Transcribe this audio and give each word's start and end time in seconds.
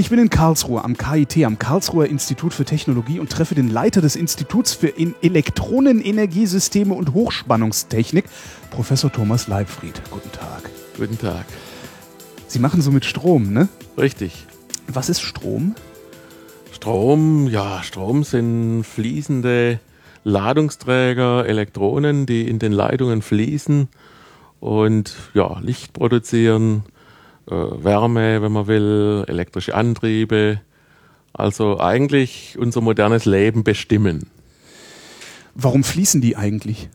Ich 0.00 0.08
bin 0.08 0.18
in 0.18 0.30
Karlsruhe 0.30 0.82
am 0.82 0.96
KIT, 0.96 1.44
am 1.44 1.58
Karlsruher 1.58 2.06
Institut 2.06 2.54
für 2.54 2.64
Technologie 2.64 3.20
und 3.20 3.30
treffe 3.30 3.54
den 3.54 3.68
Leiter 3.68 4.00
des 4.00 4.16
Instituts 4.16 4.72
für 4.72 4.94
Elektronenenergiesysteme 4.96 6.94
und 6.94 7.12
Hochspannungstechnik, 7.12 8.24
Professor 8.70 9.12
Thomas 9.12 9.46
Leibfried. 9.46 10.00
Guten 10.10 10.32
Tag. 10.32 10.70
Guten 10.96 11.18
Tag. 11.18 11.44
Sie 12.46 12.60
machen 12.60 12.80
so 12.80 12.90
mit 12.90 13.04
Strom, 13.04 13.52
ne? 13.52 13.68
Richtig. 13.98 14.46
Was 14.88 15.10
ist 15.10 15.20
Strom? 15.20 15.74
Strom, 16.72 17.46
ja, 17.48 17.82
Strom 17.82 18.24
sind 18.24 18.84
fließende 18.84 19.80
Ladungsträger, 20.24 21.44
Elektronen, 21.44 22.24
die 22.24 22.48
in 22.48 22.58
den 22.58 22.72
Leitungen 22.72 23.20
fließen 23.20 23.88
und 24.60 25.14
ja, 25.34 25.58
Licht 25.60 25.92
produzieren, 25.92 26.84
Wärme, 27.50 28.42
wenn 28.42 28.52
man 28.52 28.66
will, 28.66 29.24
elektrische 29.26 29.74
Antriebe. 29.74 30.60
Also 31.32 31.80
eigentlich 31.80 32.56
unser 32.58 32.80
modernes 32.80 33.24
Leben 33.24 33.64
bestimmen. 33.64 34.30
Warum 35.54 35.84
fließen 35.84 36.20
die 36.20 36.36
eigentlich? 36.36 36.88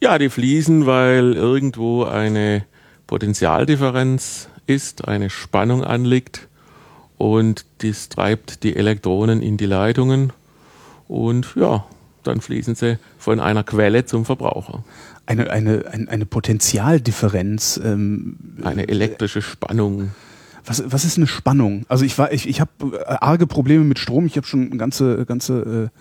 Ja, 0.00 0.18
die 0.18 0.30
fließen, 0.30 0.86
weil 0.86 1.34
irgendwo 1.34 2.04
eine 2.04 2.64
Potentialdifferenz 3.06 4.48
ist, 4.66 5.06
eine 5.06 5.30
Spannung 5.30 5.84
anliegt 5.84 6.48
und 7.18 7.66
das 7.78 8.08
treibt 8.08 8.64
die 8.64 8.74
Elektronen 8.74 9.42
in 9.42 9.56
die 9.56 9.66
Leitungen 9.66 10.32
und 11.08 11.54
ja, 11.56 11.84
dann 12.22 12.40
fließen 12.40 12.74
sie 12.74 12.98
von 13.18 13.38
einer 13.38 13.64
Quelle 13.64 14.04
zum 14.04 14.24
Verbraucher. 14.24 14.82
Eine, 15.26 15.50
eine, 15.50 15.84
eine, 15.90 16.08
eine 16.08 16.26
Potentialdifferenz. 16.26 17.80
Ähm, 17.82 18.36
Eine 18.62 18.88
elektrische 18.88 19.40
Spannung. 19.42 20.10
was, 20.64 20.82
was 20.86 21.04
ist 21.04 21.16
eine 21.16 21.26
Spannung? 21.26 21.84
Also 21.88 22.04
ich 22.04 22.18
war, 22.18 22.32
ich, 22.32 22.48
ich 22.48 22.60
habe 22.60 22.70
arge 23.22 23.46
Probleme 23.46 23.84
mit 23.84 23.98
Strom. 23.98 24.26
Ich 24.26 24.36
habe 24.36 24.46
schon 24.46 24.76
ganze, 24.78 25.24
ganze 25.24 25.90
äh, 25.92 25.98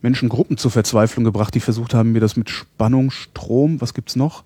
Menschengruppen 0.00 0.56
zur 0.56 0.70
Verzweiflung 0.70 1.24
gebracht, 1.24 1.54
die 1.54 1.60
versucht 1.60 1.94
haben, 1.94 2.12
mir 2.12 2.20
das 2.20 2.36
mit 2.36 2.50
Spannung, 2.50 3.10
Strom, 3.10 3.80
was 3.80 3.94
gibt's 3.94 4.16
noch? 4.16 4.42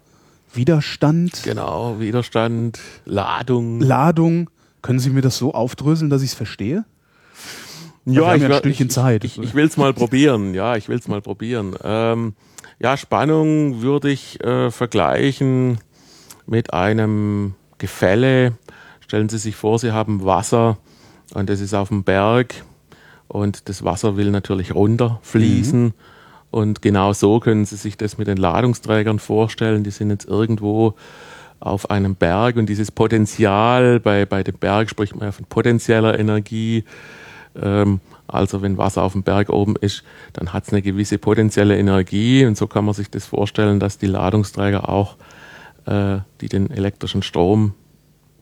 Widerstand, 0.52 1.42
Genau, 1.44 1.98
Widerstand, 2.00 2.78
Ladung. 3.04 3.80
Ladung. 3.80 4.50
Können 4.82 4.98
Sie 4.98 5.10
mir 5.10 5.20
das 5.22 5.36
so 5.38 5.52
aufdröseln, 5.54 6.10
dass 6.10 6.22
ich 6.22 6.30
es 6.30 6.34
verstehe? 6.34 6.84
ja 8.04 8.28
ein 8.28 8.40
wer- 8.40 8.58
Stückchen 8.58 8.86
ich, 8.86 8.92
Zeit. 8.92 9.24
Ich, 9.24 9.38
ich 9.38 9.54
will 9.54 9.66
es 9.66 9.76
mal 9.76 9.92
probieren. 9.92 10.54
Ja, 10.54 10.76
ich 10.76 10.88
will 10.88 10.98
es 10.98 11.08
mal 11.08 11.20
probieren. 11.20 11.74
Ähm, 11.82 12.34
ja, 12.78 12.96
Spannung 12.96 13.82
würde 13.82 14.10
ich 14.10 14.42
äh, 14.44 14.70
vergleichen 14.70 15.78
mit 16.46 16.72
einem 16.72 17.54
Gefälle. 17.78 18.52
Stellen 19.00 19.28
Sie 19.28 19.38
sich 19.38 19.56
vor, 19.56 19.78
Sie 19.78 19.92
haben 19.92 20.24
Wasser 20.24 20.78
und 21.34 21.48
das 21.48 21.60
ist 21.60 21.74
auf 21.74 21.88
dem 21.88 22.04
Berg 22.04 22.54
und 23.28 23.68
das 23.68 23.84
Wasser 23.84 24.16
will 24.16 24.30
natürlich 24.30 24.74
runterfließen. 24.74 25.94
Und 26.50 26.82
genau 26.82 27.12
so 27.12 27.40
können 27.40 27.64
Sie 27.64 27.76
sich 27.76 27.96
das 27.96 28.18
mit 28.18 28.28
den 28.28 28.36
Ladungsträgern 28.36 29.18
vorstellen. 29.18 29.84
Die 29.84 29.90
sind 29.90 30.10
jetzt 30.10 30.26
irgendwo 30.26 30.94
auf 31.60 31.90
einem 31.90 32.14
Berg 32.14 32.56
und 32.56 32.66
dieses 32.66 32.90
Potenzial, 32.90 34.00
bei, 34.00 34.26
bei 34.26 34.42
dem 34.42 34.56
Berg 34.58 34.90
spricht 34.90 35.16
man 35.16 35.26
ja 35.26 35.32
von 35.32 35.46
potenzieller 35.46 36.18
Energie. 36.18 36.84
Ähm, 37.60 38.00
also 38.28 38.62
wenn 38.62 38.78
Wasser 38.78 39.02
auf 39.02 39.12
dem 39.12 39.22
Berg 39.22 39.50
oben 39.50 39.76
ist, 39.76 40.02
dann 40.32 40.52
hat 40.52 40.64
es 40.64 40.72
eine 40.72 40.82
gewisse 40.82 41.18
potenzielle 41.18 41.78
Energie 41.78 42.44
und 42.44 42.56
so 42.56 42.66
kann 42.66 42.84
man 42.84 42.94
sich 42.94 43.10
das 43.10 43.26
vorstellen, 43.26 43.80
dass 43.80 43.98
die 43.98 44.06
Ladungsträger 44.06 44.88
auch, 44.88 45.16
äh, 45.86 46.18
die 46.40 46.48
den 46.48 46.70
elektrischen 46.70 47.22
Strom 47.22 47.74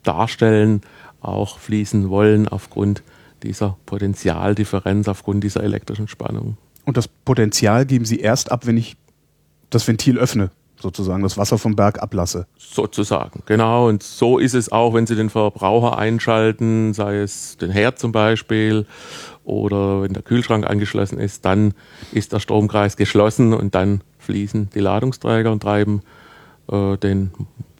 darstellen, 0.03 0.81
auch 1.21 1.59
fließen 1.59 2.09
wollen 2.09 2.47
aufgrund 2.47 3.03
dieser 3.43 3.77
Potentialdifferenz, 3.85 5.07
aufgrund 5.07 5.43
dieser 5.43 5.63
elektrischen 5.63 6.07
Spannung. 6.07 6.57
Und 6.85 6.97
das 6.97 7.07
Potenzial 7.07 7.85
geben 7.85 8.05
Sie 8.05 8.19
erst 8.19 8.51
ab, 8.51 8.67
wenn 8.67 8.77
ich 8.77 8.95
das 9.69 9.87
Ventil 9.87 10.17
öffne, 10.17 10.51
sozusagen, 10.79 11.23
das 11.23 11.37
Wasser 11.37 11.57
vom 11.57 11.75
Berg 11.75 12.01
ablasse. 12.01 12.47
Sozusagen, 12.57 13.41
genau. 13.45 13.87
Und 13.87 14.03
so 14.03 14.37
ist 14.37 14.53
es 14.53 14.71
auch, 14.71 14.93
wenn 14.93 15.07
Sie 15.07 15.15
den 15.15 15.29
Verbraucher 15.29 15.97
einschalten, 15.97 16.93
sei 16.93 17.17
es 17.17 17.57
den 17.57 17.71
Herd 17.71 17.99
zum 17.99 18.11
Beispiel 18.11 18.85
oder 19.45 20.01
wenn 20.01 20.13
der 20.13 20.23
Kühlschrank 20.23 20.67
angeschlossen 20.67 21.19
ist, 21.19 21.45
dann 21.45 21.73
ist 22.11 22.33
der 22.33 22.39
Stromkreis 22.39 22.97
geschlossen 22.97 23.53
und 23.53 23.75
dann 23.75 24.01
fließen 24.19 24.69
die 24.73 24.79
Ladungsträger 24.79 25.51
und 25.51 25.61
treiben 25.61 26.01
äh, 26.69 26.97
den 26.97 27.31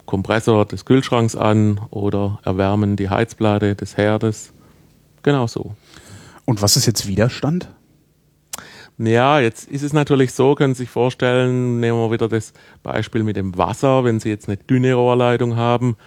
Kompressor 0.06 0.66
des 0.66 0.86
Kühlschranks 0.86 1.36
an 1.36 1.82
oder 1.90 2.40
erwärmen 2.44 2.96
die 2.96 3.10
Heizplatte 3.10 3.76
des 3.76 3.98
Herdes. 3.98 4.54
Genau 5.24 5.48
so. 5.48 5.76
Und 6.46 6.62
was 6.62 6.78
ist 6.78 6.86
jetzt 6.86 7.08
Widerstand? 7.08 7.70
Ja, 8.98 9.40
jetzt 9.40 9.68
ist 9.70 9.82
es 9.82 9.92
natürlich 9.92 10.32
so, 10.32 10.56
können 10.56 10.74
Sie 10.74 10.84
sich 10.84 10.90
vorstellen, 10.90 11.82
nehmen 11.82 11.98
wir 11.98 12.12
wieder 12.12 12.30
das 12.30 12.54
Beispiel 12.82 13.24
mit 13.24 13.36
dem 13.36 13.58
Wasser. 13.58 14.06
Wenn 14.06 14.20
Sie 14.20 14.30
jetzt 14.30 14.48
eine 14.48 14.58
dünne 14.58 14.94
Rohrleitung 14.94 15.58
haben, 15.58 15.98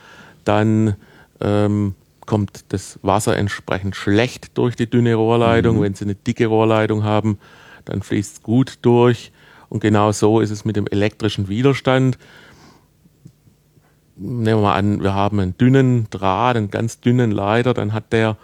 dann 0.44 0.96
ähm, 1.40 1.94
kommt 2.28 2.72
das 2.72 3.00
Wasser 3.02 3.36
entsprechend 3.36 3.96
schlecht 3.96 4.56
durch 4.58 4.76
die 4.76 4.88
dünne 4.88 5.14
Rohrleitung. 5.14 5.80
Wenn 5.80 5.94
Sie 5.94 6.04
eine 6.04 6.14
dicke 6.14 6.46
Rohrleitung 6.46 7.02
haben, 7.02 7.38
dann 7.86 8.02
fließt 8.02 8.36
es 8.36 8.42
gut 8.42 8.78
durch. 8.82 9.32
Und 9.70 9.80
genau 9.80 10.12
so 10.12 10.40
ist 10.40 10.50
es 10.50 10.66
mit 10.66 10.76
dem 10.76 10.86
elektrischen 10.86 11.48
Widerstand. 11.48 12.18
Nehmen 14.16 14.60
wir 14.60 14.62
mal 14.62 14.74
an, 14.74 15.02
wir 15.02 15.14
haben 15.14 15.40
einen 15.40 15.56
dünnen 15.56 16.06
Draht, 16.10 16.56
einen 16.56 16.70
ganz 16.70 17.00
dünnen 17.00 17.30
Leiter, 17.30 17.72
dann 17.72 17.94
hat 17.94 18.12
der 18.12 18.36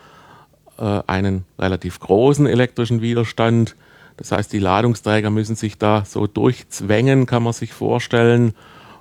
äh, 0.78 1.02
einen 1.06 1.44
relativ 1.58 2.00
großen 2.00 2.46
elektrischen 2.46 3.02
Widerstand. 3.02 3.76
Das 4.16 4.32
heißt, 4.32 4.50
die 4.52 4.60
Ladungsträger 4.60 5.28
müssen 5.28 5.56
sich 5.56 5.76
da 5.76 6.04
so 6.06 6.26
durchzwängen, 6.26 7.26
kann 7.26 7.42
man 7.42 7.52
sich 7.52 7.74
vorstellen. 7.74 8.54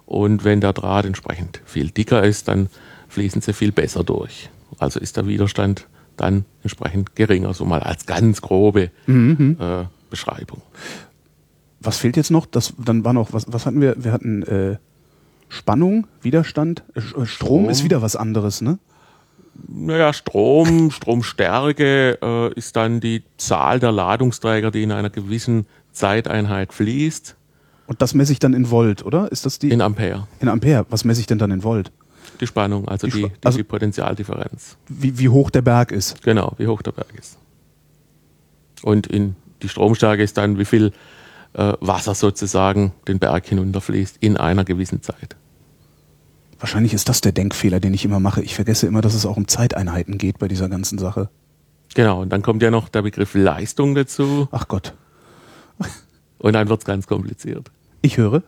Und 0.06 0.44
wenn 0.44 0.60
der 0.60 0.74
Draht 0.74 1.06
entsprechend 1.06 1.62
viel 1.64 1.90
dicker 1.90 2.24
ist, 2.24 2.50
dann 2.50 2.68
fließen 3.08 3.42
sie 3.42 3.54
viel 3.54 3.72
besser 3.72 4.04
durch. 4.04 4.50
Also 4.80 5.00
ist 5.00 5.18
der 5.18 5.28
Widerstand 5.28 5.88
dann 6.18 6.46
entsprechend 6.62 7.16
geringer, 7.16 7.54
so 7.54 7.66
mal 7.66 7.80
als 7.82 8.06
ganz 8.06 8.42
grobe 8.42 8.92
äh, 9.08 9.86
Beschreibung. 10.10 10.62
Was 11.82 11.98
fehlt 11.98 12.18
jetzt 12.18 12.32
noch? 12.32 12.46
Das, 12.46 12.74
dann 12.78 13.04
war 13.04 13.14
noch, 13.14 13.34
was, 13.34 13.46
was 13.52 13.66
hatten 13.66 13.82
wir? 13.82 13.96
Wir 13.98 14.12
hatten 14.12 14.44
äh, 14.44 14.78
Spannung, 15.50 16.08
Widerstand, 16.22 16.84
äh, 16.96 17.02
Strom, 17.02 17.26
Strom. 17.26 17.70
ist 17.70 17.84
wieder 17.84 18.02
was 18.02 18.16
anderes, 18.16 18.62
ne? 18.62 18.78
Naja, 19.68 20.14
Strom, 20.14 20.92
Stromstärke 21.44 22.18
äh, 22.22 22.54
ist 22.54 22.76
dann 22.76 23.00
die 23.00 23.24
Zahl 23.38 23.80
der 23.80 23.92
Ladungsträger, 23.92 24.72
die 24.72 24.84
in 24.84 24.92
einer 24.92 25.10
gewissen 25.10 25.66
Zeiteinheit 25.92 26.74
fließt, 26.74 27.36
Und 27.86 28.02
das 28.02 28.14
messe 28.14 28.32
ich 28.32 28.40
dann 28.40 28.54
in 28.54 28.72
Volt, 28.72 29.06
oder? 29.06 29.32
Ist 29.32 29.46
das 29.46 29.60
die? 29.60 29.70
in 29.70 29.82
Ampere. 29.82 30.28
in 30.40 30.48
Ampere. 30.50 30.86
Was 30.90 31.04
messe 31.06 31.20
ich 31.22 31.28
denn 31.28 31.38
dann 31.38 31.52
in 31.52 31.64
Volt? 31.64 31.92
Die 32.44 32.48
Spannung, 32.48 32.90
also 32.90 33.08
Die 33.08 33.14
die, 33.14 33.32
also- 33.46 33.58
die 33.58 33.64
Potentialdifferenz. 33.64 34.76
Wie, 34.90 35.18
wie 35.18 35.30
hoch 35.30 35.50
der 35.50 35.62
Berg 35.62 35.94
ist. 35.94 36.22
Genau, 36.24 36.54
wie 36.58 36.68
hoch 36.68 36.82
der 36.82 36.92
Berg 36.92 37.14
ist. 37.18 37.38
Und 38.82 39.08
in 39.08 39.38
die 39.62 39.70
Stromstärke 39.70 40.22
ist 40.22 40.38
dann, 40.38 40.60
wie 40.60 40.66
viel 40.66 40.92
äh, 41.54 41.72
Wasser 41.80 42.16
sozusagen 42.16 42.92
den 43.08 43.20
Berg 43.20 43.46
hinunterfließt 43.48 44.18
in 44.20 44.36
einer 44.36 44.66
gewissen 44.66 45.02
Zeit. 45.02 45.38
Wahrscheinlich 46.60 46.94
ist 46.94 47.08
das 47.08 47.22
der 47.22 47.32
Denkfehler, 47.32 47.80
den 47.80 47.94
ich 47.94 48.04
immer 48.04 48.20
mache. 48.20 48.42
Ich 48.42 48.56
vergesse 48.56 48.88
immer, 48.88 49.00
dass 49.00 49.14
es 49.14 49.26
auch 49.26 49.38
um 49.38 49.48
Zeiteinheiten 49.48 50.18
geht 50.18 50.38
bei 50.40 50.50
dieser 50.50 50.68
ganzen 50.68 50.98
Sache. 50.98 51.30
Genau, 51.96 52.22
und 52.22 52.30
dann 52.30 52.42
kommt 52.42 52.62
ja 52.62 52.72
noch 52.72 52.90
der 52.90 53.04
Begriff 53.04 53.36
Leistung 53.36 53.96
dazu 53.96 54.50
Ach 54.52 54.68
Gott. 54.68 54.94
und 56.40 56.54
dann 56.54 56.68
wird 56.68 56.80
es 56.82 56.86
ganz 56.86 57.08
kompliziert. 57.08 57.72
Ich 58.02 58.18
höre. 58.18 58.44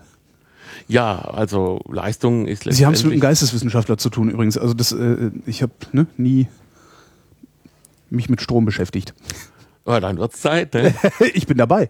Ja, 0.88 1.20
also 1.20 1.82
Leistung 1.90 2.48
ist 2.48 2.64
Sie 2.64 2.70
haben 2.70 2.74
es 2.76 2.80
mit 2.80 2.86
einem 2.86 2.94
letztendlich- 2.94 3.22
Geisteswissenschaftler 3.22 3.98
zu 3.98 4.10
tun 4.10 4.30
übrigens. 4.30 4.58
Also 4.58 4.74
das, 4.74 4.92
äh, 4.92 5.32
ich 5.46 5.62
habe 5.64 5.74
ne, 5.92 6.06
nie 6.18 6.48
mich 8.10 8.30
mit 8.30 8.42
Strom 8.42 8.66
beschäftigt. 8.66 9.14
Ja, 9.88 10.00
dann 10.00 10.18
wird's 10.18 10.42
Zeit, 10.42 10.74
ne? 10.74 10.96
ich 11.36 11.46
bin 11.46 11.60
dabei. 11.60 11.90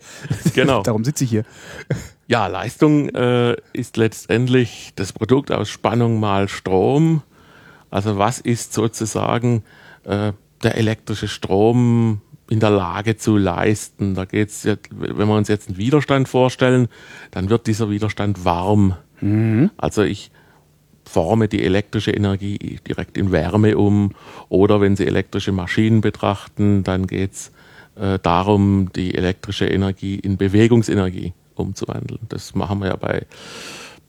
Genau. 0.54 0.82
Darum 0.84 1.06
sitze 1.06 1.24
ich 1.24 1.30
hier. 1.30 1.46
Ja, 2.28 2.48
Leistung 2.48 3.08
äh, 3.08 3.56
ist 3.72 3.96
letztendlich 3.96 4.92
das 4.98 5.14
Produkt 5.14 5.50
aus 5.50 5.70
Spannung 5.70 6.20
mal 6.20 6.50
Strom. 6.50 7.22
Also 7.90 8.18
was 8.18 8.40
ist 8.40 8.74
sozusagen 8.74 9.64
äh, 10.04 10.34
der 10.62 10.76
elektrische 10.76 11.30
Strom 11.30 12.20
in 12.50 12.60
der 12.60 12.70
Lage 12.70 13.18
zu 13.18 13.38
leisten. 13.38 14.16
Da 14.16 14.26
geht's 14.26 14.64
jetzt, 14.64 14.90
wenn 14.92 15.28
wir 15.28 15.36
uns 15.36 15.48
jetzt 15.48 15.70
einen 15.70 15.78
Widerstand 15.78 16.28
vorstellen, 16.28 16.88
dann 17.32 17.50
wird 17.50 17.68
dieser 17.68 17.90
Widerstand 17.90 18.46
warm. 18.46 18.96
Mhm. 19.22 19.72
Also 19.78 20.04
ich 20.04 20.32
forme 21.04 21.48
die 21.48 21.64
elektrische 21.64 22.12
Energie 22.12 22.80
direkt 22.88 23.18
in 23.18 23.32
Wärme 23.32 23.78
um. 23.78 24.12
Oder 24.50 24.82
wenn 24.82 24.96
Sie 24.96 25.06
elektrische 25.06 25.52
Maschinen 25.52 26.02
betrachten, 26.02 26.84
dann 26.84 27.08
geht's 27.08 27.52
äh, 27.96 28.20
darum, 28.22 28.92
die 28.96 29.16
elektrische 29.16 29.68
Energie 29.68 30.16
in 30.16 30.38
Bewegungsenergie 30.38 31.34
umzuwandeln. 31.56 32.22
Das 32.30 32.56
machen 32.56 32.80
wir 32.80 32.88
ja 32.88 32.96
bei 32.96 33.26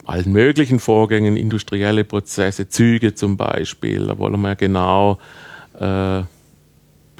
allen 0.04 0.32
möglichen 0.32 0.78
Vorgängen, 0.78 1.36
industrielle 1.36 2.04
Prozesse, 2.04 2.68
Züge 2.68 3.14
zum 3.14 3.36
Beispiel. 3.36 4.06
Da 4.06 4.18
wollen 4.18 4.40
wir 4.40 4.48
ja 4.48 4.54
genau 4.54 5.18
äh, 5.78 6.22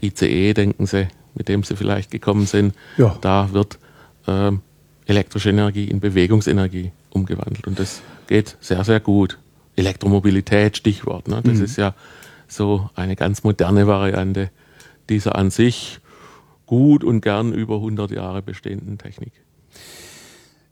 ICE, 0.03 0.55
denken 0.55 0.87
Sie, 0.87 1.09
mit 1.35 1.49
dem 1.49 1.63
Sie 1.63 1.77
vielleicht 1.77 2.11
gekommen 2.11 2.47
sind. 2.47 2.75
Ja. 2.97 3.17
Da 3.21 3.53
wird 3.53 3.79
äh, 4.27 4.53
elektrische 5.07 5.51
Energie 5.51 5.89
in 5.89 6.01
Bewegungsenergie 6.01 6.93
umgewandelt. 7.11 7.67
Und 7.67 7.79
das 7.79 8.03
geht 8.27 8.57
sehr, 8.61 8.85
sehr 8.85 9.01
gut. 9.01 9.39
Elektromobilität, 9.77 10.77
Stichwort. 10.77 11.29
Ne? 11.29 11.41
Das 11.45 11.59
mhm. 11.59 11.65
ist 11.65 11.77
ja 11.77 11.95
so 12.49 12.91
eine 12.95 13.17
ganz 13.17 13.45
moderne 13.45 13.87
Variante 13.87 14.51
dieser 15.09 15.37
an 15.37 15.51
sich 15.51 16.01
gut 16.67 17.05
und 17.05 17.21
gern 17.21 17.53
über 17.53 17.77
100 17.77 18.11
Jahre 18.11 18.43
bestehenden 18.43 18.99
Technik. 18.99 19.33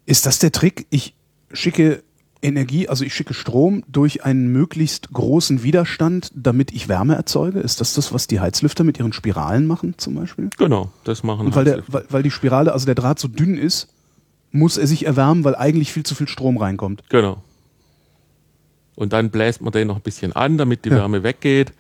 Ist 0.07 0.27
das 0.27 0.39
der 0.39 0.53
Trick? 0.53 0.87
Ich 0.91 1.15
schicke 1.53 2.03
Energie, 2.45 2.89
also 2.89 3.05
ich 3.05 3.15
schicke 3.15 3.35
Strom 3.35 3.83
durch 3.89 4.25
einen 4.25 4.49
möglichst 4.49 5.13
großen 5.13 5.63
Widerstand, 5.63 6.31
damit 6.35 6.73
ich 6.73 6.89
Wärme 6.89 7.15
erzeuge. 7.15 7.61
Ist 7.61 7.81
das 7.81 7.95
das, 7.95 8.13
was 8.13 8.27
die 8.27 8.41
Heizlüfter 8.41 8.85
mit 8.85 8.99
ihren 8.99 9.13
Spiralen 9.13 9.67
machen 9.67 9.95
zum 9.97 10.15
Beispiel? 10.15 10.51
Genau, 10.59 10.93
das 11.05 11.23
machen 11.23 11.47
Und 11.47 11.57
weil, 11.57 11.65
der, 11.65 11.83
weil, 11.89 12.05
weil 12.11 12.23
die 12.23 12.31
Spirale, 12.31 12.73
also 12.73 12.87
der 12.87 12.95
Draht 12.95 13.19
so 13.19 13.29
dünn 13.29 13.57
ist, 13.57 13.89
muss 14.53 14.77
er 14.77 14.87
sich 14.87 15.07
erwärmen, 15.07 15.43
weil 15.43 15.57
eigentlich 15.57 15.93
viel 15.93 16.05
zu 16.05 16.15
viel 16.15 16.29
Strom 16.29 16.59
reinkommt. 16.59 17.03
Genau. 17.09 17.43
Und 18.95 19.13
dann 19.13 19.31
bläst 19.31 19.61
man 19.61 19.73
den 19.73 19.89
noch 19.89 19.97
ein 19.97 20.03
bisschen 20.03 20.33
an, 20.33 20.59
damit 20.59 20.85
die 20.85 20.91
ja. 20.91 20.97
Wärme 20.97 21.23
weggeht 21.23 21.73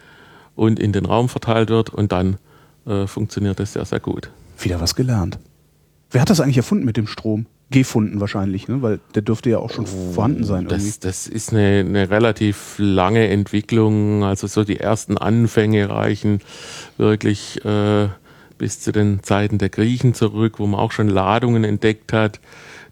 und 0.56 0.80
in 0.80 0.92
den 0.92 1.04
Raum 1.04 1.28
verteilt 1.28 1.68
wird 1.68 1.90
und 1.90 2.10
dann 2.10 2.38
äh, 2.86 3.06
funktioniert 3.06 3.60
das 3.60 3.74
sehr, 3.74 3.84
sehr 3.84 4.00
gut. 4.00 4.30
Wieder 4.58 4.80
was 4.80 4.94
gelernt. 4.94 5.38
Wer 6.10 6.20
hat 6.22 6.30
das 6.30 6.40
eigentlich 6.40 6.56
erfunden 6.56 6.84
mit 6.84 6.96
dem 6.96 7.06
Strom? 7.06 7.46
Gefunden 7.78 8.20
wahrscheinlich, 8.20 8.68
ne? 8.68 8.82
weil 8.82 9.00
der 9.14 9.22
dürfte 9.22 9.50
ja 9.50 9.58
auch 9.58 9.70
schon 9.70 9.84
oh, 9.84 10.12
vorhanden 10.12 10.44
sein. 10.44 10.66
Das, 10.68 11.00
das 11.00 11.26
ist 11.26 11.52
eine, 11.52 11.80
eine, 11.80 12.10
relativ 12.10 12.76
lange 12.78 13.28
Entwicklung. 13.28 14.24
Also 14.24 14.46
so 14.46 14.64
die 14.64 14.80
ersten 14.80 15.18
Anfänge 15.18 15.90
reichen 15.90 16.40
wirklich 16.96 17.64
äh, 17.64 18.08
bis 18.58 18.80
zu 18.80 18.92
den 18.92 19.22
Zeiten 19.22 19.58
der 19.58 19.68
Griechen 19.68 20.14
zurück, 20.14 20.58
wo 20.58 20.66
man 20.66 20.80
auch 20.80 20.92
schon 20.92 21.08
Ladungen 21.08 21.64
entdeckt 21.64 22.12
hat. 22.12 22.40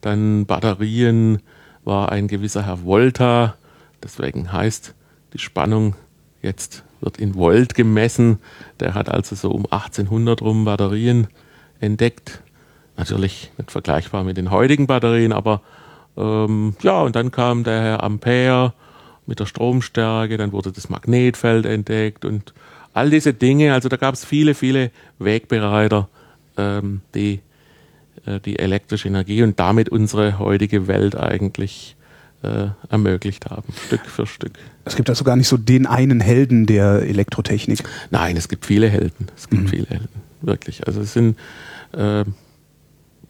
Dann 0.01 0.47
Batterien 0.47 1.41
war 1.85 2.11
ein 2.11 2.29
gewisser 2.29 2.67
Herr 2.67 2.85
Volta. 2.85 3.57
Deswegen 4.03 4.53
heißt 4.53 4.95
die 5.33 5.39
Spannung 5.39 5.95
jetzt 6.43 6.83
wird 7.01 7.19
in 7.19 7.35
Volt 7.35 7.75
gemessen. 7.75 8.39
Der 8.81 8.95
hat 8.95 9.09
also 9.09 9.35
so 9.37 9.51
um 9.51 9.65
1800 9.65 10.43
rum 10.43 10.65
Batterien 10.65 11.29
entdeckt 11.81 12.43
Natürlich 12.97 13.51
nicht 13.59 13.71
vergleichbar 13.71 14.25
mit 14.25 14.37
den 14.37 14.51
heutigen 14.51 14.87
Batterien, 14.87 15.33
aber 15.33 15.63
ähm, 16.17 16.77
ja, 16.83 17.01
und 17.01 17.17
dann 17.17 17.31
kam 17.31 17.65
der 17.65 17.81
Herr 17.81 18.03
Ampere 18.03 18.75
mit 19.27 19.41
der 19.41 19.47
Stromstärke, 19.47 20.37
dann 20.37 20.53
wurde 20.53 20.73
das 20.73 20.91
Magnetfeld 20.91 21.65
entdeckt 21.65 22.25
und 22.25 22.53
all 22.93 23.09
diese 23.09 23.33
Dinge. 23.33 23.73
Also 23.73 23.89
da 23.89 23.97
gab 23.97 24.15
es 24.15 24.25
viele, 24.25 24.55
viele 24.55 24.91
Wegbereiter, 25.19 26.09
ähm, 26.59 27.01
die 27.15 27.41
äh, 28.27 28.41
die 28.41 28.59
elektrische 28.59 29.09
Energie 29.09 29.43
und 29.43 29.59
damit 29.59 29.89
unsere 29.89 30.39
heutige 30.39 30.87
Welt 30.87 31.17
eigentlich 31.17 31.97
äh, 32.43 32.69
ermöglicht 32.89 33.51
haben, 33.51 33.73
Stück 33.87 34.07
für 34.07 34.27
Stück. 34.27 34.53
Es 34.85 34.97
gibt 34.97 35.09
also 35.09 35.25
gar 35.25 35.37
nicht 35.37 35.49
so 35.49 35.57
den 35.57 35.87
einen 35.87 36.21
Helden 36.21 36.67
der 36.67 37.03
Elektrotechnik. 37.03 37.81
Nein, 38.11 38.37
es 38.37 38.49
gibt 38.49 38.67
viele 38.67 38.89
Helden. 38.89 39.29
Es 39.37 39.49
gibt 39.49 39.63
mhm. 39.63 39.69
viele 39.69 39.87
Helden, 39.87 40.09
wirklich. 40.41 40.87
Also 40.87 41.01
es 41.01 41.13
sind 41.13 41.37
äh, 41.93 42.25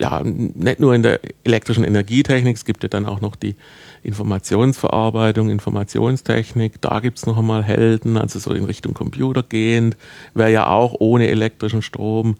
ja, 0.02 0.20
nicht 0.24 0.80
nur 0.80 0.96
in 0.96 1.04
der 1.04 1.20
elektrischen 1.44 1.84
Energietechnik, 1.84 2.56
es 2.56 2.64
gibt 2.64 2.82
ja 2.82 2.88
dann 2.88 3.06
auch 3.06 3.20
noch 3.20 3.36
die 3.36 3.54
Informationsverarbeitung, 4.02 5.48
Informationstechnik, 5.48 6.80
da 6.80 6.98
gibt 6.98 7.18
es 7.18 7.26
noch 7.26 7.38
einmal 7.38 7.62
Helden, 7.62 8.16
also 8.16 8.40
so 8.40 8.52
in 8.52 8.64
Richtung 8.64 8.94
Computer 8.94 9.44
gehend, 9.44 9.96
wäre 10.34 10.50
ja 10.50 10.66
auch 10.66 10.96
ohne 10.98 11.28
elektrischen 11.28 11.82
Strom 11.82 12.34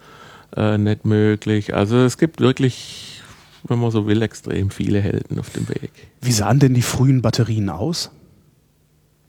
äh, 0.57 0.77
nicht 0.77 1.05
möglich. 1.05 1.73
Also 1.73 1.99
es 1.99 2.19
gibt 2.19 2.41
wirklich, 2.41 3.23
wenn 3.69 3.79
man 3.79 3.93
so 3.93 4.09
will, 4.09 4.23
extrem 4.23 4.71
viele 4.71 5.01
Helden 5.01 5.39
auf 5.39 5.51
dem 5.51 5.69
Weg. 5.69 5.93
Wie 6.21 6.33
sahen 6.33 6.59
denn 6.59 6.75
die 6.75 6.83
frühen 6.83 7.23
Batterien 7.23 7.71
aus? 7.71 8.11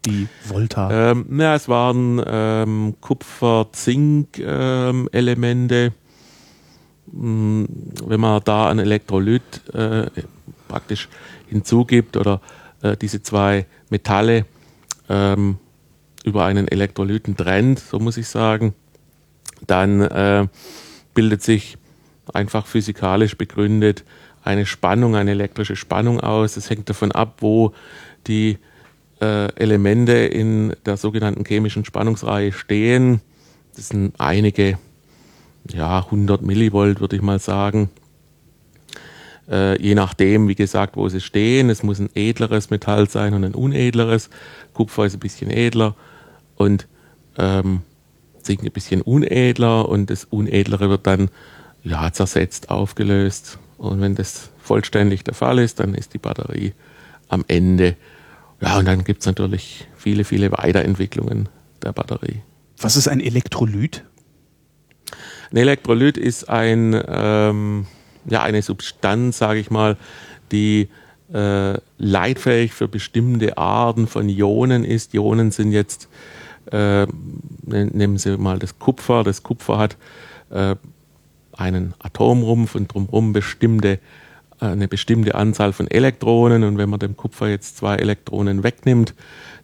Die 0.07 0.27
Volta? 0.43 1.11
Ähm, 1.11 1.39
ja, 1.39 1.53
es 1.53 1.69
waren 1.69 2.19
ähm, 2.25 2.95
Kupfer-Zink-Elemente. 2.99 5.75
Ähm, 5.75 5.91
hm, 5.91 6.02
wenn 7.13 8.19
man 8.19 8.41
da 8.43 8.69
ein 8.69 8.79
Elektrolyt 8.79 9.41
äh, 9.73 10.07
praktisch 10.67 11.07
hinzugibt 11.47 12.17
oder 12.17 12.41
äh, 12.81 12.97
diese 12.97 13.21
zwei 13.21 13.67
Metalle 13.89 14.45
ähm, 15.09 15.57
über 16.23 16.45
einen 16.45 16.67
Elektrolyten 16.67 17.37
trennt, 17.37 17.79
so 17.79 17.99
muss 17.99 18.17
ich 18.17 18.27
sagen, 18.27 18.73
dann 19.67 20.01
äh, 20.01 20.47
bildet 21.13 21.43
sich 21.43 21.77
einfach 22.33 22.65
physikalisch 22.65 23.37
begründet 23.37 24.03
eine 24.43 24.65
Spannung, 24.65 25.15
eine 25.15 25.31
elektrische 25.31 25.75
Spannung 25.75 26.19
aus. 26.19 26.55
Das 26.55 26.69
hängt 26.69 26.89
davon 26.89 27.11
ab, 27.11 27.35
wo 27.39 27.73
die 28.27 28.57
äh, 29.21 29.53
Elemente 29.55 30.13
in 30.13 30.75
der 30.85 30.97
sogenannten 30.97 31.45
chemischen 31.45 31.85
Spannungsreihe 31.85 32.51
stehen. 32.51 33.21
Das 33.75 33.89
sind 33.89 34.19
einige 34.19 34.77
ja, 35.71 35.99
100 35.99 36.41
Millivolt, 36.41 36.99
würde 36.99 37.15
ich 37.15 37.21
mal 37.21 37.39
sagen. 37.39 37.89
Äh, 39.49 39.81
je 39.81 39.95
nachdem, 39.95 40.47
wie 40.47 40.55
gesagt, 40.55 40.95
wo 40.95 41.09
sie 41.09 41.21
stehen. 41.21 41.69
Es 41.69 41.83
muss 41.83 41.99
ein 41.99 42.09
edleres 42.15 42.69
Metall 42.69 43.09
sein 43.09 43.33
und 43.33 43.43
ein 43.43 43.55
unedleres. 43.55 44.29
Kupfer 44.73 45.05
ist 45.05 45.15
ein 45.15 45.19
bisschen 45.19 45.51
edler 45.51 45.95
und 46.55 46.87
ähm, 47.37 47.81
Zink 48.41 48.63
ein 48.63 48.71
bisschen 48.71 49.01
unedler 49.01 49.87
und 49.87 50.09
das 50.09 50.25
Unedlere 50.25 50.89
wird 50.89 51.07
dann 51.07 51.29
ja, 51.83 52.11
zersetzt, 52.11 52.69
aufgelöst. 52.69 53.59
Und 53.77 54.01
wenn 54.01 54.15
das 54.15 54.49
vollständig 54.59 55.23
der 55.23 55.33
Fall 55.33 55.59
ist, 55.59 55.79
dann 55.79 55.93
ist 55.93 56.13
die 56.13 56.17
Batterie 56.19 56.73
am 57.27 57.43
Ende. 57.47 57.95
Ja, 58.61 58.77
und 58.77 58.85
dann 58.85 59.03
gibt 59.03 59.21
es 59.21 59.25
natürlich 59.25 59.87
viele, 59.95 60.23
viele 60.23 60.51
Weiterentwicklungen 60.51 61.49
der 61.81 61.91
Batterie. 61.91 62.41
Was 62.79 62.95
ist 62.95 63.07
ein 63.07 63.19
Elektrolyt? 63.19 64.03
Ein 65.53 65.57
Elektrolyt 65.57 66.17
ist 66.17 66.49
ein, 66.49 66.99
ähm, 67.07 67.85
ja, 68.25 68.41
eine 68.41 68.63
Substanz, 68.63 69.37
sage 69.37 69.59
ich 69.59 69.69
mal, 69.69 69.97
die 70.51 70.89
äh, 71.31 71.77
leitfähig 71.99 72.73
für 72.73 72.87
bestimmte 72.87 73.55
Arten 73.55 74.07
von 74.07 74.29
Ionen 74.29 74.83
ist. 74.83 75.13
Ionen 75.13 75.51
sind 75.51 75.71
jetzt, 75.71 76.09
äh, 76.71 77.05
nehmen 77.67 78.17
Sie 78.17 78.35
mal 78.37 78.57
das 78.57 78.79
Kupfer. 78.79 79.23
Das 79.23 79.43
Kupfer 79.43 79.77
hat 79.77 79.97
äh, 80.49 80.75
einen 81.51 81.93
Atomrumpf 81.99 82.73
und 82.73 82.91
drumherum 82.91 83.31
bestimmte, 83.31 83.99
äh, 84.59 84.65
eine 84.65 84.87
bestimmte 84.87 85.35
Anzahl 85.35 85.71
von 85.71 85.87
Elektronen. 85.87 86.63
Und 86.63 86.79
wenn 86.79 86.89
man 86.89 86.99
dem 86.99 87.15
Kupfer 87.15 87.47
jetzt 87.47 87.77
zwei 87.77 87.97
Elektronen 87.97 88.63
wegnimmt, 88.63 89.13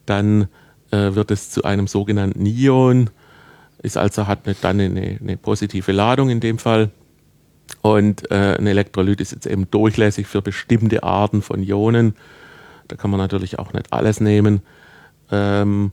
dann 0.05 0.49
äh, 0.91 1.15
wird 1.15 1.31
es 1.31 1.49
zu 1.49 1.63
einem 1.63 1.87
sogenannten 1.87 2.45
Ion 2.45 3.09
ist 3.81 3.97
also 3.97 4.27
hat 4.27 4.45
eine, 4.45 4.55
dann 4.59 4.79
eine, 4.79 5.17
eine 5.21 5.37
positive 5.37 5.91
Ladung 5.91 6.29
in 6.29 6.39
dem 6.39 6.57
Fall. 6.57 6.91
Und 7.81 8.29
äh, 8.31 8.57
ein 8.57 8.67
Elektrolyt 8.67 9.21
ist 9.21 9.31
jetzt 9.31 9.45
eben 9.45 9.69
durchlässig 9.69 10.27
für 10.27 10.41
bestimmte 10.41 11.03
Arten 11.03 11.41
von 11.41 11.63
Ionen. 11.63 12.15
Da 12.87 12.95
kann 12.95 13.11
man 13.11 13.19
natürlich 13.19 13.59
auch 13.59 13.73
nicht 13.73 13.93
alles 13.93 14.19
nehmen. 14.19 14.61
Ähm, 15.31 15.91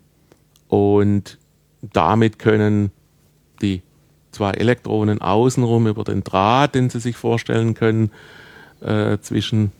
und 0.68 1.38
damit 1.82 2.38
können 2.38 2.90
die 3.62 3.82
zwei 4.32 4.50
Elektronen 4.50 5.20
außenrum 5.20 5.86
über 5.86 6.04
den 6.04 6.24
Draht, 6.24 6.74
den 6.74 6.90
Sie 6.90 7.00
sich 7.00 7.16
vorstellen 7.16 7.74
können, 7.74 8.10
äh, 8.80 9.18
zwischen 9.18 9.72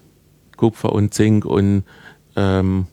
Kupfer 0.57 0.93
und 0.93 1.13
Zink 1.13 1.45
und 1.45 1.85
ähm, 2.37 2.87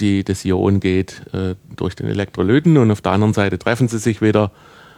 die, 0.00 0.24
das 0.24 0.44
Ion 0.44 0.80
geht 0.80 1.22
äh, 1.32 1.54
durch 1.76 1.94
den 1.94 2.06
Elektrolyten 2.06 2.76
und 2.78 2.90
auf 2.90 3.00
der 3.00 3.12
anderen 3.12 3.34
Seite 3.34 3.58
treffen 3.58 3.88
sie 3.88 3.98
sich 3.98 4.22
wieder, 4.22 4.50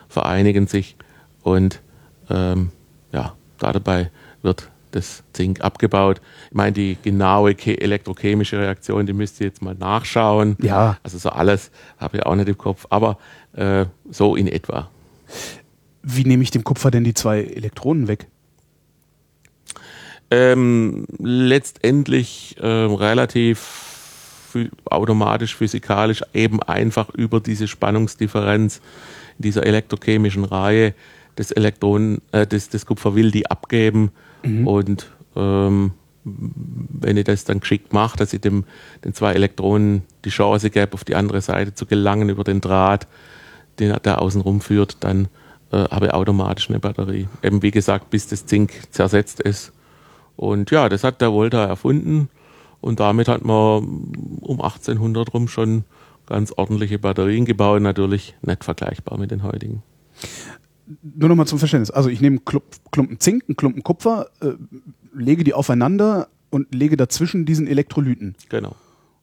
vereinigen 0.08 0.66
sich 0.66 0.96
und 1.42 1.80
ähm, 2.28 2.70
ja, 3.12 3.34
dabei 3.58 4.10
wird 4.42 4.70
das 4.92 5.22
Zink 5.32 5.60
abgebaut. 5.60 6.20
Ich 6.48 6.54
meine, 6.54 6.72
die 6.72 6.96
genaue 7.02 7.56
elektrochemische 7.56 8.58
Reaktion, 8.58 9.06
die 9.06 9.12
müsst 9.12 9.40
ihr 9.40 9.46
jetzt 9.46 9.62
mal 9.62 9.74
nachschauen. 9.74 10.56
Ja. 10.60 10.98
Also 11.02 11.18
so 11.18 11.30
alles 11.30 11.70
habe 11.98 12.18
ich 12.18 12.26
auch 12.26 12.34
nicht 12.34 12.48
im 12.48 12.58
Kopf, 12.58 12.86
aber 12.90 13.18
äh, 13.52 13.86
so 14.10 14.36
in 14.36 14.48
etwa. 14.48 14.90
Wie 16.02 16.24
nehme 16.24 16.42
ich 16.42 16.50
dem 16.50 16.64
Kupfer 16.64 16.90
denn 16.90 17.04
die 17.04 17.14
zwei 17.14 17.42
Elektronen 17.42 18.08
weg? 18.08 18.26
Ähm, 20.30 21.06
letztendlich 21.18 22.56
äh, 22.60 22.66
relativ 22.66 23.89
automatisch, 24.84 25.56
physikalisch 25.56 26.22
eben 26.34 26.62
einfach 26.62 27.10
über 27.10 27.40
diese 27.40 27.68
Spannungsdifferenz 27.68 28.80
in 29.38 29.42
dieser 29.42 29.66
elektrochemischen 29.66 30.44
Reihe 30.44 30.94
des 31.38 31.50
Elektronen, 31.50 32.20
äh, 32.32 32.46
des, 32.46 32.68
des 32.68 32.86
Kupfer 32.86 33.14
will 33.14 33.30
die 33.30 33.50
abgeben 33.50 34.10
mhm. 34.42 34.66
und 34.66 35.10
ähm, 35.36 35.92
wenn 36.24 37.16
ich 37.16 37.24
das 37.24 37.44
dann 37.44 37.60
geschickt 37.60 37.92
mache, 37.92 38.18
dass 38.18 38.32
ich 38.32 38.40
dem, 38.40 38.64
den 39.04 39.14
zwei 39.14 39.32
Elektronen 39.32 40.02
die 40.24 40.30
Chance 40.30 40.70
gebe, 40.70 40.92
auf 40.92 41.04
die 41.04 41.14
andere 41.14 41.40
Seite 41.40 41.74
zu 41.74 41.86
gelangen 41.86 42.28
über 42.28 42.44
den 42.44 42.60
Draht, 42.60 43.06
den 43.78 43.96
der 44.04 44.20
außen 44.20 44.42
rumführt, 44.42 44.98
dann 45.00 45.28
äh, 45.72 45.84
habe 45.84 46.06
ich 46.06 46.12
automatisch 46.12 46.68
eine 46.68 46.78
Batterie. 46.78 47.28
Eben 47.42 47.62
wie 47.62 47.70
gesagt, 47.70 48.10
bis 48.10 48.28
das 48.28 48.44
Zink 48.44 48.72
zersetzt 48.90 49.40
ist. 49.40 49.72
Und 50.36 50.70
ja, 50.70 50.88
das 50.88 51.04
hat 51.04 51.20
der 51.20 51.32
Volta 51.32 51.64
erfunden 51.64 52.28
und 52.80 53.00
damit 53.00 53.28
hat 53.28 53.44
man 53.44 53.84
um 54.40 54.60
1800 54.60 55.34
rum 55.34 55.48
schon 55.48 55.84
ganz 56.26 56.52
ordentliche 56.56 56.98
Batterien 56.98 57.44
gebaut, 57.44 57.82
natürlich 57.82 58.36
nicht 58.42 58.64
vergleichbar 58.64 59.18
mit 59.18 59.30
den 59.30 59.42
heutigen. 59.42 59.82
Nur 61.02 61.28
nochmal 61.28 61.46
zum 61.46 61.58
Verständnis. 61.58 61.90
Also 61.90 62.08
ich 62.08 62.20
nehme 62.20 62.40
Klumpen 62.90 63.20
Zink, 63.20 63.44
einen 63.48 63.56
Klumpen 63.56 63.82
Kupfer, 63.82 64.28
äh, 64.40 64.52
lege 65.14 65.44
die 65.44 65.54
aufeinander 65.54 66.28
und 66.50 66.74
lege 66.74 66.96
dazwischen 66.96 67.46
diesen 67.46 67.66
Elektrolyten. 67.66 68.34
Genau. 68.48 68.74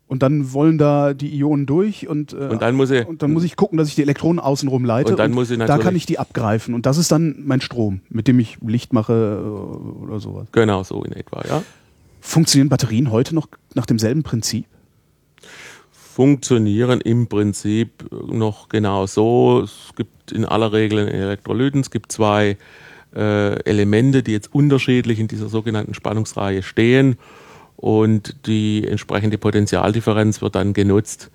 Und 0.08 0.24
dann 0.24 0.54
wollen 0.54 0.78
da 0.78 1.14
die 1.14 1.38
Ionen 1.38 1.66
durch 1.66 2.08
und, 2.08 2.32
äh, 2.32 2.48
und, 2.48 2.62
dann, 2.62 2.76
muss 2.76 2.92
ich, 2.92 3.06
und 3.06 3.22
dann 3.22 3.34
muss 3.34 3.44
ich 3.44 3.58
gucken, 3.58 3.78
dass 3.78 3.90
ich 3.90 3.96
die 3.96 4.04
Elektronen 4.04 4.40
außenrum 4.40 4.86
leite. 4.86 5.12
Und 5.12 5.20
dann 5.20 5.32
und 5.32 5.36
muss 5.36 5.52
ich 5.52 5.58
da 5.58 5.78
kann 5.78 5.98
ich 5.98 6.06
die 6.06 6.18
abgreifen. 6.18 6.74
Und 6.74 6.86
das 6.86 6.98
ist 6.98 7.12
dann 7.12 7.44
mein 7.46 7.60
Strom, 7.60 8.00
mit 8.08 8.30
dem 8.30 8.40
ich 8.40 8.58
Licht 8.66 8.94
mache 8.94 9.14
äh, 9.14 10.04
oder 10.04 10.22
sowas. 10.22 10.48
Genau, 10.54 10.84
so 10.84 11.04
in 11.04 11.12
etwa, 11.12 11.44
ja. 11.48 11.62
Funktionieren 12.28 12.68
Batterien 12.68 13.10
heute 13.10 13.34
noch 13.34 13.48
nach 13.74 13.86
demselben 13.86 14.22
Prinzip? 14.22 14.66
Funktionieren 15.92 17.00
im 17.00 17.28
Prinzip 17.28 18.06
noch 18.12 18.68
genau 18.68 19.06
so. 19.06 19.62
Es 19.64 19.96
gibt 19.96 20.34
in 20.34 20.44
aller 20.44 20.74
Regel 20.74 21.00
einen 21.00 21.08
Elektrolyten. 21.08 21.80
Es 21.80 21.90
gibt 21.90 22.12
zwei 22.12 22.58
äh, 23.16 23.64
Elemente, 23.64 24.24
die 24.24 24.34
jetzt 24.34 24.54
unterschiedlich 24.54 25.20
in 25.20 25.30
dieser 25.30 25.48
sogenannten 25.48 25.94
Spannungsreihe 25.94 26.64
stehen. 26.64 27.18
Und 27.78 28.46
die 28.46 28.86
entsprechende 28.86 29.38
Potentialdifferenz 29.38 30.42
wird 30.42 30.56
dann 30.56 30.74
genutzt, 30.74 31.32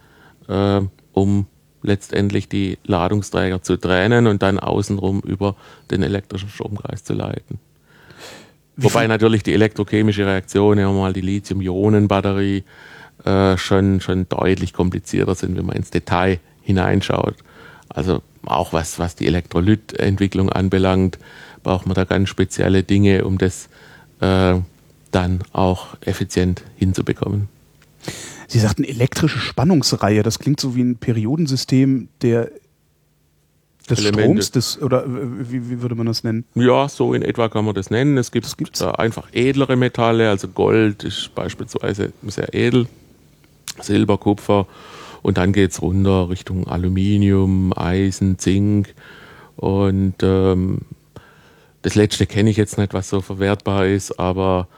äh, 0.46 0.82
um 1.14 1.46
letztendlich 1.82 2.50
die 2.50 2.76
Ladungsträger 2.84 3.62
zu 3.62 3.78
trennen 3.78 4.26
und 4.26 4.42
dann 4.42 4.58
außenrum 4.58 5.20
über 5.20 5.56
den 5.90 6.02
elektrischen 6.02 6.50
Stromkreis 6.50 7.02
zu 7.02 7.14
leiten. 7.14 7.58
Wobei 8.76 9.06
natürlich 9.06 9.42
die 9.42 9.52
elektrochemische 9.52 10.26
Reaktion, 10.26 10.78
ja 10.78 10.90
mal 10.90 11.12
die 11.12 11.20
Lithium-Ionen-Batterie, 11.20 12.64
äh, 13.24 13.56
schon, 13.56 14.00
schon 14.00 14.28
deutlich 14.28 14.72
komplizierter 14.72 15.34
sind, 15.34 15.56
wenn 15.56 15.66
man 15.66 15.76
ins 15.76 15.90
Detail 15.90 16.40
hineinschaut. 16.62 17.36
Also 17.88 18.22
auch 18.44 18.72
was, 18.72 18.98
was 18.98 19.14
die 19.14 19.26
Elektrolytentwicklung 19.26 20.50
anbelangt, 20.50 21.18
braucht 21.62 21.86
man 21.86 21.94
da 21.94 22.04
ganz 22.04 22.28
spezielle 22.28 22.82
Dinge, 22.82 23.24
um 23.24 23.38
das 23.38 23.68
äh, 24.20 24.54
dann 25.10 25.44
auch 25.52 25.96
effizient 26.00 26.64
hinzubekommen. 26.76 27.48
Sie 28.48 28.58
sagten 28.58 28.84
elektrische 28.84 29.38
Spannungsreihe, 29.38 30.22
das 30.22 30.38
klingt 30.38 30.60
so 30.60 30.74
wie 30.74 30.82
ein 30.82 30.96
Periodensystem 30.96 32.08
der 32.22 32.50
des 33.88 33.98
Elemente. 33.98 34.42
Stroms, 34.42 34.50
des, 34.52 34.82
oder 34.82 35.04
wie, 35.06 35.70
wie, 35.70 35.82
würde 35.82 35.94
man 35.94 36.06
das 36.06 36.24
nennen? 36.24 36.44
Ja, 36.54 36.88
so 36.88 37.14
in 37.14 37.22
etwa 37.22 37.48
kann 37.48 37.64
man 37.64 37.74
das 37.74 37.90
nennen. 37.90 38.16
Es 38.18 38.30
gibt 38.30 38.46
da 38.80 38.92
einfach 38.92 39.28
edlere 39.32 39.76
Metalle, 39.76 40.28
also 40.28 40.48
Gold 40.48 41.04
ist 41.04 41.34
beispielsweise 41.34 42.12
sehr 42.26 42.54
edel, 42.54 42.86
Silber, 43.80 44.18
Kupfer 44.18 44.66
und 45.22 45.38
dann 45.38 45.52
geht 45.52 45.70
es 45.70 45.82
runter 45.82 46.28
Richtung 46.28 46.66
Aluminium, 46.66 47.72
Eisen, 47.76 48.38
Zink 48.38 48.94
und 49.56 50.14
ähm, 50.22 50.78
das 51.82 51.94
letzte 51.96 52.26
kenne 52.26 52.50
ich 52.50 52.56
jetzt 52.56 52.78
nicht, 52.78 52.94
was 52.94 53.08
so 53.08 53.20
verwertbar 53.20 53.86
ist, 53.86 54.18
aber 54.18 54.68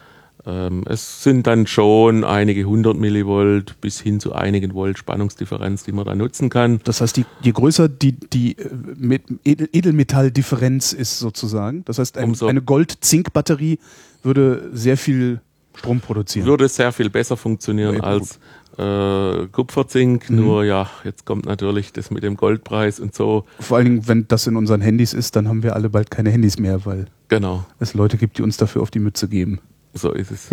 es 0.47 1.23
sind 1.23 1.47
dann 1.47 1.67
schon 1.67 2.23
einige 2.23 2.65
hundert 2.65 2.99
Millivolt 2.99 3.81
bis 3.81 4.01
hin 4.01 4.21
zu 4.21 4.35
einigen 4.35 4.75
Volt 4.75 4.99
Spannungsdifferenz, 4.99 5.85
die 5.85 5.93
man 5.93 6.05
da 6.05 6.15
nutzen 6.15 6.51
kann. 6.51 6.81
Das 6.85 7.01
heißt, 7.01 7.17
die, 7.17 7.25
je 7.41 7.53
größer 7.53 7.89
die, 7.89 8.13
die 8.13 8.57
äh, 8.59 9.19
Edelmetalldifferenz 9.45 10.93
ist 10.93 11.19
sozusagen, 11.19 11.85
das 11.87 11.99
heißt, 11.99 12.19
ein, 12.19 12.37
eine 12.43 12.61
Gold-Zink-Batterie 12.61 13.79
würde 14.23 14.69
sehr 14.73 14.99
viel 14.99 15.41
Strom 15.75 16.01
produzieren. 16.01 16.47
Würde 16.47 16.69
sehr 16.69 16.93
viel 16.93 17.11
besser 17.11 17.37
funktionieren 17.37 17.97
ja, 17.97 18.03
als 18.03 18.39
äh, 18.77 19.47
Kupferzink. 19.47 20.29
Mhm. 20.29 20.37
Nur 20.37 20.65
ja, 20.65 20.89
jetzt 21.05 21.25
kommt 21.25 21.47
natürlich 21.47 21.93
das 21.93 22.11
mit 22.11 22.23
dem 22.23 22.37
Goldpreis 22.37 23.01
und 23.01 23.15
so. 23.15 23.45
Vor 23.61 23.79
allen 23.79 23.87
Dingen, 23.87 24.09
wenn 24.09 24.29
das 24.29 24.47
in 24.47 24.57
unseren 24.57 24.81
Handys 24.81 25.15
ist, 25.15 25.37
dann 25.37 25.49
haben 25.49 25.63
wir 25.63 25.75
alle 25.75 25.89
bald 25.91 26.11
keine 26.11 26.31
Handys 26.31 26.59
mehr, 26.59 26.85
weil 26.85 27.07
genau. 27.29 27.65
es 27.81 27.95
Leute 27.95 28.19
gibt, 28.19 28.39
die 28.39 28.43
uns 28.43 28.57
dafür 28.57 28.83
auf 28.83 28.91
die 28.91 29.01
Mütze 29.01 29.29
geben. 29.29 29.61
So 29.95 30.13
ist 30.13 30.31
es. 30.31 30.51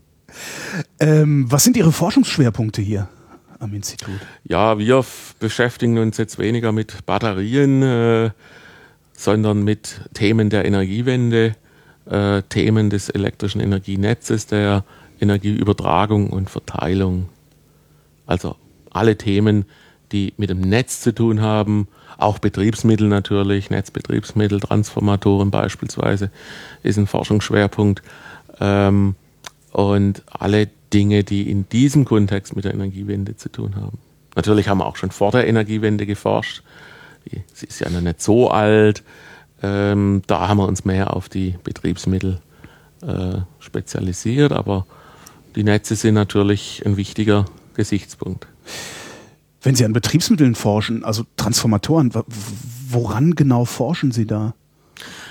ähm, 1.00 1.50
was 1.50 1.64
sind 1.64 1.76
Ihre 1.76 1.92
Forschungsschwerpunkte 1.92 2.82
hier 2.82 3.08
am 3.58 3.74
Institut? 3.74 4.20
Ja, 4.44 4.78
wir 4.78 5.04
beschäftigen 5.38 5.98
uns 5.98 6.18
jetzt 6.18 6.38
weniger 6.38 6.72
mit 6.72 7.06
Batterien, 7.06 7.82
äh, 7.82 8.30
sondern 9.12 9.64
mit 9.64 10.02
Themen 10.14 10.50
der 10.50 10.66
Energiewende, 10.66 11.56
äh, 12.04 12.42
Themen 12.42 12.90
des 12.90 13.08
elektrischen 13.08 13.60
Energienetzes, 13.60 14.46
der 14.46 14.84
Energieübertragung 15.20 16.30
und 16.30 16.50
Verteilung. 16.50 17.28
Also 18.26 18.56
alle 18.90 19.16
Themen, 19.16 19.64
die 20.12 20.34
mit 20.36 20.50
dem 20.50 20.60
Netz 20.60 21.00
zu 21.00 21.14
tun 21.14 21.40
haben, 21.40 21.88
auch 22.18 22.38
Betriebsmittel 22.38 23.08
natürlich, 23.08 23.70
Netzbetriebsmittel, 23.70 24.60
Transformatoren 24.60 25.50
beispielsweise, 25.50 26.30
ist 26.82 26.96
ein 26.98 27.06
Forschungsschwerpunkt. 27.06 28.02
Ähm, 28.60 29.14
und 29.72 30.22
alle 30.30 30.68
Dinge, 30.92 31.24
die 31.24 31.50
in 31.50 31.68
diesem 31.68 32.04
Kontext 32.04 32.56
mit 32.56 32.64
der 32.64 32.74
Energiewende 32.74 33.36
zu 33.36 33.50
tun 33.50 33.76
haben. 33.76 33.98
Natürlich 34.34 34.68
haben 34.68 34.78
wir 34.78 34.86
auch 34.86 34.96
schon 34.96 35.10
vor 35.10 35.32
der 35.32 35.46
Energiewende 35.46 36.06
geforscht. 36.06 36.62
Sie 37.52 37.66
ist 37.66 37.80
ja 37.80 37.90
noch 37.90 38.00
nicht 38.00 38.22
so 38.22 38.50
alt. 38.50 39.02
Ähm, 39.62 40.22
da 40.26 40.48
haben 40.48 40.58
wir 40.58 40.68
uns 40.68 40.84
mehr 40.84 41.14
auf 41.14 41.28
die 41.28 41.56
Betriebsmittel 41.64 42.40
äh, 43.02 43.38
spezialisiert, 43.58 44.52
aber 44.52 44.86
die 45.56 45.64
Netze 45.64 45.96
sind 45.96 46.14
natürlich 46.14 46.82
ein 46.84 46.96
wichtiger 46.96 47.46
Gesichtspunkt. 47.74 48.46
Wenn 49.62 49.74
Sie 49.74 49.84
an 49.84 49.92
Betriebsmitteln 49.92 50.54
forschen, 50.54 51.02
also 51.02 51.24
Transformatoren, 51.36 52.12
woran 52.88 53.34
genau 53.34 53.64
forschen 53.64 54.12
Sie 54.12 54.26
da? 54.26 54.54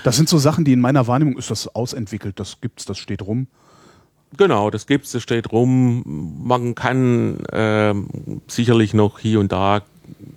Das 0.06 0.14
sind 0.14 0.28
so 0.28 0.38
Sachen, 0.38 0.64
die 0.64 0.72
in 0.72 0.80
meiner 0.80 1.08
Wahrnehmung 1.08 1.36
ist 1.36 1.50
das 1.50 1.74
ausentwickelt, 1.74 2.38
das 2.38 2.60
gibt's, 2.60 2.84
das 2.84 2.96
steht 2.96 3.22
rum. 3.22 3.48
Genau, 4.36 4.70
das 4.70 4.86
gibt's, 4.86 5.10
das 5.10 5.20
steht 5.20 5.50
rum. 5.50 6.44
Man 6.44 6.76
kann 6.76 7.40
äh, 7.46 7.92
sicherlich 8.46 8.94
noch 8.94 9.18
hier 9.18 9.40
und 9.40 9.50
da 9.50 9.82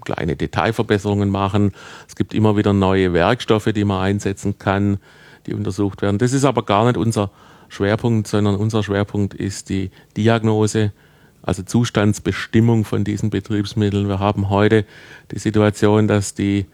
kleine 0.03 0.35
Detailverbesserungen 0.35 1.29
machen. 1.29 1.73
Es 2.07 2.15
gibt 2.15 2.33
immer 2.33 2.57
wieder 2.57 2.73
neue 2.73 3.13
Werkstoffe, 3.13 3.71
die 3.71 3.83
man 3.83 4.01
einsetzen 4.01 4.57
kann, 4.57 4.97
die 5.45 5.53
untersucht 5.53 6.01
werden. 6.01 6.17
Das 6.17 6.33
ist 6.33 6.45
aber 6.45 6.63
gar 6.65 6.85
nicht 6.85 6.97
unser 6.97 7.29
Schwerpunkt, 7.67 8.27
sondern 8.27 8.55
unser 8.55 8.81
Schwerpunkt 8.81 9.35
ist 9.35 9.69
die 9.69 9.91
Diagnose, 10.17 10.93
also 11.43 11.61
Zustandsbestimmung 11.61 12.85
von 12.85 13.03
diesen 13.03 13.29
Betriebsmitteln. 13.29 14.07
Wir 14.07 14.17
haben 14.17 14.49
heute 14.49 14.83
die 15.29 15.37
Situation, 15.37 16.07
dass 16.07 16.33
die 16.33 16.65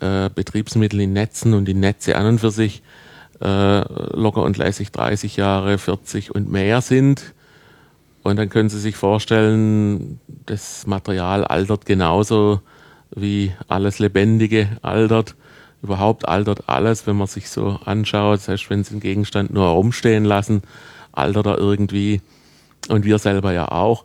äh, 0.00 0.30
Betriebsmittel 0.34 1.00
in 1.00 1.12
Netzen 1.12 1.54
und 1.54 1.66
die 1.66 1.74
Netze 1.74 2.16
an 2.16 2.26
und 2.26 2.38
für 2.40 2.50
sich 2.50 2.82
äh, 3.40 3.80
locker 4.16 4.42
und 4.42 4.56
lässig 4.56 4.92
30 4.92 5.36
Jahre, 5.36 5.78
40 5.78 6.34
und 6.34 6.50
mehr 6.50 6.80
sind. 6.80 7.34
Und 8.22 8.36
dann 8.36 8.48
können 8.48 8.68
Sie 8.68 8.80
sich 8.80 8.96
vorstellen, 8.96 10.20
das 10.46 10.86
Material 10.86 11.44
altert 11.44 11.86
genauso 11.86 12.60
wie 13.14 13.52
alles 13.68 13.98
Lebendige 13.98 14.68
altert. 14.82 15.34
Überhaupt 15.82 16.26
altert 16.26 16.68
alles, 16.68 17.06
wenn 17.06 17.16
man 17.16 17.28
sich 17.28 17.48
so 17.48 17.78
anschaut, 17.84 18.40
selbst 18.40 18.68
wenn 18.70 18.82
Sie 18.82 18.92
einen 18.92 19.00
Gegenstand 19.00 19.52
nur 19.52 19.66
herumstehen 19.66 20.24
lassen, 20.24 20.62
altert 21.12 21.46
er 21.46 21.58
irgendwie. 21.58 22.20
Und 22.88 23.04
wir 23.04 23.18
selber 23.18 23.52
ja 23.52 23.70
auch. 23.70 24.04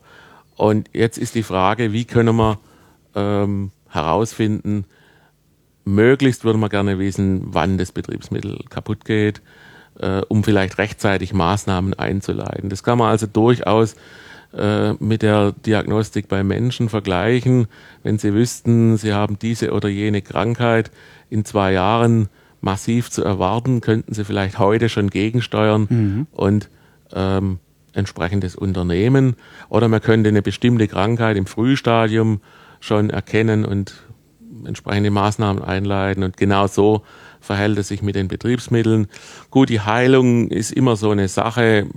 Und 0.55 0.89
jetzt 0.93 1.17
ist 1.17 1.35
die 1.35 1.43
Frage, 1.43 1.91
wie 1.91 2.05
können 2.05 2.35
wir 2.35 2.59
ähm, 3.15 3.71
herausfinden, 3.89 4.85
möglichst 5.85 6.45
würde 6.45 6.59
man 6.59 6.69
gerne 6.69 6.99
wissen, 6.99 7.41
wann 7.45 7.77
das 7.77 7.91
Betriebsmittel 7.91 8.59
kaputt 8.69 9.05
geht, 9.05 9.41
äh, 9.99 10.21
um 10.27 10.43
vielleicht 10.43 10.77
rechtzeitig 10.77 11.33
Maßnahmen 11.33 11.93
einzuleiten. 11.93 12.69
Das 12.69 12.83
kann 12.83 12.97
man 12.97 13.09
also 13.09 13.27
durchaus 13.27 13.95
äh, 14.53 14.93
mit 14.93 15.21
der 15.21 15.51
Diagnostik 15.51 16.27
bei 16.27 16.43
Menschen 16.43 16.89
vergleichen. 16.89 17.67
Wenn 18.03 18.17
Sie 18.17 18.33
wüssten, 18.33 18.97
Sie 18.97 19.13
haben 19.13 19.39
diese 19.39 19.71
oder 19.71 19.89
jene 19.89 20.21
Krankheit 20.21 20.91
in 21.29 21.45
zwei 21.45 21.73
Jahren 21.73 22.29
massiv 22.61 23.09
zu 23.09 23.23
erwarten, 23.23 23.81
könnten 23.81 24.13
Sie 24.13 24.23
vielleicht 24.23 24.59
heute 24.59 24.89
schon 24.89 25.09
gegensteuern 25.09 25.87
mhm. 25.89 26.27
und 26.31 26.69
ähm, 27.13 27.59
entsprechendes 27.93 28.55
Unternehmen. 28.55 29.35
Oder 29.69 29.87
man 29.87 30.01
könnte 30.01 30.29
eine 30.29 30.41
bestimmte 30.41 30.87
Krankheit 30.87 31.37
im 31.37 31.45
Frühstadium 31.45 32.41
schon 32.79 33.09
erkennen 33.09 33.65
und 33.65 34.02
entsprechende 34.65 35.11
Maßnahmen 35.11 35.63
einleiten. 35.63 36.23
Und 36.23 36.37
genau 36.37 36.67
so 36.67 37.03
verhält 37.39 37.77
es 37.77 37.89
sich 37.89 38.01
mit 38.01 38.15
den 38.15 38.27
Betriebsmitteln. 38.27 39.07
Gut, 39.51 39.69
die 39.69 39.81
Heilung 39.81 40.49
ist 40.49 40.71
immer 40.71 40.95
so 40.95 41.11
eine 41.11 41.27
Sache, 41.27 41.87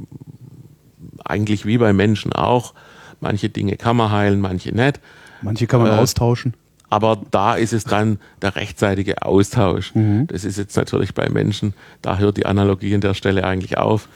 eigentlich 1.25 1.67
wie 1.67 1.79
bei 1.79 1.93
Menschen 1.93 2.33
auch. 2.33 2.75
Manche 3.21 3.49
Dinge 3.49 3.77
kann 3.77 3.97
man 3.97 4.11
heilen, 4.11 4.41
manche 4.41 4.75
nicht. 4.75 5.01
Manche 5.43 5.67
kann 5.67 5.83
man 5.83 5.93
äh, 5.93 5.95
austauschen. 5.95 6.55
Aber 6.89 7.21
da 7.31 7.55
ist 7.55 7.73
es 7.73 7.85
dann 7.85 8.19
der 8.43 8.57
rechtzeitige 8.57 9.23
Austausch. 9.23 9.95
Mhm. 9.95 10.27
Das 10.29 10.45
ist 10.45 10.57
jetzt 10.57 10.77
natürlich 10.77 11.15
bei 11.15 11.29
Menschen, 11.29 11.75
da 12.01 12.19
hört 12.19 12.37
die 12.37 12.47
Analogie 12.47 12.95
an 12.95 13.01
der 13.01 13.15
Stelle 13.15 13.45
eigentlich 13.45 13.77
auf. 13.77 14.09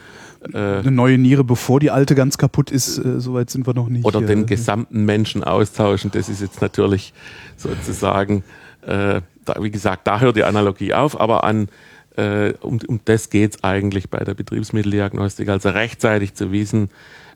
Äh, 0.52 0.56
Eine 0.56 0.90
neue 0.90 1.18
Niere, 1.18 1.44
bevor 1.44 1.80
die 1.80 1.90
alte 1.90 2.14
ganz 2.14 2.38
kaputt 2.38 2.70
ist, 2.70 2.98
äh, 2.98 3.20
soweit 3.20 3.50
sind 3.50 3.66
wir 3.66 3.74
noch 3.74 3.88
nicht. 3.88 4.04
Oder 4.04 4.22
den 4.22 4.46
gesamten 4.46 5.04
Menschen 5.04 5.44
austauschen, 5.44 6.10
das 6.10 6.28
ist 6.28 6.40
jetzt 6.40 6.62
natürlich 6.62 7.12
sozusagen, 7.56 8.42
äh, 8.82 9.20
da, 9.44 9.54
wie 9.60 9.70
gesagt, 9.70 10.06
da 10.06 10.20
hört 10.20 10.36
die 10.36 10.44
Analogie 10.44 10.94
auf, 10.94 11.20
aber 11.20 11.44
an 11.44 11.68
äh, 12.16 12.54
um, 12.60 12.80
um 12.86 13.00
das 13.04 13.30
geht 13.30 13.54
es 13.54 13.64
eigentlich 13.64 14.10
bei 14.10 14.18
der 14.18 14.34
Betriebsmitteldiagnostik, 14.34 15.48
also 15.48 15.70
rechtzeitig 15.70 16.34
zu 16.34 16.52
wissen, 16.52 16.90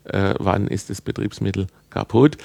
äh, 0.05 0.33
wann 0.39 0.67
ist 0.67 0.89
das 0.89 1.01
Betriebsmittel 1.01 1.67
kaputt 1.89 2.37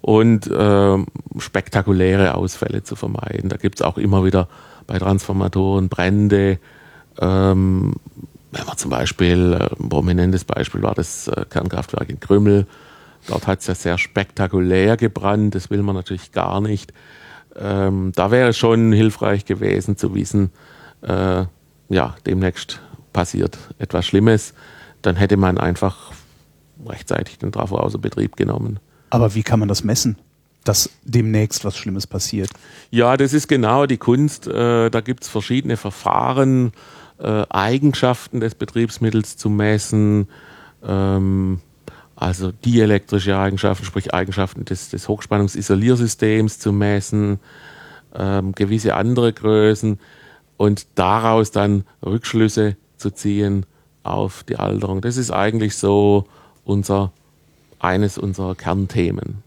und 0.00 0.46
äh, 0.50 0.98
spektakuläre 1.38 2.34
Ausfälle 2.34 2.82
zu 2.82 2.96
vermeiden. 2.96 3.48
Da 3.48 3.56
gibt 3.56 3.80
es 3.80 3.82
auch 3.82 3.98
immer 3.98 4.24
wieder 4.24 4.48
bei 4.86 4.98
Transformatoren 4.98 5.88
Brände. 5.88 6.58
Ähm, 7.18 7.94
wenn 8.56 8.66
man 8.66 8.76
zum 8.76 8.90
Beispiel, 8.90 9.52
äh, 9.52 9.82
ein 9.82 9.88
prominentes 9.88 10.44
Beispiel 10.44 10.82
war 10.82 10.94
das 10.94 11.28
äh, 11.28 11.44
Kernkraftwerk 11.48 12.08
in 12.08 12.20
Krümmel. 12.20 12.66
Dort 13.28 13.46
hat 13.46 13.60
es 13.60 13.66
ja 13.66 13.74
sehr 13.74 13.98
spektakulär 13.98 14.96
gebrannt, 14.96 15.54
das 15.54 15.70
will 15.70 15.82
man 15.82 15.94
natürlich 15.94 16.32
gar 16.32 16.60
nicht. 16.60 16.92
Ähm, 17.56 18.12
da 18.14 18.30
wäre 18.30 18.50
es 18.50 18.56
schon 18.56 18.92
hilfreich 18.92 19.44
gewesen 19.44 19.96
zu 19.96 20.14
wissen, 20.14 20.50
äh, 21.02 21.44
ja, 21.88 22.16
demnächst 22.26 22.80
passiert 23.12 23.58
etwas 23.78 24.06
Schlimmes, 24.06 24.54
dann 25.02 25.16
hätte 25.16 25.36
man 25.36 25.58
einfach 25.58 26.12
rechtzeitig 26.86 27.38
den 27.38 27.52
Trafo 27.52 27.76
außer 27.76 27.98
Betrieb 27.98 28.36
genommen. 28.36 28.78
Aber 29.10 29.34
wie 29.34 29.42
kann 29.42 29.58
man 29.58 29.68
das 29.68 29.84
messen? 29.84 30.16
dass 30.66 30.90
demnächst 31.04 31.64
was 31.64 31.76
Schlimmes 31.76 32.08
passiert. 32.08 32.50
Ja, 32.90 33.16
das 33.16 33.32
ist 33.32 33.46
genau 33.46 33.86
die 33.86 33.98
Kunst. 33.98 34.48
Äh, 34.48 34.90
da 34.90 35.00
gibt 35.00 35.22
es 35.22 35.28
verschiedene 35.28 35.76
Verfahren, 35.76 36.72
äh, 37.18 37.44
Eigenschaften 37.48 38.40
des 38.40 38.54
Betriebsmittels 38.54 39.36
zu 39.36 39.48
messen, 39.48 40.28
ähm, 40.84 41.60
also 42.14 42.50
dielektrische 42.52 43.38
Eigenschaften, 43.38 43.84
sprich 43.84 44.14
Eigenschaften 44.14 44.64
des, 44.64 44.88
des 44.88 45.08
Hochspannungsisoliersystems 45.08 46.58
zu 46.58 46.72
messen, 46.72 47.40
ähm, 48.14 48.52
gewisse 48.52 48.94
andere 48.94 49.32
Größen 49.32 49.98
und 50.56 50.86
daraus 50.94 51.50
dann 51.50 51.84
Rückschlüsse 52.04 52.76
zu 52.96 53.10
ziehen 53.10 53.66
auf 54.02 54.44
die 54.44 54.56
Alterung. 54.56 55.00
Das 55.00 55.16
ist 55.16 55.30
eigentlich 55.30 55.76
so 55.76 56.26
unser, 56.64 57.12
eines 57.78 58.16
unserer 58.16 58.54
Kernthemen. 58.54 59.42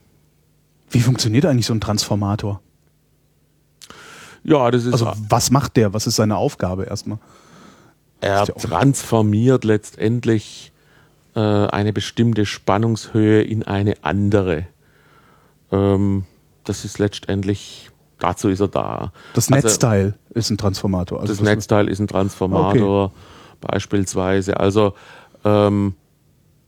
Wie 0.92 1.02
funktioniert 1.02 1.46
eigentlich 1.46 1.66
so 1.66 1.74
ein 1.74 1.82
Transformator? 1.82 2.62
Ja, 4.44 4.72
das 4.72 4.86
ist. 4.86 4.94
Also, 4.94 5.12
was 5.30 5.52
macht 5.52 5.78
der? 5.78 5.94
Was 5.94 6.08
ist 6.08 6.16
seine 6.16 6.38
Aufgabe 6.38 6.86
erstmal? 6.86 7.20
Er 8.22 8.46
transformiert 8.46 9.64
letztendlich 9.64 10.72
äh, 11.36 11.40
eine 11.40 11.94
bestimmte 11.94 12.46
Spannungshöhe 12.46 13.42
in 13.42 13.64
eine 13.64 13.96
andere. 14.04 14.68
Ähm, 15.72 16.25
das 16.64 16.86
ist 16.86 17.00
letztendlich 17.00 17.90
dazu 18.20 18.50
ist 18.50 18.60
er 18.60 18.68
da. 18.68 19.12
Das 19.34 19.51
also, 19.51 19.68
Netzteil 19.68 20.14
ist 20.32 20.50
ein 20.50 20.58
Transformator. 20.58 21.22
Also 21.22 21.34
das 21.34 21.42
Netzteil 21.42 21.88
ist 21.88 22.00
ein 22.00 22.08
Transformator 22.08 23.05
okay. 23.05 23.14
beispielsweise. 23.62 24.60
Also 24.60 24.94
ähm, 25.44 25.96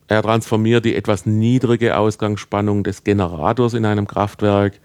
er 0.08 0.22
transformiert 0.24 0.86
die 0.86 0.96
etwas 0.96 1.26
niedrige 1.26 1.98
Ausgangsspannung 1.98 2.84
des 2.84 3.04
Generators 3.04 3.74
in 3.74 3.86
einem 3.86 4.08
Kraftwerk. 4.08 4.76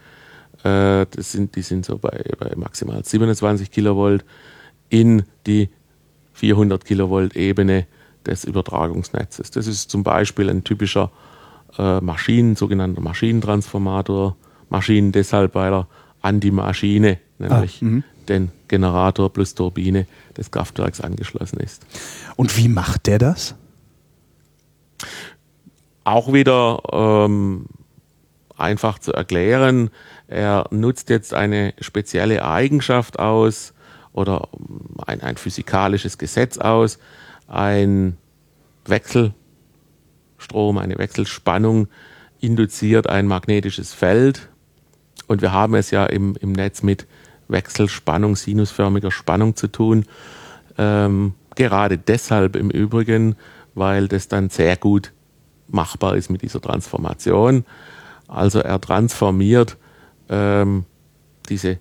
Äh, 0.62 1.06
das 1.10 1.32
sind, 1.32 1.56
die 1.56 1.62
sind 1.62 1.84
so 1.84 1.98
bei, 1.98 2.24
bei 2.38 2.52
maximal 2.56 3.04
27 3.04 3.70
Kilovolt 3.70 4.24
in 4.88 5.24
die 5.46 5.70
400 6.36 6.84
Kilovolt 6.84 7.34
Ebene 7.34 7.86
des 8.26 8.44
Übertragungsnetzes. 8.44 9.50
Das 9.50 9.66
ist 9.66 9.90
zum 9.90 10.02
Beispiel 10.02 10.50
ein 10.50 10.64
typischer 10.64 11.10
äh, 11.78 12.00
Maschinen, 12.00 12.56
sogenannter 12.56 13.00
Maschinentransformator. 13.00 14.36
Maschinen 14.68 15.12
deshalb, 15.12 15.54
weil 15.54 15.72
er 15.72 15.88
an 16.20 16.40
die 16.40 16.50
Maschine, 16.50 17.18
nämlich 17.38 17.82
ah, 17.82 18.02
den 18.28 18.50
Generator 18.68 19.32
plus 19.32 19.54
Turbine 19.54 20.06
des 20.36 20.50
Kraftwerks 20.50 21.00
angeschlossen 21.00 21.60
ist. 21.60 21.86
Und 22.34 22.56
wie 22.56 22.68
macht 22.68 23.06
der 23.06 23.18
das? 23.18 23.54
Auch 26.04 26.32
wieder 26.32 26.82
ähm, 26.92 27.66
einfach 28.56 28.98
zu 28.98 29.12
erklären. 29.12 29.90
Er 30.26 30.66
nutzt 30.70 31.08
jetzt 31.10 31.32
eine 31.32 31.74
spezielle 31.80 32.44
Eigenschaft 32.44 33.18
aus 33.18 33.72
oder 34.16 34.48
ein, 35.06 35.20
ein 35.20 35.36
physikalisches 35.36 36.18
Gesetz 36.18 36.58
aus, 36.58 36.98
ein 37.46 38.16
Wechselstrom, 38.86 40.78
eine 40.78 40.98
Wechselspannung 40.98 41.88
induziert 42.40 43.08
ein 43.08 43.26
magnetisches 43.26 43.92
Feld 43.92 44.48
und 45.26 45.42
wir 45.42 45.52
haben 45.52 45.74
es 45.74 45.90
ja 45.90 46.06
im, 46.06 46.36
im 46.40 46.52
Netz 46.52 46.82
mit 46.82 47.06
Wechselspannung, 47.48 48.36
sinusförmiger 48.36 49.10
Spannung 49.10 49.56
zu 49.56 49.68
tun. 49.68 50.04
Ähm, 50.78 51.34
gerade 51.54 51.98
deshalb 51.98 52.56
im 52.56 52.70
Übrigen, 52.70 53.36
weil 53.74 54.08
das 54.08 54.28
dann 54.28 54.50
sehr 54.50 54.76
gut 54.76 55.12
machbar 55.68 56.16
ist 56.16 56.30
mit 56.30 56.42
dieser 56.42 56.60
Transformation. 56.60 57.64
Also 58.28 58.60
er 58.60 58.80
transformiert 58.80 59.76
ähm, 60.28 60.84
diese 61.48 61.78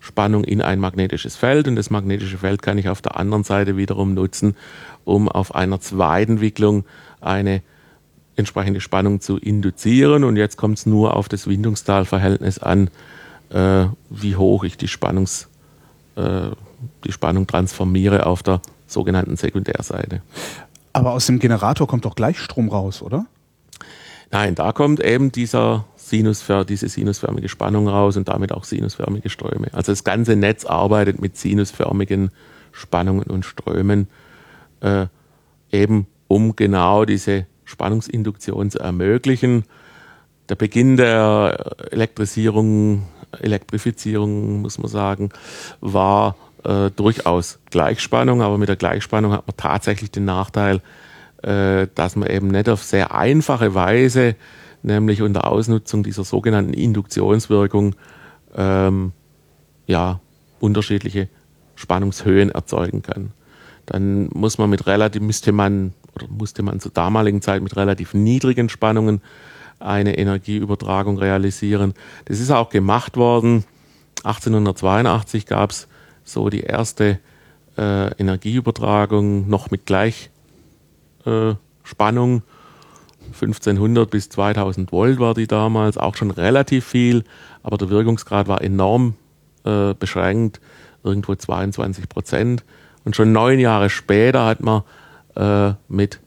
Wechselspannung 0.00 0.44
in 0.44 0.62
ein 0.62 0.80
magnetisches 0.80 1.36
Feld 1.36 1.68
und 1.68 1.76
das 1.76 1.90
magnetische 1.90 2.38
Feld 2.38 2.62
kann 2.62 2.78
ich 2.78 2.88
auf 2.88 3.02
der 3.02 3.16
anderen 3.16 3.44
Seite 3.44 3.76
wiederum 3.76 4.14
nutzen, 4.14 4.56
um 5.04 5.28
auf 5.28 5.54
einer 5.54 5.80
Zweitentwicklung 5.80 6.84
eine 7.20 7.62
entsprechende 8.36 8.80
Spannung 8.80 9.20
zu 9.20 9.36
induzieren. 9.36 10.24
Und 10.24 10.36
jetzt 10.36 10.56
kommt 10.56 10.78
es 10.78 10.86
nur 10.86 11.16
auf 11.16 11.28
das 11.28 11.46
Windungstalverhältnis 11.46 12.58
an, 12.58 12.88
äh, 13.50 13.86
wie 14.08 14.36
hoch 14.36 14.64
ich 14.64 14.76
die, 14.76 14.88
Spannungs, 14.88 15.48
äh, 16.16 16.50
die 17.04 17.12
Spannung 17.12 17.46
transformiere 17.46 18.26
auf 18.26 18.42
der 18.42 18.60
sogenannten 18.86 19.36
Sekundärseite. 19.36 20.22
Aber 20.92 21.12
aus 21.12 21.26
dem 21.26 21.38
Generator 21.38 21.86
kommt 21.86 22.04
doch 22.04 22.14
Gleichstrom 22.14 22.68
raus, 22.68 23.02
oder? 23.02 23.26
Nein, 24.32 24.54
da 24.54 24.72
kommt 24.72 25.00
eben 25.00 25.30
dieser 25.32 25.84
Sinusför 26.10 26.64
diese 26.64 26.88
sinusförmige 26.88 27.48
Spannung 27.48 27.88
raus 27.88 28.16
und 28.16 28.28
damit 28.28 28.52
auch 28.52 28.64
sinusförmige 28.64 29.30
Ströme. 29.30 29.68
Also 29.72 29.92
das 29.92 30.04
ganze 30.04 30.36
Netz 30.36 30.64
arbeitet 30.64 31.20
mit 31.20 31.36
sinusförmigen 31.36 32.30
Spannungen 32.72 33.30
und 33.30 33.44
Strömen, 33.44 34.08
äh, 34.80 35.06
eben 35.70 36.06
um 36.28 36.56
genau 36.56 37.04
diese 37.04 37.46
Spannungsinduktion 37.64 38.70
zu 38.70 38.80
ermöglichen. 38.80 39.64
Der 40.48 40.56
Beginn 40.56 40.96
der 40.96 41.76
Elektrisierung, 41.92 43.06
Elektrifizierung, 43.38 44.62
muss 44.62 44.78
man 44.78 44.88
sagen, 44.88 45.30
war 45.80 46.34
äh, 46.64 46.90
durchaus 46.90 47.60
Gleichspannung, 47.70 48.42
aber 48.42 48.58
mit 48.58 48.68
der 48.68 48.76
Gleichspannung 48.76 49.32
hat 49.32 49.46
man 49.46 49.56
tatsächlich 49.56 50.10
den 50.10 50.24
Nachteil, 50.24 50.80
äh, 51.42 51.86
dass 51.94 52.16
man 52.16 52.28
eben 52.28 52.48
nicht 52.48 52.68
auf 52.68 52.82
sehr 52.82 53.14
einfache 53.14 53.74
Weise, 53.74 54.34
nämlich 54.82 55.22
unter 55.22 55.46
Ausnutzung 55.46 56.02
dieser 56.02 56.24
sogenannten 56.24 56.72
Induktionswirkung, 56.72 57.94
ähm, 58.54 59.12
ja, 59.86 60.20
unterschiedliche 60.60 61.28
Spannungshöhen 61.74 62.50
erzeugen 62.50 63.02
kann. 63.02 63.32
Dann 63.86 64.28
muss 64.34 64.58
man 64.58 64.70
mit 64.70 64.86
relativ, 64.86 65.22
müsste 65.22 65.52
man 65.52 65.94
oder 66.14 66.26
musste 66.28 66.62
man 66.62 66.80
zur 66.80 66.92
damaligen 66.92 67.42
Zeit 67.42 67.62
mit 67.62 67.76
relativ 67.76 68.14
niedrigen 68.14 68.68
Spannungen 68.68 69.20
eine 69.78 70.18
Energieübertragung 70.18 71.18
realisieren. 71.18 71.94
Das 72.26 72.40
ist 72.40 72.50
auch 72.50 72.68
gemacht 72.68 73.16
worden. 73.16 73.64
1882 74.22 75.46
gab 75.46 75.70
es 75.70 75.88
so 76.22 76.50
die 76.50 76.60
erste 76.60 77.18
äh, 77.78 78.14
Energieübertragung 78.16 79.48
noch 79.48 79.70
mit 79.70 79.86
Gleichspannung. 79.86 82.38
Äh, 82.38 82.42
1500 83.32 84.10
bis 84.10 84.28
2000 84.28 84.92
Volt 84.92 85.18
war 85.18 85.34
die 85.34 85.46
damals, 85.46 85.96
auch 85.96 86.16
schon 86.16 86.30
relativ 86.30 86.86
viel, 86.86 87.24
aber 87.62 87.76
der 87.78 87.90
Wirkungsgrad 87.90 88.48
war 88.48 88.62
enorm 88.62 89.14
äh, 89.64 89.94
beschränkt, 89.94 90.60
irgendwo 91.02 91.34
22 91.34 92.08
Prozent. 92.08 92.64
Und 93.04 93.16
schon 93.16 93.32
neun 93.32 93.58
Jahre 93.58 93.90
später 93.90 94.46
hat 94.46 94.60
man 94.60 94.82
äh, 95.36 95.72
mit 95.88 96.20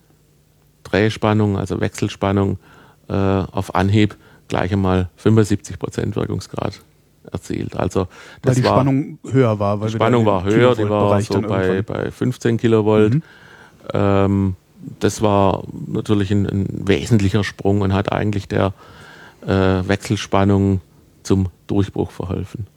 Drehspannung, 0.83 1.57
also 1.57 1.79
Wechselspannung, 1.79 2.57
äh, 3.09 3.13
auf 3.13 3.75
Anhieb 3.75 4.15
gleich 4.47 4.73
einmal 4.73 5.09
75 5.17 5.79
Prozent 5.79 6.15
Wirkungsgrad 6.15 6.81
erzielt. 7.31 7.75
Also 7.75 8.07
das 8.41 8.49
weil 8.49 8.55
die 8.55 8.63
war, 8.63 8.75
Spannung 8.75 9.19
höher 9.29 9.59
war. 9.59 9.79
Weil 9.79 9.87
die 9.87 9.95
Spannung 9.95 10.25
war 10.25 10.43
höher, 10.43 10.75
die 10.75 10.89
war 10.89 11.21
so 11.21 11.41
bei, 11.41 11.81
bei 11.81 12.11
15 12.11 12.57
Kilovolt. 12.57 13.15
Mhm. 13.15 13.23
Ähm, 13.93 14.55
das 14.99 15.21
war 15.21 15.63
natürlich 15.87 16.31
ein, 16.31 16.45
ein, 16.45 16.67
wesentlicher 16.87 17.43
Sprung 17.43 17.81
und 17.81 17.93
hat 17.93 18.11
eigentlich 18.11 18.47
der 18.47 18.73
äh, 19.41 19.47
Wechselspannung 19.47 20.81
zum 21.23 21.49
Durchbruch 21.67 22.11
verholfen. 22.11 22.67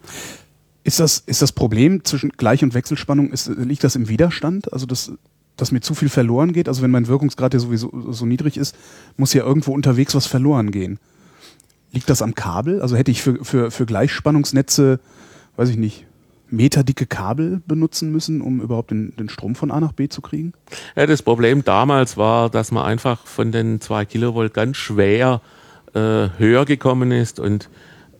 Ist 0.83 0.99
das, 0.99 1.19
ist 1.25 1.41
das 1.41 1.51
Problem 1.51 2.05
zwischen 2.05 2.29
Gleich- 2.29 2.63
und 2.63 2.73
Wechselspannung, 2.73 3.31
ist, 3.31 3.47
liegt 3.47 3.83
das 3.83 3.95
im 3.95 4.07
Widerstand? 4.07 4.71
Also, 4.71 4.85
dass, 4.85 5.11
dass 5.57 5.71
mir 5.71 5.81
zu 5.81 5.95
viel 5.95 6.09
verloren 6.09 6.53
geht? 6.53 6.69
Also, 6.69 6.81
wenn 6.81 6.91
mein 6.91 7.07
Wirkungsgrad 7.07 7.53
ja 7.53 7.59
sowieso 7.59 7.91
so 8.11 8.25
niedrig 8.25 8.57
ist, 8.57 8.75
muss 9.17 9.33
ja 9.33 9.43
irgendwo 9.43 9.73
unterwegs 9.73 10.15
was 10.15 10.27
verloren 10.27 10.71
gehen. 10.71 10.99
Liegt 11.91 12.09
das 12.09 12.21
am 12.21 12.35
Kabel? 12.35 12.81
Also, 12.81 12.95
hätte 12.95 13.11
ich 13.11 13.21
für, 13.21 13.43
für, 13.43 13.69
für 13.69 13.85
Gleichspannungsnetze, 13.85 15.01
weiß 15.57 15.69
ich 15.69 15.77
nicht, 15.77 16.05
meterdicke 16.49 17.05
Kabel 17.05 17.61
benutzen 17.67 18.11
müssen, 18.11 18.41
um 18.41 18.61
überhaupt 18.61 18.91
den, 18.91 19.15
den 19.15 19.29
Strom 19.29 19.55
von 19.55 19.71
A 19.71 19.79
nach 19.79 19.91
B 19.91 20.09
zu 20.09 20.21
kriegen? 20.21 20.53
Ja, 20.95 21.05
das 21.05 21.21
Problem 21.21 21.63
damals 21.63 22.17
war, 22.17 22.49
dass 22.49 22.71
man 22.71 22.85
einfach 22.85 23.25
von 23.25 23.51
den 23.51 23.81
zwei 23.81 24.05
Kilovolt 24.05 24.53
ganz 24.53 24.77
schwer 24.77 25.41
äh, 25.93 26.29
höher 26.37 26.65
gekommen 26.65 27.11
ist 27.11 27.39
und 27.39 27.69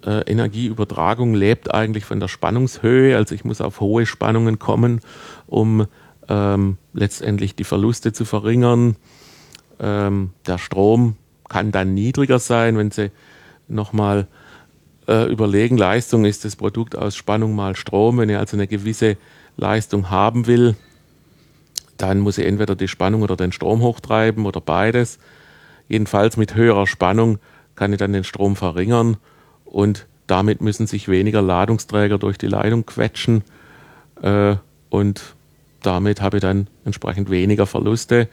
äh, 0.05 0.21
Energieübertragung 0.31 1.33
lebt 1.33 1.73
eigentlich 1.73 2.05
von 2.05 2.19
der 2.19 2.27
Spannungshöhe. 2.27 3.15
Also 3.15 3.35
ich 3.35 3.43
muss 3.43 3.61
auf 3.61 3.79
hohe 3.79 4.05
Spannungen 4.05 4.59
kommen, 4.59 5.01
um 5.47 5.87
ähm, 6.29 6.77
letztendlich 6.93 7.55
die 7.55 7.63
Verluste 7.63 8.13
zu 8.13 8.25
verringern. 8.25 8.95
Ähm, 9.79 10.31
der 10.45 10.57
Strom 10.57 11.15
kann 11.49 11.71
dann 11.71 11.93
niedriger 11.93 12.39
sein, 12.39 12.77
wenn 12.77 12.91
Sie 12.91 13.11
nochmal 13.67 14.27
äh, 15.07 15.25
überlegen, 15.31 15.77
Leistung 15.77 16.25
ist 16.25 16.45
das 16.45 16.55
Produkt 16.55 16.95
aus 16.97 17.15
Spannung 17.15 17.55
mal 17.55 17.75
Strom. 17.75 18.17
Wenn 18.17 18.29
ich 18.29 18.37
also 18.37 18.57
eine 18.57 18.67
gewisse 18.67 19.17
Leistung 19.55 20.09
haben 20.09 20.47
will, 20.47 20.75
dann 21.97 22.19
muss 22.19 22.37
ich 22.37 22.45
entweder 22.45 22.75
die 22.75 22.87
Spannung 22.87 23.21
oder 23.21 23.35
den 23.35 23.51
Strom 23.51 23.81
hochtreiben 23.81 24.45
oder 24.45 24.61
beides. 24.61 25.19
Jedenfalls 25.87 26.37
mit 26.37 26.55
höherer 26.55 26.87
Spannung 26.87 27.39
kann 27.75 27.93
ich 27.93 27.99
dann 27.99 28.13
den 28.13 28.23
Strom 28.23 28.55
verringern 28.55 29.17
und 29.65 30.05
damit 30.27 30.61
müssen 30.61 30.87
sich 30.87 31.07
weniger 31.07 31.41
Ladungsträger 31.41 32.17
durch 32.17 32.37
die 32.37 32.47
Leitung 32.47 32.85
quetschen 32.85 33.43
äh, 34.21 34.55
und 34.89 35.35
damit 35.81 36.21
habe 36.21 36.37
ich 36.37 36.41
dann 36.41 36.67
entsprechend 36.85 37.29
weniger 37.29 37.65
Verluste. 37.65 38.27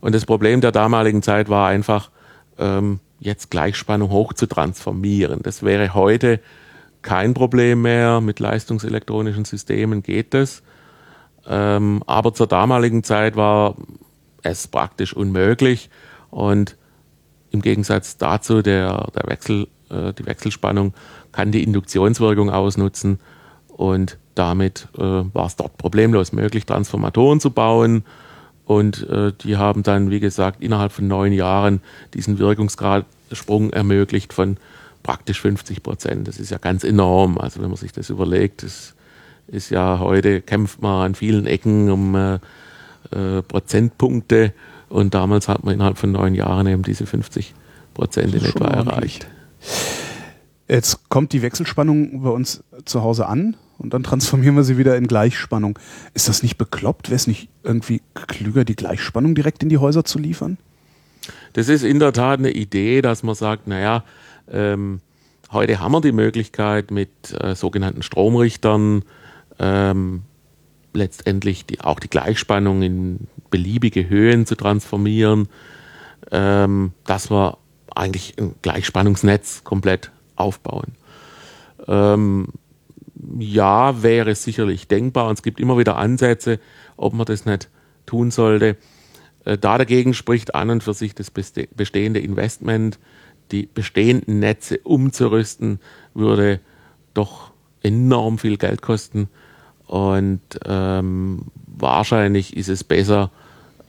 Und 0.00 0.14
das 0.14 0.26
Problem 0.26 0.60
der 0.60 0.72
damaligen 0.72 1.22
Zeit 1.22 1.48
war 1.48 1.68
einfach, 1.68 2.10
ähm, 2.58 3.00
jetzt 3.20 3.50
Gleichspannung 3.50 4.10
hoch 4.10 4.32
zu 4.32 4.46
transformieren. 4.46 5.40
Das 5.42 5.62
wäre 5.62 5.94
heute 5.94 6.40
kein 7.02 7.34
Problem 7.34 7.82
mehr. 7.82 8.20
Mit 8.20 8.40
leistungselektronischen 8.40 9.44
Systemen 9.44 10.02
geht 10.02 10.34
das. 10.34 10.62
Ähm, 11.46 12.02
aber 12.06 12.34
zur 12.34 12.46
damaligen 12.46 13.02
Zeit 13.02 13.36
war 13.36 13.76
es 14.42 14.68
praktisch 14.68 15.14
unmöglich. 15.14 15.90
Und 16.30 16.76
im 17.50 17.62
Gegensatz 17.62 18.18
dazu 18.18 18.62
der, 18.62 19.08
der 19.14 19.28
Wechsel 19.28 19.68
äh, 19.90 20.12
die 20.12 20.26
Wechselspannung 20.26 20.94
kann 21.32 21.52
die 21.52 21.62
Induktionswirkung 21.62 22.50
ausnutzen 22.50 23.20
und 23.68 24.18
damit 24.34 24.88
äh, 24.96 25.02
war 25.02 25.46
es 25.46 25.56
dort 25.56 25.78
problemlos 25.78 26.32
möglich, 26.32 26.66
Transformatoren 26.66 27.40
zu 27.40 27.50
bauen. 27.50 28.04
Und 28.68 29.08
äh, 29.08 29.32
die 29.32 29.56
haben 29.56 29.82
dann, 29.82 30.10
wie 30.10 30.20
gesagt, 30.20 30.62
innerhalb 30.62 30.92
von 30.92 31.08
neun 31.08 31.32
Jahren 31.32 31.80
diesen 32.12 32.38
Wirkungsgradsprung 32.38 33.70
ermöglicht 33.70 34.34
von 34.34 34.58
praktisch 35.02 35.40
50 35.40 35.82
Prozent. 35.82 36.28
Das 36.28 36.38
ist 36.38 36.50
ja 36.50 36.58
ganz 36.58 36.84
enorm. 36.84 37.38
Also 37.38 37.62
wenn 37.62 37.68
man 37.68 37.78
sich 37.78 37.92
das 37.92 38.10
überlegt, 38.10 38.62
das 38.62 38.94
ist 39.46 39.70
ja 39.70 40.00
heute, 40.00 40.42
kämpft 40.42 40.82
man 40.82 41.06
an 41.06 41.14
vielen 41.14 41.46
Ecken 41.46 41.90
um 41.90 42.14
äh, 42.14 42.34
äh, 43.10 43.40
Prozentpunkte 43.40 44.52
und 44.90 45.14
damals 45.14 45.48
hat 45.48 45.64
man 45.64 45.72
innerhalb 45.72 45.96
von 45.96 46.12
neun 46.12 46.34
Jahren 46.34 46.66
eben 46.66 46.82
diese 46.82 47.06
50 47.06 47.54
Prozent 47.94 48.34
in 48.34 48.44
etwa 48.44 48.66
erreicht. 48.66 49.28
Jetzt 50.68 51.08
kommt 51.08 51.32
die 51.32 51.40
Wechselspannung 51.40 52.22
bei 52.22 52.28
uns 52.28 52.62
zu 52.84 53.02
Hause 53.02 53.28
an 53.28 53.56
und 53.78 53.94
dann 53.94 54.02
transformieren 54.02 54.56
wir 54.56 54.64
sie 54.64 54.76
wieder 54.76 54.96
in 54.96 55.06
Gleichspannung. 55.06 55.78
Ist 56.12 56.28
das 56.28 56.42
nicht 56.42 56.58
bekloppt? 56.58 57.08
Wäre 57.08 57.16
es 57.16 57.26
nicht 57.26 57.48
irgendwie 57.62 58.02
klüger, 58.14 58.64
die 58.64 58.76
Gleichspannung 58.76 59.34
direkt 59.34 59.62
in 59.62 59.68
die 59.68 59.78
Häuser 59.78 60.04
zu 60.04 60.18
liefern? 60.18 60.58
Das 61.52 61.68
ist 61.68 61.84
in 61.84 61.98
der 61.98 62.12
Tat 62.12 62.40
eine 62.40 62.50
Idee, 62.50 63.02
dass 63.02 63.22
man 63.22 63.34
sagt, 63.34 63.68
naja, 63.68 64.04
ähm, 64.50 65.00
heute 65.52 65.80
haben 65.80 65.92
wir 65.92 66.00
die 66.00 66.12
Möglichkeit 66.12 66.90
mit 66.90 67.10
äh, 67.40 67.54
sogenannten 67.54 68.02
Stromrichtern 68.02 69.04
ähm, 69.58 70.22
letztendlich 70.92 71.66
die, 71.66 71.80
auch 71.80 72.00
die 72.00 72.10
Gleichspannung 72.10 72.82
in 72.82 73.28
beliebige 73.50 74.08
Höhen 74.08 74.46
zu 74.46 74.56
transformieren, 74.56 75.48
ähm, 76.30 76.92
dass 77.04 77.30
wir 77.30 77.58
eigentlich 77.94 78.34
ein 78.38 78.54
Gleichspannungsnetz 78.62 79.64
komplett 79.64 80.10
aufbauen. 80.36 80.92
Ähm, 81.86 82.48
ja, 83.38 84.02
wäre 84.02 84.34
sicherlich 84.34 84.88
denkbar. 84.88 85.28
Und 85.28 85.38
es 85.38 85.42
gibt 85.42 85.60
immer 85.60 85.78
wieder 85.78 85.96
Ansätze, 85.96 86.60
ob 86.96 87.14
man 87.14 87.26
das 87.26 87.46
nicht 87.46 87.68
tun 88.06 88.30
sollte. 88.30 88.76
Äh, 89.44 89.58
da 89.58 89.78
dagegen 89.78 90.14
spricht 90.14 90.54
an 90.54 90.70
und 90.70 90.82
für 90.82 90.94
sich 90.94 91.14
das 91.14 91.30
bestehende 91.30 92.20
Investment, 92.20 92.98
die 93.50 93.68
bestehenden 93.72 94.40
Netze 94.40 94.78
umzurüsten, 94.78 95.80
würde 96.14 96.60
doch 97.14 97.52
enorm 97.82 98.38
viel 98.38 98.56
Geld 98.56 98.82
kosten. 98.82 99.28
Und 99.86 100.40
ähm, 100.66 101.46
wahrscheinlich 101.66 102.56
ist 102.56 102.68
es 102.68 102.84
besser, 102.84 103.30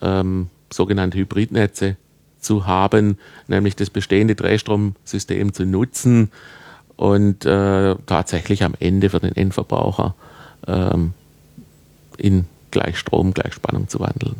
ähm, 0.00 0.48
sogenannte 0.72 1.18
Hybridnetze 1.18 1.96
zu 2.38 2.66
haben, 2.66 3.18
nämlich 3.48 3.76
das 3.76 3.90
bestehende 3.90 4.34
Drehstromsystem 4.34 5.52
zu 5.52 5.66
nutzen 5.66 6.30
und 7.00 7.46
äh, 7.46 7.96
tatsächlich 8.04 8.62
am 8.62 8.74
Ende 8.78 9.08
für 9.08 9.20
den 9.20 9.34
Endverbraucher 9.34 10.14
ähm, 10.66 11.14
in 12.18 12.44
Gleichstrom, 12.72 13.32
Gleichspannung 13.32 13.88
zu 13.88 14.00
wandeln. 14.00 14.36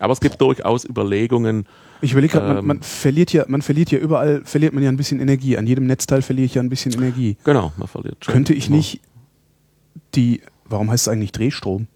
Aber 0.00 0.12
es 0.12 0.18
gibt 0.18 0.40
durchaus 0.40 0.84
Überlegungen. 0.84 1.66
Ich 2.00 2.10
überlege 2.10 2.32
gerade, 2.32 2.48
man, 2.48 2.58
ähm, 2.58 2.66
man, 2.66 2.82
verliert 2.82 3.32
ja, 3.32 3.44
man 3.46 3.62
verliert 3.62 3.92
ja 3.92 4.00
überall, 4.00 4.42
verliert 4.44 4.72
man 4.72 4.82
ja 4.82 4.88
ein 4.88 4.96
bisschen 4.96 5.20
Energie. 5.20 5.56
An 5.56 5.68
jedem 5.68 5.86
Netzteil 5.86 6.22
verliere 6.22 6.46
ich 6.46 6.54
ja 6.54 6.62
ein 6.62 6.70
bisschen 6.70 6.92
Energie. 6.92 7.36
Genau, 7.44 7.72
man 7.76 7.86
verliert 7.86 8.24
schon. 8.24 8.32
Könnte 8.32 8.52
ich 8.52 8.68
nicht 8.68 9.00
die, 10.16 10.40
warum 10.64 10.90
heißt 10.90 11.06
es 11.06 11.12
eigentlich 11.12 11.30
Drehstrom? 11.30 11.86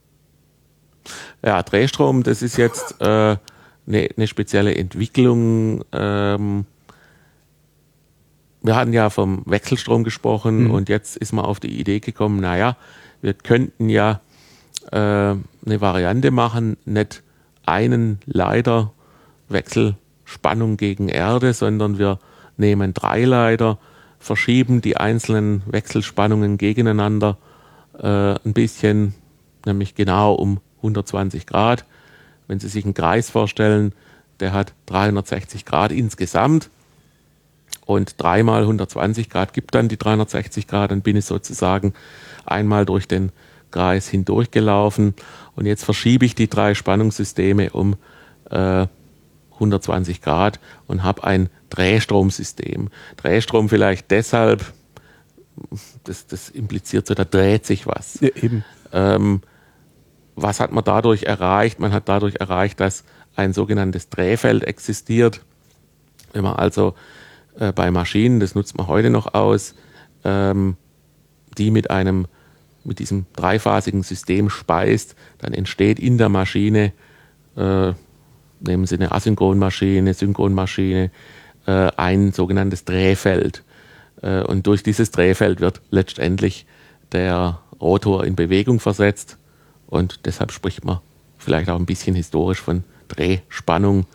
Ja, 1.44 1.64
Drehstrom, 1.64 2.22
das 2.22 2.42
ist 2.42 2.56
jetzt 2.56 3.00
äh, 3.00 3.04
eine, 3.04 3.38
eine 3.88 4.26
spezielle 4.28 4.76
Entwicklung. 4.76 5.84
Ähm, 5.90 6.64
wir 8.62 8.76
hatten 8.76 8.92
ja 8.92 9.10
vom 9.10 9.42
Wechselstrom 9.46 10.04
gesprochen 10.04 10.64
mhm. 10.64 10.70
und 10.70 10.88
jetzt 10.88 11.16
ist 11.16 11.32
man 11.32 11.44
auf 11.44 11.60
die 11.60 11.80
Idee 11.80 12.00
gekommen, 12.00 12.40
naja, 12.40 12.76
wir 13.22 13.34
könnten 13.34 13.88
ja 13.88 14.20
äh, 14.92 14.96
eine 14.96 15.80
Variante 15.80 16.30
machen, 16.30 16.76
nicht 16.84 17.22
einen 17.66 18.18
Leiter 18.26 18.92
Wechselspannung 19.48 20.76
gegen 20.76 21.08
Erde, 21.08 21.52
sondern 21.52 21.98
wir 21.98 22.18
nehmen 22.56 22.94
drei 22.94 23.24
Leiter, 23.24 23.78
verschieben 24.18 24.80
die 24.80 24.96
einzelnen 24.96 25.62
Wechselspannungen 25.66 26.58
gegeneinander 26.58 27.38
äh, 27.98 28.06
ein 28.06 28.52
bisschen, 28.52 29.14
nämlich 29.64 29.94
genau 29.94 30.34
um 30.34 30.60
120 30.78 31.46
Grad 31.46 31.84
wenn 32.50 32.58
Sie 32.58 32.68
sich 32.68 32.84
einen 32.84 32.94
Kreis 32.94 33.30
vorstellen, 33.30 33.92
der 34.40 34.52
hat 34.52 34.74
360 34.86 35.64
Grad 35.64 35.92
insgesamt 35.92 36.68
und 37.90 38.14
dreimal 38.22 38.62
120 38.62 39.28
Grad 39.28 39.52
gibt 39.52 39.74
dann 39.74 39.88
die 39.88 39.96
360 39.96 40.68
Grad, 40.68 40.92
dann 40.92 41.02
bin 41.02 41.16
ich 41.16 41.24
sozusagen 41.24 41.92
einmal 42.46 42.86
durch 42.86 43.08
den 43.08 43.32
Kreis 43.72 44.08
hindurchgelaufen 44.08 45.14
und 45.56 45.66
jetzt 45.66 45.84
verschiebe 45.84 46.24
ich 46.24 46.34
die 46.34 46.48
drei 46.48 46.74
Spannungssysteme 46.74 47.70
um 47.70 47.96
äh, 48.50 48.86
120 49.54 50.22
Grad 50.22 50.60
und 50.86 51.02
habe 51.02 51.24
ein 51.24 51.50
Drehstromsystem. 51.70 52.90
Drehstrom 53.16 53.68
vielleicht 53.68 54.10
deshalb, 54.10 54.72
das, 56.04 56.26
das 56.26 56.48
impliziert 56.48 57.06
so, 57.06 57.14
da 57.14 57.24
dreht 57.24 57.66
sich 57.66 57.86
was. 57.86 58.20
Ja, 58.20 58.28
eben. 58.36 58.64
Ähm, 58.92 59.42
was 60.36 60.60
hat 60.60 60.72
man 60.72 60.84
dadurch 60.84 61.24
erreicht? 61.24 61.80
Man 61.80 61.92
hat 61.92 62.08
dadurch 62.08 62.36
erreicht, 62.36 62.80
dass 62.80 63.04
ein 63.36 63.52
sogenanntes 63.52 64.08
Drehfeld 64.08 64.64
existiert. 64.64 65.42
Wenn 66.32 66.44
man 66.44 66.54
also 66.54 66.94
äh, 67.60 67.72
bei 67.72 67.90
Maschinen, 67.92 68.40
das 68.40 68.56
nutzt 68.56 68.76
man 68.76 68.88
heute 68.88 69.10
noch 69.10 69.34
aus, 69.34 69.74
ähm, 70.24 70.76
die 71.56 71.70
mit 71.70 71.90
einem 71.90 72.26
mit 72.82 72.98
diesem 72.98 73.26
dreiphasigen 73.36 74.02
System 74.02 74.48
speist, 74.48 75.14
dann 75.38 75.52
entsteht 75.52 75.98
in 75.98 76.18
der 76.18 76.30
Maschine, 76.30 76.92
äh, 77.56 77.92
nehmen 78.60 78.86
Sie 78.86 78.96
eine 78.96 79.12
Asynchronmaschine, 79.12 80.14
Synchronmaschine, 80.14 81.10
äh, 81.66 81.70
ein 81.96 82.32
sogenanntes 82.32 82.84
Drehfeld. 82.84 83.62
Äh, 84.22 84.42
und 84.42 84.66
durch 84.66 84.82
dieses 84.82 85.10
Drehfeld 85.10 85.60
wird 85.60 85.82
letztendlich 85.90 86.66
der 87.12 87.60
Rotor 87.80 88.24
in 88.24 88.34
Bewegung 88.34 88.80
versetzt. 88.80 89.36
Und 89.86 90.24
deshalb 90.24 90.52
spricht 90.52 90.84
man 90.84 91.00
vielleicht 91.38 91.68
auch 91.68 91.78
ein 91.78 91.86
bisschen 91.86 92.14
historisch 92.14 92.60
von 92.60 92.84
Drehspannung, 93.08 94.06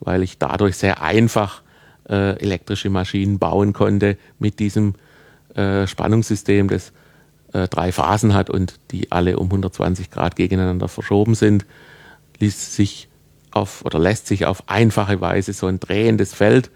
weil 0.00 0.22
ich 0.22 0.38
dadurch 0.38 0.76
sehr 0.76 1.02
einfach 1.02 1.62
äh, 2.08 2.38
elektrische 2.38 2.90
Maschinen 2.90 3.38
bauen 3.38 3.72
konnte 3.72 4.16
mit 4.38 4.58
diesem 4.58 4.94
äh, 5.54 5.86
Spannungssystem, 5.86 6.68
das 6.68 6.92
äh, 7.52 7.68
drei 7.68 7.92
Phasen 7.92 8.34
hat 8.34 8.50
und 8.50 8.78
die 8.90 9.12
alle 9.12 9.38
um 9.38 9.46
120 9.46 10.10
Grad 10.10 10.36
gegeneinander 10.36 10.88
verschoben 10.88 11.34
sind, 11.34 11.66
ließ 12.38 12.74
sich 12.74 13.08
auf 13.50 13.84
oder 13.84 13.98
lässt 13.98 14.26
sich 14.26 14.46
auf 14.46 14.68
einfache 14.68 15.20
Weise 15.20 15.52
so 15.52 15.66
ein 15.66 15.80
drehendes 15.80 16.34
Feld 16.34 16.70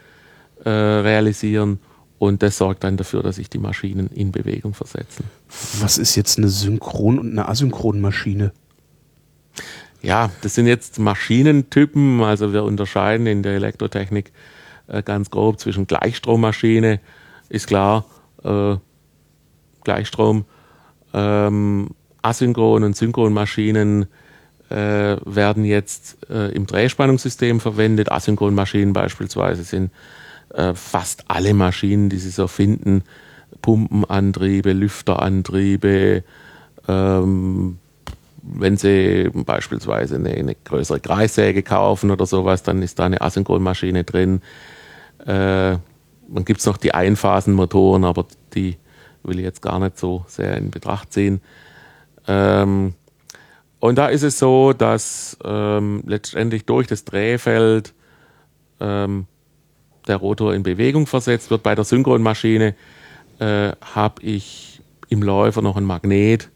äh, 0.64 0.70
realisieren 0.70 1.78
und 2.18 2.42
das 2.42 2.58
sorgt 2.58 2.84
dann 2.84 2.98
dafür, 2.98 3.22
dass 3.22 3.36
sich 3.36 3.48
die 3.48 3.58
Maschinen 3.58 4.08
in 4.08 4.30
Bewegung 4.30 4.74
versetzen. 4.74 5.24
Was 5.80 5.96
ist 5.96 6.16
jetzt 6.16 6.36
eine 6.36 6.48
Synchron- 6.48 7.18
und 7.18 7.30
eine 7.30 7.48
Asynchronmaschine? 7.48 8.52
Ja, 10.02 10.30
das 10.42 10.54
sind 10.54 10.66
jetzt 10.66 10.98
Maschinentypen. 10.98 12.22
Also 12.22 12.52
wir 12.52 12.64
unterscheiden 12.64 13.26
in 13.26 13.42
der 13.42 13.54
Elektrotechnik 13.54 14.32
äh, 14.90 15.02
ganz 15.02 15.30
grob 15.30 15.60
zwischen 15.60 15.86
Gleichstrommaschine, 15.86 17.00
ist 17.48 17.66
klar, 17.66 18.04
äh, 18.44 18.76
Gleichstrom, 19.84 20.44
ähm, 21.14 21.90
Asynchron- 22.22 22.84
und 22.84 22.96
Synchronmaschinen 22.96 24.06
äh, 24.68 25.16
werden 25.24 25.64
jetzt 25.64 26.18
äh, 26.30 26.52
im 26.52 26.66
Drehspannungssystem 26.66 27.60
verwendet. 27.60 28.12
Asynchronmaschinen 28.12 28.92
beispielsweise 28.92 29.64
sind 29.64 29.90
äh, 30.50 30.74
fast 30.74 31.24
alle 31.28 31.54
Maschinen, 31.54 32.08
die 32.08 32.18
Sie 32.18 32.30
so 32.30 32.46
finden, 32.46 33.02
Pumpenantriebe, 33.62 34.72
Lüfterantriebe, 34.72 36.22
ähm, 36.88 37.78
wenn 38.42 38.76
Sie 38.76 39.30
beispielsweise 39.32 40.16
eine, 40.16 40.30
eine, 40.30 40.54
größere 40.54 41.00
Kreissäge 41.00 41.62
kaufen 41.62 42.10
oder 42.10 42.26
sowas, 42.26 42.62
dann 42.62 42.82
ist 42.82 42.98
da 42.98 43.04
eine 43.04 43.20
Asynchronmaschine 43.20 44.04
drin. 44.04 44.40
Äh, 45.26 45.78
dann 46.32 46.44
gibt 46.44 46.60
es 46.60 46.66
noch 46.66 46.76
die 46.76 46.94
Einphasenmotoren, 46.94 48.04
aber 48.04 48.26
die 48.54 48.76
will 49.22 49.38
ich 49.38 49.44
jetzt 49.44 49.62
gar 49.62 49.78
nicht 49.78 49.98
so 49.98 50.24
sehr 50.28 50.56
in 50.56 50.70
Betracht 50.70 51.12
ziehen. 51.12 51.40
Ähm, 52.26 52.94
und 53.80 53.96
da 53.96 54.08
ist 54.08 54.22
es 54.22 54.38
so, 54.38 54.72
dass 54.72 55.38
ähm, 55.44 56.02
letztendlich 56.06 56.66
durch 56.66 56.86
das 56.86 57.04
Drehfeld 57.04 57.94
ähm, 58.78 59.26
der 60.06 60.16
Rotor 60.16 60.54
in 60.54 60.62
Bewegung 60.62 61.06
versetzt 61.06 61.50
wird. 61.50 61.62
Bei 61.62 61.74
der 61.74 61.84
Synchronmaschine 61.84 62.74
äh, 63.38 63.72
habe 63.80 64.22
ich 64.22 64.82
im 65.08 65.22
Läufer 65.22 65.62
noch 65.62 65.76
ein 65.76 65.84
Magnet 65.84 66.50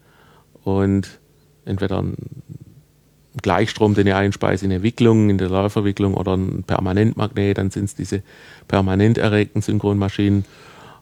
und 0.63 1.19
entweder 1.65 2.01
ein 2.01 2.15
Gleichstrom, 3.41 3.95
den 3.95 4.07
ich 4.07 4.13
einspeise 4.13 4.65
in 4.65 4.71
eine 4.71 4.83
Wicklung, 4.83 5.29
in 5.29 5.37
der 5.37 5.49
Läuferwicklung 5.49 6.13
oder 6.13 6.35
ein 6.35 6.63
Permanentmagnet, 6.63 7.57
dann 7.57 7.71
sind 7.71 7.85
es 7.85 7.95
diese 7.95 8.23
permanent 8.67 9.17
erregten 9.17 9.61
Synchronmaschinen. 9.61 10.45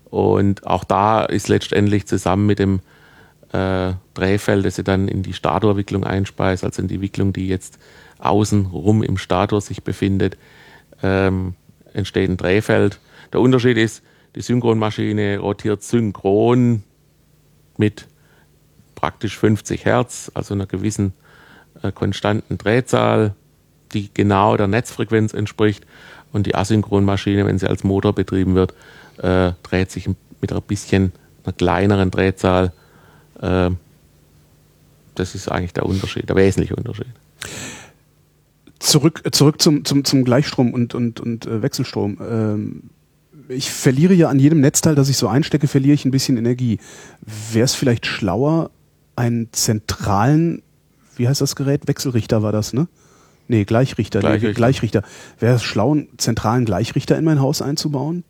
Und 0.06 0.66
auch 0.66 0.84
da 0.84 1.24
ist 1.26 1.48
letztendlich 1.48 2.06
zusammen 2.08 2.46
mit 2.46 2.60
dem 2.60 2.82
äh, 3.52 3.94
Drehfeld, 4.14 4.66
das 4.66 4.78
ich 4.78 4.84
dann 4.84 5.08
in 5.08 5.24
die 5.24 5.34
Statorwicklung 5.34 6.04
einspeise, 6.04 6.66
also 6.66 6.82
in 6.82 6.88
die 6.88 7.02
Wicklung, 7.02 7.34
die 7.34 7.48
jetzt 7.48 7.80
außen 8.20 8.68
rum 8.68 9.04
im 9.04 9.18
Stator 9.18 9.62
sich 9.62 9.84
befindet, 9.84 10.38
ähm, 11.02 11.56
entsteht 11.94 12.30
ein 12.30 12.38
Drehfeld. 12.38 13.00
Der 13.32 13.42
Unterschied 13.42 13.78
ist, 13.78 14.04
die 14.36 14.42
Synchronmaschine 14.42 15.40
rotiert 15.40 15.84
synchron 15.84 16.84
mit 17.78 18.08
praktisch 18.96 19.38
50 19.38 19.86
Hertz, 19.86 20.32
also 20.34 20.54
einer 20.54 20.66
gewissen 20.66 21.14
konstanten 21.92 22.58
Drehzahl, 22.58 23.34
die 23.94 24.10
genau 24.14 24.58
der 24.58 24.68
Netzfrequenz 24.68 25.34
entspricht. 25.34 25.86
Und 26.32 26.48
die 26.48 26.56
Asynchronmaschine, 26.56 27.46
wenn 27.46 27.60
sie 27.60 27.68
als 27.68 27.84
Motor 27.84 28.14
betrieben 28.14 28.56
wird, 28.56 28.74
äh, 29.18 29.52
dreht 29.62 29.92
sich 29.92 30.10
mit 30.42 30.52
ein 30.52 30.62
bisschen 30.64 31.12
einer 31.44 31.54
kleineren 31.54 32.10
Drehzahl. 32.10 32.72
Äh, 33.40 33.70
das 35.16 35.36
ist 35.36 35.52
eigentlich 35.52 35.74
der 35.74 35.86
Unterschied, 35.86 36.28
der 36.28 36.36
wesentliche 36.36 36.76
Unterschied. 36.76 37.08
Zurück, 38.80 39.24
zurück 39.32 39.62
zum, 39.62 39.86
zum, 39.86 40.04
zum 40.04 40.24
Gleichstrom 40.26 40.74
und, 40.74 40.96
und, 40.96 41.20
und 41.20 41.46
äh, 41.46 41.62
Wechselstrom. 41.62 42.18
Ähm, 42.28 42.84
ich 43.48 43.72
verliere 43.72 44.14
ja 44.14 44.30
an 44.30 44.40
jedem 44.40 44.60
Netzteil, 44.60 44.96
das 44.96 45.10
ich 45.10 45.18
so 45.18 45.28
einstecke, 45.28 45.68
verliere 45.68 45.94
ich 45.94 46.06
ein 46.06 46.12
bisschen 46.12 46.38
Energie. 46.38 46.80
Wäre 47.52 47.66
es 47.66 47.76
vielleicht 47.76 48.06
schlauer, 48.06 48.72
einen 49.16 49.50
zentralen, 49.52 50.64
wie 51.16 51.28
heißt 51.28 51.42
das 51.42 51.56
Gerät? 51.56 51.88
Wechselrichter 51.88 52.42
war 52.42 52.52
das, 52.52 52.74
ne? 52.74 52.88
Nee, 53.48 53.66
Gleichrichter. 53.66 54.20
Gleichrichter. 54.20 54.48
Nee, 54.48 54.54
Gleichrichter. 54.54 55.04
Wäre 55.40 55.56
es 55.56 55.64
schlau, 55.64 55.92
einen 55.92 56.08
zentralen 56.18 56.66
Gleichrichter 56.66 57.18
in 57.18 57.26
mein 57.26 57.42
Haus 57.42 57.62
einzubauen, 57.62 58.24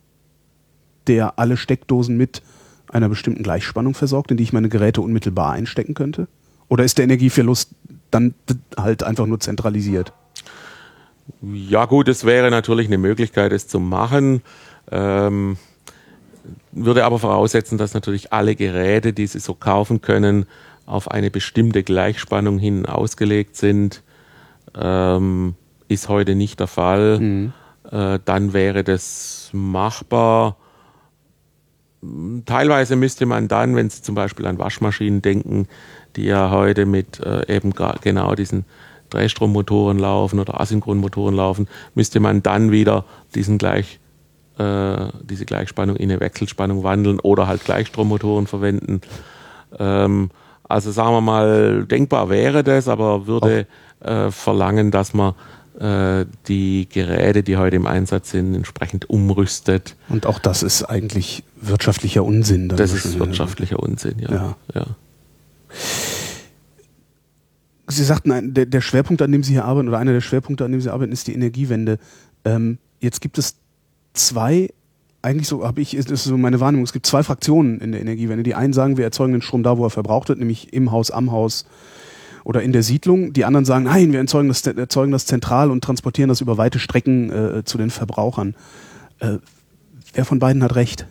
der 1.06 1.38
alle 1.38 1.56
Steckdosen 1.56 2.16
mit 2.16 2.42
einer 2.88 3.08
bestimmten 3.08 3.42
Gleichspannung 3.42 3.94
versorgt, 3.94 4.30
in 4.30 4.36
die 4.36 4.42
ich 4.42 4.52
meine 4.52 4.68
Geräte 4.68 5.00
unmittelbar 5.00 5.52
einstecken 5.52 5.94
könnte? 5.94 6.28
Oder 6.68 6.84
ist 6.84 6.98
der 6.98 7.04
Energieverlust 7.04 7.70
dann 8.10 8.34
halt 8.76 9.02
einfach 9.02 9.26
nur 9.26 9.40
zentralisiert? 9.40 10.12
Ja 11.42 11.86
gut, 11.86 12.08
es 12.08 12.24
wäre 12.24 12.50
natürlich 12.50 12.86
eine 12.86 12.98
Möglichkeit, 12.98 13.52
es 13.52 13.68
zu 13.68 13.80
machen. 13.80 14.42
Ähm, 14.90 15.56
würde 16.72 17.04
aber 17.04 17.18
voraussetzen, 17.18 17.78
dass 17.78 17.94
natürlich 17.94 18.32
alle 18.32 18.54
Geräte, 18.54 19.12
die 19.12 19.26
Sie 19.26 19.40
so 19.40 19.54
kaufen 19.54 20.00
können, 20.00 20.46
auf 20.86 21.10
eine 21.10 21.30
bestimmte 21.30 21.82
Gleichspannung 21.82 22.58
hin 22.58 22.86
ausgelegt 22.86 23.56
sind, 23.56 24.02
ähm, 24.76 25.54
ist 25.88 26.08
heute 26.08 26.34
nicht 26.34 26.60
der 26.60 26.66
Fall. 26.66 27.18
Mhm. 27.20 27.52
Äh, 27.90 28.18
dann 28.24 28.52
wäre 28.52 28.84
das 28.84 29.50
machbar. 29.52 30.56
Teilweise 32.44 32.96
müsste 32.96 33.24
man 33.24 33.48
dann, 33.48 33.76
wenn 33.76 33.88
Sie 33.88 34.02
zum 34.02 34.14
Beispiel 34.14 34.46
an 34.46 34.58
Waschmaschinen 34.58 35.22
denken, 35.22 35.68
die 36.16 36.24
ja 36.24 36.50
heute 36.50 36.86
mit 36.86 37.20
äh, 37.20 37.54
eben 37.54 37.72
genau 38.02 38.34
diesen 38.34 38.64
Drehstrommotoren 39.10 39.98
laufen 39.98 40.38
oder 40.38 40.60
Asynchronmotoren 40.60 41.34
laufen, 41.34 41.68
müsste 41.94 42.20
man 42.20 42.42
dann 42.42 42.72
wieder 42.72 43.04
diesen 43.34 43.58
gleich, 43.58 44.00
äh, 44.58 45.06
diese 45.22 45.46
Gleichspannung 45.46 45.96
in 45.96 46.10
eine 46.10 46.20
Wechselspannung 46.20 46.82
wandeln 46.82 47.20
oder 47.20 47.46
halt 47.46 47.64
Gleichstrommotoren 47.64 48.46
verwenden. 48.46 49.00
Ähm, 49.78 50.30
also 50.68 50.90
sagen 50.90 51.12
wir 51.12 51.20
mal, 51.20 51.84
denkbar 51.84 52.30
wäre 52.30 52.64
das, 52.64 52.88
aber 52.88 53.26
würde 53.26 53.66
äh, 54.00 54.30
verlangen, 54.30 54.90
dass 54.90 55.14
man 55.14 55.34
äh, 55.78 56.26
die 56.48 56.88
Geräte, 56.88 57.42
die 57.42 57.56
heute 57.56 57.76
im 57.76 57.86
Einsatz 57.86 58.30
sind, 58.30 58.54
entsprechend 58.54 59.10
umrüstet. 59.10 59.96
Und 60.08 60.26
auch 60.26 60.38
das 60.38 60.62
ist 60.62 60.84
eigentlich 60.84 61.44
wirtschaftlicher 61.60 62.24
Unsinn. 62.24 62.68
das 62.68 62.92
ist 62.92 63.18
wirtschaftlicher 63.18 63.80
Unsinn, 63.80 64.18
ja. 64.18 64.32
ja. 64.32 64.56
ja. 64.74 64.86
Sie 67.86 68.04
sagten, 68.04 68.54
der, 68.54 68.66
der, 68.66 68.80
Schwerpunkt, 68.80 69.20
an 69.20 69.30
dem 69.30 69.42
Sie 69.42 69.52
hier 69.52 69.64
arbeiten, 69.64 69.88
oder 69.88 69.98
einer 69.98 70.12
der 70.12 70.22
Schwerpunkte, 70.22 70.64
an 70.64 70.72
dem 70.72 70.80
Sie 70.80 70.90
arbeiten, 70.90 71.12
ist 71.12 71.26
die 71.26 71.34
Energiewende. 71.34 71.98
Ähm, 72.44 72.78
jetzt 73.00 73.20
gibt 73.20 73.36
es 73.36 73.56
zwei 74.14 74.70
eigentlich 75.24 75.48
so 75.48 75.66
habe 75.66 75.80
ich, 75.80 75.96
ist, 75.96 76.10
ist 76.10 76.24
so 76.24 76.36
meine 76.36 76.60
Wahrnehmung, 76.60 76.84
es 76.84 76.92
gibt 76.92 77.06
zwei 77.06 77.22
Fraktionen 77.22 77.80
in 77.80 77.92
der 77.92 78.00
Energiewende. 78.00 78.42
Die 78.42 78.54
einen 78.54 78.72
sagen, 78.72 78.96
wir 78.96 79.04
erzeugen 79.04 79.32
den 79.32 79.42
Strom 79.42 79.62
da, 79.62 79.78
wo 79.78 79.84
er 79.84 79.90
verbraucht 79.90 80.28
wird, 80.28 80.38
nämlich 80.38 80.72
im 80.72 80.92
Haus, 80.92 81.10
am 81.10 81.32
Haus 81.32 81.64
oder 82.44 82.62
in 82.62 82.72
der 82.72 82.82
Siedlung. 82.82 83.32
Die 83.32 83.44
anderen 83.44 83.64
sagen, 83.64 83.84
nein, 83.84 84.12
wir 84.12 84.20
erzeugen 84.20 84.48
das, 84.48 84.66
erzeugen 84.66 85.12
das 85.12 85.24
zentral 85.24 85.70
und 85.70 85.82
transportieren 85.82 86.28
das 86.28 86.42
über 86.42 86.58
weite 86.58 86.78
Strecken 86.78 87.30
äh, 87.30 87.64
zu 87.64 87.78
den 87.78 87.90
Verbrauchern. 87.90 88.54
Äh, 89.18 89.38
wer 90.12 90.24
von 90.26 90.38
beiden 90.38 90.62
hat 90.62 90.74
recht? 90.74 91.06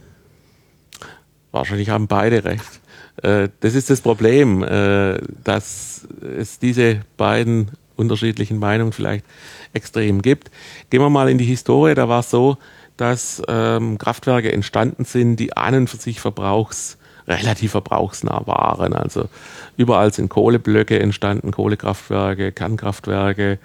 Wahrscheinlich 1.51 1.89
haben 1.89 2.07
beide 2.07 2.45
recht. 2.45 2.81
Äh, 3.21 3.49
das 3.61 3.73
ist 3.73 3.89
das 3.89 4.01
Problem, 4.01 4.63
äh, 4.63 5.19
dass 5.43 6.07
es 6.37 6.59
diese 6.59 7.01
beiden 7.17 7.71
unterschiedlichen 7.95 8.59
Meinungen 8.59 8.91
vielleicht 8.91 9.25
extrem 9.73 10.21
gibt. 10.21 10.51
Gehen 10.89 11.01
wir 11.01 11.09
mal 11.09 11.29
in 11.29 11.37
die 11.37 11.45
Historie, 11.45 11.95
da 11.95 12.09
war 12.09 12.19
es 12.19 12.29
so, 12.29 12.57
dass 12.97 13.41
ähm, 13.47 13.97
Kraftwerke 13.97 14.51
entstanden 14.51 15.05
sind, 15.05 15.37
die 15.37 15.55
an 15.57 15.75
und 15.75 15.89
für 15.89 15.97
sich 15.97 16.19
verbrauchs, 16.19 16.97
relativ 17.27 17.71
verbrauchsnah 17.71 18.43
waren. 18.45 18.93
Also 18.93 19.29
überall 19.77 20.13
sind 20.13 20.29
Kohleblöcke 20.29 20.99
entstanden, 20.99 21.51
Kohlekraftwerke, 21.51 22.51
Kernkraftwerke 22.51 23.59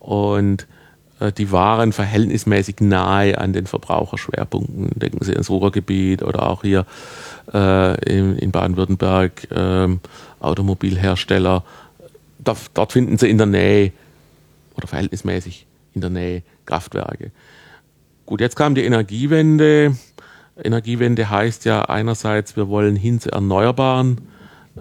und 0.00 0.66
äh, 1.20 1.32
die 1.32 1.52
waren 1.52 1.92
verhältnismäßig 1.92 2.80
nahe 2.80 3.38
an 3.38 3.52
den 3.52 3.66
Verbraucherschwerpunkten. 3.66 4.90
Denken 4.98 5.24
Sie 5.24 5.32
ans 5.32 5.50
Ruhrgebiet 5.50 6.22
oder 6.22 6.48
auch 6.48 6.62
hier 6.62 6.86
äh, 7.52 7.94
in, 8.10 8.36
in 8.38 8.50
Baden-Württemberg 8.50 9.50
äh, 9.50 9.88
Automobilhersteller. 10.40 11.64
Da, 12.38 12.56
dort 12.74 12.92
finden 12.92 13.18
Sie 13.18 13.28
in 13.28 13.38
der 13.38 13.46
Nähe 13.46 13.92
oder 14.76 14.86
verhältnismäßig 14.86 15.66
in 15.94 16.00
der 16.00 16.10
Nähe 16.10 16.42
Kraftwerke. 16.66 17.30
Gut, 18.26 18.40
jetzt 18.40 18.56
kam 18.56 18.74
die 18.74 18.84
Energiewende. 18.84 19.96
Energiewende 20.62 21.28
heißt 21.28 21.66
ja 21.66 21.82
einerseits, 21.82 22.56
wir 22.56 22.68
wollen 22.68 22.96
hin 22.96 23.20
zu 23.20 23.30
erneuerbaren 23.30 24.22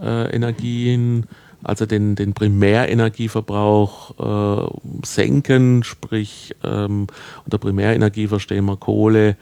äh, 0.01 0.33
Energien, 0.33 1.25
also 1.61 1.85
den, 1.85 2.15
den 2.15 2.33
Primärenergieverbrauch 2.33 4.19
äh, 4.19 4.67
senken, 5.03 5.83
sprich 5.83 6.55
ähm, 6.63 7.07
unter 7.43 7.57
Primärenergie 7.57 8.27
verstehen 8.27 8.63
wir 8.65 8.77
Kohle, 8.77 9.35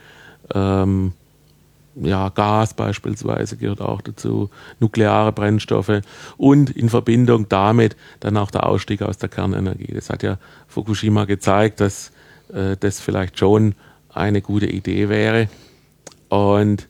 ähm, 0.52 1.12
ja, 1.94 2.30
Gas 2.30 2.74
beispielsweise 2.74 3.56
gehört 3.56 3.82
auch 3.82 4.00
dazu, 4.00 4.50
nukleare 4.80 5.30
Brennstoffe 5.30 6.00
und 6.38 6.70
in 6.70 6.88
Verbindung 6.88 7.48
damit 7.48 7.96
dann 8.20 8.36
auch 8.36 8.50
der 8.50 8.66
Ausstieg 8.66 9.02
aus 9.02 9.18
der 9.18 9.28
Kernenergie. 9.28 9.92
Das 9.94 10.10
hat 10.10 10.22
ja 10.22 10.38
Fukushima 10.68 11.26
gezeigt, 11.26 11.80
dass 11.80 12.12
äh, 12.52 12.76
das 12.80 13.00
vielleicht 13.00 13.38
schon 13.38 13.74
eine 14.14 14.42
gute 14.42 14.66
Idee 14.66 15.08
wäre. 15.08 15.48
Und 16.28 16.88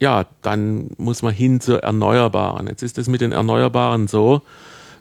ja, 0.00 0.26
dann 0.42 0.90
muss 0.98 1.22
man 1.22 1.32
hin 1.32 1.60
zu 1.60 1.82
Erneuerbaren. 1.82 2.66
Jetzt 2.66 2.82
ist 2.82 2.98
es 2.98 3.08
mit 3.08 3.20
den 3.20 3.32
Erneuerbaren 3.32 4.08
so, 4.08 4.42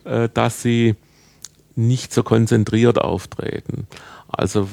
äh, 0.05 0.29
dass 0.33 0.61
sie 0.61 0.95
nicht 1.75 2.13
so 2.13 2.23
konzentriert 2.23 2.99
auftreten. 2.99 3.87
Also 4.27 4.69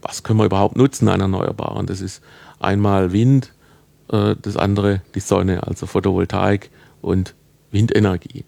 was 0.00 0.22
können 0.22 0.38
wir 0.38 0.46
überhaupt 0.46 0.76
nutzen 0.76 1.08
an 1.08 1.20
Erneuerbaren? 1.20 1.86
Das 1.86 2.00
ist 2.00 2.22
einmal 2.60 3.12
Wind, 3.12 3.52
äh, 4.10 4.36
das 4.40 4.56
andere 4.56 5.02
die 5.14 5.20
Sonne, 5.20 5.66
also 5.66 5.86
Photovoltaik 5.86 6.70
und 7.00 7.34
Windenergie. 7.70 8.44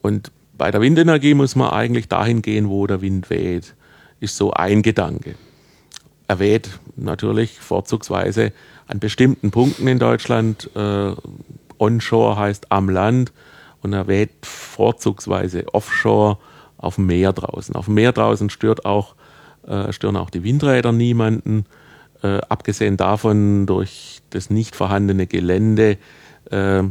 Und 0.00 0.30
bei 0.56 0.70
der 0.70 0.80
Windenergie 0.80 1.34
muss 1.34 1.56
man 1.56 1.70
eigentlich 1.70 2.08
dahin 2.08 2.42
gehen, 2.42 2.68
wo 2.68 2.86
der 2.86 3.00
Wind 3.00 3.30
weht. 3.30 3.74
Ist 4.20 4.36
so 4.36 4.52
ein 4.52 4.82
Gedanke. 4.82 5.34
Er 6.28 6.38
weht 6.38 6.70
natürlich 6.96 7.58
vorzugsweise 7.58 8.52
an 8.86 8.98
bestimmten 9.00 9.50
Punkten 9.50 9.86
in 9.88 9.98
Deutschland. 9.98 10.70
Äh, 10.74 11.12
onshore 11.78 12.36
heißt 12.36 12.70
am 12.70 12.88
Land 12.88 13.32
und 13.80 13.92
er 13.92 14.06
weht 14.06 14.30
vorzugsweise 14.42 15.72
offshore 15.74 16.38
auf 16.78 16.96
dem 16.96 17.06
Meer 17.06 17.32
draußen. 17.32 17.74
Auf 17.74 17.86
dem 17.86 17.94
Meer 17.94 18.12
draußen 18.12 18.50
stört 18.50 18.84
auch, 18.84 19.14
äh, 19.66 19.92
stören 19.92 20.16
auch 20.16 20.30
die 20.30 20.44
Windräder 20.44 20.92
niemanden. 20.92 21.66
Äh, 22.22 22.38
abgesehen 22.48 22.96
davon, 22.96 23.66
durch 23.66 24.20
das 24.30 24.50
nicht 24.50 24.76
vorhandene 24.76 25.26
Gelände 25.26 25.98
äh, 26.50 26.82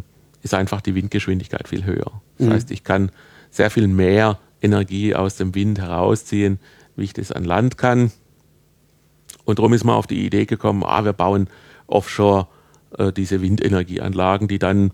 ist 0.44 0.54
einfach 0.54 0.82
die 0.82 0.96
Windgeschwindigkeit 0.96 1.68
viel 1.68 1.86
höher. 1.86 2.22
Das 2.38 2.48
mhm. 2.48 2.54
heißt, 2.54 2.72
ich 2.72 2.84
kann 2.84 3.12
sehr 3.50 3.70
viel 3.70 3.88
mehr 3.88 4.40
Energie 4.62 5.16
aus 5.16 5.36
dem 5.36 5.56
Wind 5.56 5.80
herausziehen, 5.80 6.60
wie 6.96 7.04
ich 7.04 7.14
das 7.14 7.32
an 7.32 7.44
Land 7.44 7.78
kann. 7.78 8.12
Und 9.46 9.60
darum 9.60 9.74
ist 9.74 9.84
man 9.84 9.96
auf 9.96 10.08
die 10.08 10.26
Idee 10.26 10.46
gekommen, 10.46 10.84
ah, 10.84 11.04
wir 11.04 11.14
bauen 11.14 11.48
offshore 11.88 12.48
äh, 12.98 13.12
diese 13.12 13.42
Windenergieanlagen, 13.42 14.48
die 14.48 14.60
dann 14.60 14.92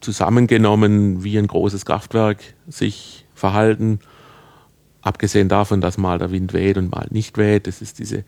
zusammengenommen 0.00 1.24
wie 1.24 1.38
ein 1.38 1.46
großes 1.46 1.84
Kraftwerk 1.84 2.38
sich 2.68 3.26
verhalten. 3.34 4.00
Abgesehen 5.00 5.48
davon, 5.48 5.80
dass 5.80 5.98
mal 5.98 6.18
der 6.18 6.30
Wind 6.30 6.52
weht 6.52 6.78
und 6.78 6.90
mal 6.90 7.06
nicht 7.10 7.38
weht, 7.38 7.66
das 7.66 7.82
ist 7.82 7.98
diese 7.98 8.24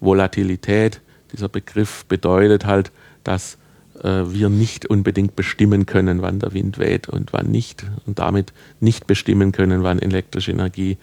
Volatilität. 0.00 1.00
Dieser 1.32 1.48
Begriff 1.48 2.04
bedeutet 2.06 2.66
halt, 2.66 2.90
dass 3.24 3.58
äh, 4.02 4.24
wir 4.26 4.48
nicht 4.48 4.86
unbedingt 4.86 5.36
bestimmen 5.36 5.86
können, 5.86 6.22
wann 6.22 6.38
der 6.38 6.52
Wind 6.52 6.78
weht 6.78 7.08
und 7.08 7.32
wann 7.32 7.50
nicht 7.50 7.84
und 8.06 8.18
damit 8.18 8.52
nicht 8.80 9.06
bestimmen 9.06 9.52
können, 9.52 9.82
wann 9.82 9.98
elektrische 9.98 10.52
Energie 10.52 10.98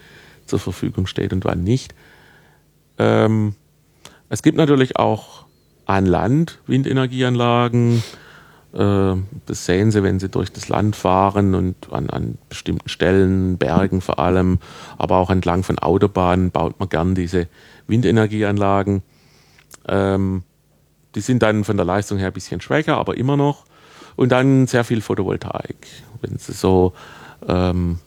zur 0.45 0.59
Verfügung 0.59 1.05
steht 1.07 1.33
und 1.33 1.45
wann 1.45 1.63
nicht. 1.63 1.93
Ähm, 2.97 3.55
es 4.29 4.43
gibt 4.43 4.57
natürlich 4.57 4.97
auch 4.97 5.45
an 5.85 6.05
Land 6.05 6.59
Windenergieanlagen. 6.67 8.03
Äh, 8.73 9.15
das 9.47 9.65
sehen 9.65 9.91
Sie, 9.91 10.03
wenn 10.03 10.19
Sie 10.19 10.29
durch 10.29 10.51
das 10.51 10.69
Land 10.69 10.95
fahren 10.95 11.55
und 11.55 11.91
an, 11.91 12.09
an, 12.09 12.37
bestimmten 12.47 12.87
Stellen, 12.87 13.57
Bergen 13.57 14.01
vor 14.01 14.19
allem, 14.19 14.59
aber 14.97 15.17
auch 15.17 15.31
entlang 15.31 15.63
von 15.63 15.79
Autobahnen 15.79 16.51
baut 16.51 16.79
man 16.79 16.89
gern 16.89 17.15
diese 17.15 17.47
Windenergieanlagen. 17.87 19.01
Ähm, 19.87 20.43
die 21.15 21.21
sind 21.21 21.41
dann 21.41 21.63
von 21.63 21.77
der 21.77 21.85
Leistung 21.85 22.19
her 22.19 22.27
ein 22.27 22.33
bisschen 22.33 22.61
schwächer, 22.61 22.97
aber 22.97 23.17
immer 23.17 23.35
noch. 23.35 23.65
Und 24.15 24.31
dann 24.31 24.67
sehr 24.67 24.83
viel 24.83 25.01
Photovoltaik. 25.01 25.87
Wenn 26.21 26.37
Sie 26.37 26.51
so 26.53 26.93
ähm, 27.47 27.97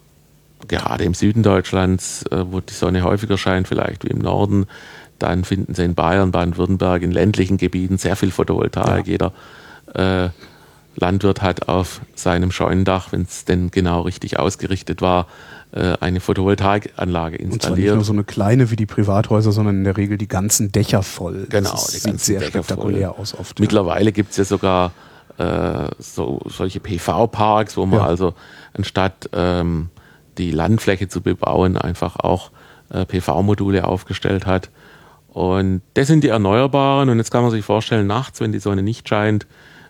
gerade 0.69 1.05
im 1.05 1.15
Süden 1.15 1.43
Deutschlands, 1.43 2.25
äh, 2.31 2.45
wo 2.53 2.61
die 2.61 2.75
Sonne 2.75 3.03
häufiger 3.03 3.39
scheint, 3.39 3.67
vielleicht 3.67 4.05
wie 4.05 4.11
im 4.11 4.19
Norden, 4.19 4.67
dann 5.23 5.45
finden 5.45 5.75
Sie 5.75 5.85
in 5.85 5.95
Bayern, 5.95 6.33
Baden-Württemberg, 6.33 7.03
in 7.03 7.13
ländlichen 7.13 7.57
Gebieten 7.57 7.97
sehr 7.97 8.17
viel 8.17 8.31
Photovoltaik. 8.31 9.07
Ja. 9.07 9.13
Jeder 9.13 9.33
äh, 9.95 10.31
Landwirt 10.97 11.41
hat 11.41 11.69
auf 11.69 12.01
seinem 12.15 12.51
Scheunendach, 12.51 13.13
wenn 13.13 13.23
es 13.23 13.45
denn 13.45 13.71
genau 13.71 14.03
richtig 14.03 14.39
ausgerichtet 14.39 15.01
war, 15.01 15.27
äh, 15.71 15.95
eine 16.01 16.21
Photovoltaikanlage 16.21 17.37
installiert. 17.37 17.53
Und 17.53 17.63
zwar 17.63 17.77
nicht 17.77 17.95
nur 17.95 18.05
so 18.05 18.13
eine 18.13 18.25
kleine 18.25 18.71
wie 18.71 18.77
die 18.77 18.87
Privathäuser, 18.87 19.53
sondern 19.53 19.77
in 19.77 19.85
der 19.85 19.97
Regel 19.97 20.19
die 20.19 20.29
ganzen 20.29 20.73
Dächer 20.73 21.03
voll. 21.03 21.47
Genau, 21.49 21.71
das 21.71 21.93
die 21.93 21.99
sieht 21.99 22.21
sehr 22.21 22.41
Dächer 22.41 22.63
spektakulär 22.63 23.11
voll. 23.11 23.23
aus 23.23 23.35
oft. 23.39 23.61
Mittlerweile 23.61 24.07
ja. 24.07 24.11
gibt 24.11 24.33
es 24.33 24.37
ja 24.37 24.45
sogar 24.45 24.93
äh, 25.39 25.89
so, 25.99 26.41
solche 26.47 26.81
PV-Parks, 26.81 27.77
wo 27.77 27.87
man 27.87 28.01
ja. 28.01 28.07
also 28.07 28.35
anstatt 28.75 29.31
ähm, 29.33 29.89
die 30.37 30.51
Landfläche 30.51 31.09
zu 31.09 31.21
bebauen, 31.21 31.77
einfach 31.79 32.17
auch 32.17 32.51
äh, 32.91 33.07
PV-Module 33.07 33.87
aufgestellt 33.87 34.47
hat 34.47 34.69
und 35.33 35.81
das 35.95 36.09
sind 36.09 36.25
die 36.25 36.29
Erneuerbaren. 36.29 37.09
Und 37.09 37.17
jetzt 37.17 37.31
kann 37.31 37.43
man 37.43 37.51
sich 37.51 37.65
vorstellen, 37.65 38.07
nachts, 38.07 38.41
wenn 38.41 38.53
die 38.53 38.59
Sonne 38.59 38.83
nicht 38.83 39.09
scheint, 39.09 39.47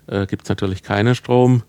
äh, 0.07 0.27
gibt 0.27 0.45
es 0.45 0.49
natürlich 0.49 0.85
keinen 0.85 1.17
Strom. 1.17 1.65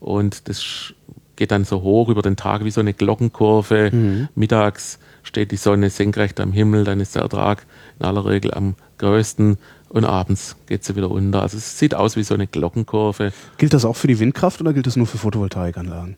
Und 0.00 0.48
das 0.48 0.92
geht 1.36 1.52
dann 1.52 1.64
so 1.64 1.82
hoch 1.82 2.08
über 2.08 2.22
den 2.22 2.36
Tag 2.36 2.64
wie 2.64 2.72
so 2.72 2.80
eine 2.80 2.94
Glockenkurve. 2.94 3.90
Mhm. 3.92 4.28
Mittags 4.34 4.98
steht 5.22 5.52
die 5.52 5.56
Sonne 5.56 5.90
senkrecht 5.90 6.40
am 6.40 6.52
Himmel, 6.52 6.82
dann 6.82 6.98
ist 6.98 7.14
der 7.14 7.22
Ertrag 7.22 7.64
in 8.00 8.06
aller 8.06 8.26
Regel 8.26 8.52
am 8.52 8.74
größten 8.98 9.56
und 9.88 10.04
abends 10.04 10.56
geht 10.66 10.82
sie 10.82 10.96
wieder 10.96 11.10
unter. 11.10 11.42
Also 11.42 11.58
es 11.58 11.78
sieht 11.78 11.94
aus 11.94 12.16
wie 12.16 12.24
so 12.24 12.34
eine 12.34 12.48
Glockenkurve. 12.48 13.32
Gilt 13.56 13.72
das 13.72 13.84
auch 13.84 13.94
für 13.94 14.08
die 14.08 14.18
Windkraft 14.18 14.60
oder 14.60 14.72
gilt 14.72 14.88
das 14.88 14.96
nur 14.96 15.06
für 15.06 15.18
Photovoltaikanlagen? 15.18 16.16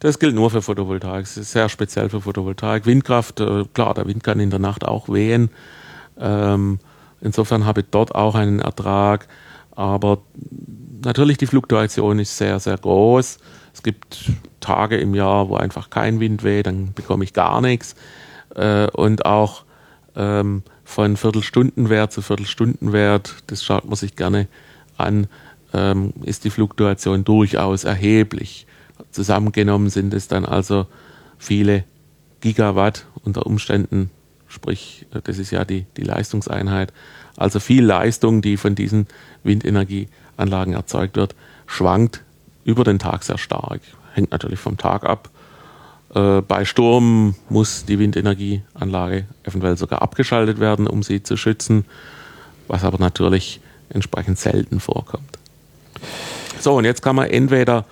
Das 0.00 0.18
gilt 0.18 0.34
nur 0.34 0.50
für 0.50 0.60
Photovoltaik. 0.60 1.24
Es 1.24 1.38
ist 1.38 1.52
sehr 1.52 1.70
speziell 1.70 2.10
für 2.10 2.20
Photovoltaik. 2.20 2.84
Windkraft, 2.84 3.40
äh, 3.40 3.64
klar, 3.72 3.94
der 3.94 4.06
Wind 4.06 4.22
kann 4.22 4.38
in 4.38 4.50
der 4.50 4.58
Nacht 4.58 4.84
auch 4.84 5.08
wehen. 5.08 5.50
Ähm, 6.22 6.78
insofern 7.20 7.66
habe 7.66 7.80
ich 7.80 7.86
dort 7.90 8.14
auch 8.14 8.34
einen 8.34 8.60
Ertrag. 8.60 9.28
Aber 9.72 10.18
natürlich 11.04 11.38
die 11.38 11.46
Fluktuation 11.46 12.18
ist 12.18 12.36
sehr, 12.38 12.60
sehr 12.60 12.78
groß. 12.78 13.38
Es 13.74 13.82
gibt 13.82 14.32
Tage 14.60 14.96
im 14.98 15.14
Jahr, 15.14 15.48
wo 15.48 15.56
einfach 15.56 15.90
kein 15.90 16.20
Wind 16.20 16.44
weht, 16.44 16.66
dann 16.66 16.94
bekomme 16.94 17.24
ich 17.24 17.32
gar 17.32 17.60
nichts. 17.60 17.96
Äh, 18.54 18.88
und 18.88 19.26
auch 19.26 19.64
ähm, 20.14 20.62
von 20.84 21.16
Viertelstundenwert 21.16 22.12
zu 22.12 22.22
Viertelstundenwert, 22.22 23.34
das 23.46 23.64
schaut 23.64 23.86
man 23.86 23.96
sich 23.96 24.14
gerne 24.14 24.46
an, 24.98 25.26
ähm, 25.72 26.12
ist 26.22 26.44
die 26.44 26.50
Fluktuation 26.50 27.24
durchaus 27.24 27.84
erheblich. 27.84 28.66
Zusammengenommen 29.10 29.90
sind 29.90 30.14
es 30.14 30.28
dann 30.28 30.44
also 30.44 30.86
viele 31.38 31.84
Gigawatt 32.40 33.06
unter 33.24 33.46
Umständen 33.46 34.10
sprich, 34.52 35.06
das 35.24 35.38
ist 35.38 35.50
ja 35.50 35.64
die, 35.64 35.86
die 35.96 36.02
Leistungseinheit. 36.02 36.92
Also 37.36 37.58
viel 37.58 37.84
Leistung, 37.84 38.42
die 38.42 38.56
von 38.56 38.74
diesen 38.74 39.06
Windenergieanlagen 39.42 40.74
erzeugt 40.74 41.16
wird, 41.16 41.34
schwankt 41.66 42.22
über 42.64 42.84
den 42.84 42.98
Tag 42.98 43.22
sehr 43.22 43.38
stark. 43.38 43.80
Hängt 44.12 44.30
natürlich 44.30 44.60
vom 44.60 44.76
Tag 44.76 45.04
ab. 45.04 45.30
Äh, 46.14 46.42
bei 46.42 46.64
Sturm 46.64 47.34
muss 47.48 47.86
die 47.86 47.98
Windenergieanlage 47.98 49.24
eventuell 49.44 49.78
sogar 49.78 50.02
abgeschaltet 50.02 50.60
werden, 50.60 50.86
um 50.86 51.02
sie 51.02 51.22
zu 51.22 51.36
schützen, 51.36 51.86
was 52.68 52.84
aber 52.84 52.98
natürlich 52.98 53.60
entsprechend 53.88 54.38
selten 54.38 54.80
vorkommt. 54.80 55.38
So, 56.60 56.74
und 56.74 56.84
jetzt 56.84 57.02
kann 57.02 57.16
man 57.16 57.30
entweder 57.30 57.86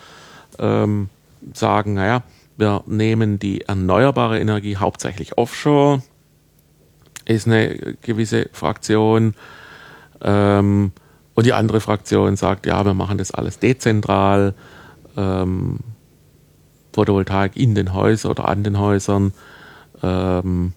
ähm, 0.59 1.09
sagen, 1.55 1.95
naja, 1.95 2.23
wir 2.59 2.83
nehmen 2.87 3.39
die 3.39 3.63
erneuerbare 3.63 4.39
Energie 4.39 4.77
hauptsächlich 4.77 5.39
offshore, 5.39 6.03
ist 7.31 7.47
eine 7.47 7.97
gewisse 8.03 8.49
Fraktion. 8.53 9.35
Ähm, 10.21 10.93
und 11.35 11.47
die 11.47 11.53
andere 11.53 11.81
Fraktion 11.81 12.37
sagt, 12.37 12.67
ja, 12.67 12.85
wir 12.85 12.95
machen 12.95 13.19
das 13.19 13.33
alles 13.33 13.59
dezentral. 13.59 14.55
Ähm, 15.17 15.79
Photovoltaik 16.93 17.57
in 17.57 17.75
den 17.75 17.95
Häusern 17.95 18.33
oder 18.33 18.49
an 18.49 18.65
den 18.65 18.79
Häusern. 18.79 19.33
Ähm, 20.03 20.73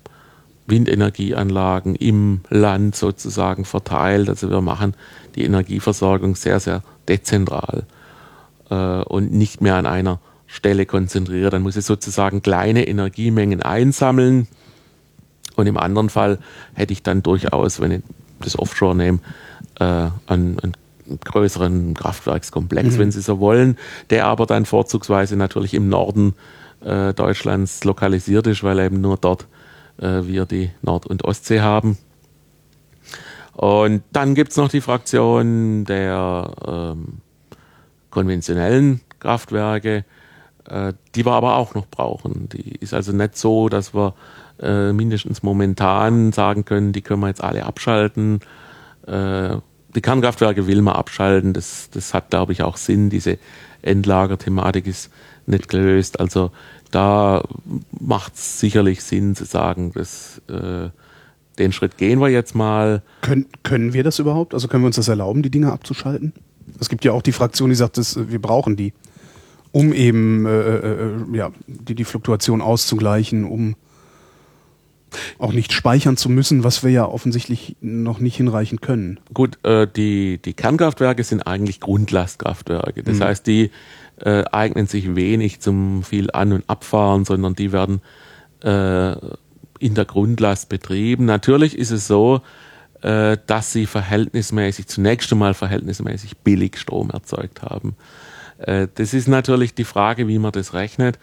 Windenergieanlagen 0.66 1.96
im 1.96 2.42
Land 2.50 2.96
sozusagen 2.96 3.66
verteilt. 3.66 4.30
Also 4.30 4.50
wir 4.50 4.62
machen 4.62 4.94
die 5.36 5.44
Energieversorgung 5.44 6.36
sehr, 6.36 6.60
sehr 6.60 6.84
dezentral 7.08 7.84
äh, 8.70 9.02
und 9.04 9.34
nicht 9.34 9.62
mehr 9.62 9.76
an 9.76 9.86
einer 9.86 10.20
Stelle 10.48 10.86
konzentriert. 10.86 11.54
Dann 11.54 11.64
muss 11.64 11.76
ich 11.76 11.86
sozusagen 11.86 12.42
kleine 12.42 12.88
Energiemengen 12.88 13.62
einsammeln. 13.62 14.48
Und 15.56 15.68
im 15.68 15.78
anderen 15.78 16.10
Fall 16.10 16.40
hätte 16.74 16.94
ich 16.94 17.04
dann 17.04 17.24
durchaus, 17.24 17.80
wenn 17.80 17.92
ich 17.92 18.02
das 18.40 18.58
Offshore 18.58 18.96
nehme, 18.96 19.20
äh, 19.80 20.10
einen, 20.28 20.60
einen 20.60 20.74
größeren 21.24 21.94
Kraftwerkskomplex, 21.94 22.96
mhm. 22.96 23.00
wenn 23.00 23.12
Sie 23.12 23.22
so 23.22 23.40
wollen, 23.40 23.78
der 24.10 24.26
aber 24.26 24.46
dann 24.46 24.66
vorzugsweise 24.66 25.36
natürlich 25.36 25.74
im 25.74 25.90
Norden 25.90 26.34
äh, 26.84 27.14
Deutschlands 27.14 27.84
lokalisiert 27.84 28.48
ist, 28.48 28.64
weil 28.64 28.80
eben 28.80 29.02
nur 29.02 29.18
dort 29.18 29.48
äh, 29.98 30.22
wir 30.24 30.46
die 30.46 30.72
Nord- 30.82 31.08
und 31.08 31.26
Ostsee 31.26 31.62
haben. 31.62 31.98
Und 33.54 34.04
dann 34.12 34.34
gibt 34.34 34.52
es 34.52 34.58
noch 34.58 34.70
die 34.70 34.82
Fraktion 34.82 35.86
der 35.86 36.52
ähm, 36.66 37.22
konventionellen 38.10 39.02
Kraftwerke, 39.20 40.06
äh, 40.68 40.94
die 41.14 41.26
wir 41.26 41.34
aber 41.34 41.58
auch 41.58 41.76
noch 41.76 41.86
brauchen. 41.86 42.50
Die 42.50 42.76
ist 42.76 42.94
also 42.94 43.12
nicht 43.12 43.38
so, 43.38 43.70
dass 43.70 43.94
wir 43.94 44.16
äh, 44.60 44.94
mindestens 44.94 45.44
momentan 45.44 46.32
sagen 46.32 46.66
können, 46.66 46.94
die 46.94 47.02
können 47.02 47.22
wir 47.22 47.28
jetzt 47.28 47.44
alle 47.44 47.66
abschalten. 47.66 48.40
Äh, 49.08 49.58
die 49.96 50.02
Kernkraftwerke 50.02 50.68
will 50.68 50.82
man 50.82 50.96
abschalten. 50.96 51.54
Das, 51.54 51.90
das 51.92 52.14
hat, 52.14 52.30
glaube 52.30 52.52
ich, 52.52 52.64
auch 52.64 52.78
Sinn. 52.78 53.10
Diese 53.10 53.38
Endlagerthematik 53.82 54.88
ist 54.88 55.12
nicht 55.46 55.70
gelöst. 55.70 56.20
Also 56.20 56.52
da 56.92 57.44
macht 58.00 58.36
es 58.36 58.60
sicherlich 58.60 59.04
Sinn 59.04 59.36
zu 59.36 59.46
sagen, 59.46 59.92
dass 59.94 60.42
äh, 60.48 60.90
den 61.60 61.72
Schritt 61.72 61.98
gehen 61.98 62.20
wir 62.20 62.30
jetzt 62.30 62.56
mal. 62.56 63.02
Können, 63.22 63.48
können 63.64 63.94
wir 63.94 64.04
das 64.04 64.20
überhaupt? 64.20 64.54
Also 64.54 64.68
können 64.68 64.84
wir 64.84 64.88
uns 64.88 64.96
das 64.96 65.08
erlauben, 65.08 65.44
die 65.44 65.52
Dinge 65.52 65.72
abzuschalten? 65.72 66.34
Es 66.80 66.90
gibt 66.90 67.06
ja 67.06 67.12
auch 67.12 67.22
die 67.22 67.32
Fraktion, 67.32 67.70
die 67.70 67.76
sagt, 67.76 67.98
dass, 67.98 68.18
wir 68.30 68.42
brauchen 68.42 68.76
die, 68.76 68.94
um 69.72 69.94
eben 69.94 70.46
äh, 70.46 70.50
äh, 70.50 71.06
äh, 71.06 71.38
ja, 71.38 71.52
die, 71.68 71.96
die 71.96 72.06
Fluktuation 72.06 72.62
auszugleichen, 72.62 73.44
um 73.44 73.76
auch 75.38 75.54
nicht 75.54 75.74
speichern 75.74 76.18
zu 76.18 76.30
müssen, 76.30 76.64
was 76.64 76.84
wir 76.84 76.92
ja 76.92 77.06
offensichtlich 77.06 77.76
noch 77.82 78.20
nicht 78.20 78.36
hinreichend 78.36 78.82
können. 78.82 79.20
Gut, 79.34 79.64
äh, 79.64 79.88
die, 79.88 80.40
die 80.44 80.54
Kernkraftwerke 80.54 81.24
sind 81.24 81.42
eigentlich 81.42 81.80
Grundlastkraftwerke. 81.80 83.04
Das 83.04 83.18
mhm. 83.18 83.24
heißt, 83.24 83.48
die 83.48 83.72
äh, 84.22 84.44
eignen 84.52 84.88
sich 84.88 85.16
wenig 85.16 85.60
zum 85.60 86.04
viel 86.04 86.30
An- 86.32 86.54
und 86.54 86.70
Abfahren, 86.70 87.26
sondern 87.26 87.56
die 87.56 87.72
werden 87.72 88.02
äh, 88.64 89.16
in 89.80 89.96
der 89.96 90.06
Grundlast 90.06 90.70
betrieben. 90.70 91.26
Natürlich 91.26 91.78
ist 91.78 91.92
es 91.92 92.08
so, 92.08 92.42
äh, 93.02 93.38
dass 93.48 93.74
sie 93.74 93.86
verhältnismäßig, 93.86 94.88
zunächst 94.88 95.32
einmal 95.32 95.54
verhältnismäßig 95.54 96.38
billig 96.38 96.78
Strom 96.78 97.10
erzeugt 97.10 97.62
haben. 97.62 97.96
Äh, 98.60 98.88
das 98.96 99.14
ist 99.14 99.28
natürlich 99.28 99.74
die 99.74 99.84
Frage, 99.84 100.28
wie 100.28 100.40
man 100.40 100.54
das 100.54 100.74
rechnet. 100.74 101.20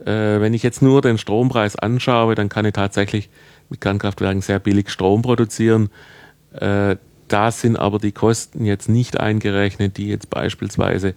Äh, 0.00 0.40
wenn 0.40 0.54
ich 0.54 0.62
jetzt 0.62 0.82
nur 0.82 1.02
den 1.02 1.18
Strompreis 1.18 1.76
anschaue, 1.76 2.34
dann 2.34 2.48
kann 2.48 2.64
ich 2.64 2.72
tatsächlich 2.72 3.30
mit 3.70 3.80
Kernkraftwerken 3.80 4.42
sehr 4.42 4.58
billig 4.58 4.90
Strom 4.90 5.22
produzieren. 5.22 5.90
Äh, 6.52 6.96
da 7.28 7.50
sind 7.50 7.76
aber 7.76 7.98
die 7.98 8.12
Kosten 8.12 8.64
jetzt 8.64 8.88
nicht 8.88 9.18
eingerechnet, 9.18 9.96
die 9.96 10.08
jetzt 10.08 10.30
beispielsweise 10.30 11.14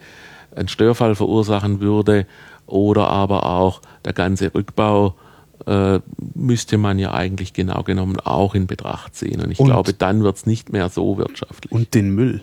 ein 0.56 0.68
Störfall 0.68 1.16
verursachen 1.16 1.80
würde 1.82 2.26
oder 2.66 3.08
aber 3.08 3.46
auch 3.46 3.82
der 4.06 4.14
ganze 4.14 4.54
Rückbau 4.54 5.16
äh, 5.68 6.00
müsste 6.34 6.78
man 6.78 7.00
ja 7.00 7.14
eigentlich 7.14 7.54
genau 7.54 7.84
genommen 7.84 8.20
auch 8.20 8.56
in 8.56 8.68
Betracht 8.68 9.16
ziehen. 9.16 9.42
Und 9.42 9.52
ich 9.52 9.60
und, 9.60 9.68
glaube, 9.68 9.94
dann 9.94 10.24
wird 10.24 10.38
es 10.38 10.46
nicht 10.46 10.72
mehr 10.72 10.90
so 10.90 11.18
wirtschaftlich. 11.18 11.72
Und 11.72 11.94
den 11.94 12.16
Müll, 12.16 12.42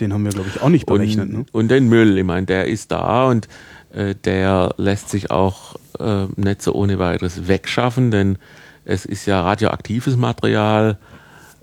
den 0.00 0.12
haben 0.12 0.24
wir, 0.24 0.32
glaube 0.32 0.48
ich, 0.52 0.62
auch 0.62 0.70
nicht 0.70 0.86
berechnet. 0.86 1.28
Und, 1.28 1.38
ne? 1.38 1.46
und 1.52 1.70
den 1.70 1.88
Müll, 1.88 2.18
ich 2.18 2.24
meine, 2.24 2.46
der 2.46 2.66
ist 2.66 2.90
da 2.90 3.28
und 3.28 3.48
äh, 3.94 4.14
der 4.14 4.74
lässt 4.76 5.08
sich 5.08 5.30
auch 5.30 5.76
äh, 5.98 6.26
nicht 6.36 6.62
so 6.62 6.74
ohne 6.74 6.98
weiteres 6.98 7.48
wegschaffen, 7.48 8.10
denn 8.10 8.38
es 8.84 9.04
ist 9.06 9.26
ja 9.26 9.42
radioaktives 9.42 10.16
Material, 10.16 10.98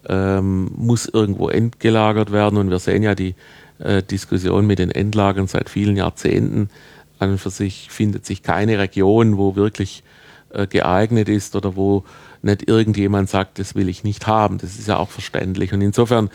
ähm, 0.08 0.72
muss 0.76 1.06
irgendwo 1.06 1.50
entgelagert 1.50 2.32
werden 2.32 2.58
und 2.58 2.70
wir 2.70 2.80
sehen 2.80 3.04
ja 3.04 3.14
die 3.14 3.36
äh, 3.80 4.02
Diskussion 4.02 4.66
mit 4.66 4.80
den 4.80 4.92
Endlagern 4.92 5.48
seit 5.48 5.70
vielen 5.70 5.98
Jahrzehnten. 5.98 6.70
An 7.20 7.32
und 7.32 7.38
für 7.38 7.52
sich 7.52 7.90
findet 7.92 8.26
sich 8.26 8.42
keine 8.42 8.80
Region, 8.80 9.38
wo 9.38 9.56
wirklich 9.56 10.04
äh, 10.54 10.66
geeignet 10.66 11.30
ist 11.30 11.56
oder 11.56 11.76
wo 11.76 12.04
nicht 12.42 12.68
irgendjemand 12.68 13.30
sagt, 13.30 13.60
das 13.60 13.76
will 13.76 13.90
ich 13.90 14.04
nicht 14.04 14.26
haben. 14.26 14.58
Das 14.58 14.80
ist 14.80 14.88
ja 14.88 14.98
auch 14.98 15.10
verständlich. 15.10 15.74
Und 15.74 15.82
insofern, 15.82 16.30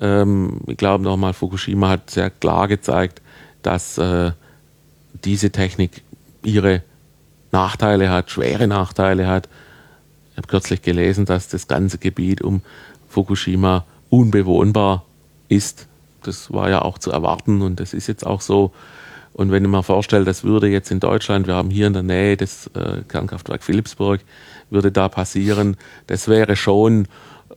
ähm, 0.00 0.60
ich 0.66 0.78
glaube 0.78 1.04
nochmal, 1.04 1.34
Fukushima 1.34 1.90
hat 1.90 2.08
sehr 2.10 2.30
klar 2.30 2.68
gezeigt, 2.68 3.20
dass 3.62 3.98
äh, 3.98 4.32
diese 5.24 5.50
Technik 5.50 6.02
ihre 6.42 6.82
Nachteile 7.52 8.10
hat, 8.10 8.30
schwere 8.30 8.66
Nachteile 8.66 9.26
hat. 9.26 9.48
Ich 10.32 10.38
habe 10.38 10.48
kürzlich 10.48 10.82
gelesen, 10.82 11.26
dass 11.26 11.48
das 11.48 11.68
ganze 11.68 11.98
Gebiet 11.98 12.42
um 12.42 12.62
Fukushima 13.08 13.84
unbewohnbar 14.08 15.04
ist. 15.48 15.86
Das 16.22 16.52
war 16.52 16.70
ja 16.70 16.82
auch 16.82 16.98
zu 16.98 17.10
erwarten 17.10 17.62
und 17.62 17.78
das 17.78 17.92
ist 17.92 18.06
jetzt 18.06 18.26
auch 18.26 18.40
so. 18.40 18.72
Und 19.34 19.50
wenn 19.50 19.64
ich 19.64 19.70
mir 19.70 19.82
vorstelle, 19.82 20.24
das 20.24 20.44
würde 20.44 20.68
jetzt 20.68 20.90
in 20.90 21.00
Deutschland, 21.00 21.46
wir 21.46 21.54
haben 21.54 21.70
hier 21.70 21.86
in 21.86 21.92
der 21.92 22.02
Nähe 22.02 22.36
das 22.36 22.68
äh, 22.74 23.02
Kernkraftwerk 23.08 23.62
Philipsburg, 23.62 24.20
würde 24.70 24.92
da 24.92 25.08
passieren, 25.08 25.76
das 26.06 26.28
wäre 26.28 26.56
schon 26.56 27.06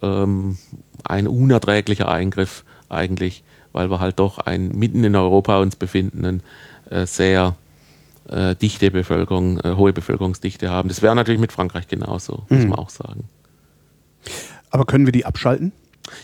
ähm, 0.01 0.57
ein 1.03 1.27
unerträglicher 1.27 2.09
Eingriff 2.09 2.63
eigentlich, 2.89 3.43
weil 3.71 3.89
wir 3.89 3.99
halt 3.99 4.19
doch 4.19 4.39
ein 4.39 4.69
mitten 4.69 5.03
in 5.03 5.15
Europa 5.15 5.59
uns 5.59 5.75
befindenden 5.75 6.39
äh, 6.39 6.43
sehr 7.05 7.55
äh, 8.29 8.55
dichte 8.55 8.91
Bevölkerung, 8.91 9.59
äh, 9.59 9.73
hohe 9.75 9.93
Bevölkerungsdichte 9.93 10.69
haben. 10.69 10.89
Das 10.89 11.01
wäre 11.01 11.15
natürlich 11.15 11.41
mit 11.41 11.51
Frankreich 11.51 11.87
genauso, 11.87 12.43
muss 12.49 12.63
mhm. 12.63 12.69
man 12.69 12.79
auch 12.79 12.89
sagen. 12.89 13.25
Aber 14.69 14.85
können 14.85 15.05
wir 15.05 15.11
die 15.11 15.25
abschalten? 15.25 15.71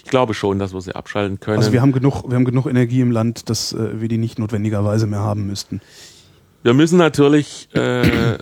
Ich 0.03 0.09
glaube 0.09 0.33
schon, 0.33 0.59
dass 0.59 0.73
wir 0.73 0.81
sie 0.81 0.95
abschalten 0.95 1.39
können. 1.39 1.57
Also 1.57 1.71
wir 1.71 1.81
haben 1.81 1.91
genug, 1.91 2.23
wir 2.27 2.35
haben 2.35 2.45
genug 2.45 2.67
Energie 2.67 3.01
im 3.01 3.11
Land, 3.11 3.49
dass 3.49 3.73
äh, 3.73 3.99
wir 3.99 4.07
die 4.07 4.17
nicht 4.17 4.39
notwendigerweise 4.39 5.07
mehr 5.07 5.19
haben 5.19 5.47
müssten. 5.47 5.81
Wir 6.63 6.73
müssen 6.73 6.97
natürlich 6.97 7.69
äh, 7.73 8.37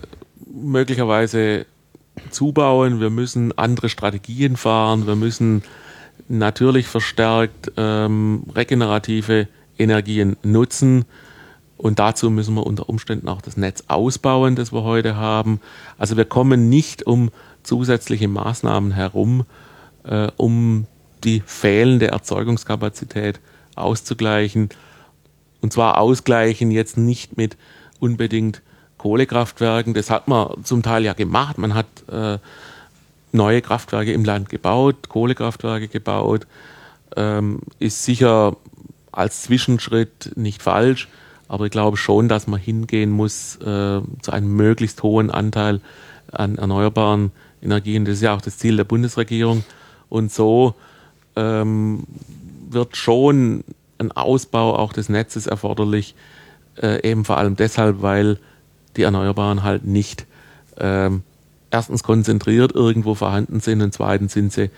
möglicherweise 0.52 1.64
zubauen, 2.30 3.00
wir 3.00 3.10
müssen 3.10 3.56
andere 3.56 3.88
Strategien 3.88 4.56
fahren, 4.56 5.06
wir 5.06 5.16
müssen 5.16 5.62
natürlich 6.28 6.86
verstärkt 6.86 7.72
ähm, 7.76 8.44
regenerative 8.54 9.48
Energien 9.78 10.36
nutzen. 10.42 11.06
Und 11.80 11.98
dazu 11.98 12.28
müssen 12.28 12.54
wir 12.56 12.66
unter 12.66 12.90
Umständen 12.90 13.26
auch 13.26 13.40
das 13.40 13.56
Netz 13.56 13.84
ausbauen, 13.88 14.54
das 14.54 14.70
wir 14.70 14.82
heute 14.82 15.16
haben. 15.16 15.60
Also 15.96 16.18
wir 16.18 16.26
kommen 16.26 16.68
nicht 16.68 17.06
um 17.06 17.30
zusätzliche 17.62 18.28
Maßnahmen 18.28 18.92
herum, 18.92 19.46
äh, 20.04 20.28
um 20.36 20.86
die 21.24 21.42
fehlende 21.46 22.08
Erzeugungskapazität 22.08 23.40
auszugleichen. 23.76 24.68
Und 25.62 25.72
zwar 25.72 25.96
ausgleichen 25.96 26.70
jetzt 26.70 26.98
nicht 26.98 27.38
mit 27.38 27.56
unbedingt 27.98 28.60
Kohlekraftwerken. 28.98 29.94
Das 29.94 30.10
hat 30.10 30.28
man 30.28 30.62
zum 30.64 30.82
Teil 30.82 31.02
ja 31.02 31.14
gemacht. 31.14 31.56
Man 31.56 31.72
hat 31.72 31.86
äh, 32.12 32.36
neue 33.32 33.62
Kraftwerke 33.62 34.12
im 34.12 34.26
Land 34.26 34.50
gebaut, 34.50 35.08
Kohlekraftwerke 35.08 35.88
gebaut. 35.88 36.46
Ähm, 37.16 37.60
ist 37.78 38.04
sicher 38.04 38.56
als 39.12 39.44
Zwischenschritt 39.44 40.32
nicht 40.36 40.62
falsch, 40.62 41.08
aber 41.50 41.64
ich 41.64 41.72
glaube 41.72 41.96
schon, 41.96 42.28
dass 42.28 42.46
man 42.46 42.60
hingehen 42.60 43.10
muss 43.10 43.56
äh, 43.56 44.00
zu 44.22 44.30
einem 44.30 44.54
möglichst 44.54 45.02
hohen 45.02 45.32
Anteil 45.32 45.80
an 46.30 46.58
erneuerbaren 46.58 47.32
Energien. 47.60 48.04
Das 48.04 48.14
ist 48.14 48.22
ja 48.22 48.36
auch 48.36 48.40
das 48.40 48.56
Ziel 48.56 48.76
der 48.76 48.84
Bundesregierung. 48.84 49.64
Und 50.08 50.32
so 50.32 50.74
ähm, 51.34 52.04
wird 52.70 52.96
schon 52.96 53.64
ein 53.98 54.12
Ausbau 54.12 54.76
auch 54.76 54.92
des 54.92 55.08
Netzes 55.08 55.48
erforderlich, 55.48 56.14
äh, 56.80 57.02
eben 57.02 57.24
vor 57.24 57.38
allem 57.38 57.56
deshalb, 57.56 58.00
weil 58.00 58.38
die 58.96 59.02
Erneuerbaren 59.02 59.64
halt 59.64 59.84
nicht 59.84 60.26
ähm, 60.78 61.24
erstens 61.72 62.04
konzentriert 62.04 62.76
irgendwo 62.76 63.16
vorhanden 63.16 63.58
sind 63.58 63.82
und 63.82 63.92
zweitens 63.92 64.34
sind 64.34 64.52
sie 64.52 64.70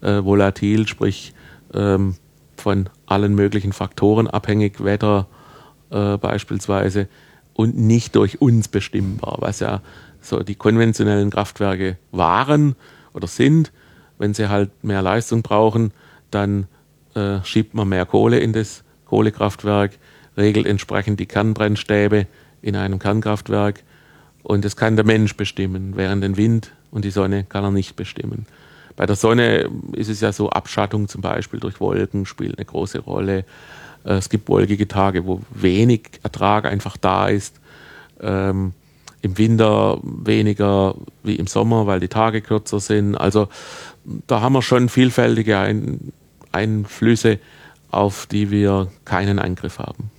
äh, 0.00 0.22
volatil, 0.22 0.86
sprich 0.86 1.34
ähm, 1.74 2.14
von 2.56 2.88
allen 3.06 3.34
möglichen 3.34 3.72
Faktoren 3.72 4.28
abhängig, 4.28 4.84
Wetter 4.84 5.26
äh, 5.90 6.16
beispielsweise, 6.16 7.08
und 7.54 7.76
nicht 7.76 8.16
durch 8.16 8.40
uns 8.40 8.68
bestimmbar, 8.68 9.36
was 9.40 9.60
ja 9.60 9.82
so 10.20 10.42
die 10.42 10.54
konventionellen 10.54 11.30
Kraftwerke 11.30 11.98
waren 12.10 12.74
oder 13.12 13.26
sind. 13.26 13.72
Wenn 14.18 14.34
sie 14.34 14.48
halt 14.48 14.70
mehr 14.82 15.02
Leistung 15.02 15.42
brauchen, 15.42 15.92
dann 16.30 16.68
äh, 17.14 17.42
schiebt 17.44 17.74
man 17.74 17.88
mehr 17.88 18.06
Kohle 18.06 18.38
in 18.38 18.52
das 18.52 18.82
Kohlekraftwerk, 19.06 19.98
regelt 20.36 20.66
entsprechend 20.66 21.20
die 21.20 21.26
Kernbrennstäbe 21.26 22.26
in 22.62 22.76
einem 22.76 22.98
Kernkraftwerk 22.98 23.82
und 24.42 24.64
das 24.64 24.76
kann 24.76 24.96
der 24.96 25.04
Mensch 25.04 25.36
bestimmen, 25.36 25.96
während 25.96 26.22
den 26.22 26.36
Wind 26.36 26.72
und 26.90 27.04
die 27.04 27.10
Sonne 27.10 27.44
kann 27.44 27.64
er 27.64 27.70
nicht 27.70 27.96
bestimmen. 27.96 28.46
bei 28.96 29.06
der 29.06 29.16
Sonne 29.16 29.70
ist 29.92 30.08
es 30.08 30.20
ja 30.20 30.32
so, 30.32 30.50
Abschattung 30.50 31.08
zum 31.08 31.22
Beispiel 31.22 31.60
durch 31.60 31.80
Wolken 31.80 32.26
spielt 32.26 32.58
eine 32.58 32.64
große 32.64 33.00
Rolle. 33.00 33.44
Äh, 34.04 34.14
es 34.14 34.28
gibt 34.28 34.48
wolkige 34.48 34.88
Tage, 34.88 35.26
wo 35.26 35.40
wenig 35.50 36.20
Ertrag 36.22 36.64
einfach 36.66 36.96
da 36.96 37.28
ist. 37.28 37.60
Ähm, 38.20 38.72
Im 39.22 39.38
Winter 39.38 39.98
weniger 40.02 40.94
wie 41.22 41.36
im 41.36 41.46
Sommer, 41.46 41.86
weil 41.86 42.00
die 42.00 42.08
Tage 42.08 42.40
kürzer 42.40 42.80
sind. 42.80 43.14
Also 43.16 43.48
da 44.26 44.40
haben 44.40 44.54
wir 44.54 44.62
schon 44.62 44.88
vielfältige 44.88 45.58
Ein 45.58 46.12
Einflüsse, 46.52 47.38
auf 47.90 48.26
die 48.26 48.50
wir 48.50 48.88
keinen 49.04 49.38
Eingriff 49.38 49.78
haben. 49.78 50.10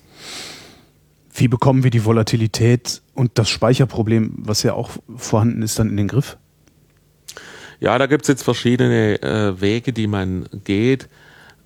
Wie 1.34 1.47
bekommen 1.47 1.84
wir 1.84 1.91
die 1.91 2.05
Volatilität 2.05 3.01
und 3.15 3.32
das 3.36 3.49
Speicherproblem, 3.49 4.34
was 4.38 4.63
ja 4.63 4.73
auch 4.73 4.91
vorhanden 5.15 5.61
ist, 5.61 5.79
dann 5.79 5.89
in 5.89 5.97
den 5.97 6.07
Griff? 6.07 6.38
Ja, 7.79 7.97
da 7.97 8.05
gibt 8.05 8.23
es 8.23 8.27
jetzt 8.27 8.43
verschiedene 8.43 9.21
äh, 9.23 9.59
Wege, 9.59 9.91
die 9.91 10.07
man 10.07 10.45
geht. 10.63 11.09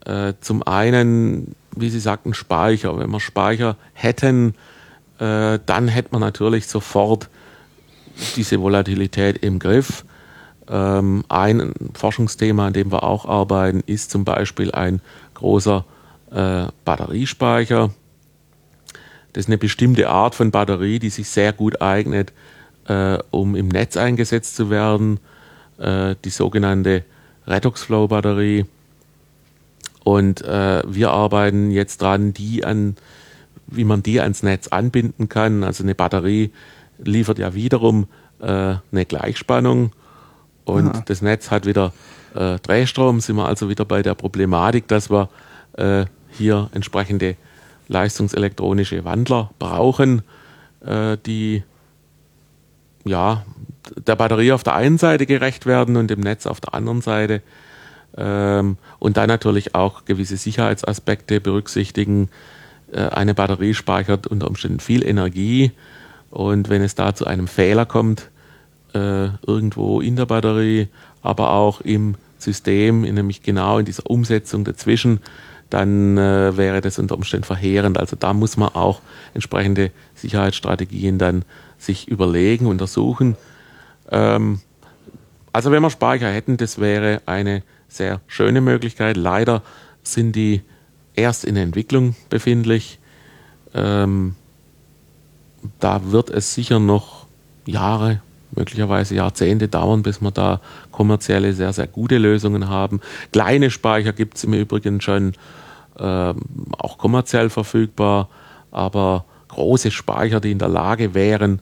Äh, 0.06 0.34
zum 0.40 0.64
einen, 0.64 1.56
wie 1.76 1.90
Sie 1.90 2.00
sagten, 2.00 2.34
Speicher. 2.34 2.98
Wenn 2.98 3.10
wir 3.10 3.20
Speicher 3.20 3.78
hätten, 3.94 4.56
äh, 5.20 5.60
dann 5.66 5.88
hätte 5.88 6.10
man 6.12 6.22
natürlich 6.22 6.68
sofort 6.68 7.30
diese 8.36 8.62
Volatilität 8.62 9.38
im 9.38 9.60
Griff. 9.60 10.06
Ähm, 10.68 11.24
ein 11.30 11.74
Forschungsthema, 11.94 12.68
an 12.68 12.74
dem 12.74 12.92
wir 12.92 13.04
auch 13.04 13.26
arbeiten, 13.26 13.84
ist 13.86 14.12
zum 14.12 14.26
Beispiel 14.26 14.72
ein 14.72 15.02
großer 15.36 15.86
äh, 16.32 16.66
Batteriespeicher. 16.86 17.92
Das 19.34 19.46
ist 19.46 19.50
eine 19.50 19.58
bestimmte 19.58 20.10
Art 20.10 20.34
von 20.34 20.52
Batterie, 20.52 21.00
die 21.00 21.10
sich 21.10 21.30
sehr 21.30 21.54
gut 21.54 21.82
eignet, 21.82 22.32
äh, 22.88 23.18
um 23.32 23.56
im 23.56 23.68
Netz 23.68 23.98
eingesetzt 23.98 24.56
zu 24.56 24.70
werden 24.70 25.20
äh, 25.78 26.16
die 26.24 26.30
sogenannte 26.30 27.04
Redox-Flow-Batterie. 27.48 28.66
Und 30.06 30.44
äh, 30.44 30.84
wir 30.86 31.12
arbeiten 31.12 31.72
jetzt 31.72 32.02
dran, 32.02 32.32
die 32.32 32.64
an, 32.64 32.96
wie 33.66 33.84
man 33.84 34.04
die 34.04 34.22
ans 34.22 34.44
Netz 34.44 34.68
anbinden 34.68 35.30
kann. 35.30 35.64
Also 35.64 35.84
eine 35.84 35.96
Batterie 35.96 36.52
liefert 37.04 37.40
ja 37.40 37.56
wiederum 37.56 38.08
äh, 38.40 38.76
eine 38.92 39.06
Gleichspannung 39.06 39.92
und 40.64 40.90
Aha. 40.90 41.04
das 41.06 41.22
Netz 41.22 41.50
hat 41.50 41.66
wieder 41.66 41.92
äh, 42.36 42.60
Drehstrom. 42.60 43.20
Sind 43.20 43.36
wir 43.36 43.48
also 43.48 43.68
wieder 43.68 43.84
bei 43.84 44.04
der 44.04 44.14
Problematik, 44.14 44.88
dass 44.88 45.10
wir 45.10 45.30
äh, 45.74 46.06
hier 46.30 46.70
entsprechende 46.74 47.36
leistungselektronische 47.88 49.06
Wandler 49.06 49.50
brauchen, 49.58 50.22
äh, 50.86 51.18
die 51.26 51.64
ja 53.06 53.44
der 54.06 54.16
Batterie 54.16 54.52
auf 54.52 54.64
der 54.64 54.76
einen 54.76 55.00
Seite 55.00 55.26
gerecht 55.26 55.66
werden 55.66 55.96
und 55.98 56.10
dem 56.10 56.20
Netz 56.20 56.46
auf 56.46 56.60
der 56.62 56.76
anderen 56.76 57.02
Seite. 57.02 57.42
Ähm, 58.18 58.78
und 59.00 59.18
dann 59.18 59.28
natürlich 59.28 59.76
auch 59.76 60.06
gewisse 60.06 60.38
Sicherheitsaspekte 60.38 61.42
berücksichtigen. 61.42 62.30
Äh, 62.92 63.02
eine 63.02 63.34
Batterie 63.34 63.74
speichert 63.74 64.28
unter 64.28 64.48
Umständen 64.48 64.80
viel 64.80 65.06
Energie 65.06 65.72
und 66.30 66.70
wenn 66.70 66.82
es 66.82 66.96
da 66.96 67.14
zu 67.14 67.26
einem 67.26 67.48
Fehler 67.48 67.86
kommt, 67.86 68.30
äh, 68.94 69.28
irgendwo 69.46 70.02
in 70.02 70.16
der 70.16 70.26
Batterie, 70.26 70.88
aber 71.22 71.52
auch 71.52 71.82
im 71.82 72.16
System, 72.38 73.02
nämlich 73.02 73.44
genau 73.44 73.80
in 73.80 73.86
dieser 73.86 74.10
Umsetzung 74.10 74.64
dazwischen, 74.64 75.20
dann 75.70 76.18
äh, 76.18 76.56
wäre 76.56 76.80
das 76.82 77.00
unter 77.00 77.16
Umständen 77.16 77.46
verheerend. 77.46 77.98
Also 77.98 78.16
da 78.16 78.34
muss 78.34 78.56
man 78.56 78.70
auch 78.70 79.02
entsprechende 79.34 79.92
Sicherheitsstrategien 80.14 81.18
dann 81.18 81.44
sich 81.78 82.08
überlegen, 82.08 82.68
untersuchen 82.68 83.36
ähm, 84.12 84.60
also 85.52 85.72
wenn 85.72 85.82
wir 85.82 85.90
Speicher 85.90 86.30
hätten, 86.30 86.58
das 86.58 86.80
wäre 86.80 87.22
eine 87.26 87.64
sehr 87.88 88.22
schöne 88.28 88.62
Möglichkeit. 88.62 89.18
Leider 89.18 89.62
sind 90.04 90.36
die 90.36 90.62
erst 91.16 91.46
in 91.46 91.56
Entwicklung 91.56 92.16
befindlich. 92.30 93.00
Ähm, 93.74 94.36
da 95.80 96.12
wird 96.12 96.30
es 96.30 96.54
sicher 96.54 96.80
noch 96.80 97.26
Jahre, 97.66 98.22
möglicherweise 98.52 99.16
Jahrzehnte 99.16 99.68
dauern, 99.68 100.04
bis 100.04 100.22
wir 100.22 100.32
da 100.32 100.62
kommerzielle, 100.92 101.54
sehr, 101.54 101.74
sehr 101.74 101.88
gute 101.88 102.18
Lösungen 102.18 102.70
haben. 102.70 103.02
Kleine 103.32 103.72
Speicher 103.72 104.14
gibt 104.14 104.38
es 104.38 104.44
im 104.44 104.54
Übrigen 104.54 105.02
schon 105.02 105.34
ähm, 105.98 106.42
auch 106.78 106.98
kommerziell 106.98 107.50
verfügbar, 107.50 108.30
aber 108.72 109.26
große 109.48 109.92
Speicher, 109.92 110.40
die 110.40 110.52
in 110.52 110.60
der 110.60 110.68
Lage 110.68 111.14
wären, 111.14 111.60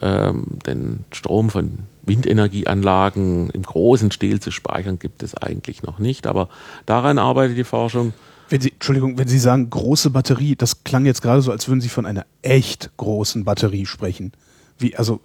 ähm, 0.00 0.44
den 0.66 1.04
Strom 1.12 1.50
von 1.50 1.78
Windenergieanlagen 2.06 3.50
im 3.50 3.62
großen 3.62 4.10
Stil 4.10 4.40
zu 4.40 4.50
speichern, 4.50 4.98
gibt 4.98 5.22
es 5.22 5.34
eigentlich 5.36 5.82
noch 5.82 5.98
nicht. 5.98 6.26
Aber 6.26 6.48
daran 6.86 7.18
arbeitet 7.18 7.58
die 7.58 7.64
Forschung. 7.64 8.14
Wenn 8.48 8.60
Sie, 8.60 8.72
Entschuldigung, 8.72 9.18
wenn 9.18 9.28
Sie 9.28 9.38
sagen 9.38 9.68
große 9.70 10.10
Batterie, 10.10 10.54
das 10.56 10.84
klang 10.84 11.04
jetzt 11.04 11.20
gerade 11.20 11.42
so, 11.42 11.50
als 11.50 11.68
würden 11.68 11.80
Sie 11.80 11.88
von 11.88 12.06
einer 12.06 12.26
echt 12.42 12.90
großen 12.96 13.44
Batterie 13.44 13.86
sprechen. 13.86 14.32
Wie, 14.78 14.96
also 14.96 15.20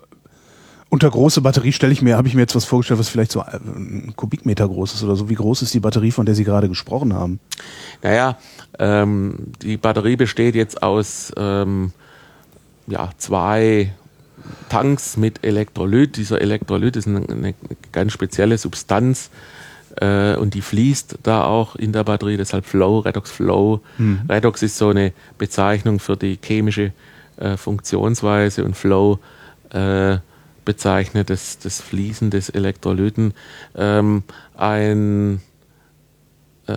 unter 0.89 1.09
große 1.09 1.39
Batterie 1.39 1.71
stelle 1.71 1.93
ich 1.93 2.01
mir, 2.01 2.17
habe 2.17 2.27
ich 2.27 2.34
mir 2.34 2.41
jetzt 2.41 2.55
was 2.55 2.65
vorgestellt, 2.65 2.99
was 2.99 3.07
vielleicht 3.07 3.32
so 3.32 3.41
ein 3.41 4.13
Kubikmeter 4.17 4.67
groß 4.67 4.93
ist 4.93 5.03
oder 5.03 5.15
so. 5.15 5.29
Wie 5.29 5.36
groß 5.36 5.61
ist 5.61 5.73
die 5.73 5.79
Batterie, 5.79 6.11
von 6.11 6.25
der 6.25 6.36
Sie 6.36 6.43
gerade 6.43 6.67
gesprochen 6.67 7.13
haben? 7.13 7.39
Naja, 8.01 8.38
ähm, 8.77 9.53
die 9.61 9.77
Batterie 9.77 10.17
besteht 10.17 10.53
jetzt 10.53 10.84
aus 10.84 11.32
ähm, 11.38 11.93
ja, 12.88 13.09
zwei 13.17 13.93
Tanks 14.69 15.17
mit 15.17 15.43
Elektrolyt. 15.43 16.17
Dieser 16.17 16.41
Elektrolyt 16.41 16.95
ist 16.95 17.07
eine, 17.07 17.27
eine 17.27 17.53
ganz 17.91 18.13
spezielle 18.13 18.57
Substanz 18.57 19.29
äh, 19.97 20.35
und 20.35 20.53
die 20.53 20.61
fließt 20.61 21.19
da 21.23 21.43
auch 21.45 21.75
in 21.75 21.91
der 21.91 22.03
Batterie, 22.03 22.37
deshalb 22.37 22.65
Flow, 22.65 22.99
Redox 22.99 23.31
Flow. 23.31 23.81
Mhm. 23.97 24.21
Redox 24.29 24.61
ist 24.61 24.77
so 24.77 24.89
eine 24.89 25.13
Bezeichnung 25.37 25.99
für 25.99 26.17
die 26.17 26.39
chemische 26.41 26.93
äh, 27.37 27.57
Funktionsweise 27.57 28.63
und 28.63 28.75
Flow 28.75 29.19
äh, 29.71 30.17
bezeichnet 30.63 31.29
das, 31.29 31.59
das 31.59 31.81
Fließen 31.81 32.29
des 32.29 32.49
Elektrolyten. 32.49 33.33
Ähm, 33.75 34.23
ein 34.55 35.41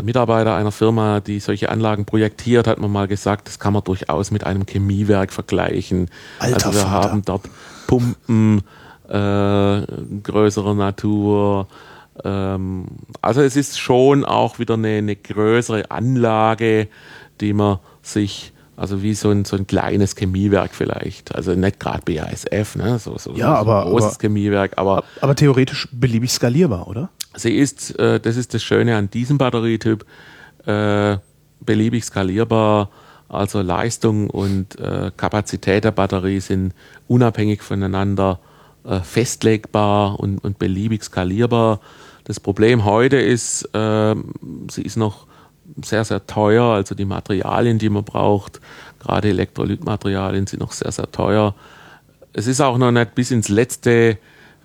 Mitarbeiter 0.02 0.54
einer 0.54 0.72
Firma, 0.72 1.20
die 1.20 1.40
solche 1.40 1.68
Anlagen 1.70 2.04
projektiert, 2.04 2.66
hat 2.66 2.78
man 2.78 2.90
mal 2.90 3.08
gesagt, 3.08 3.48
das 3.48 3.58
kann 3.58 3.72
man 3.72 3.84
durchaus 3.84 4.30
mit 4.30 4.44
einem 4.44 4.66
Chemiewerk 4.66 5.32
vergleichen. 5.32 6.10
Alter 6.38 6.66
also 6.66 6.78
wir 6.78 6.86
Vater. 6.86 7.10
haben 7.10 7.22
dort 7.24 7.48
Pumpen 7.86 8.62
äh, 9.08 9.82
größerer 10.22 10.74
Natur. 10.74 11.68
Ähm, 12.24 12.86
also 13.20 13.42
es 13.42 13.56
ist 13.56 13.78
schon 13.78 14.24
auch 14.24 14.58
wieder 14.58 14.74
eine, 14.74 14.98
eine 14.98 15.16
größere 15.16 15.90
Anlage, 15.90 16.88
die 17.40 17.52
man 17.52 17.78
sich 18.02 18.52
also 18.76 19.02
wie 19.02 19.14
so 19.14 19.30
ein, 19.30 19.44
so 19.44 19.56
ein 19.56 19.66
kleines 19.66 20.16
Chemiewerk 20.16 20.74
vielleicht. 20.74 21.34
Also 21.34 21.54
nicht 21.54 21.78
gerade 21.78 22.02
BASF, 22.04 22.76
ne? 22.76 22.98
so, 22.98 23.16
so, 23.18 23.32
ja, 23.34 23.46
so 23.46 23.52
aber, 23.52 23.84
ein 23.84 23.90
großes 23.90 24.14
aber, 24.14 24.20
Chemiewerk. 24.20 24.72
Aber, 24.76 25.04
aber 25.20 25.36
theoretisch 25.36 25.88
beliebig 25.92 26.32
skalierbar, 26.32 26.88
oder? 26.88 27.10
Sie 27.36 27.56
ist, 27.56 27.98
äh, 27.98 28.20
das 28.20 28.36
ist 28.36 28.54
das 28.54 28.62
Schöne 28.62 28.96
an 28.96 29.10
diesem 29.10 29.38
Batterietyp, 29.38 30.04
äh, 30.66 31.16
beliebig 31.60 32.04
skalierbar. 32.04 32.90
Also 33.28 33.62
Leistung 33.62 34.30
und 34.30 34.78
äh, 34.78 35.10
Kapazität 35.16 35.84
der 35.84 35.90
Batterie 35.90 36.40
sind 36.40 36.74
unabhängig 37.08 37.62
voneinander 37.62 38.38
äh, 38.84 39.00
festlegbar 39.00 40.20
und, 40.20 40.38
und, 40.38 40.58
beliebig 40.58 41.02
skalierbar. 41.02 41.80
Das 42.24 42.38
Problem 42.38 42.84
heute 42.84 43.16
ist, 43.16 43.68
ähm, 43.74 44.34
sie 44.70 44.82
ist 44.82 44.96
noch 44.96 45.26
sehr, 45.82 46.04
sehr 46.04 46.26
teuer. 46.26 46.64
Also 46.64 46.94
die 46.94 47.06
Materialien, 47.06 47.78
die 47.78 47.88
man 47.88 48.04
braucht, 48.04 48.60
gerade 49.00 49.28
Elektrolytmaterialien, 49.30 50.46
sind 50.46 50.60
noch 50.60 50.72
sehr, 50.72 50.92
sehr 50.92 51.10
teuer. 51.10 51.54
Es 52.32 52.46
ist 52.46 52.60
auch 52.60 52.78
noch 52.78 52.90
nicht 52.90 53.14
bis 53.14 53.30
ins 53.30 53.48
letzte 53.48 54.18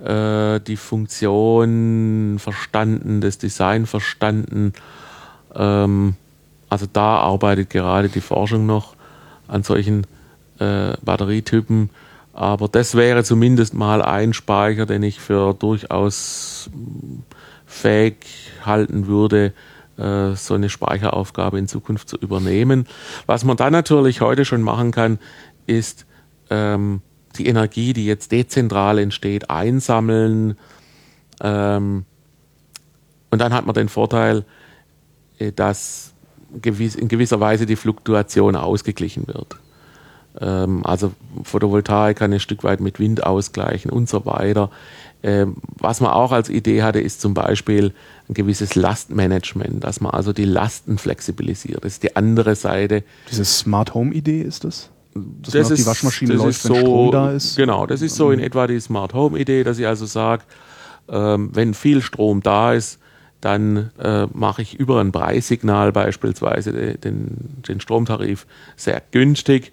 äh, 0.03 0.59
die 0.59 0.77
Funktion 0.77 2.37
verstanden, 2.39 3.21
das 3.21 3.37
Design 3.37 3.85
verstanden. 3.85 4.73
Ähm, 5.55 6.15
also 6.69 6.85
da 6.91 7.17
arbeitet 7.17 7.69
gerade 7.69 8.09
die 8.09 8.21
Forschung 8.21 8.65
noch 8.65 8.95
an 9.47 9.63
solchen 9.63 10.05
äh, 10.59 10.93
Batterietypen. 11.03 11.89
Aber 12.33 12.67
das 12.67 12.95
wäre 12.95 13.23
zumindest 13.23 13.73
mal 13.73 14.01
ein 14.01 14.33
Speicher, 14.33 14.85
den 14.85 15.03
ich 15.03 15.19
für 15.19 15.53
durchaus 15.53 16.69
fähig 17.65 18.15
halten 18.65 19.07
würde, 19.07 19.53
äh, 19.97 20.35
so 20.35 20.53
eine 20.53 20.69
Speicheraufgabe 20.69 21.59
in 21.59 21.67
Zukunft 21.67 22.07
zu 22.07 22.17
übernehmen. 22.17 22.87
Was 23.25 23.43
man 23.43 23.57
dann 23.57 23.73
natürlich 23.73 24.21
heute 24.21 24.45
schon 24.45 24.61
machen 24.61 24.91
kann, 24.91 25.19
ist 25.67 26.05
ähm, 26.49 27.01
die 27.37 27.47
Energie, 27.47 27.93
die 27.93 28.05
jetzt 28.05 28.31
dezentral 28.31 28.99
entsteht, 28.99 29.49
einsammeln. 29.49 30.57
Ähm, 31.41 32.05
und 33.31 33.39
dann 33.39 33.53
hat 33.53 33.65
man 33.65 33.75
den 33.75 33.89
Vorteil, 33.89 34.45
äh, 35.37 35.51
dass 35.51 36.13
in 36.51 37.07
gewisser 37.07 37.39
Weise 37.39 37.65
die 37.65 37.75
Fluktuation 37.75 38.55
ausgeglichen 38.55 39.27
wird. 39.27 39.57
Ähm, 40.39 40.85
also 40.85 41.11
Photovoltaik 41.43 42.17
kann 42.17 42.33
ein 42.33 42.39
Stück 42.39 42.63
weit 42.63 42.79
mit 42.79 42.99
Wind 42.99 43.23
ausgleichen 43.23 43.91
und 43.91 44.09
so 44.09 44.25
weiter. 44.25 44.69
Ähm, 45.21 45.57
was 45.77 46.01
man 46.01 46.11
auch 46.11 46.31
als 46.31 46.49
Idee 46.49 46.81
hatte, 46.81 47.01
ist 47.01 47.21
zum 47.21 47.33
Beispiel 47.33 47.93
ein 48.29 48.33
gewisses 48.33 48.75
Lastmanagement, 48.75 49.83
dass 49.83 50.01
man 50.01 50.11
also 50.11 50.33
die 50.33 50.45
Lasten 50.45 50.97
flexibilisiert. 50.97 51.83
Das 51.83 51.93
ist 51.93 52.03
die 52.03 52.15
andere 52.15 52.55
Seite. 52.55 53.03
Diese 53.29 53.43
Smart 53.43 53.93
Home 53.93 54.13
Idee 54.13 54.41
ist 54.41 54.63
das? 54.63 54.89
Dass 55.13 55.53
das 55.53 55.71
ist, 55.71 55.79
die 55.79 55.85
Waschmaschine 55.85 56.33
läuft, 56.33 56.63
wenn 56.65 56.75
so, 56.75 56.79
Strom 56.79 57.11
da 57.11 57.31
ist? 57.31 57.55
Genau, 57.55 57.85
das 57.85 58.01
ist 58.01 58.15
so 58.15 58.31
in 58.31 58.39
etwa 58.39 58.67
die 58.67 58.79
Smart 58.79 59.13
Home 59.13 59.37
Idee, 59.39 59.63
dass 59.63 59.79
ich 59.79 59.87
also 59.87 60.05
sage, 60.05 60.43
ähm, 61.09 61.49
wenn 61.53 61.73
viel 61.73 62.01
Strom 62.01 62.41
da 62.41 62.73
ist, 62.73 62.99
dann 63.41 63.91
äh, 63.99 64.27
mache 64.33 64.61
ich 64.61 64.75
über 64.75 64.99
ein 64.99 65.11
Preissignal 65.11 65.91
beispielsweise 65.91 66.73
den, 66.73 67.61
den 67.67 67.79
Stromtarif 67.79 68.45
sehr 68.75 69.01
günstig, 69.11 69.71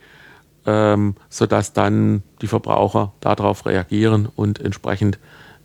ähm, 0.67 1.17
sodass 1.29 1.73
dann 1.73 2.23
die 2.43 2.47
Verbraucher 2.47 3.13
darauf 3.21 3.67
reagieren 3.67 4.29
und 4.35 4.61
entsprechend 4.61 5.19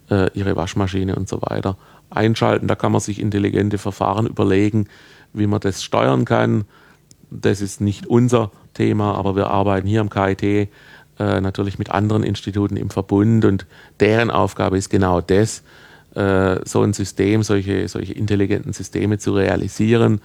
äh, 0.10 0.30
ihre 0.34 0.56
Waschmaschine 0.56 1.16
und 1.16 1.30
so 1.30 1.42
weiter 1.42 1.78
einschalten. 2.10 2.68
Da 2.68 2.76
kann 2.76 2.92
man 2.92 3.02
sich 3.02 3.20
intelligente 3.20 3.78
Verfahren 3.78 4.28
überlegen, 4.28 4.88
wie 5.34 5.48
man 5.48 5.60
das 5.60 5.84
steuern 5.84 6.26
kann. 6.26 6.66
Das 7.32 7.62
ist 7.62 7.82
nicht 7.82 8.08
unser 8.08 8.52
Thema, 8.74 9.16
aber 9.16 9.36
wir 9.36 9.50
arbeiten 9.50 9.88
hier 9.88 10.02
am 10.02 10.10
KIT 10.10 10.44
äh, 10.44 10.68
natürlich 11.18 11.80
mit 11.80 11.90
anderen 11.90 12.24
Instituten 12.24 12.76
im 12.76 12.90
Verbund 12.90 13.46
und 13.46 13.66
deren 14.00 14.30
Aufgabe 14.30 14.78
ist 14.78 14.90
genau 14.90 15.22
das, 15.22 15.64
äh, 16.14 16.60
so 16.66 16.82
ein 16.82 16.94
System, 16.94 17.42
solche, 17.44 17.88
solche 17.88 18.14
intelligenten 18.14 18.74
Systeme 18.74 19.18
zu 19.18 19.34
realisieren, 19.34 20.20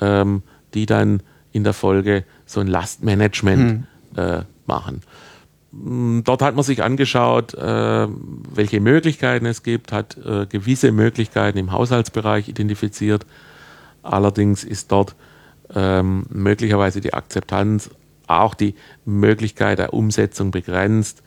ähm, 0.00 0.42
die 0.72 0.86
dann 0.86 1.22
in 1.50 1.64
der 1.64 1.72
Folge 1.72 2.24
so 2.44 2.60
ein 2.60 2.68
Lastmanagement 2.68 3.86
hm. 4.14 4.22
äh, 4.22 4.42
machen. 4.66 5.00
Mm, 5.72 6.20
dort 6.22 6.42
hat 6.42 6.54
man 6.54 6.64
sich 6.64 6.82
angeschaut, 6.82 7.54
äh, 7.54 8.06
welche 8.54 8.80
Möglichkeiten 8.80 9.46
es 9.46 9.62
gibt, 9.62 9.90
hat 9.90 10.16
äh, 10.18 10.46
gewisse 10.46 10.92
Möglichkeiten 10.92 11.58
im 11.58 11.72
Haushaltsbereich 11.72 12.48
identifiziert. 12.48 13.26
Allerdings 14.02 14.62
ist 14.62 14.92
dort 14.92 15.16
ähm, 15.74 16.26
möglicherweise 16.28 17.00
die 17.00 17.14
Akzeptanz, 17.14 17.90
auch 18.26 18.54
die 18.54 18.74
Möglichkeit 19.04 19.78
der 19.78 19.94
Umsetzung 19.94 20.50
begrenzt. 20.50 21.22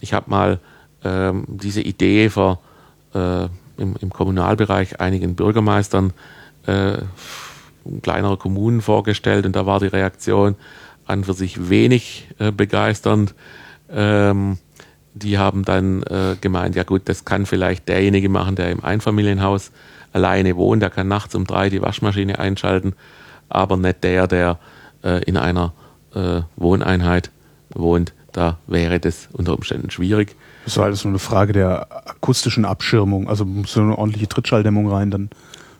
Ich 0.00 0.12
habe 0.12 0.30
mal 0.30 0.58
ähm, 1.04 1.44
diese 1.48 1.80
Idee 1.80 2.28
vor 2.28 2.60
äh, 3.14 3.44
im, 3.76 3.96
im, 4.00 4.10
Kommunalbereich 4.10 5.00
einigen 5.00 5.34
Bürgermeistern 5.34 6.12
äh, 6.66 6.98
kleinerer 8.02 8.36
Kommunen 8.36 8.82
vorgestellt 8.82 9.46
und 9.46 9.56
da 9.56 9.64
war 9.66 9.80
die 9.80 9.86
Reaktion 9.86 10.56
an 11.06 11.24
für 11.24 11.34
sich 11.34 11.70
wenig 11.70 12.28
äh, 12.38 12.52
begeisternd. 12.52 13.34
Ähm, 13.90 14.58
die 15.14 15.38
haben 15.38 15.64
dann 15.64 16.02
äh, 16.04 16.36
gemeint, 16.40 16.76
ja 16.76 16.84
gut, 16.84 17.02
das 17.06 17.24
kann 17.24 17.46
vielleicht 17.46 17.88
derjenige 17.88 18.28
machen, 18.28 18.54
der 18.54 18.70
im 18.70 18.84
Einfamilienhaus 18.84 19.72
alleine 20.12 20.56
wohnt, 20.56 20.82
der 20.82 20.90
kann 20.90 21.08
nachts 21.08 21.34
um 21.34 21.46
drei 21.46 21.68
die 21.68 21.82
Waschmaschine 21.82 22.38
einschalten, 22.38 22.94
aber 23.50 23.76
nicht 23.76 24.02
der, 24.02 24.26
der 24.26 24.58
äh, 25.02 25.22
in 25.24 25.36
einer 25.36 25.72
äh, 26.14 26.42
Wohneinheit 26.56 27.30
wohnt. 27.70 28.12
Da 28.32 28.58
wäre 28.66 29.00
das 29.00 29.28
unter 29.32 29.54
Umständen 29.54 29.90
schwierig. 29.90 30.36
Das 30.64 30.76
war 30.76 30.84
alles 30.84 31.04
nur 31.04 31.12
eine 31.12 31.18
Frage 31.18 31.52
der 31.52 31.88
akustischen 32.08 32.64
Abschirmung. 32.64 33.28
Also 33.28 33.44
muss 33.44 33.72
so 33.72 33.80
eine 33.80 33.98
ordentliche 33.98 34.28
Trittschalldämmung 34.28 34.90
rein, 34.90 35.10
dann 35.10 35.30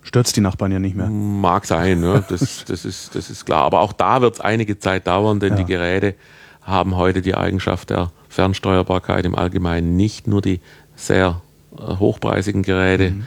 stört 0.03 0.27
es 0.27 0.33
die 0.33 0.41
Nachbarn 0.41 0.73
ja 0.73 0.79
nicht 0.79 0.97
mehr. 0.97 1.09
Mag 1.09 1.67
sein, 1.67 2.01
ne? 2.01 2.25
das, 2.29 2.65
das, 2.65 2.85
ist, 2.85 3.15
das 3.15 3.31
ist 3.31 3.45
klar. 3.45 3.65
Aber 3.65 3.81
auch 3.81 3.93
da 3.93 4.21
wird 4.21 4.35
es 4.35 4.41
einige 4.41 4.79
Zeit 4.79 5.07
dauern, 5.07 5.39
denn 5.39 5.53
ja. 5.53 5.59
die 5.59 5.65
Geräte 5.65 6.15
haben 6.63 6.97
heute 6.97 7.23
die 7.23 7.35
Eigenschaft 7.35 7.91
der 7.91 8.11
Fernsteuerbarkeit 8.29 9.25
im 9.25 9.35
Allgemeinen 9.35 9.97
nicht 9.97 10.27
nur 10.27 10.41
die 10.41 10.61
sehr 10.97 11.41
äh, 11.77 11.97
hochpreisigen 11.97 12.63
Geräte. 12.63 13.11
Mhm. 13.11 13.27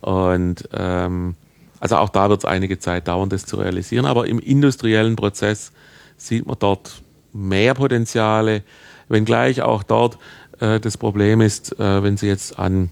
Und 0.00 0.68
ähm, 0.72 1.34
also 1.80 1.96
auch 1.96 2.08
da 2.08 2.28
wird 2.28 2.40
es 2.40 2.44
einige 2.44 2.78
Zeit 2.78 3.08
dauern, 3.08 3.28
das 3.28 3.46
zu 3.46 3.56
realisieren. 3.56 4.06
Aber 4.06 4.26
im 4.26 4.38
industriellen 4.38 5.16
Prozess 5.16 5.72
sieht 6.16 6.46
man 6.46 6.56
dort 6.58 7.02
mehr 7.32 7.74
Potenziale, 7.74 8.62
wenngleich 9.08 9.62
auch 9.62 9.82
dort 9.82 10.18
äh, 10.60 10.80
das 10.80 10.96
Problem 10.96 11.40
ist, 11.40 11.78
äh, 11.78 12.02
wenn 12.02 12.16
Sie 12.16 12.26
jetzt 12.26 12.58
an, 12.58 12.90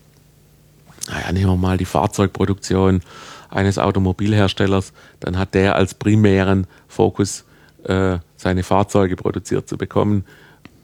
naja, 1.09 1.32
nehmen 1.32 1.51
wir 1.51 1.57
mal 1.57 1.78
die 1.78 1.85
Fahrzeugproduktion 1.85 3.03
eines 3.51 3.78
Automobilherstellers, 3.78 4.93
dann 5.20 5.39
hat 5.39 5.55
der 5.55 5.76
als 5.76 5.95
primären 5.95 6.66
Fokus, 6.89 7.45
äh, 7.85 8.18
seine 8.37 8.62
Fahrzeuge 8.62 9.16
produziert 9.16 9.68
zu 9.68 9.76
bekommen 9.76 10.24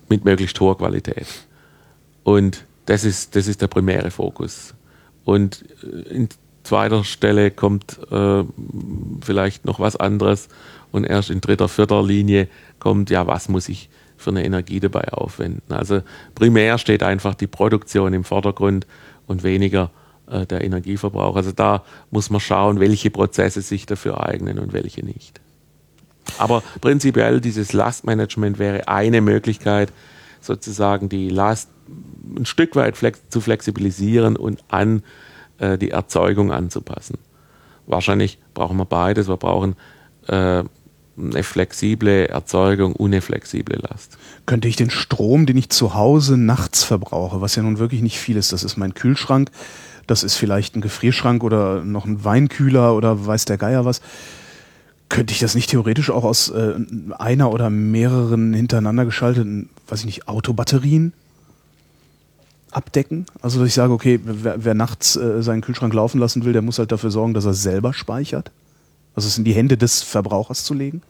mit 0.09 0.25
möglichst 0.25 0.59
hoher 0.61 0.79
Qualität. 0.79 1.27
Und 2.25 2.65
das 2.87 3.05
ist, 3.05 3.37
das 3.37 3.47
ist 3.47 3.63
der 3.63 3.69
primäre 3.69 4.11
Fokus. 4.11 4.75
Und 5.25 5.65
in 6.11 6.29
zweiter 6.71 7.03
Stelle 7.03 7.51
kommt 7.51 7.99
äh, 8.13 8.45
vielleicht 9.23 9.65
noch 9.65 9.81
was 9.81 9.97
anderes 9.97 10.49
und 10.93 11.03
erst 11.03 11.29
in 11.29 11.41
dritter, 11.41 11.69
vierter 11.69 12.01
Linie 12.01 12.47
kommt, 12.79 13.11
ja, 13.11 13.27
was 13.27 13.49
muss 13.49 13.69
ich 13.69 13.91
für 14.17 14.31
eine 14.31 14.45
Energie 14.45 14.79
dabei 14.79 15.13
aufwenden. 15.13 15.75
Also 15.75 16.03
primär 16.37 16.79
steht 16.79 17.03
einfach 17.03 17.35
die 17.35 17.49
Produktion 17.49 18.13
im 18.13 18.23
Vordergrund 18.23 18.87
und 19.27 19.43
weniger 19.43 19.91
äh, 20.29 20.47
der 20.47 20.63
Energieverbrauch. 20.63 21.35
Also 21.35 21.51
da 21.51 21.83
muss 22.13 22.31
man 22.31 22.41
schauen, 22.41 22.79
welche 22.79 23.11
Prozesse 23.11 23.63
sich 23.63 23.87
dafür 23.87 24.25
eignen 24.25 24.61
und 24.61 24.73
welche 24.73 25.05
nicht. 25.05 25.41
Aber 26.39 26.63
prinzipiell 26.81 27.41
dieses 27.41 27.73
Lastmanagement 27.73 28.61
wäre 28.61 28.87
eine 28.87 29.23
Möglichkeit, 29.23 29.93
sozusagen 30.41 31.09
die 31.09 31.31
Last 31.31 31.69
ein 32.37 32.47
Stück 32.47 32.77
weit 32.77 32.97
flex 32.97 33.29
zu 33.29 33.41
flexibilisieren 33.41 34.37
und 34.37 34.63
an 34.69 35.03
die 35.79 35.91
Erzeugung 35.91 36.53
anzupassen. 36.53 37.19
Wahrscheinlich 37.87 38.39
brauchen 38.55 38.77
wir 38.77 38.85
beides. 38.85 39.29
Wir 39.29 39.37
brauchen 39.37 39.77
äh, 40.29 40.65
eine 41.19 41.43
flexible 41.43 42.27
Erzeugung 42.27 42.97
eine 42.97 43.21
flexible 43.21 43.79
Last. 43.79 44.17
Könnte 44.47 44.69
ich 44.69 44.77
den 44.77 44.91
Strom, 44.91 45.47
den 45.47 45.57
ich 45.57 45.69
zu 45.69 45.95
Hause 45.95 46.37
nachts 46.37 46.85
verbrauche, 46.85 47.41
was 47.41 47.57
ja 47.57 47.63
nun 47.63 47.79
wirklich 47.79 48.01
nicht 48.01 48.19
viel 48.19 48.37
ist, 48.37 48.53
das 48.53 48.65
ist 48.65 48.77
mein 48.77 48.95
Kühlschrank, 48.95 49.51
das 50.07 50.23
ist 50.23 50.37
vielleicht 50.37 50.77
ein 50.77 50.81
Gefrierschrank 50.81 51.43
oder 51.45 51.85
noch 51.85 52.07
ein 52.07 52.25
Weinkühler 52.25 52.95
oder 52.95 53.27
weiß 53.27 53.45
der 53.45 53.59
Geier 53.59 53.85
was, 53.85 54.01
könnte 55.09 55.33
ich 55.33 55.41
das 55.41 55.55
nicht 55.55 55.71
theoretisch 55.71 56.11
auch 56.11 56.25
aus 56.25 56.49
äh, 56.51 56.75
einer 57.19 57.53
oder 57.53 57.69
mehreren 57.69 58.55
hintereinander 58.55 59.05
geschalteten, 59.05 59.69
weiß 59.89 60.01
ich 60.01 60.07
nicht, 60.07 60.29
Autobatterien 60.29 61.13
abdecken? 62.71 63.27
Also 63.43 63.59
dass 63.59 63.69
ich 63.69 63.75
sage, 63.75 63.93
okay, 63.93 64.21
wer, 64.23 64.65
wer 64.65 64.75
nachts 64.75 65.17
äh, 65.17 65.43
seinen 65.43 65.61
Kühlschrank 65.61 65.93
laufen 65.95 66.19
lassen 66.19 66.45
will, 66.45 66.53
der 66.53 66.63
muss 66.63 66.79
halt 66.79 66.93
dafür 66.93 67.11
sorgen, 67.11 67.35
dass 67.35 67.45
er 67.45 67.55
selber 67.55 67.93
speichert? 67.93 68.51
Also 69.15 69.29
es 69.29 69.39
in 69.39 69.45
die 69.45 69.55
Hände 69.55 69.77
des 69.77 70.03
Verbrauchers 70.03 70.65
zu 70.65 70.75
legen? 70.75 71.03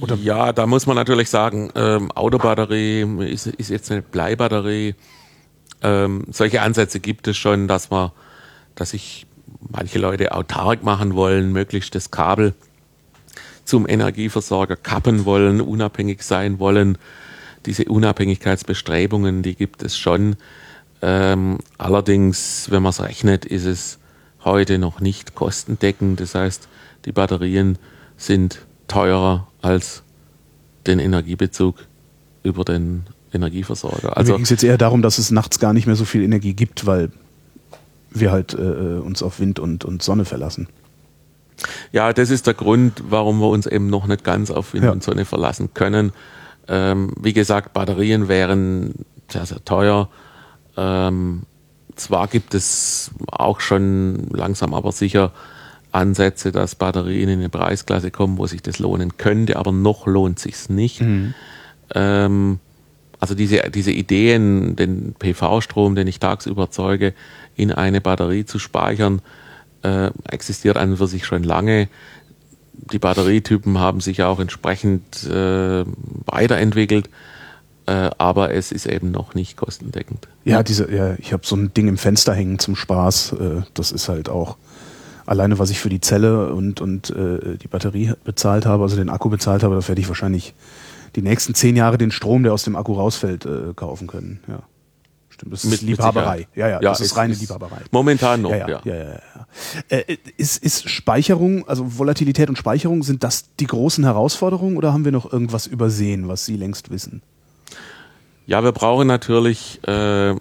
Oder? 0.00 0.16
Ja, 0.16 0.52
da 0.52 0.66
muss 0.66 0.86
man 0.86 0.96
natürlich 0.96 1.30
sagen, 1.30 1.70
ähm, 1.74 2.10
Autobatterie 2.12 3.02
ist, 3.26 3.46
ist, 3.46 3.70
jetzt 3.70 3.92
eine 3.92 4.02
Bleibatterie. 4.02 4.94
Ähm, 5.82 6.24
solche 6.30 6.62
Ansätze 6.62 6.98
gibt 6.98 7.28
es 7.28 7.36
schon, 7.36 7.68
dass 7.68 7.90
man, 7.90 8.10
dass 8.74 8.90
sich 8.90 9.26
manche 9.60 9.98
Leute 9.98 10.32
autark 10.32 10.82
machen 10.82 11.14
wollen, 11.14 11.52
möglichst 11.52 11.94
das 11.94 12.10
Kabel 12.10 12.54
zum 13.64 13.88
Energieversorger 13.88 14.76
kappen 14.76 15.24
wollen, 15.24 15.60
unabhängig 15.60 16.22
sein 16.22 16.58
wollen. 16.58 16.98
Diese 17.66 17.84
Unabhängigkeitsbestrebungen, 17.84 19.42
die 19.42 19.54
gibt 19.54 19.82
es 19.82 19.96
schon. 19.96 20.36
Ähm, 21.02 21.58
allerdings, 21.78 22.66
wenn 22.70 22.82
man 22.82 22.90
es 22.90 23.02
rechnet, 23.02 23.44
ist 23.44 23.64
es 23.64 23.98
heute 24.44 24.78
noch 24.78 25.00
nicht 25.00 25.34
kostendeckend. 25.34 26.20
Das 26.20 26.34
heißt, 26.34 26.68
die 27.04 27.12
Batterien 27.12 27.78
sind 28.16 28.60
teurer 28.88 29.48
als 29.62 30.02
den 30.86 30.98
Energiebezug 30.98 31.76
über 32.42 32.64
den 32.64 33.04
Energieversorger. 33.32 34.16
Also 34.16 34.32
Mir 34.32 34.36
ging 34.36 34.44
es 34.44 34.50
jetzt 34.50 34.64
eher 34.64 34.78
darum, 34.78 35.02
dass 35.02 35.18
es 35.18 35.30
nachts 35.30 35.58
gar 35.58 35.72
nicht 35.72 35.86
mehr 35.86 35.96
so 35.96 36.04
viel 36.04 36.22
Energie 36.22 36.54
gibt, 36.54 36.86
weil 36.86 37.10
wir 38.10 38.30
halt 38.30 38.54
äh, 38.54 38.56
uns 38.56 39.22
auf 39.22 39.40
Wind 39.40 39.58
und, 39.58 39.84
und 39.84 40.02
Sonne 40.02 40.24
verlassen. 40.24 40.68
Ja, 41.92 42.12
das 42.12 42.30
ist 42.30 42.46
der 42.46 42.54
Grund, 42.54 43.02
warum 43.08 43.40
wir 43.40 43.48
uns 43.48 43.66
eben 43.66 43.88
noch 43.88 44.06
nicht 44.06 44.24
ganz 44.24 44.50
auf 44.50 44.74
Wind 44.74 44.84
ja. 44.84 44.92
und 44.92 45.02
Sonne 45.02 45.24
verlassen 45.24 45.74
können. 45.74 46.12
Ähm, 46.68 47.12
wie 47.20 47.32
gesagt, 47.32 47.72
Batterien 47.72 48.28
wären 48.28 48.94
sehr, 49.28 49.46
sehr 49.46 49.64
teuer. 49.64 50.08
Ähm, 50.76 51.42
zwar 51.96 52.28
gibt 52.28 52.54
es 52.54 53.10
auch 53.26 53.60
schon 53.60 54.28
langsam 54.30 54.74
aber 54.74 54.92
sicher 54.92 55.32
Ansätze, 55.92 56.50
dass 56.50 56.74
Batterien 56.74 57.28
in 57.28 57.38
eine 57.38 57.48
Preisklasse 57.48 58.10
kommen, 58.10 58.38
wo 58.38 58.46
sich 58.46 58.62
das 58.62 58.78
lohnen 58.78 59.16
könnte, 59.16 59.56
aber 59.56 59.72
noch 59.72 60.06
lohnt 60.06 60.38
sich 60.38 60.68
nicht. 60.68 61.00
Mhm. 61.00 61.34
Ähm, 61.94 62.58
also 63.20 63.34
diese, 63.34 63.70
diese 63.70 63.92
Ideen, 63.92 64.76
den 64.76 65.14
PV-Strom, 65.18 65.94
den 65.94 66.08
ich 66.08 66.18
tagsüber 66.18 66.62
erzeuge, 66.62 67.14
in 67.54 67.72
eine 67.72 68.00
Batterie 68.00 68.44
zu 68.44 68.58
speichern, 68.58 69.22
äh, 69.82 70.10
existiert 70.28 70.76
an 70.76 70.90
und 70.90 70.96
für 70.96 71.06
sich 71.06 71.24
schon 71.24 71.44
lange. 71.44 71.88
Die 72.92 72.98
Batterietypen 72.98 73.78
haben 73.78 74.00
sich 74.00 74.22
auch 74.22 74.40
entsprechend 74.40 75.24
äh, 75.24 75.84
weiterentwickelt. 76.26 77.08
äh, 77.86 78.10
aber 78.18 78.52
es 78.52 78.72
ist 78.72 78.86
eben 78.86 79.10
noch 79.10 79.34
nicht 79.34 79.56
kostendeckend. 79.56 80.28
Ja, 80.44 80.62
diese, 80.62 80.90
ja, 80.90 81.14
ich 81.18 81.32
habe 81.32 81.46
so 81.46 81.56
ein 81.56 81.74
Ding 81.74 81.88
im 81.88 81.98
Fenster 81.98 82.34
hängen 82.34 82.58
zum 82.58 82.76
Spaß. 82.76 83.32
Äh, 83.32 83.62
das 83.74 83.92
ist 83.92 84.08
halt 84.08 84.28
auch 84.28 84.56
alleine, 85.26 85.58
was 85.58 85.70
ich 85.70 85.78
für 85.78 85.88
die 85.88 86.00
Zelle 86.00 86.52
und, 86.52 86.80
und 86.80 87.10
äh, 87.10 87.56
die 87.56 87.68
Batterie 87.68 88.12
bezahlt 88.24 88.66
habe, 88.66 88.82
also 88.82 88.96
den 88.96 89.10
Akku 89.10 89.28
bezahlt 89.28 89.62
habe, 89.62 89.74
da 89.74 89.88
werde 89.88 90.00
ich 90.00 90.08
wahrscheinlich 90.08 90.54
die 91.16 91.22
nächsten 91.22 91.54
zehn 91.54 91.76
Jahre 91.76 91.98
den 91.98 92.10
Strom, 92.10 92.42
der 92.42 92.52
aus 92.52 92.64
dem 92.64 92.76
Akku 92.76 92.94
rausfällt, 92.94 93.46
äh, 93.46 93.72
kaufen 93.74 94.06
können. 94.06 94.40
Ja. 94.48 94.60
Das 95.46 95.64
ist 95.64 95.70
mit, 95.70 95.82
Liebhaberei. 95.82 96.48
Ja, 96.54 96.68
ja, 96.68 96.74
ja, 96.74 96.80
das 96.80 97.00
ist 97.00 97.16
reine 97.16 97.32
ist 97.32 97.40
Liebhaberei. 97.40 97.82
Momentan 97.90 98.42
noch, 98.42 98.50
ja. 98.50 98.68
ja. 98.68 98.80
ja. 98.84 98.94
ja, 98.94 99.04
ja 99.12 99.20
äh, 99.88 100.16
ist, 100.36 100.62
ist 100.62 100.88
Speicherung, 100.88 101.68
also 101.68 101.98
Volatilität 101.98 102.48
und 102.48 102.56
Speicherung, 102.56 103.02
sind 103.02 103.22
das 103.22 103.54
die 103.60 103.66
großen 103.66 104.04
Herausforderungen 104.04 104.76
oder 104.76 104.92
haben 104.92 105.04
wir 105.04 105.12
noch 105.12 105.32
irgendwas 105.32 105.66
übersehen, 105.66 106.28
was 106.28 106.44
Sie 106.44 106.56
längst 106.56 106.90
wissen? 106.90 107.22
Ja, 108.46 108.62
wir 108.62 108.72
brauchen 108.72 109.06
natürlich 109.06 109.80
äh, 109.86 110.34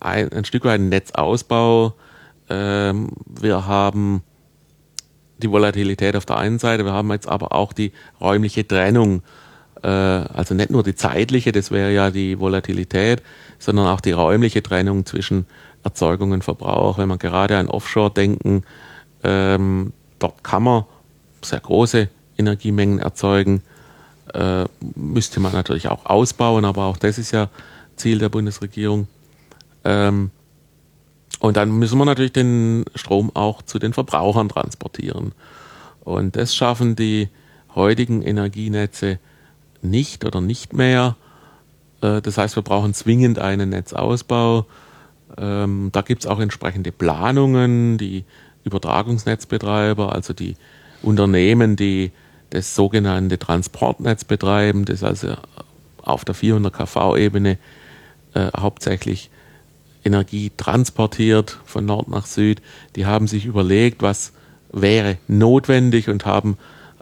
ein, 0.00 0.32
ein 0.32 0.44
Stück 0.44 0.64
weit 0.64 0.74
einen 0.74 0.88
Netzausbau. 0.88 1.94
Ähm, 2.48 3.10
wir 3.26 3.66
haben 3.66 4.22
die 5.38 5.50
Volatilität 5.50 6.16
auf 6.16 6.26
der 6.26 6.36
einen 6.36 6.58
Seite, 6.58 6.84
wir 6.84 6.92
haben 6.92 7.10
jetzt 7.12 7.28
aber 7.28 7.52
auch 7.52 7.72
die 7.72 7.92
räumliche 8.20 8.66
Trennung. 8.66 9.22
Äh, 9.82 9.88
also 9.88 10.54
nicht 10.54 10.70
nur 10.70 10.82
die 10.82 10.94
zeitliche, 10.94 11.52
das 11.52 11.70
wäre 11.70 11.92
ja 11.92 12.10
die 12.10 12.38
Volatilität, 12.38 13.22
sondern 13.58 13.86
auch 13.86 14.00
die 14.00 14.12
räumliche 14.12 14.62
Trennung 14.62 15.06
zwischen 15.06 15.46
Erzeugung 15.84 16.32
und 16.32 16.44
Verbrauch. 16.44 16.98
Wenn 16.98 17.08
man 17.08 17.18
gerade 17.18 17.56
an 17.56 17.68
Offshore 17.68 18.10
denken, 18.10 18.64
ähm, 19.22 19.92
dort 20.18 20.42
kann 20.44 20.62
man 20.62 20.84
sehr 21.42 21.60
große 21.60 22.08
Energiemengen 22.36 22.98
erzeugen, 22.98 23.62
äh, 24.34 24.64
müsste 24.94 25.40
man 25.40 25.52
natürlich 25.52 25.88
auch 25.88 26.06
ausbauen, 26.06 26.64
aber 26.64 26.84
auch 26.84 26.96
das 26.96 27.18
ist 27.18 27.30
ja 27.32 27.48
Ziel 27.96 28.18
der 28.18 28.28
Bundesregierung. 28.28 29.08
Ähm, 29.84 30.30
und 31.40 31.56
dann 31.56 31.70
müssen 31.70 31.98
wir 31.98 32.04
natürlich 32.04 32.32
den 32.32 32.84
Strom 32.94 33.30
auch 33.34 33.62
zu 33.62 33.78
den 33.78 33.92
Verbrauchern 33.92 34.48
transportieren. 34.48 35.32
Und 36.00 36.36
das 36.36 36.54
schaffen 36.54 36.96
die 36.96 37.28
heutigen 37.74 38.22
Energienetze 38.22 39.18
nicht 39.82 40.24
oder 40.24 40.40
nicht 40.40 40.72
mehr. 40.72 41.16
Äh, 42.00 42.20
das 42.22 42.38
heißt, 42.38 42.56
wir 42.56 42.62
brauchen 42.62 42.94
zwingend 42.94 43.38
einen 43.38 43.70
Netzausbau. 43.70 44.66
Ähm, 45.36 45.90
da 45.92 46.02
gibt 46.02 46.22
es 46.22 46.26
auch 46.26 46.40
entsprechende 46.40 46.92
Planungen. 46.92 47.98
Die 47.98 48.24
Übertragungsnetzbetreiber, 48.64 50.12
also 50.12 50.32
die 50.32 50.56
Unternehmen, 51.02 51.76
die 51.76 52.12
das 52.50 52.74
sogenannte 52.74 53.38
Transportnetz 53.38 54.24
betreiben, 54.24 54.84
das 54.84 55.02
also 55.02 55.34
auf 56.02 56.24
der 56.24 56.34
400 56.34 56.72
kV-Ebene 56.72 57.58
äh, 58.34 58.48
hauptsächlich 58.56 59.30
Energie 60.04 60.50
transportiert 60.56 61.58
von 61.64 61.84
Nord 61.84 62.08
nach 62.08 62.26
Süd. 62.26 62.62
Die 62.96 63.04
haben 63.04 63.26
sich 63.26 63.44
überlegt, 63.44 64.02
was 64.02 64.32
wäre 64.72 65.18
notwendig 65.28 66.08
und 66.08 66.24
haben 66.24 66.56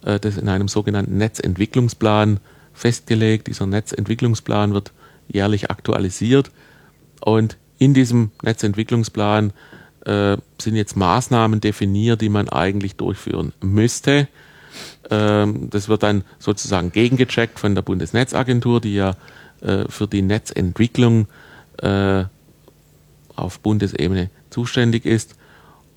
äh, 0.05 0.19
das 0.19 0.37
in 0.37 0.49
einem 0.49 0.69
sogenannten 0.69 1.17
Netzentwicklungsplan 1.19 2.41
festgelegt. 2.77 3.49
Dieser 3.49 3.67
Netzentwicklungsplan 3.67 4.73
wird 4.73 4.93
jährlich 5.29 5.71
aktualisiert 5.71 6.51
und 7.21 7.57
in 7.79 7.95
diesem 7.95 8.31
Netzentwicklungsplan 8.43 9.53
äh, 10.05 10.37
sind 10.61 10.77
jetzt 10.77 10.97
Maßnahmen 10.97 11.61
definiert, 11.61 12.21
die 12.21 12.29
man 12.29 12.49
eigentlich 12.49 12.97
durchführen 12.97 13.53
müsste. 13.61 14.29
Ähm, 15.11 15.69
das 15.71 15.89
wird 15.89 16.03
dann 16.03 16.25
sozusagen 16.39 16.93
gegengecheckt 16.93 17.59
von 17.59 17.75
der 17.75 17.83
Bundesnetzagentur, 17.83 18.81
die 18.81 18.95
ja 18.95 19.17
äh, 19.61 19.85
für 19.89 20.07
die 20.07 20.23
Netzentwicklung 20.23 21.27
äh, 21.79 22.25
auf 23.35 23.61
Bundesebene 23.61 24.31
zuständig 24.51 25.05
ist. 25.05 25.37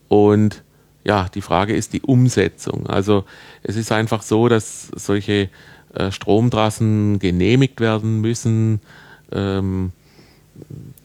Und 0.08 0.64
ja, 1.04 1.28
die 1.34 1.42
Frage 1.42 1.76
ist 1.76 1.94
die 1.94 2.02
Umsetzung. 2.02 2.88
Also 2.88 3.24
es 3.64 3.76
ist 3.76 3.92
einfach 3.92 4.22
so, 4.22 4.50
dass 4.50 4.90
solche 4.96 5.50
äh, 5.94 6.12
Stromtrassen 6.12 7.20
genehmigt 7.20 7.80
werden 7.80 8.22
müssen. 8.22 8.82
Ähm, 9.32 9.92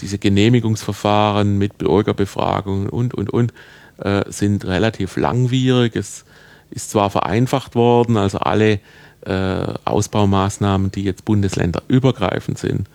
diese 0.00 0.18
Genehmigungsverfahren 0.18 1.58
mit 1.58 1.78
Bürgerbefragungen 1.78 2.88
und, 2.88 3.14
und, 3.14 3.30
und 3.30 3.52
äh, 3.98 4.24
sind 4.28 4.64
relativ 4.64 5.16
langwierig. 5.16 5.94
Es 5.94 6.24
ist 6.70 6.90
zwar 6.90 7.10
vereinfacht 7.10 7.74
worden, 7.74 8.16
also 8.16 8.38
alle 8.38 8.80
äh, 9.24 9.74
Ausbaumaßnahmen, 9.84 10.90
die 10.90 11.04
jetzt 11.04 11.24
Bundesländer 11.24 11.82
übergreifend 11.88 12.58
sind, 12.58 12.88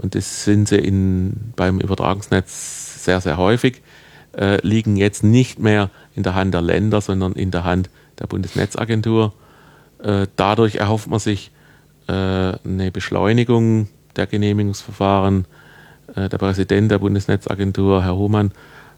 und 0.00 0.14
das 0.14 0.44
sind 0.44 0.66
sie 0.66 0.78
in, 0.78 1.52
beim 1.56 1.78
Übertragungsnetz 1.78 3.04
sehr, 3.04 3.20
sehr 3.20 3.36
häufig, 3.36 3.82
äh, 4.36 4.58
liegen 4.66 4.96
jetzt 4.96 5.22
nicht 5.22 5.58
mehr 5.58 5.90
in 6.14 6.22
der 6.22 6.34
Hand 6.34 6.54
der 6.54 6.62
Länder, 6.62 7.02
sondern 7.02 7.34
in 7.34 7.50
der 7.50 7.64
Hand 7.64 7.90
der 8.18 8.26
Bundesnetzagentur. 8.26 9.34
Äh, 10.02 10.26
dadurch 10.36 10.76
erhofft 10.76 11.08
man 11.08 11.18
sich 11.18 11.50
äh, 12.06 12.12
eine 12.12 12.90
Beschleunigung 12.92 13.88
der 14.16 14.26
Genehmigungsverfahren. 14.26 15.46
Äh, 16.14 16.28
der 16.28 16.38
Präsident 16.38 16.90
der 16.90 16.98
Bundesnetzagentur, 16.98 18.02
Herr 18.02 18.16
Hohmann, 18.16 18.52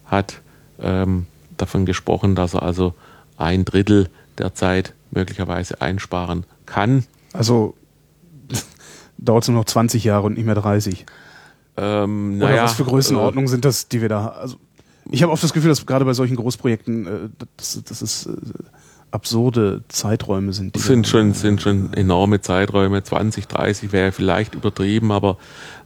hat 0.05 0.41
ähm, 0.81 1.27
davon 1.57 1.87
gesprochen, 1.87 2.35
dass 2.35 2.55
er 2.55 2.63
also 2.63 2.95
ein 3.37 3.65
Drittel 3.65 4.09
der 4.39 4.55
Zeit 4.55 4.95
möglicherweise 5.11 5.81
einsparen 5.81 6.45
kann. 6.67 7.05
Also 7.33 7.75
dauert 9.19 9.45
es 9.45 9.49
nur 9.49 9.59
noch 9.59 9.67
20 9.67 10.05
Jahre 10.05 10.27
und 10.27 10.37
nicht 10.37 10.47
mehr 10.47 10.55
30. 10.55 11.07
Ähm, 11.77 12.37
Oder 12.37 12.49
naja, 12.49 12.65
was 12.65 12.75
für 12.75 12.85
Größenordnungen 12.85 13.49
äh, 13.49 13.51
sind 13.51 13.65
das, 13.65 13.89
die 13.89 14.01
wir 14.01 14.09
da 14.09 14.29
Also 14.29 14.57
ich 15.11 15.23
habe 15.23 15.33
oft 15.33 15.43
das 15.43 15.53
Gefühl, 15.53 15.71
dass 15.71 15.85
gerade 15.85 16.05
bei 16.05 16.15
solchen 16.15 16.37
Großprojekten, 16.37 17.07
äh, 17.07 17.29
das, 17.57 17.83
das 17.85 18.03
ist 18.03 18.27
äh, 18.27 18.33
absurde 19.13 19.83
Zeiträume 19.89 20.53
sind. 20.53 20.75
Die 20.75 20.81
sind 20.81 21.07
schon, 21.07 21.35
sind 21.35 21.63
schon 21.63 21.93
enorme 21.93 22.41
Zeiträume. 22.41 23.03
20, 23.03 23.47
30 23.47 23.93
wäre 23.93 24.11
vielleicht 24.11 24.55
übertrieben, 24.55 25.13
aber 25.13 25.37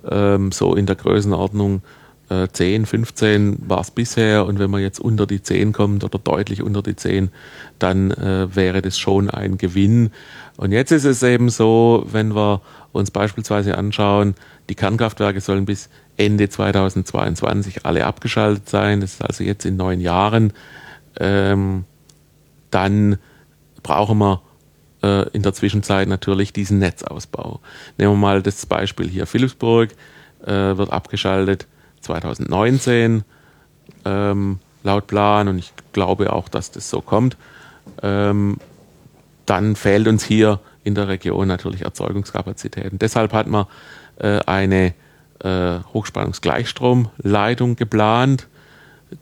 ähm, 0.08 0.52
so 0.52 0.74
in 0.74 0.86
der 0.86 0.96
Größenordnung 0.96 1.82
äh, 2.28 2.48
10, 2.48 2.86
15 2.86 3.68
war 3.68 3.80
es 3.80 3.90
bisher 3.90 4.46
und 4.46 4.58
wenn 4.58 4.70
man 4.70 4.80
jetzt 4.80 5.00
unter 5.00 5.26
die 5.26 5.42
10 5.42 5.72
kommt 5.72 6.04
oder 6.04 6.18
deutlich 6.18 6.62
unter 6.62 6.82
die 6.82 6.96
10, 6.96 7.30
dann 7.78 8.12
äh, 8.12 8.54
wäre 8.54 8.80
das 8.80 8.98
schon 8.98 9.28
ein 9.30 9.58
Gewinn. 9.58 10.10
Und 10.56 10.72
jetzt 10.72 10.92
ist 10.92 11.04
es 11.04 11.22
eben 11.22 11.50
so, 11.50 12.06
wenn 12.10 12.34
wir 12.34 12.62
uns 12.92 13.10
beispielsweise 13.10 13.76
anschauen, 13.76 14.34
die 14.68 14.74
Kernkraftwerke 14.74 15.40
sollen 15.40 15.66
bis 15.66 15.88
Ende 16.16 16.48
2022 16.48 17.84
alle 17.84 18.06
abgeschaltet 18.06 18.68
sein, 18.68 19.00
das 19.00 19.14
ist 19.14 19.22
also 19.22 19.44
jetzt 19.44 19.66
in 19.66 19.76
neun 19.76 20.00
Jahren, 20.00 20.52
ähm, 21.18 21.84
dann 22.76 23.16
brauchen 23.82 24.18
wir 24.18 24.42
äh, 25.02 25.28
in 25.30 25.42
der 25.42 25.54
Zwischenzeit 25.54 26.08
natürlich 26.08 26.52
diesen 26.52 26.78
Netzausbau. 26.78 27.60
Nehmen 27.96 28.12
wir 28.12 28.18
mal 28.18 28.42
das 28.42 28.66
Beispiel 28.66 29.08
hier, 29.08 29.26
Philipsburg 29.26 29.92
äh, 30.44 30.76
wird 30.76 30.92
abgeschaltet 30.92 31.66
2019 32.02 33.24
ähm, 34.04 34.58
laut 34.82 35.06
Plan 35.06 35.48
und 35.48 35.58
ich 35.58 35.72
glaube 35.94 36.34
auch, 36.34 36.50
dass 36.50 36.70
das 36.70 36.90
so 36.90 37.00
kommt. 37.00 37.38
Ähm, 38.02 38.58
dann 39.46 39.74
fehlt 39.74 40.06
uns 40.06 40.22
hier 40.22 40.60
in 40.84 40.94
der 40.94 41.08
Region 41.08 41.48
natürlich 41.48 41.80
Erzeugungskapazitäten. 41.80 42.98
Deshalb 42.98 43.32
hat 43.32 43.46
man 43.46 43.64
äh, 44.18 44.40
eine 44.44 44.92
äh, 45.42 45.78
Hochspannungsgleichstromleitung 45.94 47.76
geplant, 47.76 48.48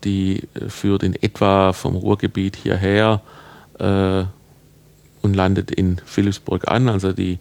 die 0.02 0.48
äh, 0.54 0.68
führt 0.68 1.04
in 1.04 1.14
etwa 1.14 1.72
vom 1.72 1.94
Ruhrgebiet 1.94 2.56
hierher 2.56 3.20
äh, 3.78 4.24
und 5.22 5.34
landet 5.34 5.70
in 5.70 6.00
Philipsburg 6.04 6.68
an. 6.68 6.88
Also 6.88 7.12
die 7.12 7.38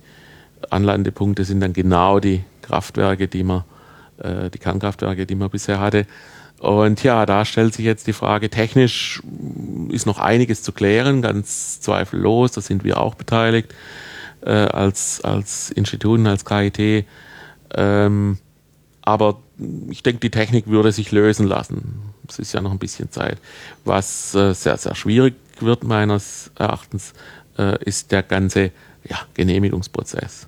Anlandepunkte 0.70 1.44
sind 1.46 1.60
dann 1.60 1.74
genau 1.74 2.20
die 2.20 2.44
Kraftwerke, 2.62 3.28
die 3.28 3.44
man, 3.44 3.64
äh, 4.18 4.50
die 4.50 4.60
Kernkraftwerke, 4.60 5.26
die 5.26 5.36
man 5.36 5.50
bisher 5.50 5.80
hatte. 5.80 6.06
Und 6.60 7.04
ja, 7.04 7.26
da 7.26 7.44
stellt 7.44 7.74
sich 7.74 7.84
jetzt 7.84 8.08
die 8.08 8.14
Frage, 8.14 8.50
technisch 8.50 9.22
ist 9.90 10.06
noch 10.06 10.20
einiges 10.20 10.64
zu 10.64 10.72
klären, 10.72 11.22
ganz 11.22 11.82
zweifellos, 11.82 12.54
da 12.54 12.62
sind 12.62 12.86
wir 12.86 13.02
auch 13.02 13.16
beteiligt 13.16 13.74
äh, 14.46 14.52
als, 14.52 15.20
als 15.22 15.72
Instituten, 15.72 16.26
als 16.26 16.46
KIT. 16.46 17.06
Ähm, 17.76 18.38
aber 19.02 19.40
ich 19.90 20.04
denke, 20.04 20.22
die 20.22 20.32
Technik 20.32 20.68
würde 20.68 20.94
sich 20.94 21.12
lösen 21.12 21.48
lassen. 21.48 22.02
Es 22.30 22.40
ist 22.40 22.54
ja 22.54 22.62
noch 22.62 22.72
ein 22.72 22.80
bisschen 22.80 23.12
Zeit. 23.12 23.40
Was 23.84 24.34
äh, 24.34 24.54
sehr, 24.54 24.78
sehr 24.78 24.96
schwierig 24.96 25.36
wird 25.62 25.84
meines 25.84 26.52
Erachtens, 26.58 27.14
äh, 27.58 27.84
ist 27.84 28.12
der 28.12 28.24
ganze 28.24 28.72
ja, 29.04 29.20
Genehmigungsprozess. 29.34 30.48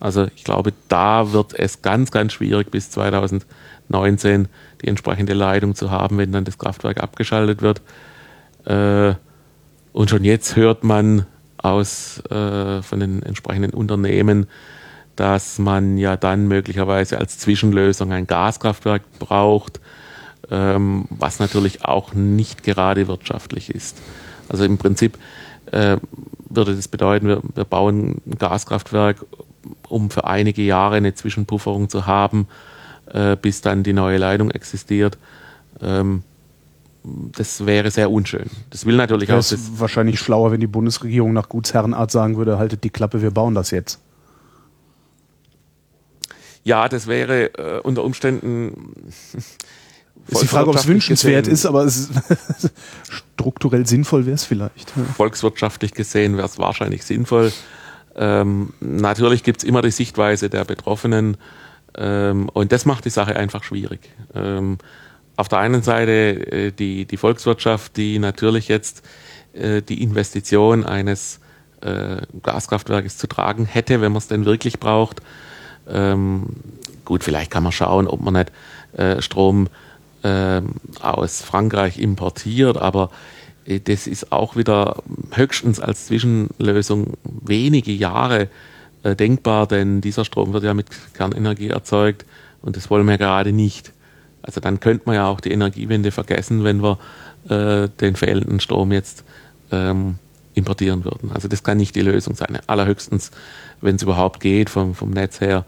Also 0.00 0.28
ich 0.34 0.44
glaube, 0.44 0.72
da 0.88 1.32
wird 1.32 1.58
es 1.58 1.82
ganz, 1.82 2.10
ganz 2.10 2.32
schwierig 2.32 2.70
bis 2.70 2.90
2019 2.90 4.48
die 4.82 4.88
entsprechende 4.88 5.34
Leitung 5.34 5.74
zu 5.74 5.90
haben, 5.90 6.18
wenn 6.18 6.32
dann 6.32 6.44
das 6.44 6.58
Kraftwerk 6.58 7.02
abgeschaltet 7.02 7.62
wird. 7.62 7.82
Äh, 8.64 9.14
und 9.92 10.10
schon 10.10 10.24
jetzt 10.24 10.54
hört 10.54 10.84
man 10.84 11.26
aus 11.56 12.22
äh, 12.30 12.82
von 12.82 13.00
den 13.00 13.22
entsprechenden 13.22 13.72
Unternehmen, 13.72 14.46
dass 15.16 15.58
man 15.58 15.98
ja 15.98 16.16
dann 16.16 16.46
möglicherweise 16.46 17.18
als 17.18 17.38
Zwischenlösung 17.38 18.12
ein 18.12 18.28
Gaskraftwerk 18.28 19.02
braucht, 19.18 19.80
ähm, 20.48 21.06
was 21.10 21.40
natürlich 21.40 21.84
auch 21.84 22.14
nicht 22.14 22.62
gerade 22.62 23.08
wirtschaftlich 23.08 23.70
ist. 23.74 24.00
Also 24.48 24.64
im 24.64 24.78
Prinzip 24.78 25.18
äh, 25.72 25.98
würde 26.48 26.74
das 26.74 26.88
bedeuten, 26.88 27.28
wir, 27.28 27.42
wir 27.54 27.64
bauen 27.64 28.20
ein 28.26 28.38
Gaskraftwerk, 28.38 29.24
um 29.88 30.10
für 30.10 30.24
einige 30.24 30.62
Jahre 30.62 30.96
eine 30.96 31.14
Zwischenpufferung 31.14 31.88
zu 31.88 32.06
haben, 32.06 32.48
äh, 33.06 33.36
bis 33.36 33.60
dann 33.60 33.82
die 33.82 33.92
neue 33.92 34.18
Leitung 34.18 34.50
existiert. 34.50 35.18
Ähm, 35.80 36.22
das 37.04 37.64
wäre 37.64 37.90
sehr 37.90 38.10
unschön. 38.10 38.50
Das 38.70 38.84
will 38.84 38.96
natürlich 38.96 39.32
auch. 39.32 39.38
Es 39.38 39.52
ist 39.52 39.80
wahrscheinlich 39.80 40.18
schlauer, 40.18 40.52
wenn 40.52 40.60
die 40.60 40.66
Bundesregierung 40.66 41.32
nach 41.32 41.48
Gutsherrenart 41.48 42.10
sagen 42.10 42.36
würde: 42.36 42.58
haltet 42.58 42.84
die 42.84 42.90
Klappe, 42.90 43.22
wir 43.22 43.30
bauen 43.30 43.54
das 43.54 43.70
jetzt. 43.70 44.00
Ja, 46.64 46.88
das 46.88 47.06
wäre 47.06 47.54
äh, 47.54 47.80
unter 47.80 48.04
Umständen. 48.04 48.94
Ist 50.28 50.42
die 50.42 50.46
Frage, 50.46 50.70
ob 50.70 50.76
es 50.76 50.86
wünschenswert 50.86 51.44
gesehen, 51.44 51.54
ist, 51.54 51.66
aber 51.66 51.84
es 51.84 51.96
ist 51.96 52.72
strukturell 53.34 53.86
sinnvoll 53.86 54.26
wäre 54.26 54.34
es 54.34 54.44
vielleicht. 54.44 54.92
Volkswirtschaftlich 55.16 55.92
gesehen 55.92 56.36
wäre 56.36 56.46
es 56.46 56.58
wahrscheinlich 56.58 57.04
sinnvoll. 57.04 57.52
Ähm, 58.14 58.72
natürlich 58.80 59.42
gibt 59.42 59.62
es 59.62 59.64
immer 59.64 59.80
die 59.80 59.90
Sichtweise 59.90 60.50
der 60.50 60.64
Betroffenen 60.64 61.36
ähm, 61.96 62.48
und 62.48 62.72
das 62.72 62.84
macht 62.84 63.04
die 63.04 63.10
Sache 63.10 63.36
einfach 63.36 63.64
schwierig. 63.64 64.00
Ähm, 64.34 64.78
auf 65.36 65.48
der 65.48 65.58
einen 65.58 65.82
Seite 65.82 66.52
äh, 66.52 66.72
die, 66.72 67.04
die 67.04 67.16
Volkswirtschaft, 67.16 67.96
die 67.96 68.18
natürlich 68.18 68.68
jetzt 68.68 69.02
äh, 69.52 69.82
die 69.82 70.02
Investition 70.02 70.84
eines 70.84 71.40
äh, 71.80 72.22
Gaskraftwerkes 72.42 73.18
zu 73.18 73.28
tragen 73.28 73.64
hätte, 73.64 74.00
wenn 74.00 74.12
man 74.12 74.18
es 74.18 74.28
denn 74.28 74.44
wirklich 74.44 74.80
braucht. 74.80 75.20
Ähm, 75.88 76.56
gut, 77.04 77.24
vielleicht 77.24 77.50
kann 77.50 77.62
man 77.62 77.72
schauen, 77.72 78.08
ob 78.08 78.20
man 78.20 78.34
nicht 78.34 78.52
äh, 78.98 79.22
Strom 79.22 79.68
aus 80.22 81.42
Frankreich 81.42 81.98
importiert, 81.98 82.76
aber 82.76 83.10
äh, 83.68 83.80
das 83.80 84.06
ist 84.06 84.32
auch 84.32 84.56
wieder 84.56 85.02
höchstens 85.32 85.80
als 85.80 86.06
Zwischenlösung 86.06 87.14
wenige 87.24 87.92
Jahre 87.92 88.48
äh, 89.02 89.14
denkbar, 89.14 89.66
denn 89.66 90.00
dieser 90.00 90.24
Strom 90.24 90.52
wird 90.52 90.64
ja 90.64 90.74
mit 90.74 90.88
Kernenergie 91.14 91.68
erzeugt 91.68 92.24
und 92.62 92.76
das 92.76 92.90
wollen 92.90 93.06
wir 93.06 93.18
gerade 93.18 93.52
nicht. 93.52 93.92
Also 94.42 94.60
dann 94.60 94.80
könnte 94.80 95.04
man 95.06 95.14
ja 95.14 95.28
auch 95.28 95.40
die 95.40 95.52
Energiewende 95.52 96.10
vergessen, 96.10 96.64
wenn 96.64 96.82
wir 96.82 96.98
äh, 97.48 97.88
den 98.00 98.16
fehlenden 98.16 98.60
Strom 98.60 98.92
jetzt 98.92 99.24
ähm, 99.70 100.16
importieren 100.54 101.04
würden. 101.04 101.30
Also 101.32 101.48
das 101.48 101.62
kann 101.62 101.76
nicht 101.76 101.94
die 101.94 102.00
Lösung 102.00 102.34
sein. 102.34 102.58
Allerhöchstens, 102.66 103.30
wenn 103.80 103.96
es 103.96 104.02
überhaupt 104.02 104.40
geht, 104.40 104.70
vom, 104.70 104.94
vom 104.94 105.10
Netz 105.10 105.40
her, 105.40 105.64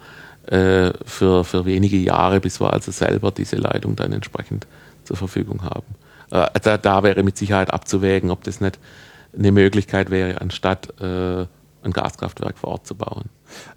äh, 0.50 0.92
für, 1.04 1.44
für 1.44 1.64
wenige 1.64 1.96
Jahre, 1.96 2.40
bis 2.40 2.60
wir 2.60 2.72
also 2.72 2.90
selber 2.90 3.30
diese 3.30 3.56
Leitung 3.56 3.94
dann 3.94 4.12
entsprechend 4.12 4.66
zur 5.04 5.16
Verfügung 5.16 5.62
haben. 5.62 5.86
Äh, 6.30 6.48
da, 6.62 6.76
da, 6.76 7.02
wäre 7.02 7.22
mit 7.22 7.36
Sicherheit 7.36 7.72
abzuwägen, 7.72 8.30
ob 8.30 8.42
das 8.44 8.60
nicht 8.60 8.78
eine 9.36 9.52
Möglichkeit 9.52 10.10
wäre, 10.10 10.40
anstatt 10.40 11.00
äh, 11.00 11.46
ein 11.82 11.92
Gaskraftwerk 11.92 12.58
vor 12.58 12.70
Ort 12.70 12.86
zu 12.86 12.96
bauen. 12.96 13.26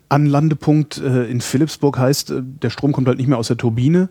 Anlandepunkt 0.09 0.97
äh, 0.97 1.25
in 1.25 1.41
Philipsburg 1.41 1.99
heißt, 1.99 2.31
äh, 2.31 2.41
der 2.41 2.71
Strom 2.71 2.91
kommt 2.91 3.07
halt 3.07 3.19
nicht 3.19 3.27
mehr 3.27 3.37
aus 3.37 3.47
der 3.47 3.57
Turbine, 3.57 4.09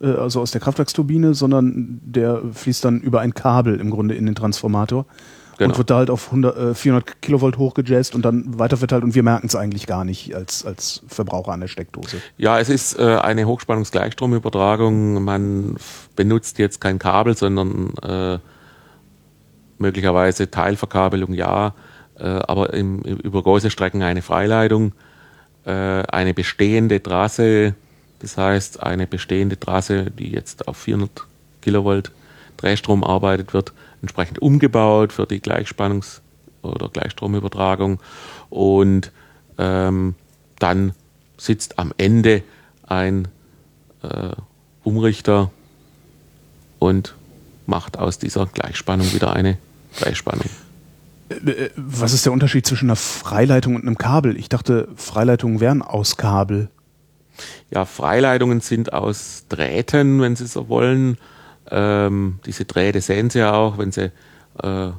also 0.00 0.40
aus 0.40 0.52
der 0.52 0.60
Kraftwerksturbine, 0.60 1.34
sondern 1.34 2.00
der 2.04 2.40
fließt 2.52 2.84
dann 2.84 3.00
über 3.00 3.20
ein 3.20 3.34
Kabel 3.34 3.80
im 3.80 3.90
Grunde 3.90 4.14
in 4.14 4.26
den 4.26 4.36
Transformator 4.36 5.06
genau. 5.58 5.72
und 5.72 5.78
wird 5.78 5.90
da 5.90 5.96
halt 5.96 6.10
auf 6.10 6.26
100, 6.26 6.56
äh, 6.56 6.74
400 6.74 7.22
Kilovolt 7.22 7.58
hochgejazzt 7.58 8.14
und 8.14 8.22
dann 8.22 8.58
weiterverteilt 8.58 9.04
und 9.04 9.14
wir 9.14 9.22
merken 9.22 9.46
es 9.46 9.54
eigentlich 9.54 9.86
gar 9.86 10.04
nicht 10.04 10.34
als, 10.34 10.64
als 10.64 11.02
Verbraucher 11.08 11.52
an 11.52 11.60
der 11.60 11.68
Steckdose. 11.68 12.22
Ja, 12.36 12.58
es 12.58 12.68
ist 12.68 12.98
äh, 12.98 13.16
eine 13.16 13.46
Hochspannungsgleichstromübertragung. 13.46 15.22
Man 15.22 15.76
benutzt 16.16 16.58
jetzt 16.58 16.80
kein 16.80 16.98
Kabel, 16.98 17.36
sondern 17.36 17.94
äh, 18.02 18.38
möglicherweise 19.78 20.50
Teilverkabelung, 20.50 21.34
ja, 21.34 21.74
äh, 22.18 22.24
aber 22.24 22.72
im, 22.74 23.00
über 23.00 23.42
große 23.42 23.70
Strecken 23.70 24.02
eine 24.02 24.22
Freileitung, 24.22 24.92
äh, 25.64 25.70
eine 25.70 26.34
bestehende 26.34 27.02
Trasse, 27.02 27.74
das 28.20 28.36
heißt 28.36 28.82
eine 28.82 29.06
bestehende 29.06 29.58
Trasse, 29.58 30.10
die 30.10 30.30
jetzt 30.30 30.66
auf 30.66 30.76
400 30.78 31.26
Kilovolt 31.62 32.10
Drehstrom 32.56 33.04
arbeitet, 33.04 33.54
wird 33.54 33.72
entsprechend 34.02 34.40
umgebaut 34.40 35.12
für 35.12 35.26
die 35.26 35.40
Gleichspannungs- 35.40 36.20
oder 36.62 36.88
Gleichstromübertragung 36.88 38.00
und 38.50 39.12
ähm, 39.58 40.14
dann 40.58 40.92
sitzt 41.36 41.78
am 41.78 41.92
Ende 41.98 42.42
ein 42.86 43.28
äh, 44.02 44.30
Umrichter 44.82 45.50
und 46.78 47.14
macht 47.66 47.98
aus 47.98 48.18
dieser 48.18 48.46
Gleichspannung 48.46 49.12
wieder 49.12 49.32
eine 49.34 49.58
Gleichspannung. 49.96 50.48
Äh, 51.28 51.50
äh, 51.50 51.70
was 51.76 52.12
ist 52.12 52.24
der 52.24 52.32
Unterschied 52.32 52.66
zwischen 52.66 52.86
einer 52.86 52.96
Freileitung 52.96 53.74
und 53.74 53.82
einem 53.82 53.98
Kabel? 53.98 54.36
Ich 54.36 54.48
dachte, 54.48 54.88
Freileitungen 54.96 55.60
wären 55.60 55.82
aus 55.82 56.16
Kabel. 56.16 56.70
Ja, 57.70 57.84
Freileitungen 57.84 58.60
sind 58.60 58.92
aus 58.92 59.44
Drähten, 59.48 60.20
wenn 60.20 60.34
Sie 60.34 60.46
so 60.46 60.68
wollen. 60.68 61.18
Ähm, 61.70 62.40
diese 62.46 62.64
Drähte 62.64 63.00
sehen 63.00 63.30
Sie 63.30 63.40
ja 63.40 63.52
auch, 63.52 63.78
wenn 63.78 63.92
Sie 63.92 64.10
äh, 64.62 64.90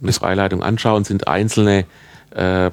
eine 0.00 0.12
Freileitung 0.12 0.62
anschauen, 0.62 1.04
sind 1.04 1.28
einzelne 1.28 1.84
äh, 2.30 2.70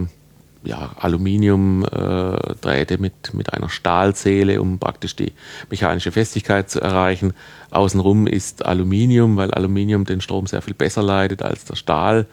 ja, 0.64 0.96
Aluminiumdrähte 1.00 2.94
äh, 2.96 2.98
mit, 2.98 3.34
mit 3.34 3.54
einer 3.54 3.70
Stahlseele, 3.70 4.62
um 4.62 4.80
praktisch 4.80 5.16
die 5.16 5.34
mechanische 5.70 6.12
Festigkeit 6.12 6.70
zu 6.70 6.82
erreichen. 6.82 7.34
Außenrum 7.72 8.28
ist 8.28 8.66
Aluminium, 8.66 9.38
weil 9.38 9.52
Aluminium 9.52 10.06
den 10.06 10.22
Strom 10.22 10.48
sehr 10.48 10.62
viel 10.62 10.74
besser 10.74 11.04
leitet 11.04 11.42
als 11.42 11.66
der 11.66 11.76
Stahl. 11.76 12.26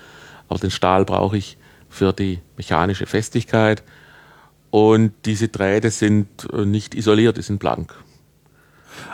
Aber 0.49 0.59
den 0.59 0.71
Stahl 0.71 1.05
brauche 1.05 1.37
ich 1.37 1.59
für 1.89 2.13
die 2.13 2.41
mechanische 2.57 3.07
Festigkeit. 3.07 3.83
Und 4.71 5.13
diese 5.27 5.49
Drähte 5.49 5.91
sind 5.91 6.49
äh, 6.53 6.65
nicht 6.65 6.95
isoliert, 6.95 7.37
die 7.37 7.43
sind 7.43 7.59
blank. 7.59 7.95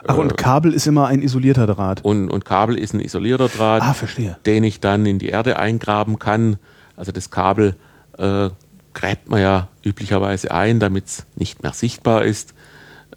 Ach, 0.06 0.16
und 0.16 0.36
Kabel 0.36 0.72
ist 0.72 0.86
immer 0.86 1.06
ein 1.06 1.22
isolierter 1.22 1.66
Draht. 1.66 2.04
Und, 2.04 2.30
und 2.30 2.44
Kabel 2.44 2.78
ist 2.78 2.94
ein 2.94 3.00
isolierter 3.00 3.48
Draht, 3.48 3.82
ah, 3.82 3.94
verstehe. 3.94 4.36
den 4.46 4.64
ich 4.64 4.80
dann 4.80 5.06
in 5.06 5.18
die 5.18 5.28
Erde 5.28 5.58
eingraben 5.58 6.18
kann. 6.18 6.56
Also 6.96 7.12
das 7.12 7.30
Kabel 7.30 7.76
äh, 8.18 8.50
gräbt 8.94 9.28
man 9.28 9.40
ja 9.40 9.68
üblicherweise 9.84 10.50
ein, 10.50 10.80
damit 10.80 11.06
es 11.06 11.26
nicht 11.36 11.62
mehr 11.62 11.72
sichtbar 11.72 12.24
ist. 12.24 12.54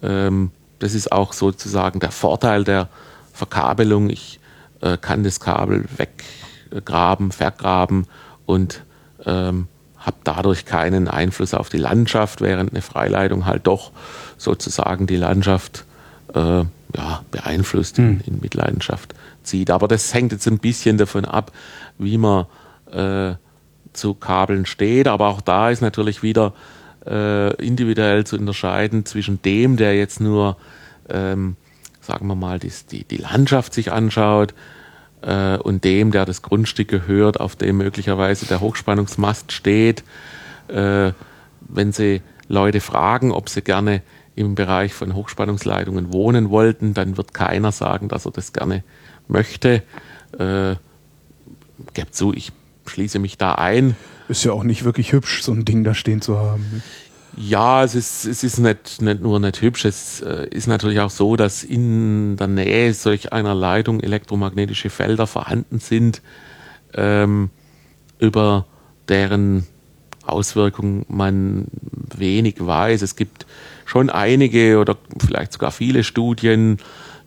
Ähm, 0.02 0.50
das 0.78 0.94
ist 0.94 1.12
auch 1.12 1.32
sozusagen 1.32 2.00
der 2.00 2.10
Vorteil 2.10 2.64
der 2.64 2.88
Verkabelung. 3.32 4.10
Ich 4.10 4.40
äh, 4.80 4.96
kann 4.96 5.24
das 5.24 5.40
Kabel 5.40 5.84
weggraben, 5.96 7.32
vergraben 7.32 8.06
und 8.46 8.84
ähm, 9.24 9.68
habe 9.96 10.16
dadurch 10.24 10.64
keinen 10.64 11.08
Einfluss 11.08 11.54
auf 11.54 11.68
die 11.68 11.78
Landschaft, 11.78 12.40
während 12.40 12.72
eine 12.72 12.82
Freileitung 12.82 13.46
halt 13.46 13.66
doch 13.66 13.92
sozusagen 14.36 15.06
die 15.06 15.16
Landschaft 15.16 15.84
äh, 16.34 16.64
ja, 16.94 17.24
beeinflusst, 17.30 17.98
hm. 17.98 18.20
in, 18.24 18.34
in, 18.34 18.40
Mitleidenschaft 18.40 19.14
zieht. 19.42 19.70
Aber 19.70 19.88
das 19.88 20.12
hängt 20.14 20.32
jetzt 20.32 20.46
ein 20.46 20.58
bisschen 20.58 20.98
davon 20.98 21.24
ab, 21.24 21.52
wie 21.98 22.18
man 22.18 22.46
äh, 22.90 23.34
zu 23.92 24.14
Kabeln 24.14 24.66
steht. 24.66 25.08
Aber 25.08 25.28
auch 25.28 25.40
da 25.40 25.70
ist 25.70 25.80
natürlich 25.80 26.22
wieder 26.22 26.52
äh, 27.06 27.54
individuell 27.56 28.24
zu 28.24 28.36
unterscheiden 28.36 29.04
zwischen 29.04 29.40
dem, 29.42 29.76
der 29.76 29.96
jetzt 29.96 30.20
nur, 30.20 30.56
ähm, 31.08 31.56
sagen 32.00 32.26
wir 32.26 32.34
mal, 32.34 32.58
die, 32.58 32.72
die, 32.90 33.04
die 33.04 33.16
Landschaft 33.16 33.74
sich 33.74 33.90
anschaut, 33.92 34.54
äh, 35.22 35.56
und 35.56 35.84
dem, 35.84 36.10
der 36.10 36.26
das 36.26 36.42
Grundstück 36.42 36.88
gehört, 36.88 37.40
auf 37.40 37.56
dem 37.56 37.78
möglicherweise 37.78 38.46
der 38.46 38.60
Hochspannungsmast 38.60 39.52
steht. 39.52 40.04
Äh, 40.68 41.12
wenn 41.60 41.92
Sie 41.92 42.22
Leute 42.48 42.80
fragen, 42.80 43.32
ob 43.32 43.48
sie 43.48 43.62
gerne 43.62 44.02
im 44.34 44.54
Bereich 44.54 44.94
von 44.94 45.14
Hochspannungsleitungen 45.14 46.12
wohnen 46.12 46.50
wollten, 46.50 46.94
dann 46.94 47.16
wird 47.16 47.34
keiner 47.34 47.72
sagen, 47.72 48.08
dass 48.08 48.26
er 48.26 48.32
das 48.32 48.52
gerne 48.52 48.82
möchte. 49.28 49.82
Äh, 50.38 50.76
Gebt 51.94 52.14
zu, 52.14 52.32
ich 52.32 52.52
schließe 52.86 53.18
mich 53.18 53.38
da 53.38 53.54
ein. 53.54 53.96
Ist 54.28 54.44
ja 54.44 54.52
auch 54.52 54.64
nicht 54.64 54.84
wirklich 54.84 55.12
hübsch, 55.12 55.42
so 55.42 55.52
ein 55.52 55.64
Ding 55.64 55.84
da 55.84 55.94
stehen 55.94 56.20
zu 56.20 56.38
haben. 56.38 56.82
Ja, 57.36 57.82
es 57.82 57.94
ist, 57.94 58.26
es 58.26 58.44
ist 58.44 58.58
nicht, 58.58 59.00
nicht 59.00 59.22
nur 59.22 59.40
nicht 59.40 59.62
hübsch, 59.62 59.86
es 59.86 60.20
äh, 60.20 60.46
ist 60.50 60.66
natürlich 60.66 61.00
auch 61.00 61.10
so, 61.10 61.36
dass 61.36 61.64
in 61.64 62.36
der 62.36 62.46
Nähe 62.46 62.92
solch 62.92 63.32
einer 63.32 63.54
Leitung 63.54 64.00
elektromagnetische 64.00 64.90
Felder 64.90 65.26
vorhanden 65.26 65.78
sind, 65.78 66.20
ähm, 66.92 67.48
über 68.18 68.66
deren 69.08 69.66
Auswirkungen 70.26 71.06
man 71.08 71.66
wenig 72.16 72.56
weiß. 72.58 73.00
Es 73.00 73.16
gibt 73.16 73.46
schon 73.92 74.08
einige 74.08 74.78
oder 74.78 74.96
vielleicht 75.18 75.52
sogar 75.52 75.70
viele 75.70 76.02
Studien, 76.02 76.78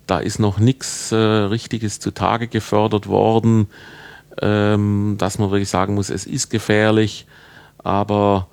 da 0.07 0.17
ist 0.17 0.39
noch 0.39 0.57
nichts 0.57 1.11
äh, 1.11 1.15
Richtiges 1.15 1.99
zutage 1.99 2.47
gefördert 2.47 3.05
worden, 3.07 3.67
ähm, 4.41 5.15
dass 5.19 5.37
man 5.37 5.51
wirklich 5.51 5.69
sagen 5.69 5.93
muss, 5.93 6.09
es 6.09 6.25
ist 6.25 6.49
gefährlich, 6.49 7.27
aber 7.83 8.47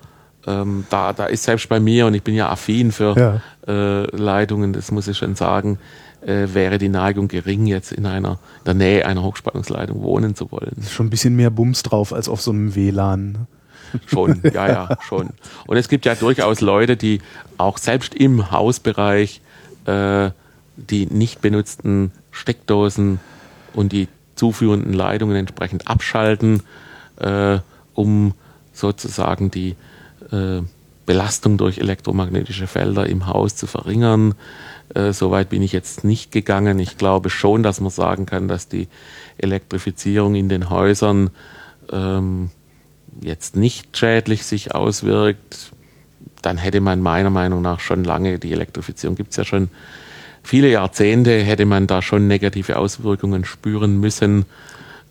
ähm, 0.45 0.85
da, 0.91 1.11
da 1.13 1.25
ist 1.25 1.43
selbst 1.43 1.67
bei 1.69 1.79
mir, 1.79 2.05
und 2.05 2.13
ich 2.13 2.21
bin 2.21 2.35
ja 2.35 2.49
affin 2.51 2.91
für 2.91 3.17
Ja. 3.17 3.41
äh, 3.67 4.15
Leitungen, 4.15 4.73
das 4.73 4.91
muss 4.91 5.07
ich 5.07 5.17
schon 5.17 5.33
sagen, 5.33 5.79
äh, 6.21 6.53
wäre 6.53 6.77
die 6.77 6.89
Neigung 6.89 7.27
gering, 7.27 7.65
jetzt 7.65 7.91
in 7.91 8.05
einer 8.05 8.33
in 8.59 8.65
der 8.65 8.73
Nähe 8.75 9.05
einer 9.07 9.23
Hochspannungsleitung 9.23 10.03
wohnen 10.03 10.35
zu 10.35 10.51
wollen. 10.51 10.75
Ist 10.79 10.91
schon 10.91 11.07
ein 11.07 11.09
bisschen 11.09 11.35
mehr 11.35 11.49
Bums 11.49 11.81
drauf 11.81 12.13
als 12.13 12.29
auf 12.29 12.41
so 12.41 12.51
einem 12.51 12.75
WLAN. 12.75 13.47
Schon, 14.05 14.41
ja, 14.53 14.67
ja, 14.67 14.97
schon. 15.01 15.29
Und 15.67 15.77
es 15.77 15.87
gibt 15.87 16.05
ja 16.05 16.15
durchaus 16.15 16.61
Leute, 16.61 16.97
die 16.97 17.21
auch 17.57 17.77
selbst 17.77 18.15
im 18.15 18.51
Hausbereich 18.51 19.41
äh, 19.85 20.31
die 20.75 21.05
nicht 21.05 21.41
benutzten 21.41 22.11
Steckdosen 22.31 23.19
und 23.73 23.91
die 23.91 24.07
zuführenden 24.35 24.93
Leitungen 24.93 25.35
entsprechend 25.35 25.87
abschalten, 25.87 26.63
äh, 27.17 27.59
um 27.93 28.33
sozusagen 28.73 29.51
die 29.51 29.75
äh, 30.31 30.61
Belastung 31.05 31.57
durch 31.57 31.77
elektromagnetische 31.77 32.67
Felder 32.67 33.05
im 33.07 33.27
Haus 33.27 33.55
zu 33.55 33.67
verringern. 33.67 34.35
Äh, 34.95 35.13
Soweit 35.13 35.49
bin 35.49 35.61
ich 35.61 35.73
jetzt 35.73 36.03
nicht 36.03 36.31
gegangen. 36.31 36.79
Ich 36.79 36.97
glaube 36.97 37.29
schon, 37.29 37.61
dass 37.61 37.81
man 37.81 37.91
sagen 37.91 38.25
kann, 38.25 38.47
dass 38.47 38.67
die 38.67 38.87
Elektrifizierung 39.37 40.35
in 40.35 40.49
den 40.49 40.69
Häusern 40.69 41.29
ähm, 41.91 42.49
jetzt 43.21 43.55
nicht 43.55 43.97
schädlich 43.97 44.45
sich 44.45 44.73
auswirkt, 44.75 45.71
dann 46.41 46.57
hätte 46.57 46.81
man 46.81 46.99
meiner 46.99 47.29
Meinung 47.29 47.61
nach 47.61 47.79
schon 47.79 48.03
lange, 48.03 48.39
die 48.39 48.51
Elektrifizierung 48.51 49.15
gibt 49.15 49.31
es 49.31 49.37
ja 49.37 49.45
schon 49.45 49.69
viele 50.43 50.69
Jahrzehnte, 50.69 51.39
hätte 51.39 51.65
man 51.65 51.87
da 51.87 52.01
schon 52.01 52.27
negative 52.27 52.77
Auswirkungen 52.77 53.45
spüren 53.45 53.99
müssen. 53.99 54.45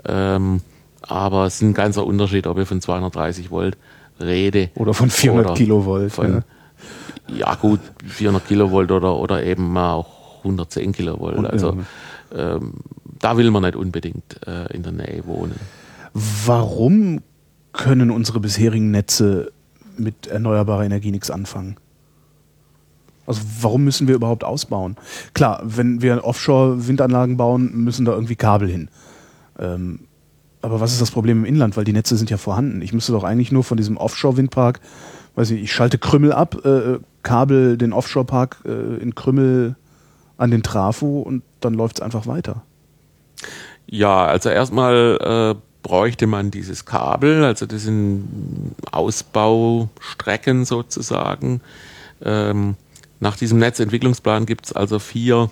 Ähm, 0.05 0.61
aber 1.03 1.47
es 1.47 1.57
ist 1.57 1.63
ein 1.63 1.75
ganzer 1.75 2.07
Unterschied, 2.07 2.47
ob 2.47 2.59
ich 2.59 2.69
von 2.69 2.81
230 2.81 3.51
Volt 3.51 3.77
rede. 4.21 4.71
Oder 4.75 4.95
von 4.95 5.11
400 5.11 5.47
Oder 5.47 5.55
Kilovolt. 5.55 6.13
Von, 6.13 6.45
ja. 7.29 7.37
ja. 7.37 7.55
gut, 7.57 7.81
400 8.07 8.47
Kilovolt 8.47 8.93
oder, 8.93 9.17
oder 9.17 9.43
eben 9.43 9.73
mal 9.73 9.95
auch 9.95 10.39
110 10.39 10.93
Kilovolt. 10.93 11.37
Und, 11.37 11.47
also 11.47 11.79
ähm, 12.35 12.75
da 13.19 13.37
will 13.37 13.51
man 13.51 13.63
nicht 13.63 13.77
unbedingt 13.77 14.47
äh, 14.47 14.73
in 14.75 14.83
der 14.83 14.93
Nähe 14.93 15.27
wohnen. 15.27 15.59
Warum 16.13 17.21
können 17.73 18.11
unsere 18.11 18.41
bisherigen 18.41 18.91
Netze 18.91 19.53
mit 19.97 20.27
erneuerbarer 20.27 20.85
Energie 20.85 21.11
nichts 21.11 21.31
anfangen? 21.31 21.77
Also 23.27 23.43
warum 23.61 23.85
müssen 23.85 24.09
wir 24.09 24.15
überhaupt 24.15 24.45
ausbauen? 24.45 24.97
Klar, 25.33 25.63
wenn 25.65 26.03
wir 26.03 26.25
Offshore-Windanlagen 26.25 27.37
bauen, 27.37 27.73
müssen 27.85 28.05
da 28.05 28.13
irgendwie 28.13 28.37
Kabel 28.37 28.69
hin. 28.69 28.89
Ähm, 29.59 30.01
aber 30.61 30.81
was 30.81 30.93
ist 30.93 31.01
das 31.01 31.11
Problem 31.11 31.39
im 31.39 31.45
Inland? 31.45 31.77
Weil 31.77 31.85
die 31.85 31.93
Netze 31.93 32.17
sind 32.17 32.31
ja 32.31 32.37
vorhanden. 32.37 32.83
Ich 32.83 32.93
müsste 32.93 33.13
doch 33.13 33.25
eigentlich 33.25 33.53
nur 33.53 33.65
von 33.65 33.77
diesem 33.77 33.97
Offshore-Windpark, 33.97 34.81
weiß 35.35 35.51
ich, 35.53 35.63
ich 35.63 35.73
schalte 35.73 35.99
Krümmel 35.99 36.33
ab, 36.33 36.65
äh, 36.65 36.99
Kabel 37.23 37.77
den 37.77 37.93
Offshore-Park 37.93 38.59
äh, 38.65 38.97
in 38.97 39.15
Krümmel 39.15 39.77
an 40.37 40.51
den 40.51 40.63
Trafo 40.63 41.21
und 41.21 41.43
dann 41.61 41.75
läuft 41.75 41.99
es 41.99 42.03
einfach 42.03 42.27
weiter. 42.27 42.63
Ja, 43.87 44.25
also 44.25 44.49
erstmal 44.49 45.55
äh, 45.57 45.61
bräuchte 45.83 46.27
man 46.27 46.51
dieses 46.51 46.85
Kabel, 46.85 47.45
also 47.45 47.67
das 47.67 47.83
sind 47.83 48.75
Ausbaustrecken 48.91 50.65
sozusagen. 50.65 51.61
Ähm, 52.25 52.77
nach 53.21 53.37
diesem 53.37 53.59
Netzentwicklungsplan 53.59 54.47
gibt 54.47 54.67
es 54.67 54.73
also 54.73 54.99
vier 54.99 55.51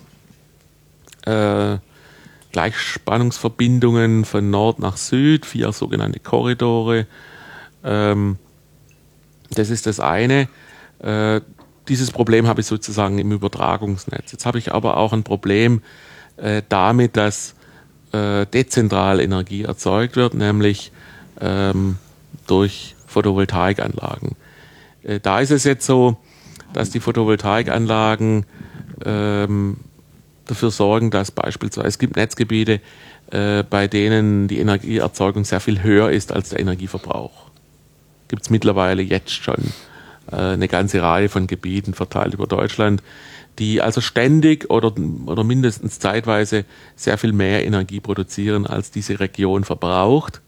äh, 1.25 1.77
Gleichspannungsverbindungen 2.51 4.25
von 4.25 4.49
Nord 4.49 4.79
nach 4.79 4.97
Süd, 4.97 5.45
vier 5.45 5.71
sogenannte 5.71 6.19
Korridore. 6.19 7.07
Ähm, 7.83 8.37
das 9.49 9.69
ist 9.69 9.85
das 9.85 9.99
eine. 9.99 10.47
Äh, 10.99 11.41
dieses 11.87 12.11
Problem 12.11 12.47
habe 12.47 12.61
ich 12.61 12.67
sozusagen 12.67 13.19
im 13.19 13.31
Übertragungsnetz. 13.31 14.31
Jetzt 14.31 14.45
habe 14.45 14.59
ich 14.59 14.73
aber 14.73 14.97
auch 14.97 15.13
ein 15.13 15.23
Problem 15.23 15.81
äh, 16.37 16.61
damit, 16.69 17.17
dass 17.17 17.55
äh, 18.11 18.45
dezentral 18.45 19.19
Energie 19.19 19.63
erzeugt 19.63 20.15
wird, 20.15 20.33
nämlich 20.33 20.91
ähm, 21.39 21.97
durch 22.47 22.95
Photovoltaikanlagen. 23.07 24.35
Äh, 25.03 25.19
da 25.19 25.39
ist 25.39 25.51
es 25.51 25.63
jetzt 25.63 25.85
so, 25.85 26.17
dass 26.73 26.89
die 26.89 26.99
Photovoltaikanlagen 26.99 28.45
ähm, 29.05 29.77
dafür 30.45 30.71
sorgen, 30.71 31.11
dass 31.11 31.31
beispielsweise 31.31 31.87
es 31.87 31.99
gibt 31.99 32.15
Netzgebiete, 32.15 32.81
äh, 33.31 33.63
bei 33.63 33.87
denen 33.87 34.47
die 34.47 34.59
Energieerzeugung 34.59 35.45
sehr 35.45 35.59
viel 35.59 35.83
höher 35.83 36.11
ist 36.11 36.31
als 36.31 36.49
der 36.49 36.59
Energieverbrauch. 36.59 37.49
Gibt 38.27 38.43
es 38.43 38.49
mittlerweile 38.49 39.01
jetzt 39.01 39.31
schon 39.31 39.73
äh, 40.31 40.35
eine 40.35 40.67
ganze 40.67 41.01
Reihe 41.01 41.29
von 41.29 41.47
Gebieten 41.47 41.93
verteilt 41.93 42.33
über 42.33 42.47
Deutschland, 42.47 43.01
die 43.61 43.79
also 43.79 44.01
ständig 44.01 44.71
oder, 44.71 44.91
oder 45.27 45.43
mindestens 45.43 45.99
zeitweise 45.99 46.65
sehr 46.95 47.19
viel 47.19 47.31
mehr 47.31 47.63
Energie 47.63 47.99
produzieren, 47.99 48.65
als 48.65 48.89
diese 48.89 49.19
Region 49.19 49.63
verbraucht. 49.63 50.41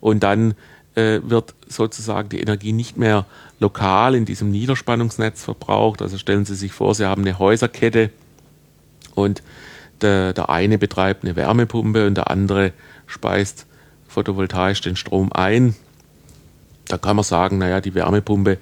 Und 0.00 0.22
dann 0.22 0.54
äh, 0.94 1.18
wird 1.24 1.54
sozusagen 1.66 2.28
die 2.28 2.38
Energie 2.38 2.72
nicht 2.72 2.96
mehr 2.96 3.26
lokal 3.58 4.14
in 4.14 4.26
diesem 4.26 4.52
Niederspannungsnetz 4.52 5.42
verbraucht. 5.42 6.02
Also 6.02 6.18
stellen 6.18 6.44
Sie 6.44 6.54
sich 6.54 6.70
vor, 6.70 6.94
Sie 6.94 7.04
haben 7.04 7.22
eine 7.22 7.40
Häuserkette 7.40 8.10
und 9.16 9.42
der, 10.02 10.32
der 10.32 10.50
eine 10.50 10.78
betreibt 10.78 11.24
eine 11.24 11.34
Wärmepumpe 11.34 12.06
und 12.06 12.14
der 12.14 12.30
andere 12.30 12.72
speist 13.08 13.66
photovoltaisch 14.06 14.82
den 14.82 14.94
Strom 14.94 15.32
ein. 15.32 15.74
Da 16.86 16.96
kann 16.96 17.16
man 17.16 17.24
sagen, 17.24 17.58
naja, 17.58 17.80
die 17.80 17.94
Wärmepumpe 17.94 18.58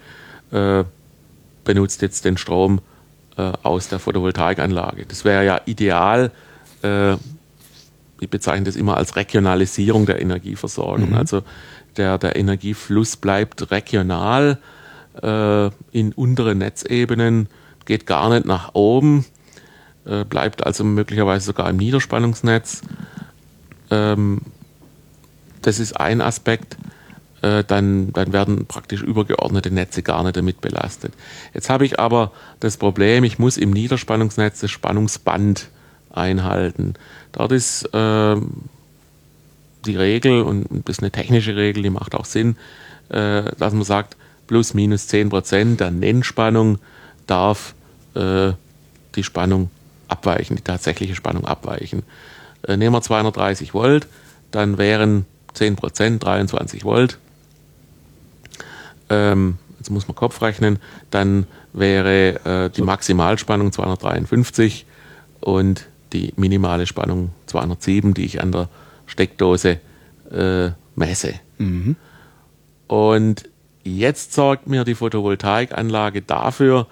äh, 0.53 0.84
benutzt 1.69 2.01
jetzt 2.01 2.25
den 2.25 2.39
Strom 2.39 2.81
äh, 3.37 3.53
aus 3.62 3.89
der 3.89 3.99
Photovoltaikanlage. 3.99 5.05
Das 5.05 5.27
wäre 5.27 5.45
ja 5.45 5.61
ideal. 5.66 6.33
Äh, 6.83 7.16
ich 8.21 8.31
bezeichne 8.31 8.64
das 8.64 8.75
immer 8.75 8.97
als 8.97 9.16
Regionalisierung 9.16 10.07
der 10.07 10.23
Energieversorgung. 10.23 11.11
Mhm. 11.11 11.16
Also 11.16 11.43
der, 11.99 12.16
der 12.16 12.37
Energiefluss 12.37 13.19
bleibt 13.19 13.71
regional 13.71 14.57
äh, 15.23 15.66
in 15.93 16.14
unteren 16.14 16.57
Netzebenen, 16.57 17.51
geht 17.85 18.07
gar 18.07 18.31
nicht 18.31 18.47
nach 18.47 18.75
oben, 18.75 19.27
äh, 20.07 20.25
bleibt 20.25 20.64
also 20.66 20.85
möglicherweise 20.85 21.45
sogar 21.45 21.69
im 21.69 21.77
Niederspannungsnetz. 21.77 22.81
Ähm, 23.91 24.41
das 25.61 25.79
ist 25.81 26.01
ein 26.01 26.23
Aspekt. 26.23 26.79
Äh, 27.41 27.62
dann, 27.64 28.12
dann 28.12 28.32
werden 28.32 28.66
praktisch 28.66 29.03
übergeordnete 29.03 29.70
Netze 29.70 30.03
gar 30.03 30.24
nicht 30.24 30.36
damit 30.36 30.61
belastet. 30.61 31.12
Jetzt 31.55 31.70
habe 31.70 31.84
ich 31.84 32.01
aber 32.01 32.32
das 32.59 32.76
Problem, 32.76 33.22
ich 33.22 33.39
muss 33.39 33.57
im 33.57 33.70
Niederspannungsnetz 33.70 34.61
das 34.61 34.70
Spannungsband 34.70 35.68
einhalten. 36.11 36.95
Dort 37.32 37.53
ist 37.53 37.89
ähm, 37.93 38.64
die 39.86 39.97
Regel, 39.97 40.43
und 40.43 40.66
das 40.84 40.97
ist 40.97 41.03
eine 41.03 41.12
technische 41.12 41.55
Regel, 41.55 41.84
die 41.84 41.91
macht 41.91 42.14
auch 42.14 42.24
Sinn, 42.24 42.57
äh, 43.09 43.43
dass 43.57 43.72
man 43.72 43.84
sagt, 43.84 44.16
plus 44.49 44.74
minus 44.74 45.07
10 45.07 45.28
Prozent 45.28 45.80
der 45.80 45.93
Nennspannung 45.93 46.78
darf 47.26 47.74
äh, 48.14 48.53
die 49.14 49.22
Spannung 49.22 49.70
abweichen, 50.09 50.57
die 50.57 50.62
tatsächliche 50.62 51.14
Spannung 51.14 51.45
abweichen. 51.45 52.03
Äh, 52.66 52.76
nehmen 52.76 52.95
wir 52.95 53.03
230 53.03 53.74
Volt, 53.74 54.09
dann 54.51 54.78
wären 54.78 55.26
10 55.55 55.76
Prozent 55.76 56.24
23 56.24 56.84
Volt. 56.84 57.18
Ähm, 59.11 59.59
jetzt 59.79 59.91
muss 59.91 60.09
man 60.09 60.15
Kopf 60.15 60.43
rechnen, 60.43 60.79
dann 61.11 61.47
wäre 61.73 62.45
äh, 62.45 62.71
die 62.71 62.83
Maximalspannung 62.83 63.73
253 63.73 64.87
und 65.41 65.87
die 66.13 66.33
minimale 66.37 66.87
Spannung 66.87 67.31
207, 67.47 68.15
die 68.15 68.25
ich 68.25 68.41
an 68.41 68.53
der 68.53 68.69
Steckdose 69.07 69.81
äh, 70.31 70.71
messe. 70.95 71.35
Mhm. 71.59 71.97
Und 72.87 73.49
jetzt 73.83 74.33
sorgt 74.33 74.67
mir 74.67 74.85
die 74.85 74.95
Photovoltaikanlage 74.95 76.23
dafür, 76.23 76.87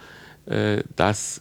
äh, 0.46 0.82
dass 0.96 1.40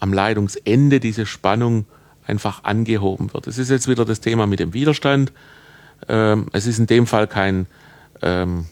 am 0.00 0.12
Leitungsende 0.12 0.98
diese 0.98 1.26
Spannung 1.26 1.86
einfach 2.26 2.64
angehoben 2.64 3.32
wird. 3.32 3.46
Das 3.46 3.58
ist 3.58 3.70
jetzt 3.70 3.88
wieder 3.88 4.04
das 4.04 4.20
Thema 4.20 4.46
mit 4.46 4.60
dem 4.60 4.74
Widerstand. 4.74 5.32
Ähm, 6.08 6.46
es 6.52 6.66
ist 6.66 6.78
in 6.78 6.86
dem 6.86 7.06
Fall 7.06 7.26
kein 7.26 7.66
ähm, 8.20 8.66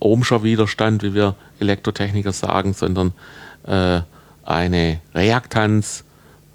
Ohmscher 0.00 0.42
Widerstand, 0.42 1.02
wie 1.02 1.14
wir 1.14 1.36
Elektrotechniker 1.60 2.32
sagen, 2.32 2.74
sondern 2.74 3.12
äh, 3.66 4.00
eine 4.44 5.00
Reaktanz, 5.14 6.04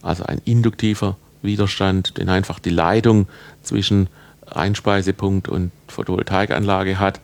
also 0.01 0.23
ein 0.25 0.41
induktiver 0.45 1.17
Widerstand, 1.41 2.17
den 2.17 2.29
einfach 2.29 2.59
die 2.59 2.71
Leitung 2.71 3.27
zwischen 3.61 4.09
Einspeisepunkt 4.47 5.47
und 5.47 5.71
Photovoltaikanlage 5.87 6.99
hat. 6.99 7.21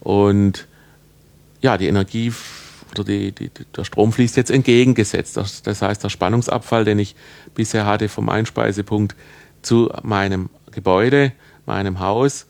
Und 0.00 0.66
ja, 1.60 1.78
die 1.78 1.88
Energie 1.88 2.32
oder 2.90 3.04
die, 3.04 3.32
die, 3.32 3.50
der 3.76 3.84
Strom 3.84 4.12
fließt 4.12 4.36
jetzt 4.36 4.50
entgegengesetzt. 4.50 5.36
Das, 5.36 5.62
das 5.62 5.82
heißt, 5.82 6.04
der 6.04 6.10
Spannungsabfall, 6.10 6.84
den 6.84 6.98
ich 6.98 7.14
bisher 7.54 7.86
hatte 7.86 8.08
vom 8.08 8.28
Einspeisepunkt 8.28 9.16
zu 9.62 9.90
meinem 10.02 10.50
Gebäude, 10.70 11.32
meinem 11.66 12.00
Haus, 12.00 12.46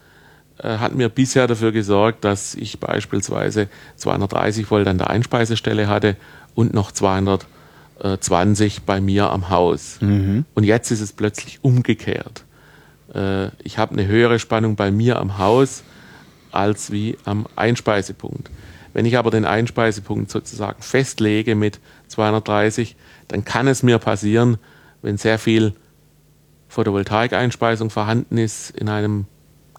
hat 0.68 0.94
mir 0.94 1.08
bisher 1.08 1.46
dafür 1.46 1.72
gesorgt, 1.72 2.24
dass 2.24 2.54
ich 2.54 2.78
beispielsweise 2.78 3.68
230 3.96 4.70
Volt 4.70 4.86
an 4.86 4.98
der 4.98 5.10
Einspeisestelle 5.10 5.88
hatte 5.88 6.16
und 6.54 6.72
noch 6.74 6.92
220 6.92 8.82
bei 8.82 9.00
mir 9.00 9.30
am 9.30 9.48
Haus. 9.50 9.98
Mhm. 10.00 10.44
Und 10.54 10.64
jetzt 10.64 10.90
ist 10.90 11.00
es 11.00 11.12
plötzlich 11.12 11.60
umgekehrt. 11.62 12.44
Äh, 13.14 13.48
ich 13.62 13.78
habe 13.78 13.92
eine 13.92 14.06
höhere 14.06 14.38
Spannung 14.38 14.76
bei 14.76 14.90
mir 14.90 15.18
am 15.18 15.38
Haus 15.38 15.82
als 16.50 16.92
wie 16.92 17.16
am 17.24 17.46
Einspeisepunkt. 17.56 18.50
Wenn 18.92 19.06
ich 19.06 19.16
aber 19.16 19.30
den 19.30 19.44
Einspeisepunkt 19.44 20.30
sozusagen 20.30 20.82
festlege 20.82 21.54
mit 21.54 21.80
230, 22.08 22.96
dann 23.28 23.44
kann 23.44 23.66
es 23.66 23.82
mir 23.82 23.98
passieren, 23.98 24.58
wenn 25.00 25.16
sehr 25.16 25.38
viel 25.38 25.72
Photovoltaik-Einspeisung 26.68 27.90
vorhanden 27.90 28.38
ist 28.38 28.70
in 28.70 28.88
einem 28.88 29.26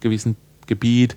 gewissen 0.02 0.36
Gebiet 0.74 1.16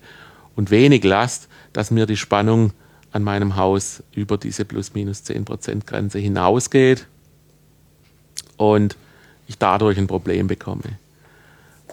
und 0.54 0.70
wenig 0.70 1.04
Last, 1.04 1.48
dass 1.72 1.90
mir 1.90 2.06
die 2.06 2.16
Spannung 2.16 2.72
an 3.12 3.22
meinem 3.22 3.56
Haus 3.56 4.02
über 4.12 4.36
diese 4.36 4.64
plus 4.64 4.92
minus 4.94 5.22
10% 5.22 5.86
Grenze 5.86 6.18
hinausgeht 6.18 7.06
und 8.56 8.96
ich 9.48 9.58
dadurch 9.58 9.98
ein 9.98 10.06
Problem 10.06 10.48
bekomme. 10.48 10.98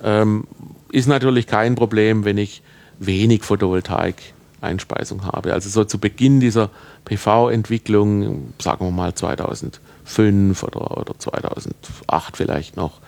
Ähm, 0.03 0.45
ist 0.91 1.07
natürlich 1.07 1.47
kein 1.47 1.75
Problem, 1.75 2.25
wenn 2.25 2.37
ich 2.37 2.61
wenig 2.99 3.43
Photovoltaik-Einspeisung 3.43 5.25
habe. 5.25 5.53
Also 5.53 5.69
so 5.69 5.85
zu 5.85 5.97
Beginn 5.97 6.39
dieser 6.39 6.69
PV-Entwicklung, 7.05 8.53
sagen 8.59 8.85
wir 8.85 8.91
mal 8.91 9.13
2005 9.13 10.63
oder, 10.63 10.97
oder 10.97 11.17
2008 11.17 12.37
vielleicht 12.37 12.75
noch, 12.75 12.99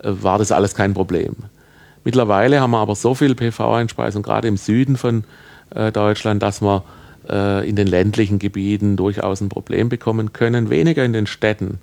äh, 0.00 0.10
war 0.10 0.38
das 0.38 0.52
alles 0.52 0.74
kein 0.74 0.94
Problem. 0.94 1.36
Mittlerweile 2.04 2.60
haben 2.60 2.70
wir 2.72 2.78
aber 2.78 2.94
so 2.94 3.14
viel 3.14 3.34
PV-Einspeisung, 3.34 4.22
gerade 4.22 4.48
im 4.48 4.56
Süden 4.56 4.96
von 4.96 5.24
äh, 5.74 5.90
Deutschland, 5.90 6.42
dass 6.42 6.60
wir 6.60 6.84
äh, 7.28 7.68
in 7.68 7.76
den 7.76 7.86
ländlichen 7.86 8.38
Gebieten 8.38 8.96
durchaus 8.96 9.40
ein 9.40 9.48
Problem 9.48 9.88
bekommen 9.88 10.32
können, 10.32 10.70
weniger 10.70 11.04
in 11.04 11.12
den 11.12 11.26
Städten. 11.26 11.78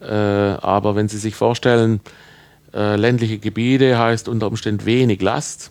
Äh, 0.00 0.14
aber 0.14 0.94
wenn 0.94 1.08
Sie 1.08 1.18
sich 1.18 1.34
vorstellen, 1.34 2.00
äh, 2.72 2.96
ländliche 2.96 3.38
Gebiete 3.38 3.98
heißt 3.98 4.28
unter 4.28 4.46
Umständen 4.46 4.86
wenig 4.86 5.20
Last, 5.20 5.70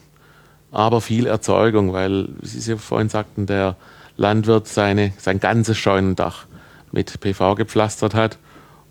aber 0.72 1.02
viel 1.02 1.26
Erzeugung, 1.26 1.94
weil, 1.94 2.30
wie 2.42 2.48
Sie 2.48 2.78
vorhin 2.78 3.10
sagten, 3.10 3.46
der 3.46 3.76
Landwirt 4.18 4.68
seine, 4.68 5.14
sein 5.18 5.40
ganzes 5.40 5.78
Scheunendach 5.78 6.46
mit 6.92 7.20
PV 7.22 7.56
gepflastert 7.56 8.14
hat 8.14 8.38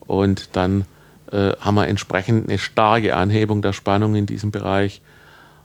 und 0.00 0.56
dann 0.56 0.86
äh, 1.32 1.52
haben 1.60 1.74
wir 1.74 1.86
entsprechend 1.88 2.48
eine 2.48 2.58
starke 2.58 3.16
Anhebung 3.16 3.62
der 3.62 3.72
Spannung 3.72 4.14
in 4.14 4.26
diesem 4.26 4.50
Bereich. 4.50 5.02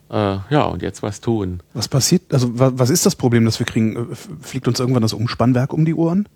Äh, 0.09 0.37
ja, 0.49 0.63
und 0.63 0.81
jetzt 0.81 1.01
was 1.01 1.21
tun. 1.21 1.61
Was 1.73 1.87
passiert, 1.87 2.33
also 2.33 2.49
was 2.53 2.89
ist 2.89 3.05
das 3.05 3.15
Problem, 3.15 3.45
das 3.45 3.59
wir 3.59 3.65
kriegen? 3.65 4.11
Äh, 4.11 4.15
fliegt 4.41 4.67
uns 4.67 4.79
irgendwann 4.79 5.01
das 5.01 5.13
Umspannwerk 5.13 5.73
um 5.73 5.85
die 5.85 5.95
Ohren? 5.95 6.27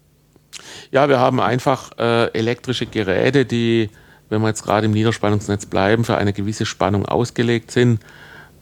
Ja, 0.92 1.10
wir 1.10 1.20
haben 1.20 1.40
einfach 1.40 1.92
äh, 1.98 2.32
elektrische 2.34 2.86
Geräte, 2.86 3.46
die, 3.46 3.90
wenn 4.30 4.42
wir 4.42 4.48
jetzt 4.48 4.64
gerade 4.64 4.86
im 4.86 4.94
Niederspannungsnetz 4.94 5.66
bleiben, 5.66 6.06
für 6.06 6.18
eine 6.18 6.34
gewisse 6.34 6.66
Spannung 6.66 7.06
ausgelegt 7.06 7.72
sind. 7.72 8.00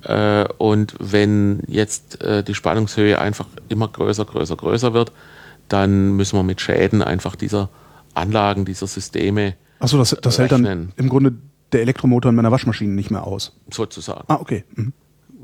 Äh, 0.03 0.45
und 0.57 0.95
wenn 0.99 1.61
jetzt 1.68 2.22
äh, 2.22 2.43
die 2.43 2.55
Spannungshöhe 2.55 3.20
einfach 3.20 3.47
immer 3.70 3.88
größer, 3.88 4.26
größer, 4.26 4.55
größer 4.55 4.93
wird, 4.93 5.11
dann 5.70 6.16
müssen 6.16 6.38
wir 6.38 6.43
mit 6.43 6.61
Schäden 6.61 7.01
einfach 7.01 7.36
dieser 7.36 7.70
Anlagen, 8.13 8.66
dieser 8.66 8.88
Systeme 8.88 9.55
Achso, 9.80 9.97
das, 9.97 10.15
das 10.21 10.39
hält 10.39 10.51
dann 10.51 10.93
im 10.95 11.09
Grunde 11.09 11.34
der 11.71 11.82
Elektromotor 11.82 12.30
in 12.30 12.36
meiner 12.36 12.51
Waschmaschine 12.51 12.93
nicht 12.93 13.11
mehr 13.11 13.26
aus. 13.26 13.53
Sozusagen. 13.71 14.23
Ah, 14.28 14.38
okay. 14.39 14.63
Mhm. 14.76 14.93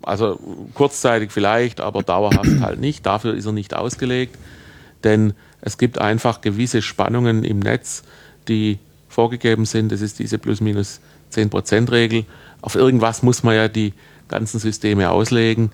Also 0.04 0.40
kurzzeitig 0.74 1.32
vielleicht, 1.32 1.80
aber 1.82 2.02
dauerhaft 2.04 2.60
halt 2.62 2.80
nicht. 2.80 3.06
Dafür 3.06 3.36
ist 3.36 3.46
er 3.46 3.52
nicht 3.52 3.74
ausgelegt. 3.74 4.36
Denn 5.04 5.34
es 5.62 5.78
gibt 5.78 6.00
einfach 6.00 6.42
gewisse 6.42 6.82
Spannungen 6.82 7.44
im 7.44 7.60
Netz, 7.60 8.04
die 8.48 8.80
vorgegeben 9.10 9.66
sind. 9.66 9.92
Das 9.92 10.02
ist 10.02 10.20
diese 10.20 10.38
plus-minus 10.38 11.02
10%-Regel. 11.34 12.26
Auf 12.62 12.76
irgendwas 12.76 13.24
muss 13.24 13.44
man 13.44 13.56
ja 13.56 13.68
die 13.68 13.94
ganzen 14.28 14.60
Systeme 14.60 15.12
auslegen. 15.12 15.72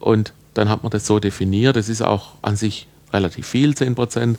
Und 0.00 0.32
dann 0.54 0.68
hat 0.68 0.82
man 0.82 0.90
das 0.90 1.06
so 1.06 1.20
definiert. 1.20 1.76
Das 1.76 1.88
ist 1.88 2.02
auch 2.02 2.34
an 2.42 2.56
sich 2.56 2.88
relativ 3.12 3.46
viel, 3.46 3.72
10%. 3.72 4.36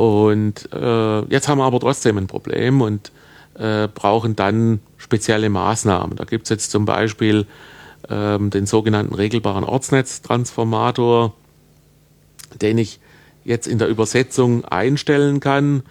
Und 0.00 0.72
äh, 0.72 1.20
jetzt 1.26 1.46
haben 1.46 1.58
wir 1.58 1.64
aber 1.64 1.78
trotzdem 1.78 2.16
ein 2.16 2.26
Problem 2.26 2.80
und 2.80 3.12
äh, 3.58 3.86
brauchen 3.86 4.34
dann 4.34 4.80
spezielle 4.96 5.50
Maßnahmen. 5.50 6.16
Da 6.16 6.24
gibt 6.24 6.44
es 6.44 6.48
jetzt 6.48 6.70
zum 6.70 6.86
Beispiel 6.86 7.46
ähm, 8.08 8.48
den 8.48 8.64
sogenannten 8.64 9.14
regelbaren 9.14 9.62
Ortsnetztransformator, 9.62 11.34
den 12.62 12.78
ich 12.78 12.98
jetzt 13.44 13.66
in 13.66 13.76
der 13.76 13.88
Übersetzung 13.88 14.64
einstellen 14.64 15.38
kann. 15.38 15.82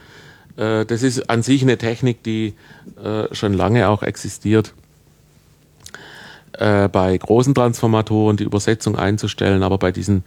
Äh, 0.57 0.87
das 0.87 1.03
ist 1.03 1.29
an 1.29 1.43
sich 1.43 1.61
eine 1.61 1.77
Technik, 1.77 2.23
die 2.23 2.55
äh, 3.03 3.31
schon 3.35 3.53
lange 3.53 3.89
auch 3.89 4.01
existiert 4.01 4.73
äh, 6.53 6.87
bei 6.87 7.15
großen 7.15 7.53
Transformatoren 7.53 8.37
die 8.37 8.43
Übersetzung 8.43 8.95
einzustellen, 8.95 9.61
aber 9.61 9.77
bei 9.77 9.91
diesen 9.91 10.23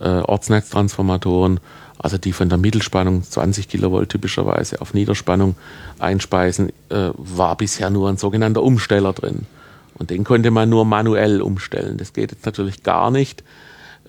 äh, 0.00 0.08
Ortsnetztransformatoren 0.08 1.60
also 1.98 2.18
die 2.18 2.32
von 2.32 2.48
der 2.48 2.58
Mittelspannung 2.58 3.22
20 3.22 3.68
Kilovolt 3.68 4.08
typischerweise 4.08 4.80
auf 4.80 4.94
Niederspannung 4.94 5.56
einspeisen, 5.98 6.70
äh, 6.88 7.10
war 7.16 7.56
bisher 7.56 7.90
nur 7.90 8.08
ein 8.08 8.16
sogenannter 8.16 8.62
Umsteller 8.62 9.12
drin. 9.12 9.46
Und 9.94 10.10
den 10.10 10.24
konnte 10.24 10.50
man 10.50 10.68
nur 10.68 10.84
manuell 10.84 11.40
umstellen. 11.40 11.96
Das 11.96 12.12
geht 12.12 12.32
jetzt 12.32 12.44
natürlich 12.44 12.82
gar 12.82 13.10
nicht, 13.10 13.42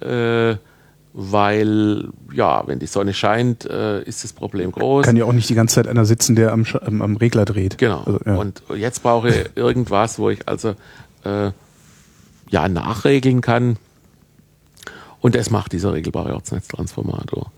äh, 0.02 0.56
weil, 1.14 2.10
ja, 2.34 2.68
wenn 2.68 2.80
die 2.80 2.86
Sonne 2.86 3.14
scheint, 3.14 3.66
äh, 3.66 4.04
ist 4.04 4.24
das 4.24 4.34
Problem 4.34 4.72
groß. 4.72 5.06
Kann 5.06 5.16
ja 5.16 5.26
auch 5.26 5.34
nicht 5.34 5.50
die 5.50 5.56
ganze 5.56 5.76
Zeit 5.76 5.88
einer 5.88 6.06
sitzen, 6.06 6.36
der 6.36 6.52
am, 6.52 6.66
am, 6.86 7.02
am 7.02 7.16
Regler 7.16 7.46
dreht. 7.46 7.78
Genau. 7.78 8.04
Also, 8.06 8.20
ja. 8.26 8.36
Und 8.36 8.62
jetzt 8.76 9.02
brauche 9.02 9.30
ich 9.30 9.50
irgendwas, 9.56 10.20
wo 10.20 10.30
ich 10.30 10.48
also 10.48 10.76
äh, 11.24 11.52
ja 12.50 12.68
nachregeln 12.68 13.42
kann. 13.42 13.78
Und 15.22 15.36
das 15.36 15.50
macht 15.50 15.72
dieser 15.72 15.94
regelbare 15.94 16.34
Ortsnetztransformator. 16.36 17.52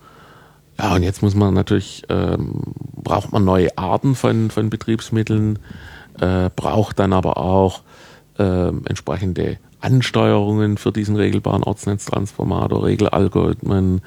Ja, 0.80 0.96
und 0.96 1.04
jetzt 1.04 1.22
muss 1.22 1.36
man 1.36 1.54
natürlich, 1.54 2.04
ähm, 2.08 2.62
braucht 2.96 3.34
man 3.34 3.44
neue 3.44 3.78
Arten 3.78 4.16
von, 4.16 4.50
von 4.50 4.70
Betriebsmitteln, 4.70 5.60
äh, 6.20 6.50
braucht 6.56 7.00
dann 7.00 7.12
aber 7.12 7.38
auch 7.38 7.82
äh, 8.38 8.70
entsprechende 8.70 9.58
Ansteuerungen 9.82 10.78
für 10.78 10.94
diesen 10.94 11.18
regelbaren 11.18 11.64
Ortsnetztransformator, 11.64 12.86
Regelalgorithmen, 12.86 14.02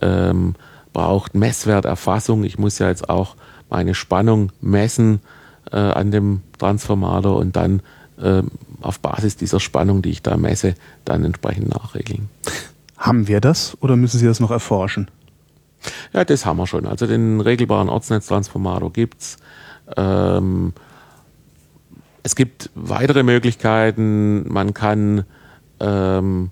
ähm, 0.00 0.54
braucht 0.92 1.34
Messwerterfassung. 1.34 2.44
Ich 2.44 2.56
muss 2.56 2.78
ja 2.78 2.88
jetzt 2.88 3.08
auch 3.08 3.34
meine 3.68 3.94
Spannung 3.96 4.52
messen 4.60 5.20
äh, 5.72 5.76
an 5.76 6.12
dem 6.12 6.42
Transformator 6.56 7.36
und 7.36 7.56
dann 7.56 7.82
äh, 8.20 8.42
auf 8.80 9.00
Basis 9.00 9.36
dieser 9.36 9.58
Spannung, 9.58 10.02
die 10.02 10.10
ich 10.10 10.22
da 10.22 10.36
messe, 10.36 10.76
dann 11.04 11.24
entsprechend 11.24 11.70
nachregeln. 11.70 12.28
Haben 12.96 13.26
wir 13.26 13.40
das 13.40 13.76
oder 13.80 13.96
müssen 13.96 14.18
Sie 14.18 14.26
das 14.26 14.38
noch 14.38 14.52
erforschen? 14.52 15.08
Ja, 16.12 16.24
das 16.24 16.46
haben 16.46 16.58
wir 16.58 16.66
schon. 16.66 16.86
Also 16.86 17.06
den 17.06 17.40
regelbaren 17.40 17.88
Ortsnetztransformator 17.88 18.92
gibt's. 18.92 19.38
Ähm, 19.96 20.72
es 22.22 22.36
gibt 22.36 22.70
weitere 22.74 23.22
Möglichkeiten. 23.22 24.50
Man 24.52 24.74
kann 24.74 25.24
ähm, 25.80 26.50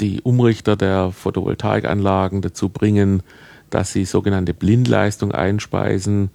die 0.00 0.20
Umrichter 0.22 0.76
der 0.76 1.10
Photovoltaikanlagen 1.10 2.42
dazu 2.42 2.68
bringen, 2.68 3.22
dass 3.70 3.92
sie 3.92 4.04
sogenannte 4.04 4.54
Blindleistung 4.54 5.32
einspeisen. 5.32 6.30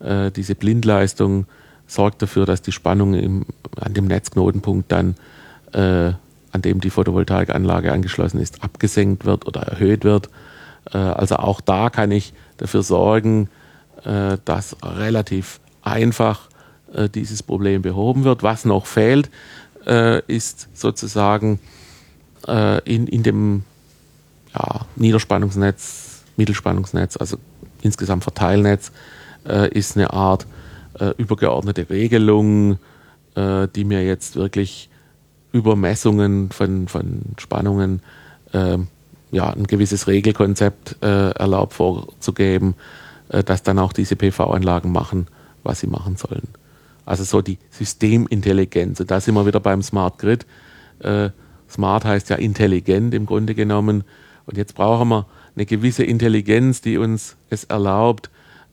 Äh, 0.00 0.30
diese 0.30 0.54
Blindleistung 0.54 1.46
sorgt 1.86 2.22
dafür, 2.22 2.46
dass 2.46 2.62
die 2.62 2.72
Spannung 2.72 3.14
im, 3.14 3.46
an 3.76 3.94
dem 3.94 4.06
Netzknotenpunkt 4.06 4.90
dann, 4.92 5.16
äh, 5.72 6.12
an 6.52 6.62
dem 6.62 6.80
die 6.80 6.90
Photovoltaikanlage 6.90 7.92
angeschlossen 7.92 8.40
ist, 8.40 8.62
abgesenkt 8.62 9.24
wird 9.24 9.46
oder 9.46 9.62
erhöht 9.62 10.04
wird. 10.04 10.30
Äh, 10.92 10.98
also 10.98 11.36
auch 11.36 11.60
da 11.60 11.90
kann 11.90 12.10
ich 12.10 12.32
dafür 12.56 12.82
sorgen, 12.82 13.48
äh, 14.04 14.38
dass 14.44 14.76
relativ 14.82 15.60
einfach 15.82 16.48
äh, 16.92 17.08
dieses 17.08 17.42
Problem 17.42 17.82
behoben 17.82 18.24
wird. 18.24 18.42
Was 18.42 18.64
noch 18.64 18.86
fehlt, 18.86 19.30
ist 20.26 20.68
sozusagen 20.74 21.58
in, 22.46 23.06
in 23.06 23.22
dem 23.22 23.64
ja, 24.52 24.84
Niederspannungsnetz, 24.94 26.22
Mittelspannungsnetz, 26.36 27.16
also 27.16 27.38
insgesamt 27.80 28.22
Verteilnetz, 28.22 28.92
ist 29.70 29.96
eine 29.96 30.12
Art 30.12 30.46
übergeordnete 31.16 31.88
Regelung, 31.88 32.78
die 33.34 33.84
mir 33.84 34.04
jetzt 34.04 34.36
wirklich 34.36 34.90
über 35.50 35.76
Messungen 35.76 36.50
von, 36.50 36.86
von 36.86 37.22
Spannungen 37.38 38.02
ja, 39.30 39.50
ein 39.50 39.66
gewisses 39.66 40.06
Regelkonzept 40.06 40.96
äh, 41.02 41.30
erlaubt 41.30 41.74
vorzugeben, 41.74 42.74
äh, 43.28 43.44
dass 43.44 43.62
dann 43.62 43.78
auch 43.78 43.92
diese 43.92 44.16
PV-Anlagen 44.16 44.92
machen, 44.92 45.26
was 45.62 45.80
sie 45.80 45.86
machen 45.86 46.16
sollen. 46.16 46.48
Also 47.06 47.24
so 47.24 47.42
die 47.42 47.58
Systemintelligenz. 47.70 49.00
Und 49.00 49.10
da 49.10 49.20
sind 49.20 49.34
wir 49.34 49.46
wieder 49.46 49.60
beim 49.60 49.82
Smart 49.82 50.18
Grid. 50.18 50.46
Äh, 51.00 51.30
Smart 51.68 52.04
heißt 52.04 52.30
ja 52.30 52.36
intelligent 52.36 53.14
im 53.14 53.26
Grunde 53.26 53.54
genommen. 53.54 54.04
Und 54.46 54.56
jetzt 54.56 54.74
brauchen 54.74 55.08
wir 55.08 55.26
eine 55.54 55.66
gewisse 55.66 56.04
Intelligenz, 56.04 56.80
die 56.80 56.98
uns 56.98 57.36
es 57.48 57.64
erlaubt, 57.64 58.30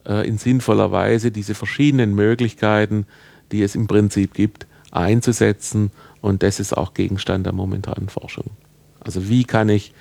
äh, 0.08 0.28
in 0.28 0.38
sinnvoller 0.38 0.92
Weise 0.92 1.32
diese 1.32 1.56
verschiedenen 1.56 2.16
Möglichkeiten, 2.16 3.06
die 3.52 3.62
es 3.62 3.76
im 3.76 3.88
Prinzip 3.88 4.34
gibt, 4.34 4.68
einzusetzen. 4.92 5.92
Und 6.22 6.44
das 6.44 6.60
ist 6.60 6.76
auch 6.76 6.94
Gegenstand 6.94 7.46
der 7.46 7.54
momentanen 7.54 8.10
Forschung. 8.10 8.52
Also 9.00 9.30
wie 9.30 9.44
kann 9.44 9.70
ich 9.70 9.94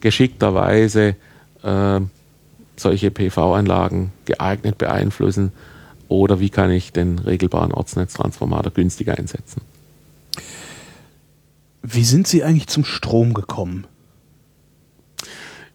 geschickterweise 0.00 1.16
äh, 1.62 2.00
solche 2.76 3.10
PV-Anlagen 3.10 4.12
geeignet 4.24 4.78
beeinflussen 4.78 5.52
oder 6.08 6.40
wie 6.40 6.50
kann 6.50 6.70
ich 6.70 6.92
den 6.92 7.18
regelbaren 7.18 7.72
Ortsnetztransformator 7.72 8.72
günstiger 8.72 9.16
einsetzen. 9.16 9.62
Wie 11.82 12.04
sind 12.04 12.26
Sie 12.26 12.42
eigentlich 12.42 12.66
zum 12.66 12.84
Strom 12.84 13.32
gekommen? 13.32 13.86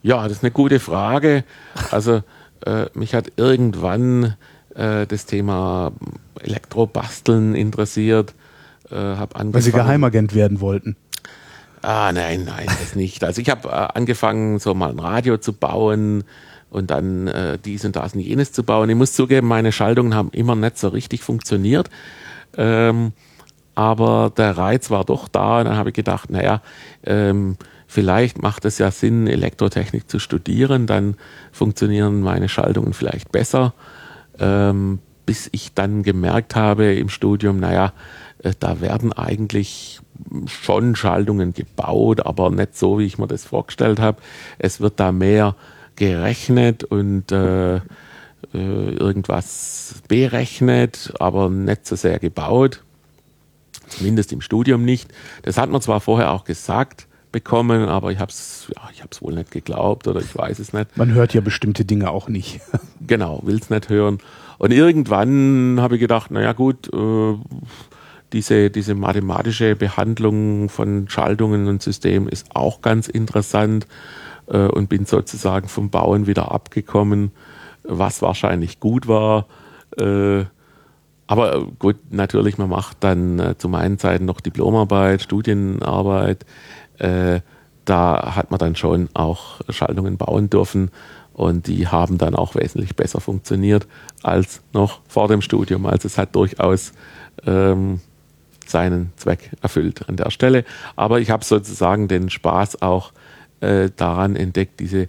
Ja, 0.04 0.24
das 0.24 0.38
ist 0.38 0.44
eine 0.44 0.52
gute 0.52 0.80
Frage. 0.80 1.44
Also 1.90 2.22
äh, 2.66 2.86
mich 2.94 3.16
hat 3.16 3.32
irgendwann 3.38 4.36
äh, 4.76 5.08
das 5.08 5.26
Thema 5.26 5.94
Elektrobasteln 6.40 7.56
interessiert. 7.56 8.36
Äh, 8.92 8.96
Weil 8.96 9.62
Sie 9.62 9.72
Geheimagent 9.72 10.36
werden 10.36 10.60
wollten. 10.60 10.96
Ah, 11.86 12.12
nein, 12.12 12.46
nein, 12.46 12.66
das 12.66 12.96
nicht. 12.96 13.24
Also 13.24 13.42
ich 13.42 13.50
habe 13.52 13.70
äh, 13.70 13.72
angefangen, 13.72 14.58
so 14.58 14.74
mal 14.74 14.90
ein 14.90 14.98
Radio 14.98 15.38
zu 15.38 15.54
bauen 15.54 16.24
und 16.72 16.90
dann 16.90 17.28
äh, 17.28 17.60
dies 17.64 17.86
und 17.86 17.96
das 17.96 18.16
und 18.16 18.22
jenes 18.22 18.52
zu 18.52 18.64
bauen. 18.64 18.90
Ich 18.90 18.96
muss 18.96 19.14
zugeben, 19.14 19.48
meine 19.48 19.72
Schaltungen 19.72 20.16
haben 20.16 20.32
immer 20.32 20.56
nicht 20.56 20.80
so 20.80 20.88
richtig 20.88 21.22
funktioniert. 21.22 21.92
Ähm, 22.58 23.14
aber 23.76 24.34
der 24.36 24.58
Reiz 24.58 24.90
war 24.90 25.06
doch 25.06 25.28
da 25.28 25.60
und 25.60 25.66
dann 25.66 25.78
habe 25.78 25.90
ich 25.90 25.96
gedacht, 25.96 26.32
naja, 26.32 26.64
ähm, 27.04 27.56
vielleicht 27.86 28.42
macht 28.42 28.66
es 28.66 28.80
ja 28.80 28.90
Sinn, 28.90 29.28
Elektrotechnik 29.28 30.10
zu 30.10 30.18
studieren, 30.18 30.88
dann 30.88 31.18
funktionieren 31.52 32.22
meine 32.22 32.50
Schaltungen 32.50 32.94
vielleicht 32.94 33.32
besser. 33.32 33.76
Ähm, 34.40 34.98
bis 35.28 35.50
ich 35.52 35.76
dann 35.76 36.02
gemerkt 36.02 36.56
habe 36.56 36.96
im 36.96 37.10
Studium, 37.10 37.60
naja, 37.60 37.94
äh, 38.40 38.54
da 38.60 38.82
werden 38.82 39.14
eigentlich 39.14 40.02
schon 40.48 40.96
Schaltungen 40.96 41.54
gebaut, 41.54 42.26
aber 42.26 42.50
nicht 42.50 42.78
so, 42.78 43.00
wie 43.00 43.06
ich 43.06 43.18
mir 43.18 43.28
das 43.28 43.46
vorgestellt 43.46 44.00
habe. 44.00 44.22
Es 44.58 44.80
wird 44.80 45.00
da 45.00 45.12
mehr 45.12 45.56
gerechnet 45.96 46.84
und 46.84 47.32
äh, 47.32 47.76
äh, 47.76 47.82
irgendwas 48.54 50.02
berechnet, 50.08 51.14
aber 51.20 51.50
nicht 51.50 51.86
so 51.86 51.96
sehr 51.96 52.20
gebaut. 52.20 52.84
Zumindest 53.88 54.34
im 54.34 54.42
Studium 54.42 54.84
nicht. 54.84 55.12
Das 55.44 55.58
hat 55.58 55.70
man 55.70 55.82
zwar 55.82 56.02
vorher 56.02 56.32
auch 56.32 56.44
gesagt 56.44 57.08
bekommen, 57.32 57.90
aber 57.90 58.12
ich 58.12 58.20
habe 58.20 58.32
es 58.32 58.68
ja, 58.74 58.90
ich 58.94 59.04
hab's 59.04 59.22
wohl 59.22 59.34
nicht 59.34 59.52
geglaubt 59.52 60.08
oder 60.08 60.22
ich 60.22 60.36
weiß 60.36 60.58
es 60.60 60.74
nicht. 60.74 60.96
Man 60.96 61.14
hört 61.14 61.34
ja 61.34 61.42
bestimmte 61.42 61.84
Dinge 61.84 62.10
auch 62.10 62.30
nicht. 62.30 62.62
genau, 63.06 63.42
will 63.44 63.60
es 63.60 63.70
nicht 63.70 63.90
hören. 63.90 64.20
Und 64.58 64.72
irgendwann 64.72 65.80
habe 65.82 65.96
ich 65.96 66.02
gedacht, 66.02 66.32
naja 66.32 66.54
gut, 66.54 66.88
äh, 66.94 67.36
diese, 68.36 68.70
diese 68.70 68.96
mathematische 68.96 69.78
Behandlung 69.78 70.68
von 70.68 71.08
Schaltungen 71.08 71.70
und 71.70 71.82
Systemen 71.82 72.28
ist 72.28 72.54
auch 72.54 72.82
ganz 72.82 73.08
interessant 73.08 73.88
äh, 74.48 74.68
und 74.68 74.90
bin 74.90 75.06
sozusagen 75.06 75.70
vom 75.70 75.90
Bauen 75.90 76.28
wieder 76.28 76.52
abgekommen, 76.52 77.32
was 77.84 78.22
wahrscheinlich 78.22 78.82
gut 78.82 79.08
war. 79.08 79.48
Äh, 79.98 80.44
aber 81.28 81.66
gut, 81.80 81.96
natürlich, 82.10 82.58
man 82.58 82.68
macht 82.68 82.98
dann 83.00 83.40
äh, 83.40 83.58
zu 83.58 83.70
meinen 83.70 83.98
Zeiten 84.00 84.26
noch 84.26 84.42
Diplomarbeit, 84.42 85.22
Studienarbeit. 85.22 86.46
Äh, 86.98 87.40
da 87.86 88.36
hat 88.36 88.52
man 88.52 88.58
dann 88.58 88.76
schon 88.76 89.08
auch 89.14 89.62
Schaltungen 89.70 90.18
bauen 90.18 90.50
dürfen 90.50 90.92
und 91.32 91.68
die 91.68 91.88
haben 91.88 92.18
dann 92.18 92.36
auch 92.36 92.56
wesentlich 92.56 92.98
besser 92.98 93.22
funktioniert 93.22 93.88
als 94.24 94.62
noch 94.74 95.00
vor 95.08 95.30
dem 95.30 95.42
Studium. 95.42 95.86
Also 95.86 96.08
es 96.08 96.18
hat 96.18 96.36
durchaus 96.36 96.92
ähm, 97.46 98.02
seinen 98.70 99.12
Zweck 99.16 99.52
erfüllt 99.62 100.08
an 100.10 100.16
der 100.16 100.32
Stelle. 100.32 100.64
Aber 100.96 101.20
ich 101.20 101.30
habe 101.30 101.44
sozusagen 101.44 102.08
den 102.08 102.30
Spaß 102.30 102.82
auch 102.82 103.12
äh, 103.62 103.90
daran 103.96 104.36
entdeckt, 104.36 104.80
diese 104.80 105.08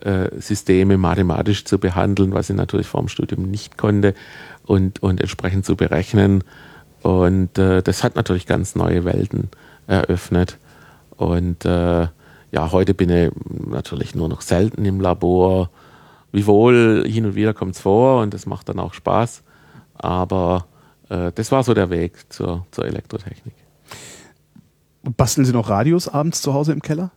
äh, 0.00 0.28
Systeme 0.38 0.96
mathematisch 0.96 1.64
zu 1.64 1.78
behandeln, 1.78 2.32
was 2.32 2.50
ich 2.50 2.56
natürlich 2.56 2.86
vor 2.86 3.00
dem 3.00 3.08
Studium 3.08 3.50
nicht 3.50 3.76
konnte 3.76 4.14
und, 4.64 5.02
und 5.02 5.20
entsprechend 5.20 5.66
zu 5.66 5.76
berechnen. 5.76 6.44
Und 7.02 7.58
äh, 7.58 7.82
das 7.82 8.04
hat 8.04 8.16
natürlich 8.16 8.46
ganz 8.46 8.74
neue 8.74 9.04
Welten 9.04 9.48
eröffnet. 9.86 10.58
Und 11.16 11.64
äh, 11.64 12.06
ja, 12.50 12.72
heute 12.72 12.94
bin 12.94 13.10
ich 13.10 13.30
natürlich 13.68 14.14
nur 14.14 14.28
noch 14.28 14.40
selten 14.40 14.84
im 14.84 15.00
Labor. 15.00 15.70
Wiewohl, 16.30 17.04
hin 17.06 17.26
und 17.26 17.34
wieder 17.34 17.54
kommt 17.54 17.74
es 17.74 17.80
vor 17.80 18.22
und 18.22 18.34
das 18.34 18.46
macht 18.46 18.68
dann 18.68 18.78
auch 18.78 18.94
Spaß. 18.94 19.42
Aber 19.94 20.67
äh, 21.08 21.32
das 21.34 21.52
war 21.52 21.62
so 21.62 21.74
der 21.74 21.90
Weg 21.90 22.12
zur, 22.28 22.66
zur 22.70 22.86
Elektrotechnik. 22.86 23.54
Und 25.02 25.16
basteln 25.16 25.44
Sie 25.44 25.52
noch 25.52 25.68
Radios 25.68 26.08
abends 26.08 26.42
zu 26.42 26.54
Hause 26.54 26.72
im 26.72 26.82
Keller? 26.82 27.10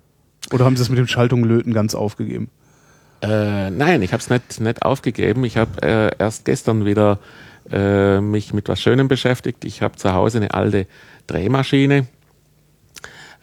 Oder 0.52 0.66
haben 0.66 0.76
Sie 0.76 0.82
das 0.82 0.90
mit 0.90 1.00
dem 1.00 1.08
Schaltunglöten 1.08 1.74
ganz 1.74 1.96
aufgegeben? 1.96 2.50
Äh, 3.22 3.70
nein, 3.70 4.02
ich 4.02 4.14
habe 4.14 4.22
es 4.22 4.30
nicht, 4.30 4.60
nicht 4.60 4.82
aufgegeben. 4.82 5.44
Ich 5.44 5.58
habe 5.58 5.82
äh, 5.84 6.12
erst 6.18 6.46
gestern 6.46 6.86
wieder 6.86 7.20
äh, 7.70 8.20
mich 8.20 8.54
mit 8.54 8.68
was 8.68 8.82
Schönem 8.82 9.08
beschäftigt. 9.08 9.64
Ich 9.66 9.82
habe 9.82 9.96
zu 9.96 10.14
Hause 10.14 10.40
eine 10.40 10.54
alte 10.54 10.88
Drehmaschine. 11.28 12.08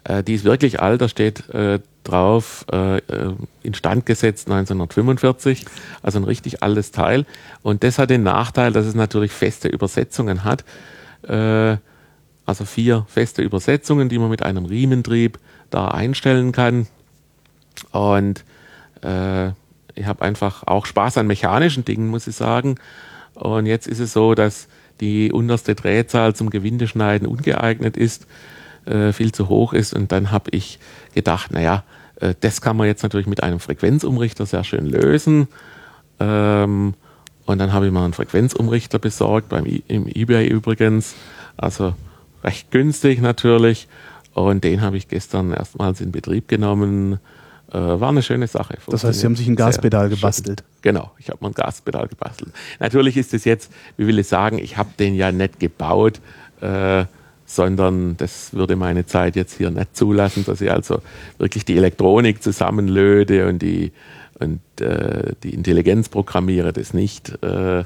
Äh, 0.09 0.25
die 0.25 0.35
ist 0.35 0.45
wirklich 0.45 0.81
alt, 0.81 1.01
da 1.01 1.09
steht 1.09 1.49
äh, 1.51 1.79
drauf, 2.03 2.65
äh, 2.73 3.01
instand 3.63 4.07
gesetzt 4.07 4.49
1945, 4.49 5.67
also 6.03 6.19
ein 6.19 6.25
richtig 6.25 6.63
altes 6.63 6.91
Teil. 6.91 7.27
Und 7.63 7.85
das 7.85 7.99
hat 7.99 8.11
den 8.11 8.23
Nachteil, 8.23 8.73
dass 8.73 8.87
es 8.87 8.95
natürlich 8.95 9.31
feste 9.31 9.69
Übersetzungen 9.69 10.45
hat. 10.45 10.65
also 12.47 12.65
vier 12.65 13.05
feste 13.09 13.43
Übersetzungen, 13.43 14.09
die 14.09 14.19
man 14.19 14.31
mit 14.31 14.43
einem 14.43 14.65
Riementrieb 14.65 15.39
da 15.69 15.89
einstellen 15.89 16.53
kann. 16.53 16.87
Und 17.93 18.45
äh, 19.03 19.49
ich 19.95 20.07
habe 20.07 20.23
einfach 20.23 20.63
auch 20.67 20.87
Spaß 20.87 21.19
an 21.19 21.27
mechanischen 21.27 21.85
Dingen, 21.85 22.09
muss 22.09 22.27
ich 22.27 22.37
sagen. 22.37 22.77
Und 23.35 23.67
jetzt 23.67 23.87
ist 23.87 23.99
es 23.99 24.13
so, 24.13 24.35
dass 24.35 24.69
die 25.01 25.33
unterste 25.33 25.75
Drehzahl 25.75 26.35
zum 26.35 26.51
Gewindeschneiden 26.51 27.27
ungeeignet 27.29 27.97
ist, 27.97 28.27
äh, 28.89 29.13
viel 29.13 29.33
zu 29.33 29.49
hoch 29.49 29.73
ist. 29.73 29.95
Und 29.95 30.13
dann 30.13 30.31
habe 30.31 30.51
ich 30.51 30.79
gedacht, 31.15 31.53
naja, 31.53 31.85
äh, 32.21 32.35
das 32.41 32.61
kann 32.61 32.77
man 32.77 32.87
jetzt 32.87 33.03
natürlich 33.03 33.27
mit 33.27 33.43
einem 33.43 33.61
Frequenzumrichter 33.61 34.47
sehr 34.47 34.65
schön 34.65 34.87
lösen. 34.87 35.49
Ähm, 36.21 36.95
und 37.47 37.59
dann 37.59 37.73
habe 37.73 37.87
ich 37.87 37.93
mal 37.93 38.05
einen 38.05 38.13
Frequenzumrichter 38.13 38.99
besorgt, 38.99 39.49
beim 39.49 39.65
I 39.67 39.83
im 39.89 40.07
eBay 40.07 40.47
übrigens. 40.47 41.15
Also 41.57 41.95
recht 42.45 42.71
günstig 42.71 43.21
natürlich. 43.21 43.89
Und 44.35 44.65
den 44.65 44.83
habe 44.83 44.97
ich 44.97 45.09
gestern 45.09 45.53
erstmals 45.53 46.01
in 46.01 46.13
Betrieb 46.13 46.49
genommen. 46.49 47.19
Äh, 47.73 47.79
war 47.79 48.09
eine 48.09 48.23
schöne 48.23 48.47
Sache. 48.47 48.79
Das 48.89 49.05
heißt, 49.05 49.21
Sie 49.21 49.27
haben 49.27 49.37
sich 49.37 49.49
ein 49.49 49.57
Gaspedal 49.57 50.09
gebastelt. 50.09 50.65
Genau, 50.81 51.11
ich 51.19 51.29
habe 51.29 51.39
mir 51.43 51.51
ein 51.51 51.55
Gaspedal 51.55 52.07
gebastelt. 52.09 52.53
Natürlich 52.81 53.17
ist 53.17 53.35
es 53.35 53.45
jetzt, 53.45 53.71
wie 53.97 54.07
will 54.07 54.19
ich 54.19 54.29
sagen, 54.29 54.59
ich 54.59 54.77
habe 54.77 54.91
den 54.99 55.15
ja 55.15 55.33
nicht 55.33 55.61
gebaut, 55.61 56.21
äh, 56.61 57.05
sondern 57.49 58.17
das 58.19 58.53
würde 58.53 58.77
meine 58.77 59.07
Zeit 59.07 59.35
jetzt 59.35 59.57
hier 59.57 59.71
nicht 59.71 59.97
zulassen, 59.97 60.45
dass 60.45 60.61
ich 60.61 60.71
also 60.71 61.01
wirklich 61.39 61.65
die 61.65 61.77
Elektronik 61.77 62.43
zusammenlöde 62.43 63.49
und 63.49 63.63
die, 63.63 63.91
und, 64.39 64.61
äh, 64.81 65.33
die 65.43 65.55
Intelligenz 65.55 66.11
programmiere, 66.11 66.75
das 66.75 66.93
nicht. 66.93 67.43
Äh, 67.43 67.85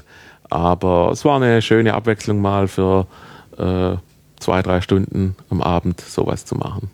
aber 0.49 1.11
es 1.13 1.23
war 1.23 1.37
eine 1.37 1.61
schöne 1.61 1.93
Abwechslung 1.93 2.41
mal 2.41 2.67
für 2.67 3.07
äh, 3.57 3.95
zwei, 4.39 4.61
drei 4.61 4.81
Stunden 4.81 5.35
am 5.49 5.61
Abend 5.61 6.01
sowas 6.01 6.45
zu 6.45 6.55
machen. 6.55 6.91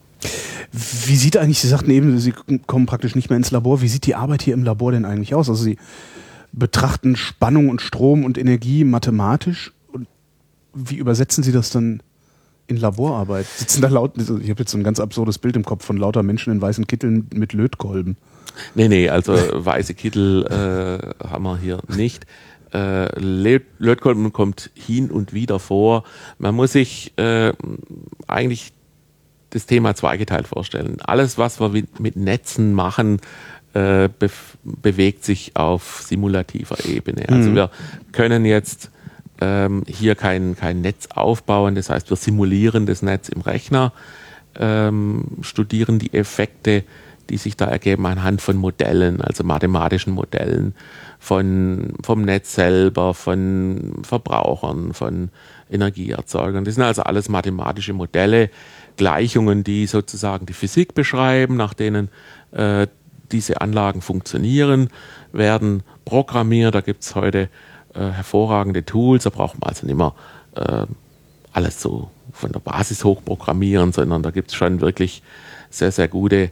Wie 0.72 1.16
sieht 1.16 1.38
eigentlich, 1.38 1.60
Sie 1.60 1.68
sagten 1.68 1.90
eben, 1.90 2.20
Sie 2.20 2.34
kommen 2.68 2.86
praktisch 2.86 3.16
nicht 3.16 3.32
mehr 3.32 3.38
ins 3.38 3.50
Labor. 3.50 3.82
Wie 3.82 3.88
sieht 3.88 4.06
die 4.06 4.14
Arbeit 4.14 4.44
hier 4.44 4.54
im 4.54 4.64
Labor 4.64 4.92
denn 4.92 5.06
eigentlich 5.06 5.34
aus? 5.34 5.50
Also 5.50 5.64
Sie 5.64 5.78
betrachten 6.52 7.16
Spannung 7.16 7.70
und 7.70 7.82
Strom 7.82 8.24
und 8.24 8.38
Energie 8.38 8.84
mathematisch. 8.84 9.72
Und 9.92 10.08
wie 10.76 10.98
übersetzen 10.98 11.44
Sie 11.44 11.52
das 11.52 11.72
dann 11.72 12.04
in 12.70 12.78
Laborarbeit? 12.78 13.46
Sitzen 13.46 13.82
da 13.82 13.90
laut, 13.90 14.14
ich 14.18 14.50
habe 14.50 14.60
jetzt 14.60 14.72
so 14.72 14.78
ein 14.78 14.84
ganz 14.84 15.00
absurdes 15.00 15.38
Bild 15.38 15.56
im 15.56 15.66
Kopf 15.66 15.86
von 15.86 15.98
lauter 15.98 16.24
Menschen 16.24 16.54
in 16.54 16.62
weißen 16.62 16.88
Kitteln 16.88 17.28
mit 17.34 17.54
Lötkolben. 17.54 18.18
Nee, 18.76 18.88
nee, 18.88 19.10
also 19.10 19.34
weiße 19.34 19.94
Kittel 19.94 20.46
äh, 20.46 21.28
haben 21.28 21.44
wir 21.44 21.58
hier 21.58 21.80
nicht. 21.88 22.26
Äh, 22.74 23.20
Lötkolben 23.20 24.32
kommt 24.32 24.70
hin 24.76 25.10
und 25.10 25.34
wieder 25.34 25.60
vor. 25.60 26.04
Man 26.38 26.56
muss 26.56 26.74
sich 26.74 27.14
äh, 27.18 27.54
eigentlich 28.28 28.74
das 29.50 29.66
Thema 29.66 29.96
zweigeteilt 29.96 30.48
vorstellen. 30.48 30.98
Alles, 31.02 31.38
was 31.38 31.60
wir 31.60 31.72
mit 32.00 32.16
Netzen 32.16 32.74
machen, 32.74 33.20
äh, 33.74 34.10
be 34.20 34.30
bewegt 34.64 35.24
sich 35.24 35.56
auf 35.56 36.04
simulativer 36.06 36.86
Ebene. 36.86 37.28
Also 37.30 37.50
mhm. 37.50 37.56
wir 37.56 37.72
können 38.12 38.46
jetzt 38.46 38.92
ähm, 39.42 39.84
hier 39.88 40.16
kein, 40.16 40.56
kein 40.56 40.82
Netz 40.82 41.08
aufbauen, 41.14 41.76
das 41.76 41.90
heißt, 41.90 42.10
wir 42.10 42.18
simulieren 42.18 42.86
das 42.86 43.02
Netz 43.02 43.30
im 43.30 43.42
Rechner. 43.42 43.94
ähm, 44.60 45.26
studieren 45.42 46.00
die 46.00 46.14
Effekte, 46.14 46.84
die 47.30 47.38
sich 47.38 47.56
da 47.56 47.66
ergeben 47.66 48.06
anhand 48.08 48.42
von 48.42 48.58
Modellen, 48.58 49.22
also 49.22 49.44
mathematischen 49.44 50.14
Modellen 50.14 50.74
von, 51.20 51.94
vom 52.04 52.24
Netz 52.24 52.56
selber, 52.56 53.14
von 53.14 53.94
Verbrauchern, 54.04 54.94
von 54.94 55.30
Energieerzeugern. 55.70 56.66
Das 56.66 56.76
sind 56.76 56.84
also 56.84 57.04
alles 57.04 57.30
mathematische 57.30 57.94
Modelle, 57.94 58.50
Gleichungen, 58.98 59.64
die 59.64 59.86
sozusagen 59.86 60.46
die 60.46 60.54
Physik 60.54 60.96
beschreiben, 60.96 61.56
nach 61.56 61.74
denen 61.74 62.10
äh, 62.52 62.88
diese 63.32 63.62
Anlagen 63.62 64.02
funktionieren, 64.02 64.90
werden 65.32 65.84
programmiert. 66.06 66.74
Da 66.74 66.82
gibt 66.82 67.04
es 67.04 67.14
heute 67.14 67.50
äh, 67.94 68.10
hervorragende 68.10 68.86
Tools, 68.86 69.24
da 69.24 69.30
braucht 69.30 69.60
man 69.60 69.70
also 69.70 69.86
nicht 69.86 69.96
mehr 69.96 70.14
äh, 70.56 70.86
alles 71.52 71.82
so 71.82 72.10
von 72.32 72.52
der 72.52 72.60
Basis 72.60 73.04
hoch 73.04 73.24
programmieren, 73.24 73.92
sondern 73.92 74.24
da 74.24 74.32
gibt 74.32 74.50
es 74.50 74.56
schon 74.56 74.82
wirklich 74.82 75.24
sehr, 75.70 75.92
sehr 75.92 76.08
gute 76.08 76.52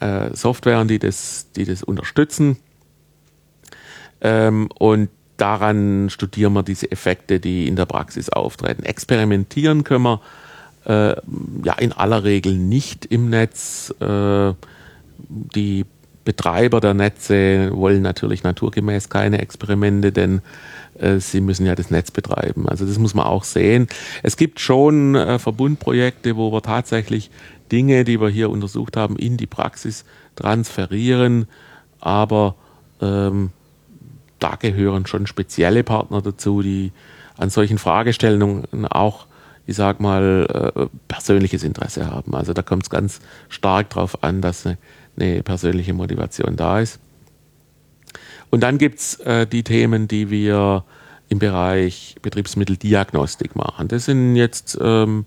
äh, 0.00 0.34
Softwaren, 0.34 0.88
die 0.88 0.98
das, 0.98 1.46
die 1.56 1.64
das 1.64 1.82
unterstützen. 1.82 2.56
Ähm, 4.20 4.68
und 4.78 5.08
daran 5.36 6.08
studieren 6.10 6.52
wir 6.52 6.62
diese 6.62 6.90
Effekte, 6.90 7.40
die 7.40 7.66
in 7.66 7.76
der 7.76 7.86
Praxis 7.86 8.28
auftreten. 8.28 8.84
Experimentieren 8.84 9.84
können 9.84 10.04
wir 10.04 10.20
äh, 10.84 11.16
ja 11.64 11.74
in 11.78 11.92
aller 11.92 12.24
Regel 12.24 12.56
nicht 12.56 13.06
im 13.06 13.30
Netz. 13.30 13.92
Äh, 14.00 14.54
die 15.28 15.86
Betreiber 16.24 16.80
der 16.80 16.94
Netze 16.94 17.70
wollen 17.72 18.02
natürlich 18.02 18.42
naturgemäß 18.42 19.08
keine 19.08 19.40
Experimente, 19.40 20.12
denn 20.12 20.40
äh, 20.98 21.18
sie 21.18 21.40
müssen 21.40 21.66
ja 21.66 21.74
das 21.74 21.90
Netz 21.90 22.10
betreiben. 22.10 22.68
Also 22.68 22.86
das 22.86 22.98
muss 22.98 23.14
man 23.14 23.26
auch 23.26 23.44
sehen. 23.44 23.88
Es 24.22 24.36
gibt 24.36 24.60
schon 24.60 25.14
äh, 25.14 25.38
Verbundprojekte, 25.38 26.36
wo 26.36 26.52
wir 26.52 26.62
tatsächlich 26.62 27.30
Dinge, 27.70 28.04
die 28.04 28.20
wir 28.20 28.28
hier 28.28 28.50
untersucht 28.50 28.96
haben, 28.96 29.16
in 29.16 29.36
die 29.36 29.46
Praxis 29.46 30.04
transferieren, 30.36 31.46
aber 32.00 32.54
ähm, 33.00 33.50
da 34.38 34.56
gehören 34.56 35.06
schon 35.06 35.26
spezielle 35.26 35.82
Partner 35.84 36.20
dazu, 36.20 36.62
die 36.62 36.92
an 37.36 37.48
solchen 37.48 37.78
Fragestellungen 37.78 38.86
auch, 38.86 39.26
ich 39.66 39.76
sag 39.76 40.00
mal, 40.00 40.72
äh, 40.74 40.86
persönliches 41.08 41.62
Interesse 41.62 42.10
haben. 42.10 42.34
Also 42.34 42.52
da 42.52 42.62
kommt 42.62 42.84
es 42.84 42.90
ganz 42.90 43.20
stark 43.48 43.90
darauf 43.90 44.22
an, 44.22 44.40
dass 44.40 44.66
eine, 44.66 44.78
eine, 45.16 45.42
persönliche 45.42 45.92
Motivation 45.92 46.56
da 46.56 46.80
ist. 46.80 46.98
Und 48.50 48.62
dann 48.62 48.78
gibt 48.78 48.98
es 48.98 49.20
äh, 49.20 49.46
die 49.46 49.62
Themen, 49.62 50.08
die 50.08 50.30
wir 50.30 50.84
im 51.32 51.38
Bereich 51.38 52.16
Betriebsmitteldiagnostik 52.20 53.56
machen. 53.56 53.88
Das 53.88 54.04
sind 54.04 54.36
jetzt 54.36 54.78
ähm, 54.80 55.24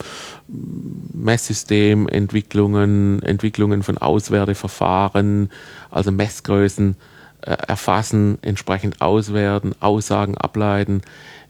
Messsystementwicklungen, 0.47 3.23
Entwicklungen 3.23 3.81
von 3.81 3.97
Auswerteverfahren, 3.97 5.49
also 5.89 6.11
Messgrößen 6.11 6.95
äh, 7.41 7.57
erfassen, 7.67 8.37
entsprechend 8.43 9.01
auswerten, 9.01 9.73
Aussagen 9.79 10.37
ableiten. 10.37 11.01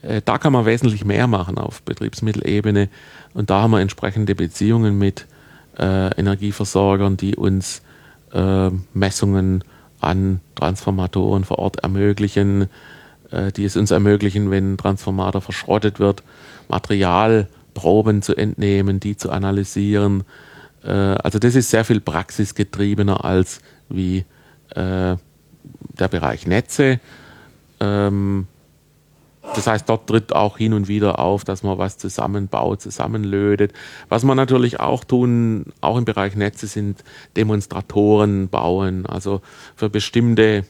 Äh, 0.01 0.21
da 0.23 0.37
kann 0.37 0.53
man 0.53 0.65
wesentlich 0.65 1.03
mehr 1.03 1.27
machen 1.27 1.57
auf 1.57 1.81
Betriebsmittelebene 1.81 2.87
und 3.33 3.49
da 3.49 3.63
haben 3.63 3.71
wir 3.71 3.81
entsprechende 3.81 4.35
Beziehungen 4.35 4.97
mit 4.97 5.25
äh, 5.77 6.17
Energieversorgern, 6.17 7.17
die 7.17 7.35
uns 7.35 7.81
äh, 8.35 8.69
Messungen 8.93 9.63
an 10.01 10.41
Transformatoren 10.55 11.43
vor 11.43 11.59
Ort 11.59 11.77
ermöglichen, 11.77 12.67
äh, 13.31 13.51
die 13.51 13.65
es 13.65 13.75
uns 13.75 13.91
ermöglichen, 13.91 14.51
wenn 14.51 14.73
ein 14.73 14.77
Transformator 14.77 15.41
verschrottet 15.41 15.99
wird, 15.99 16.21
Materialproben 16.67 18.21
zu 18.21 18.35
entnehmen, 18.35 18.99
die 18.99 19.17
zu 19.17 19.31
analysieren. 19.31 20.23
Äh, 20.83 20.91
also 20.91 21.39
das 21.39 21.55
ist 21.55 21.69
sehr 21.69 21.85
viel 21.85 22.01
praxisgetriebener 22.01 23.25
als 23.25 23.61
wie 23.89 24.25
äh, 24.69 25.15
der 25.97 26.07
Bereich 26.09 26.45
Netze. 26.45 26.99
Ähm, 27.79 28.47
das 29.53 29.67
heißt, 29.67 29.87
dort 29.87 30.07
tritt 30.07 30.33
auch 30.33 30.57
hin 30.57 30.73
und 30.73 30.87
wieder 30.87 31.19
auf, 31.19 31.43
dass 31.43 31.63
man 31.63 31.77
was 31.77 31.97
zusammenbaut, 31.97 32.81
zusammenlötet. 32.81 33.73
Was 34.09 34.23
man 34.23 34.37
natürlich 34.37 34.79
auch 34.79 35.03
tun, 35.03 35.67
auch 35.81 35.97
im 35.97 36.05
Bereich 36.05 36.35
Netze, 36.35 36.67
sind 36.67 37.03
Demonstratoren 37.35 38.49
bauen. 38.49 39.05
Also 39.05 39.41
für 39.75 39.89
bestimmte 39.89 40.65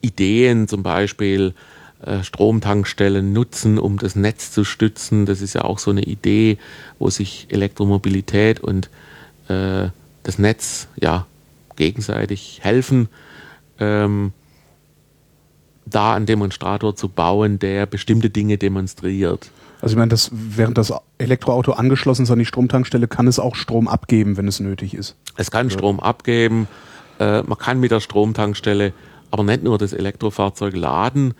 Ideen, 0.00 0.68
zum 0.68 0.82
Beispiel 0.82 1.54
äh, 2.02 2.22
Stromtankstellen 2.22 3.32
nutzen, 3.32 3.78
um 3.78 3.98
das 3.98 4.16
Netz 4.16 4.52
zu 4.52 4.64
stützen. 4.64 5.26
Das 5.26 5.40
ist 5.40 5.54
ja 5.54 5.62
auch 5.62 5.78
so 5.78 5.90
eine 5.90 6.02
Idee, 6.02 6.58
wo 6.98 7.10
sich 7.10 7.46
Elektromobilität 7.50 8.60
und 8.60 8.90
äh, 9.48 9.88
das 10.22 10.38
Netz 10.38 10.88
ja 11.00 11.26
gegenseitig 11.76 12.60
helfen. 12.62 13.08
Ähm, 13.78 14.32
da 15.86 16.14
einen 16.14 16.26
Demonstrator 16.26 16.94
zu 16.94 17.08
bauen, 17.08 17.58
der 17.58 17.86
bestimmte 17.86 18.28
Dinge 18.28 18.58
demonstriert. 18.58 19.50
Also 19.80 19.94
ich 19.94 19.98
meine, 19.98 20.10
das, 20.10 20.30
während 20.32 20.78
das 20.78 20.92
Elektroauto 21.18 21.72
angeschlossen 21.72 22.24
ist 22.24 22.30
an 22.30 22.38
die 22.38 22.44
Stromtankstelle, 22.46 23.08
kann 23.08 23.26
es 23.26 23.38
auch 23.38 23.54
Strom 23.54 23.88
abgeben, 23.88 24.36
wenn 24.36 24.48
es 24.48 24.58
nötig 24.60 24.94
ist. 24.94 25.16
Es 25.36 25.50
kann 25.50 25.70
Strom 25.70 26.00
abgeben. 26.00 26.66
Äh, 27.18 27.42
man 27.42 27.58
kann 27.58 27.78
mit 27.78 27.90
der 27.90 28.00
Stromtankstelle 28.00 28.92
aber 29.30 29.44
nicht 29.44 29.62
nur 29.62 29.78
das 29.78 29.92
Elektrofahrzeug 29.92 30.74
laden. 30.74 31.34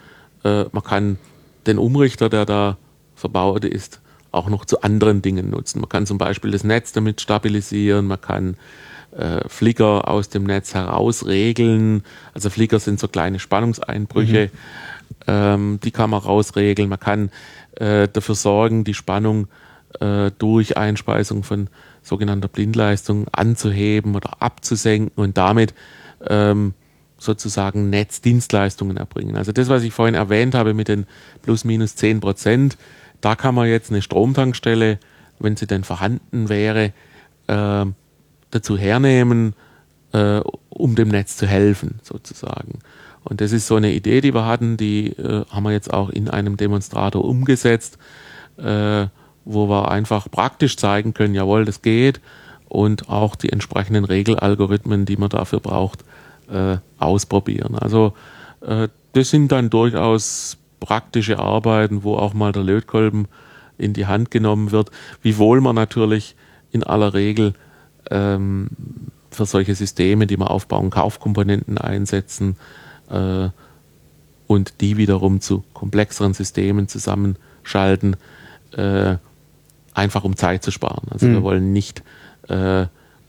Äh, 0.45 0.65
man 0.71 0.83
kann 0.83 1.19
den 1.67 1.79
Umrichter, 1.79 2.29
der 2.29 2.45
da 2.45 2.77
verbaut 3.15 3.65
ist, 3.65 4.01
auch 4.31 4.49
noch 4.49 4.65
zu 4.65 4.83
anderen 4.83 5.23
Dingen 5.23 5.51
nutzen. 5.51 5.81
Man 5.81 5.89
kann 5.89 6.07
zum 6.07 6.19
Beispiel 6.19 6.51
das 6.51 6.63
Netz 6.63 6.93
damit 6.93 7.21
stabilisieren, 7.21 8.07
man 8.07 8.21
kann 8.21 8.57
äh, 9.17 9.49
Flicker 9.49 10.09
aus 10.09 10.29
dem 10.29 10.45
Netz 10.45 10.75
herausregeln. 10.75 12.03
Also 12.35 12.51
Flicker 12.51 12.79
sind 12.79 13.01
so 13.01 13.09
kleine 13.09 13.39
Spannungseinbrüche, 13.39 14.51
mhm. 14.53 15.25
ähm, 15.27 15.81
die 15.83 15.91
kann 15.91 16.11
man 16.11 16.21
rausregeln. 16.21 16.89
Man 16.89 17.01
kann 17.01 17.31
äh, 17.77 18.09
dafür 18.09 18.35
sorgen, 18.35 18.85
die 18.85 18.95
Spannung 18.95 19.49
äh, 20.01 20.31
durch 20.39 20.77
Einspeisung 20.77 21.43
von 21.43 21.69
sogenannter 22.03 22.49
Blindleistung 22.49 23.27
anzuheben 23.33 24.15
oder 24.15 24.43
abzusenken 24.43 25.13
und 25.17 25.37
damit 25.37 25.75
ähm, 26.29 26.75
sozusagen 27.19 27.91
Netzdienstleistungen 27.91 28.97
erbringen. 28.97 29.37
Also 29.37 29.53
das, 29.53 29.69
was 29.69 29.83
ich 29.83 29.93
vorhin 29.93 30.15
erwähnt 30.15 30.55
habe 30.55 30.75
mit 30.75 30.89
den 30.89 31.07
plus 31.43 31.65
minus 31.65 31.97
10 31.97 32.21
Prozent, 32.21 32.77
da 33.21 33.35
kann 33.35 33.55
man 33.55 33.69
jetzt 33.69 33.91
eine 33.91 34.03
Stromtankstelle, 34.03 34.99
wenn 35.39 35.57
sie 35.57 35.67
denn 35.67 35.85
vorhanden 35.85 36.49
wäre, 36.49 36.93
äh, 37.49 37.87
dazu 38.51 38.77
hernehmen, 38.77 39.55
äh, 40.13 40.41
um 40.69 40.95
dem 40.95 41.09
Netz 41.09 41.37
zu 41.37 41.47
helfen, 41.47 42.01
sozusagen. 42.03 42.79
Und 43.25 43.41
das 43.41 43.53
ist 43.53 43.67
so 43.67 43.77
eine 43.77 43.93
Idee, 43.93 44.21
die 44.21 44.35
wir 44.35 44.47
hatten, 44.47 44.77
die 44.77 45.09
äh, 45.09 45.45
haben 45.51 45.65
wir 45.65 45.73
jetzt 45.73 45.93
auch 45.93 46.11
in 46.11 46.31
einem 46.31 46.57
Demonstrator 46.57 47.25
umgesetzt, 47.25 47.99
äh, 48.57 49.07
wo 49.45 49.69
wir 49.69 49.91
einfach 49.91 50.31
praktisch 50.31 50.77
zeigen 50.77 51.15
können, 51.15 51.35
jawohl, 51.35 51.65
das 51.65 51.83
geht 51.83 52.21
und 52.69 53.09
auch 53.09 53.37
die 53.37 53.51
entsprechenden 53.51 54.05
Regelalgorithmen, 54.05 55.07
die 55.07 55.17
man 55.17 55.29
dafür 55.29 55.61
braucht, 55.61 56.05
äh, 56.51 56.79
ausprobieren. 56.99 57.77
Also 57.77 58.15
äh, 58.61 58.89
das 59.13 59.31
sind 59.31 59.53
dann 59.53 59.71
durchaus 59.71 60.59
praktische 60.81 61.39
Arbeiten, 61.39 62.05
wo 62.05 62.17
auch 62.17 62.35
mal 62.35 62.53
der 62.53 62.63
Lötkolben 62.63 63.29
in 63.79 63.93
die 63.93 64.07
Hand 64.07 64.31
genommen 64.31 64.71
wird, 64.73 64.91
wiewohl 65.23 65.61
man 65.61 65.75
natürlich 65.75 66.35
in 66.71 66.83
aller 66.83 67.15
Regel 67.15 67.55
ähm, 68.11 68.69
für 69.31 69.47
solche 69.47 69.75
Systeme, 69.75 70.27
die 70.27 70.37
man 70.37 70.49
aufbauen, 70.49 70.91
Kaufkomponenten 70.91 71.79
einsetzen 71.79 72.57
äh, 73.11 73.49
und 74.47 74.81
die 74.81 74.97
wiederum 74.97 75.41
zu 75.41 75.65
komplexeren 75.75 76.35
Systemen 76.35 76.89
zusammenschalten, 76.89 78.17
äh, 78.73 79.17
einfach 79.95 80.25
um 80.25 80.37
Zeit 80.37 80.63
zu 80.63 80.71
sparen. 80.71 81.09
Also 81.11 81.27
mhm. 81.27 81.33
wir 81.35 81.43
wollen 81.43 81.73
nicht 81.73 82.03
äh, 82.49 82.87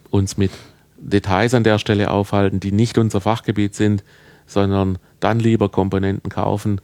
uns 0.10 0.38
mit 0.38 0.52
Details 0.98 1.54
an 1.54 1.64
der 1.64 1.80
Stelle 1.80 2.12
aufhalten, 2.12 2.60
die 2.60 2.72
nicht 2.72 2.98
unser 2.98 3.22
Fachgebiet 3.22 3.76
sind, 3.76 4.04
sondern 4.46 4.98
dann 5.20 5.40
lieber 5.40 5.70
Komponenten 5.70 6.30
kaufen, 6.30 6.82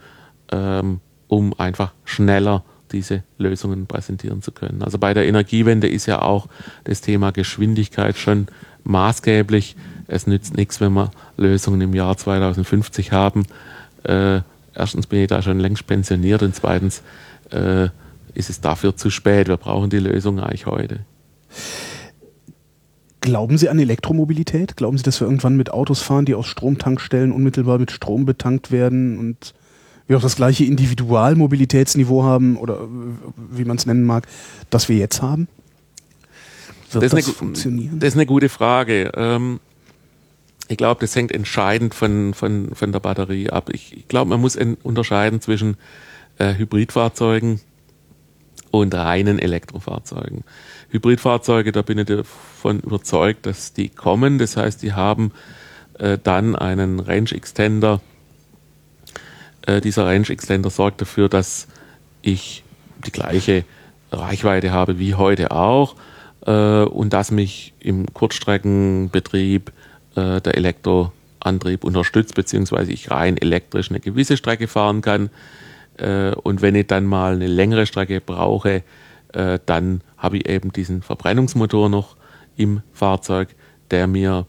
ähm, 0.52 0.99
um 1.28 1.57
einfach 1.57 1.94
schneller 2.06 2.64
diese 2.94 3.24
Lösungen 3.38 3.88
präsentieren 3.88 4.41
zu 4.41 4.52
können. 4.52 4.84
Also 4.84 4.98
bei 4.98 5.14
der 5.14 5.28
Energiewende 5.28 5.88
ist 5.88 6.06
ja 6.06 6.22
auch 6.22 6.48
das 6.86 7.02
Thema 7.02 7.32
Geschwindigkeit 7.32 8.18
schon 8.18 8.48
maßgeblich. 8.84 9.76
Es 10.07 10.28
nützt 10.28 10.56
nichts, 10.56 10.80
wenn 10.80 10.94
wir 10.94 11.11
Lösungen 11.38 11.82
im 11.82 11.94
Jahr 11.94 12.15
2050 12.15 13.11
haben. 13.11 13.45
Äh, 14.03 14.41
erstens 14.74 15.07
bin 15.07 15.22
ich 15.22 15.28
da 15.28 15.41
schon 15.41 15.60
längst 15.60 15.88
pensioniert 15.88 16.44
und 16.44 16.56
zweitens 16.56 17.02
äh, 17.52 17.90
ist 18.34 18.49
es 18.49 18.61
dafür 18.61 18.95
zu 18.95 19.10
spät. 19.10 19.48
Wir 19.48 19.57
brauchen 19.57 19.90
die 19.90 19.99
Lösung 19.99 20.40
eigentlich 20.40 20.65
heute. 20.65 20.99
Glauben 23.22 23.57
Sie 23.57 23.70
an 23.70 23.80
Elektromobilität? 23.80 24.76
Glauben 24.76 24.98
Sie, 24.98 25.03
dass 25.03 25.22
wir 25.22 25.28
irgendwann 25.28 25.56
mit 25.56 25.72
Autos 25.72 26.02
fahren, 26.02 26.26
die 26.26 26.36
aus 26.36 26.48
Stromtankstellen 26.48 27.32
unmittelbar 27.32 27.80
mit 27.80 27.91
Strom 27.91 28.26
betankt 28.26 28.72
werden 28.72 29.18
und 29.18 29.53
wir 30.08 30.18
auch 30.18 30.22
das 30.22 30.36
gleiche 30.36 30.66
Individualmobilitätsniveau 30.66 32.24
haben 32.24 32.58
oder 32.58 32.88
wie 33.52 33.66
man 33.66 33.78
es 33.78 33.86
nennen 33.86 34.04
mag, 34.04 34.28
das 34.70 34.90
wir 34.90 34.98
jetzt 34.98 35.22
haben? 35.22 35.48
Wird 36.92 37.04
das, 37.04 37.12
das 37.12 37.26
eine, 37.26 37.34
funktionieren? 37.34 38.00
Das 38.00 38.10
ist 38.10 38.16
eine 38.16 38.26
gute 38.26 38.50
Frage. 38.50 39.12
Ähm, 39.16 39.60
ich 40.68 40.78
glaube, 40.78 41.02
das 41.02 41.16
hängt 41.16 41.32
entscheidend 41.32 41.94
von, 41.94 42.34
von, 42.34 42.74
von 42.74 42.92
der 42.92 43.00
Batterie 43.00 43.50
ab. 43.50 43.70
Ich, 43.72 43.96
ich 43.98 44.08
glaube, 44.08 44.30
man 44.30 44.42
muss 44.42 44.58
unterscheiden 44.84 45.42
zwischen 45.42 45.78
äh, 46.38 46.54
Hybridfahrzeugen 46.56 47.60
und 48.72 48.96
reinen 48.96 49.40
Elektrofahrzeugen. 49.40 50.44
Hybridfahrzeuge, 50.90 51.72
da 51.72 51.82
bin 51.82 52.00
ich 52.00 52.06
davon 52.06 52.80
überzeugt, 52.80 53.46
dass 53.46 53.74
die 53.74 53.90
kommen. 53.90 54.38
Das 54.38 54.58
heißt, 54.58 54.82
die 54.82 54.94
haben 54.94 55.32
äh, 56.00 56.18
dann 56.22 56.56
einen 56.56 57.00
Range 57.00 57.32
Extender. 57.32 58.02
Äh, 59.65 59.81
dieser 59.81 60.06
Range 60.06 60.30
Extender 60.30 60.69
sorgt 60.69 61.02
dafür, 61.02 61.30
dass 61.30 61.68
ich 62.22 62.64
die 63.06 63.11
gleiche 63.11 63.64
Reichweite 64.11 64.72
habe 64.72 64.99
wie 64.99 65.15
heute 65.15 65.52
auch 65.52 65.95
äh, 66.45 66.84
und 66.84 67.14
dass 67.14 67.31
mich 67.31 67.73
im 67.80 68.06
Kurzstreckenbetrieb 68.14 69.72
äh, 70.15 70.41
der 70.41 70.56
Elektroantrieb 70.56 71.84
unterstützt, 71.84 72.35
beziehungsweise 72.35 72.91
ich 72.91 73.11
rein 73.11 73.38
elektrisch 73.38 73.90
eine 73.90 73.99
gewisse 73.99 74.38
Strecke 74.38 74.68
fahren 74.68 75.02
kann. 75.02 75.30
Äh, 75.98 76.34
und 76.35 76.61
wenn 76.61 76.76
ich 76.76 76.88
dann 76.88 77.06
mal 77.06 77.34
eine 77.34 77.48
längere 77.48 77.85
Strecke 77.85 78.22
brauche, 78.22 78.84
äh, 79.34 79.60
dann 79.65 80.02
habe 80.18 80.38
ich 80.38 80.48
eben 80.48 80.72
diesen 80.72 81.02
Verbrennungsmotor 81.02 81.90
noch 81.90 82.15
im 82.56 82.81
Fahrzeug, 82.94 83.49
der 83.91 84.07
mir 84.07 84.45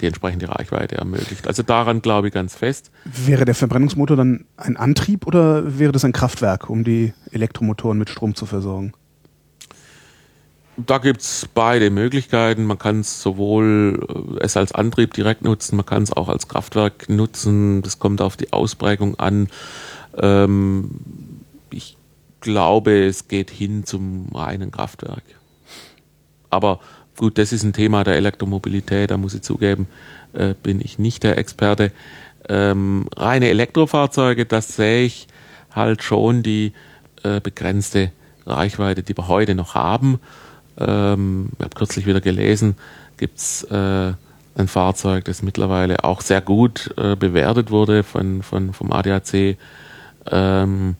die 0.00 0.06
entsprechende 0.06 0.48
Reichweite 0.48 0.96
ermöglicht. 0.96 1.46
Also 1.46 1.62
daran 1.62 2.02
glaube 2.02 2.28
ich 2.28 2.34
ganz 2.34 2.56
fest. 2.56 2.90
Wäre 3.04 3.44
der 3.44 3.54
Verbrennungsmotor 3.54 4.16
dann 4.16 4.44
ein 4.56 4.76
Antrieb 4.76 5.26
oder 5.26 5.78
wäre 5.78 5.92
das 5.92 6.04
ein 6.04 6.12
Kraftwerk, 6.12 6.70
um 6.70 6.84
die 6.84 7.12
Elektromotoren 7.32 7.98
mit 7.98 8.10
Strom 8.10 8.34
zu 8.34 8.46
versorgen? 8.46 8.92
Da 10.86 10.98
gibt 10.98 11.22
es 11.22 11.48
beide 11.52 11.90
Möglichkeiten. 11.90 12.64
Man 12.64 12.78
kann 12.78 13.00
es 13.00 13.20
sowohl 13.20 14.36
äh, 14.38 14.44
es 14.44 14.56
als 14.56 14.72
Antrieb 14.72 15.12
direkt 15.12 15.42
nutzen, 15.42 15.76
man 15.76 15.86
kann 15.86 16.04
es 16.04 16.12
auch 16.12 16.28
als 16.28 16.46
Kraftwerk 16.46 17.08
nutzen. 17.08 17.82
Das 17.82 17.98
kommt 17.98 18.22
auf 18.22 18.36
die 18.36 18.52
Ausprägung 18.52 19.18
an. 19.18 19.48
Ähm, 20.16 20.90
ich 21.70 21.96
glaube, 22.40 23.06
es 23.06 23.26
geht 23.26 23.50
hin 23.50 23.84
zum 23.84 24.28
reinen 24.32 24.70
Kraftwerk. 24.70 25.24
Aber 26.50 26.78
gut, 27.18 27.36
das 27.36 27.52
ist 27.52 27.64
ein 27.64 27.74
Thema 27.74 28.04
der 28.04 28.16
Elektromobilität, 28.16 29.10
da 29.10 29.18
muss 29.18 29.34
ich 29.34 29.42
zugeben, 29.42 29.86
äh, 30.32 30.54
bin 30.62 30.80
ich 30.80 30.98
nicht 30.98 31.22
der 31.24 31.36
Experte. 31.36 31.92
Ähm, 32.48 33.06
reine 33.14 33.50
Elektrofahrzeuge, 33.50 34.46
das 34.46 34.76
sehe 34.76 35.04
ich 35.04 35.26
halt 35.70 36.02
schon 36.02 36.42
die 36.42 36.72
äh, 37.24 37.40
begrenzte 37.40 38.10
Reichweite, 38.46 39.02
die 39.02 39.16
wir 39.16 39.28
heute 39.28 39.54
noch 39.54 39.74
haben. 39.74 40.20
Ähm, 40.78 41.50
ich 41.58 41.64
habe 41.64 41.76
kürzlich 41.76 42.06
wieder 42.06 42.22
gelesen, 42.22 42.76
gibt 43.18 43.38
es 43.38 43.64
äh, 43.64 44.12
ein 44.54 44.68
Fahrzeug, 44.68 45.24
das 45.24 45.42
mittlerweile 45.42 46.04
auch 46.04 46.20
sehr 46.20 46.40
gut 46.40 46.94
äh, 46.96 47.16
bewertet 47.16 47.70
wurde 47.70 48.02
von, 48.02 48.42
von, 48.42 48.72
vom 48.72 48.92
ADAC 48.92 49.56
ähm, 50.30 50.96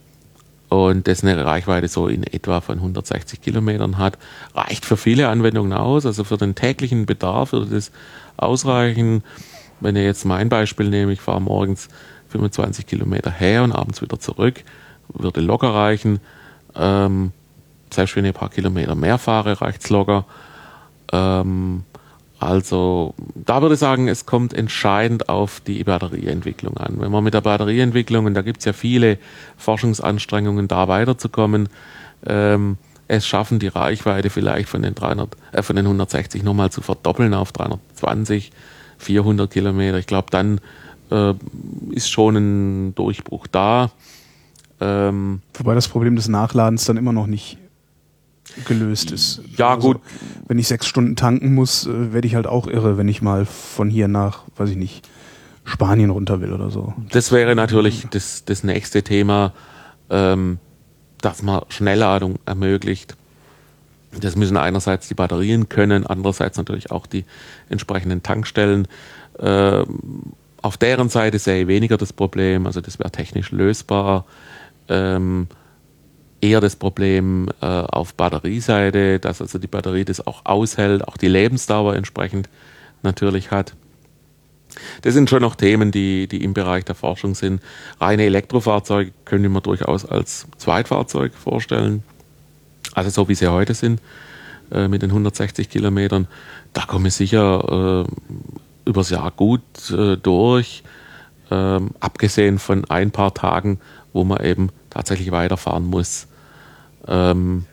und 0.68 1.08
das 1.08 1.22
eine 1.22 1.44
Reichweite 1.44 1.88
so 1.88 2.08
in 2.08 2.24
etwa 2.24 2.60
von 2.60 2.76
160 2.76 3.40
Kilometern 3.40 3.98
hat. 3.98 4.18
Reicht 4.54 4.84
für 4.84 4.96
viele 4.96 5.28
Anwendungen 5.28 5.72
aus, 5.72 6.04
also 6.04 6.24
für 6.24 6.36
den 6.36 6.54
täglichen 6.54 7.06
Bedarf 7.06 7.52
würde 7.52 7.74
das 7.74 7.90
ausreichen. 8.36 9.22
Wenn 9.80 9.96
ihr 9.96 10.04
jetzt 10.04 10.24
mein 10.24 10.48
Beispiel 10.48 10.88
nehme, 10.90 11.12
ich 11.12 11.20
fahre 11.20 11.40
morgens 11.40 11.88
25 12.28 12.86
Kilometer 12.86 13.30
her 13.30 13.62
und 13.62 13.72
abends 13.72 14.02
wieder 14.02 14.18
zurück, 14.20 14.62
würde 15.08 15.40
locker 15.40 15.72
reichen. 15.72 16.20
Ähm, 16.74 17.32
selbst 17.90 18.16
wenn 18.16 18.24
ich 18.24 18.32
ein 18.32 18.38
paar 18.38 18.50
Kilometer 18.50 18.94
mehr 18.94 19.18
fahre, 19.18 19.60
reicht 19.60 19.84
es 19.84 19.90
locker. 19.90 20.26
Ähm, 21.12 21.84
also 22.40 23.14
da 23.34 23.62
würde 23.62 23.74
ich 23.74 23.80
sagen, 23.80 24.06
es 24.06 24.24
kommt 24.24 24.54
entscheidend 24.54 25.28
auf 25.28 25.60
die 25.60 25.82
Batterieentwicklung 25.82 26.76
an. 26.76 27.00
Wenn 27.00 27.10
man 27.10 27.24
mit 27.24 27.34
der 27.34 27.40
Batterieentwicklung, 27.40 28.26
und 28.26 28.34
da 28.34 28.42
gibt 28.42 28.60
es 28.60 28.64
ja 28.64 28.72
viele 28.72 29.18
Forschungsanstrengungen, 29.56 30.68
da 30.68 30.86
weiterzukommen, 30.86 31.68
ähm, 32.26 32.78
es 33.08 33.26
schaffen, 33.26 33.58
die 33.58 33.68
Reichweite 33.68 34.30
vielleicht 34.30 34.68
von 34.68 34.82
den, 34.82 34.94
300, 34.94 35.36
äh, 35.52 35.62
von 35.62 35.74
den 35.74 35.86
160 35.86 36.44
nochmal 36.44 36.70
zu 36.70 36.80
verdoppeln 36.80 37.34
auf 37.34 37.52
320, 37.52 38.52
400 38.98 39.50
Kilometer. 39.50 39.98
Ich 39.98 40.06
glaube, 40.06 40.28
dann 40.30 40.60
äh, 41.10 41.34
ist 41.90 42.10
schon 42.10 42.36
ein 42.36 42.94
Durchbruch 42.94 43.46
da. 43.48 43.90
Ähm, 44.80 45.40
Wobei 45.54 45.74
das 45.74 45.88
Problem 45.88 46.14
des 46.14 46.28
Nachladens 46.28 46.84
dann 46.84 46.96
immer 46.96 47.12
noch 47.12 47.26
nicht 47.26 47.58
gelöst 48.66 49.10
ist. 49.12 49.42
Ja, 49.56 49.74
also, 49.74 49.92
gut. 49.92 50.00
Wenn 50.46 50.58
ich 50.58 50.68
sechs 50.68 50.86
Stunden 50.86 51.16
tanken 51.16 51.54
muss, 51.54 51.86
äh, 51.86 52.12
werde 52.12 52.26
ich 52.26 52.34
halt 52.34 52.46
auch 52.46 52.66
irre, 52.66 52.98
wenn 52.98 53.08
ich 53.08 53.22
mal 53.22 53.46
von 53.46 53.90
hier 53.90 54.08
nach, 54.08 54.44
weiß 54.56 54.70
ich 54.70 54.76
nicht, 54.76 55.08
Spanien 55.64 56.10
runter 56.10 56.40
will 56.40 56.52
oder 56.52 56.70
so. 56.70 56.94
Das 57.10 57.30
wäre 57.30 57.54
natürlich 57.54 58.06
das, 58.10 58.44
das 58.44 58.64
nächste 58.64 59.02
Thema, 59.02 59.52
ähm, 60.08 60.58
dass 61.20 61.42
man 61.42 61.62
Schnellladung 61.68 62.38
ermöglicht. 62.46 63.16
Das 64.18 64.36
müssen 64.36 64.56
einerseits 64.56 65.08
die 65.08 65.14
Batterien 65.14 65.68
können, 65.68 66.06
andererseits 66.06 66.56
natürlich 66.56 66.90
auch 66.90 67.06
die 67.06 67.24
entsprechenden 67.68 68.22
Tankstellen. 68.22 68.88
Ähm, 69.38 70.32
auf 70.62 70.78
deren 70.78 71.10
Seite 71.10 71.38
sehe 71.38 71.62
ich 71.62 71.68
weniger 71.68 71.98
das 71.98 72.12
Problem, 72.12 72.66
also 72.66 72.80
das 72.80 72.98
wäre 72.98 73.10
technisch 73.10 73.52
lösbar. 73.52 74.24
Ähm, 74.88 75.48
eher 76.40 76.60
das 76.60 76.76
Problem 76.76 77.48
äh, 77.60 77.66
auf 77.66 78.14
Batterieseite, 78.14 79.18
dass 79.18 79.40
also 79.40 79.58
die 79.58 79.66
Batterie 79.66 80.04
das 80.04 80.26
auch 80.26 80.44
aushält, 80.44 81.06
auch 81.06 81.16
die 81.16 81.28
Lebensdauer 81.28 81.96
entsprechend 81.96 82.48
natürlich 83.02 83.50
hat. 83.50 83.74
Das 85.02 85.14
sind 85.14 85.30
schon 85.30 85.42
noch 85.42 85.54
Themen, 85.54 85.90
die, 85.90 86.28
die 86.28 86.44
im 86.44 86.54
Bereich 86.54 86.84
der 86.84 86.94
Forschung 86.94 87.34
sind. 87.34 87.62
Reine 88.00 88.24
Elektrofahrzeuge 88.24 89.12
könnte 89.24 89.48
man 89.48 89.62
durchaus 89.62 90.04
als 90.04 90.46
Zweitfahrzeug 90.56 91.34
vorstellen. 91.34 92.02
Also 92.94 93.10
so 93.10 93.28
wie 93.28 93.34
sie 93.34 93.50
heute 93.50 93.74
sind, 93.74 94.00
äh, 94.70 94.88
mit 94.88 95.02
den 95.02 95.10
160 95.10 95.70
Kilometern. 95.70 96.28
Da 96.72 96.82
komme 96.82 97.08
ich 97.08 97.14
sicher 97.14 98.06
äh, 98.06 98.88
übers 98.88 99.10
Jahr 99.10 99.30
gut 99.30 99.62
äh, 99.90 100.16
durch. 100.16 100.82
Ähm, 101.50 101.90
abgesehen 102.00 102.58
von 102.58 102.84
ein 102.90 103.10
paar 103.10 103.32
Tagen, 103.32 103.80
wo 104.12 104.24
man 104.24 104.44
eben 104.44 104.68
tatsächlich 104.98 105.30
weiterfahren 105.30 105.86
muss. 105.86 106.26
Ähm, 107.06 107.66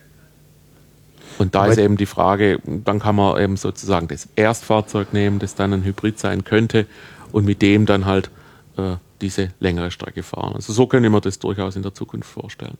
und 1.38 1.54
da 1.54 1.62
Aber 1.62 1.72
ist 1.72 1.78
eben 1.78 1.96
die 1.96 2.06
Frage, 2.06 2.60
dann 2.64 3.00
kann 3.00 3.16
man 3.16 3.38
eben 3.38 3.56
sozusagen 3.56 4.08
das 4.08 4.28
Erstfahrzeug 4.36 5.12
nehmen, 5.12 5.38
das 5.38 5.54
dann 5.54 5.72
ein 5.72 5.84
Hybrid 5.84 6.18
sein 6.18 6.44
könnte 6.44 6.86
und 7.32 7.44
mit 7.44 7.60
dem 7.60 7.84
dann 7.84 8.06
halt 8.06 8.30
äh, 8.76 8.94
diese 9.20 9.50
längere 9.60 9.90
Strecke 9.90 10.22
fahren. 10.22 10.54
Also 10.54 10.72
so 10.72 10.86
können 10.86 11.12
wir 11.12 11.20
das 11.20 11.38
durchaus 11.38 11.76
in 11.76 11.82
der 11.82 11.92
Zukunft 11.92 12.30
vorstellen. 12.30 12.78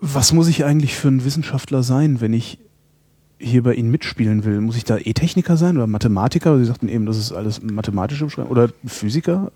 Was 0.00 0.32
muss 0.32 0.48
ich 0.48 0.64
eigentlich 0.64 0.96
für 0.96 1.08
ein 1.08 1.24
Wissenschaftler 1.24 1.82
sein, 1.82 2.20
wenn 2.20 2.32
ich 2.32 2.58
hier 3.38 3.62
bei 3.62 3.74
Ihnen 3.74 3.90
mitspielen 3.90 4.44
will? 4.44 4.60
Muss 4.60 4.76
ich 4.76 4.84
da 4.84 4.96
E-Techniker 4.96 5.56
sein 5.56 5.76
oder 5.76 5.86
Mathematiker? 5.86 6.58
Sie 6.58 6.64
sagten 6.64 6.88
eben, 6.88 7.06
das 7.06 7.18
ist 7.18 7.32
alles 7.32 7.62
mathematische 7.62 8.24
Beschreibung. 8.24 8.50
Oder 8.50 8.70
Physiker? 8.86 9.52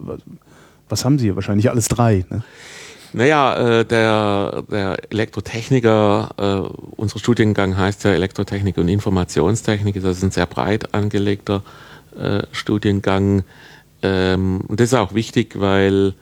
Was 0.88 1.04
haben 1.04 1.18
Sie 1.18 1.26
hier? 1.26 1.36
Wahrscheinlich 1.36 1.70
alles 1.70 1.88
drei. 1.88 2.24
Ne? 2.30 2.42
Naja, 3.12 3.80
äh, 3.80 3.84
der, 3.84 4.64
der 4.70 4.96
Elektrotechniker, 5.10 6.30
äh, 6.36 6.80
unser 6.96 7.18
Studiengang 7.18 7.76
heißt 7.76 8.04
ja 8.04 8.12
Elektrotechnik 8.12 8.76
und 8.76 8.88
Informationstechnik, 8.88 10.02
das 10.02 10.18
ist 10.18 10.24
ein 10.24 10.30
sehr 10.30 10.46
breit 10.46 10.94
angelegter 10.94 11.62
äh, 12.18 12.42
Studiengang. 12.52 13.44
Ähm, 14.02 14.60
und 14.68 14.78
das 14.80 14.88
ist 14.92 14.94
auch 14.94 15.14
wichtig, 15.14 15.58
weil 15.58 16.14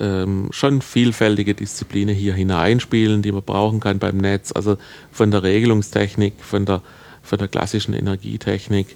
ähm, 0.00 0.48
schon 0.52 0.80
vielfältige 0.80 1.54
Disziplinen 1.54 2.14
hier 2.14 2.34
hineinspielen, 2.34 3.22
die 3.22 3.32
man 3.32 3.42
brauchen 3.42 3.80
kann 3.80 3.98
beim 3.98 4.18
Netz, 4.18 4.52
also 4.52 4.76
von 5.10 5.30
der 5.30 5.42
Regelungstechnik, 5.42 6.34
von 6.40 6.66
der, 6.66 6.82
von 7.22 7.38
der 7.38 7.48
klassischen 7.48 7.94
Energietechnik 7.94 8.94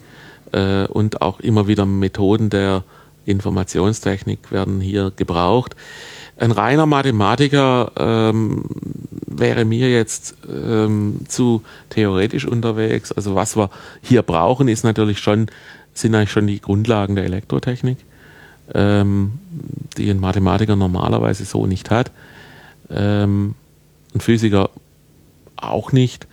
äh, 0.53 0.87
und 0.87 1.23
auch 1.23 1.41
immer 1.41 1.67
wieder 1.67 1.87
Methoden 1.87 2.51
der 2.51 2.85
Informationstechnik 3.25 4.51
werden 4.51 4.81
hier 4.81 5.13
gebraucht. 5.15 5.77
Ein 6.37 6.51
reiner 6.51 6.87
Mathematiker 6.87 7.93
ähm, 7.97 8.65
wäre 9.27 9.65
mir 9.65 9.91
jetzt 9.91 10.35
ähm, 10.49 11.21
zu 11.29 11.63
theoretisch 11.91 12.47
unterwegs. 12.47 13.13
Also 13.13 13.35
was 13.35 13.57
wir 13.57 13.71
hier 14.03 14.23
brauchen, 14.23 14.69
ist 14.69 14.83
natürlich 14.83 15.19
schon, 15.19 15.47
sind 15.95 16.15
eigentlich 16.15 16.33
schon 16.33 16.47
die 16.47 16.61
Grundlagen 16.61 17.15
der 17.15 17.25
Elektrotechnik, 17.25 17.99
ähm, 18.75 19.33
die 19.97 20.11
ein 20.11 20.21
Mathematiker 20.21 20.77
normalerweise 20.77 21.45
so 21.45 21.67
nicht 21.67 21.91
hat. 21.91 22.11
Ähm, 22.91 23.55
ein 24.15 24.21
Physiker 24.21 24.71
auch 25.57 25.93
nicht. 25.93 26.27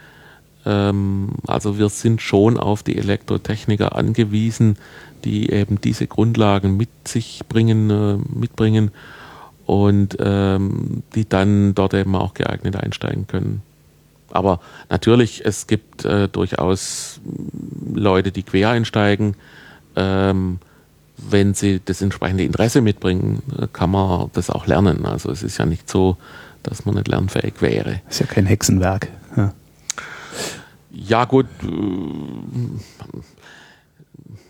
Ähm, 0.70 1.30
also 1.48 1.80
wir 1.80 1.90
sind 1.90 2.22
schon 2.22 2.58
auf 2.58 2.84
die 2.84 2.98
Elektrotechniker 2.98 3.96
angewiesen, 3.96 4.78
die 5.26 5.50
eben 5.50 5.82
diese 5.82 6.06
Grundlagen 6.06 6.78
mit 6.78 6.90
sich 7.08 7.42
bringen, 7.50 7.90
äh, 7.90 8.18
mitbringen 8.38 8.92
und 9.66 10.18
ähm, 10.20 11.04
die 11.16 11.28
dann 11.28 11.74
dort 11.74 11.96
eben 11.96 12.16
auch 12.16 12.36
geeignet 12.36 12.76
einsteigen 12.76 13.26
können. 13.28 13.64
Aber 14.32 14.60
natürlich, 14.90 15.44
es 15.44 15.66
gibt 15.66 16.06
äh, 16.06 16.28
durchaus 16.28 17.20
Leute, 17.94 18.32
die 18.32 18.44
quer 18.44 18.70
einsteigen. 18.70 19.36
Ähm, 19.96 20.60
wenn 21.18 21.54
sie 21.54 21.82
das 21.84 22.02
entsprechende 22.02 22.44
Interesse 22.44 22.82
mitbringen, 22.82 23.42
kann 23.74 23.92
man 23.92 24.30
das 24.34 24.50
auch 24.50 24.68
lernen. 24.68 25.06
Also 25.06 25.32
es 25.32 25.44
ist 25.44 25.58
ja 25.58 25.66
nicht 25.66 25.90
so, 25.90 26.16
dass 26.64 26.86
man 26.86 26.96
nicht 26.96 27.10
lernfähig 27.10 27.56
wäre. 27.60 28.02
Ist 28.10 28.20
ja 28.22 28.26
kein 28.26 28.46
Hexenwerk. 28.46 29.10
Ja, 29.36 29.54
ja 30.92 31.26
gut. 31.26 31.48
Äh, 31.64 31.68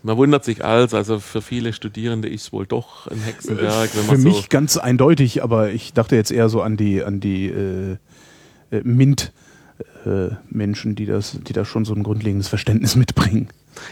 man 0.02 0.16
wundert 0.16 0.44
sich 0.44 0.64
als, 0.64 0.94
also 0.94 1.18
für 1.18 1.42
viele 1.42 1.72
Studierende 1.72 2.28
ist 2.28 2.42
es 2.42 2.52
wohl 2.52 2.66
doch 2.66 3.06
ein 3.08 3.20
Hexenwerk. 3.20 3.94
Man 3.94 4.04
für 4.04 4.18
mich 4.18 4.36
so 4.36 4.44
ganz 4.48 4.76
eindeutig, 4.78 5.42
aber 5.42 5.70
ich 5.70 5.92
dachte 5.92 6.16
jetzt 6.16 6.30
eher 6.30 6.48
so 6.48 6.62
an 6.62 6.76
die, 6.76 7.02
an 7.02 7.20
die 7.20 7.46
äh, 7.48 7.96
äh, 8.70 8.82
MINT. 8.82 9.32
Äh, 10.04 10.30
Menschen, 10.48 10.94
die 10.94 11.04
das, 11.04 11.38
die 11.46 11.52
da 11.52 11.64
schon 11.64 11.84
so 11.84 11.94
ein 11.94 12.02
grundlegendes 12.02 12.48
Verständnis 12.48 12.96
mitbringen. 12.96 13.48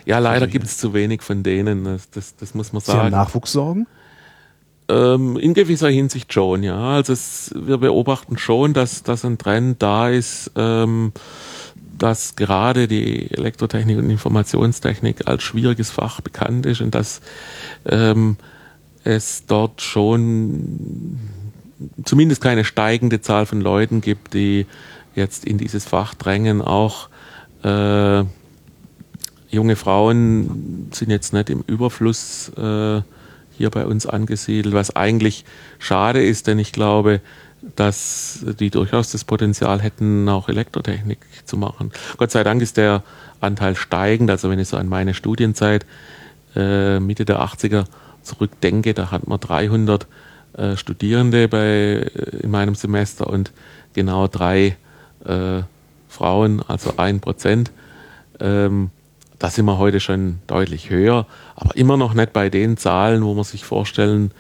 Ja, 0.07 0.19
leider 0.19 0.47
gibt 0.47 0.65
es 0.65 0.79
zu 0.79 0.95
wenig 0.95 1.23
von 1.23 1.43
denen, 1.43 1.85
das, 1.85 2.11
das, 2.11 2.37
das 2.37 2.55
muss 2.55 2.73
man 2.73 2.81
sagen. 2.81 2.99
Sie 2.99 3.05
haben 3.05 3.11
Nachwuchssorgen? 3.11 3.87
Ähm, 4.89 5.37
in 5.37 5.53
gewisser 5.53 5.91
Hinsicht 5.91 6.33
schon, 6.33 6.63
ja. 6.63 6.79
Also 6.79 7.13
es, 7.13 7.55
wir 7.55 7.77
beobachten 7.79 8.39
schon, 8.39 8.73
dass, 8.73 9.03
dass 9.03 9.25
ein 9.25 9.37
Trend 9.37 9.83
da 9.83 10.09
ist, 10.09 10.51
ähm, 10.57 11.13
dass 11.99 12.37
gerade 12.37 12.89
die 12.89 13.31
Elektrotechnik 13.31 13.99
und 13.99 14.11
Informationstechnik 14.11 15.27
als 15.27 15.43
schwieriges 15.43 15.91
Fach 15.91 16.21
bekannt 16.21 16.67
ist 16.67 16.81
und 16.81 16.95
dass 16.95 17.21
ähm, 17.87 18.37
es 19.05 19.45
dort 19.47 19.81
schon 19.81 21.19
zumindest 22.05 22.41
keine 22.41 22.65
steigende 22.65 23.21
Zahl 23.21 23.47
von 23.47 23.61
Leuten 23.61 24.01
gibt, 24.01 24.35
die 24.35 24.67
jetzt 25.15 25.45
in 25.45 25.59
dieses 25.59 25.85
Fach 25.85 26.15
drängen. 26.15 26.63
Auch 26.63 27.09
äh, 27.63 28.25
junge 29.51 29.77
Frauen 29.77 30.89
sind 30.93 31.11
jetzt 31.11 31.33
nicht 31.33 31.51
im 31.51 31.63
Überfluss 31.67 32.51
äh, 32.57 33.03
hier 33.57 33.71
bei 33.71 33.87
uns 33.87 34.07
angesiedelt, 34.07 34.75
was 34.75 34.95
eigentlich 34.95 35.45
schade 35.79 36.25
ist, 36.25 36.47
denn 36.47 36.59
ich 36.59 36.73
glaube, 36.73 37.21
dass 37.77 38.45
die 38.59 38.71
durchaus 38.71 39.11
das 39.13 39.25
Potenzial 39.25 39.81
hätten, 39.81 40.29
auch 40.29 40.49
Elektrotechnik 40.49 41.19
zu 41.45 41.57
machen. 41.57 41.91
Gott 42.17 42.31
sei 42.31 42.45
Dank 42.45 42.63
ist 42.63 42.77
der 42.77 43.03
Anteil 43.41 43.77
steigend. 43.77 44.31
Also 44.31 44.51
wenn 44.51 44.59
ich 44.59 44.69
so 44.69 44.77
an 44.77 44.89
meine 44.89 45.15
Studienzeit 45.15 45.85
äh, 46.55 47.01
Mitte 47.01 47.25
der 47.25 47.41
80er 47.41 47.85
zurückdenke, 48.23 48.95
da 48.95 49.11
hat 49.11 49.27
man 49.27 49.41
300 49.41 50.07
äh, 50.57 50.77
Studierende 50.77 51.49
bei, 51.49 51.59
äh, 51.59 52.37
in 52.43 52.51
meinem 52.51 52.75
Semester 52.75 53.29
und 53.29 53.53
genau 53.95 54.29
drei 54.29 54.77
äh, 55.25 55.63
Frauen, 56.09 56.63
also 56.67 56.95
ein 56.97 57.21
Prozent. 57.21 57.71
Ähm, 58.41 58.91
da 59.39 59.51
sind 59.51 59.67
wir 59.67 59.79
heute 59.79 60.01
schon 60.01 60.41
deutlich 60.47 60.91
höher, 60.91 61.27
aber 61.55 61.77
immer 61.77 61.97
noch 61.97 62.15
nicht 62.15 62.33
bei 62.33 62.51
den 62.51 62.77
Zahlen, 62.77 63.25
wo 63.25 63.35
man 63.35 63.45
sich 63.45 63.65
vorstellen 63.65 64.33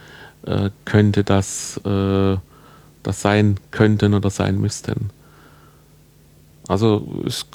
äh, 0.44 0.70
könnte, 0.84 1.24
dass 1.24 1.80
äh, 1.84 2.36
das 3.08 3.22
sein 3.22 3.56
könnten 3.70 4.12
oder 4.12 4.28
sein 4.28 4.60
müssten. 4.60 5.08
Also 6.68 7.08
es 7.26 7.46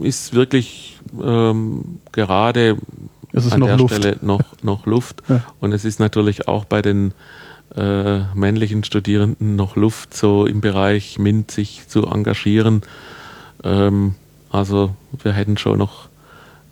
ist 0.00 0.34
wirklich 0.34 0.98
ähm, 1.22 2.00
gerade 2.10 2.76
ist 3.30 3.52
an 3.52 3.60
der 3.60 3.76
Luft. 3.76 3.94
Stelle 3.94 4.18
noch, 4.20 4.42
noch 4.62 4.86
Luft. 4.86 5.22
Ja. 5.28 5.44
Und 5.60 5.72
es 5.72 5.84
ist 5.84 6.00
natürlich 6.00 6.48
auch 6.48 6.64
bei 6.64 6.82
den 6.82 7.14
äh, 7.76 8.18
männlichen 8.34 8.82
Studierenden 8.82 9.54
noch 9.54 9.76
Luft, 9.76 10.16
so 10.16 10.44
im 10.44 10.60
Bereich 10.60 11.20
MINT 11.20 11.52
sich 11.52 11.86
zu 11.86 12.08
engagieren. 12.08 12.82
Ähm, 13.62 14.16
also 14.50 14.96
wir 15.22 15.34
hätten 15.34 15.56
schon 15.56 15.78
noch 15.78 16.08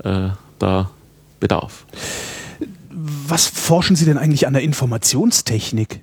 äh, 0.02 0.30
da 0.58 0.90
Bedarf. 1.38 1.84
Was 2.90 3.46
forschen 3.46 3.94
Sie 3.94 4.06
denn 4.06 4.18
eigentlich 4.18 4.48
an 4.48 4.54
der 4.54 4.62
Informationstechnik? 4.62 6.00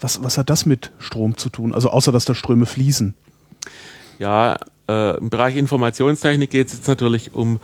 Was, 0.00 0.22
was 0.22 0.38
hat 0.38 0.50
das 0.50 0.66
mit 0.66 0.92
Strom 0.98 1.36
zu 1.36 1.48
tun? 1.48 1.74
Also 1.74 1.90
außer 1.90 2.12
dass 2.12 2.24
da 2.24 2.34
Ströme 2.34 2.66
fließen. 2.66 3.14
Ja, 4.18 4.56
äh, 4.88 5.16
im 5.18 5.30
Bereich 5.30 5.56
Informationstechnik 5.56 6.50
geht 6.50 6.68
es 6.68 6.74
jetzt 6.74 6.88
natürlich 6.88 7.34
um 7.34 7.60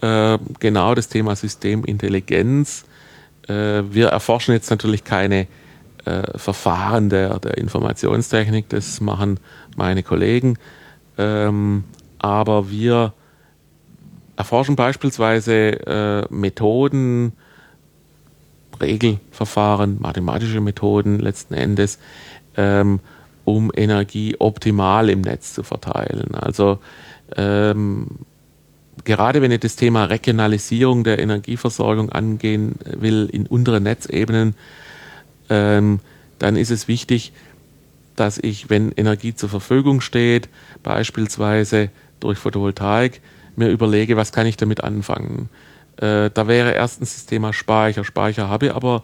äh, 0.00 0.38
genau 0.58 0.94
das 0.94 1.08
Thema 1.08 1.36
Systemintelligenz. 1.36 2.84
Äh, 3.48 3.82
wir 3.90 4.08
erforschen 4.08 4.54
jetzt 4.54 4.70
natürlich 4.70 5.04
keine 5.04 5.46
äh, 6.04 6.38
Verfahren 6.38 7.08
der, 7.08 7.38
der 7.38 7.58
Informationstechnik, 7.58 8.68
das 8.68 9.00
machen 9.00 9.38
meine 9.76 10.02
Kollegen. 10.02 10.58
Ähm, 11.18 11.84
aber 12.18 12.70
wir 12.70 13.12
erforschen 14.36 14.76
beispielsweise 14.76 15.52
äh, 15.86 16.26
Methoden, 16.30 17.32
Regelverfahren, 18.82 19.98
mathematische 20.00 20.60
Methoden 20.60 21.18
letzten 21.18 21.54
Endes, 21.54 21.98
ähm, 22.56 23.00
um 23.44 23.72
Energie 23.74 24.36
optimal 24.38 25.08
im 25.08 25.22
Netz 25.22 25.54
zu 25.54 25.62
verteilen. 25.62 26.34
Also 26.34 26.78
ähm, 27.36 28.08
gerade 29.04 29.42
wenn 29.42 29.50
ich 29.50 29.60
das 29.60 29.76
Thema 29.76 30.04
Regionalisierung 30.04 31.04
der 31.04 31.18
Energieversorgung 31.18 32.10
angehen 32.10 32.74
will 32.84 33.28
in 33.32 33.46
unteren 33.46 33.84
Netzebenen, 33.84 34.54
ähm, 35.48 36.00
dann 36.38 36.56
ist 36.56 36.70
es 36.70 36.88
wichtig, 36.88 37.32
dass 38.16 38.38
ich, 38.38 38.68
wenn 38.68 38.92
Energie 38.92 39.34
zur 39.34 39.48
Verfügung 39.48 40.00
steht, 40.00 40.48
beispielsweise 40.82 41.90
durch 42.20 42.38
Photovoltaik, 42.38 43.20
mir 43.56 43.68
überlege, 43.68 44.16
was 44.16 44.32
kann 44.32 44.46
ich 44.46 44.56
damit 44.56 44.82
anfangen. 44.84 45.48
Äh, 45.96 46.30
da 46.30 46.48
wäre 46.48 46.72
erstens 46.72 47.14
das 47.14 47.26
Thema 47.26 47.52
Speicher. 47.52 48.04
Speicher 48.04 48.48
habe 48.48 48.66
ich 48.66 48.74
aber 48.74 49.02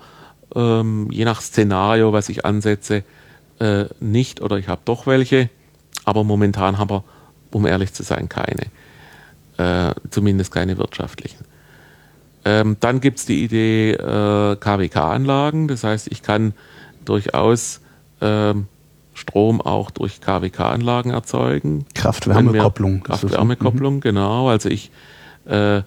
ähm, 0.54 1.08
je 1.10 1.24
nach 1.24 1.40
Szenario, 1.40 2.12
was 2.12 2.28
ich 2.28 2.44
ansetze, 2.44 3.04
äh, 3.60 3.86
nicht 4.00 4.40
oder 4.40 4.56
ich 4.56 4.68
habe 4.68 4.80
doch 4.84 5.06
welche, 5.06 5.50
aber 6.04 6.24
momentan 6.24 6.78
habe 6.78 6.96
ich, 6.96 7.54
um 7.54 7.66
ehrlich 7.66 7.92
zu 7.92 8.02
sein, 8.02 8.28
keine. 8.28 8.66
Äh, 9.56 9.94
zumindest 10.10 10.52
keine 10.52 10.78
wirtschaftlichen. 10.78 11.44
Ähm, 12.44 12.76
dann 12.80 13.00
gibt 13.00 13.18
es 13.18 13.26
die 13.26 13.42
Idee 13.42 13.92
äh, 13.92 14.56
KWK-Anlagen, 14.56 15.68
das 15.68 15.84
heißt, 15.84 16.08
ich 16.10 16.22
kann 16.22 16.54
durchaus 17.04 17.80
ähm, 18.20 18.68
Strom 19.14 19.60
auch 19.60 19.90
durch 19.90 20.20
KWK-Anlagen 20.20 21.10
erzeugen. 21.10 21.86
Kraft-Wärme-Kopplung. 21.94 23.02
Kraft-Wärme-Kopplung, 23.02 23.96
mhm. 23.96 24.00
genau. 24.00 24.48
Also 24.48 24.68
ich 24.68 24.92
äh, 25.46 25.82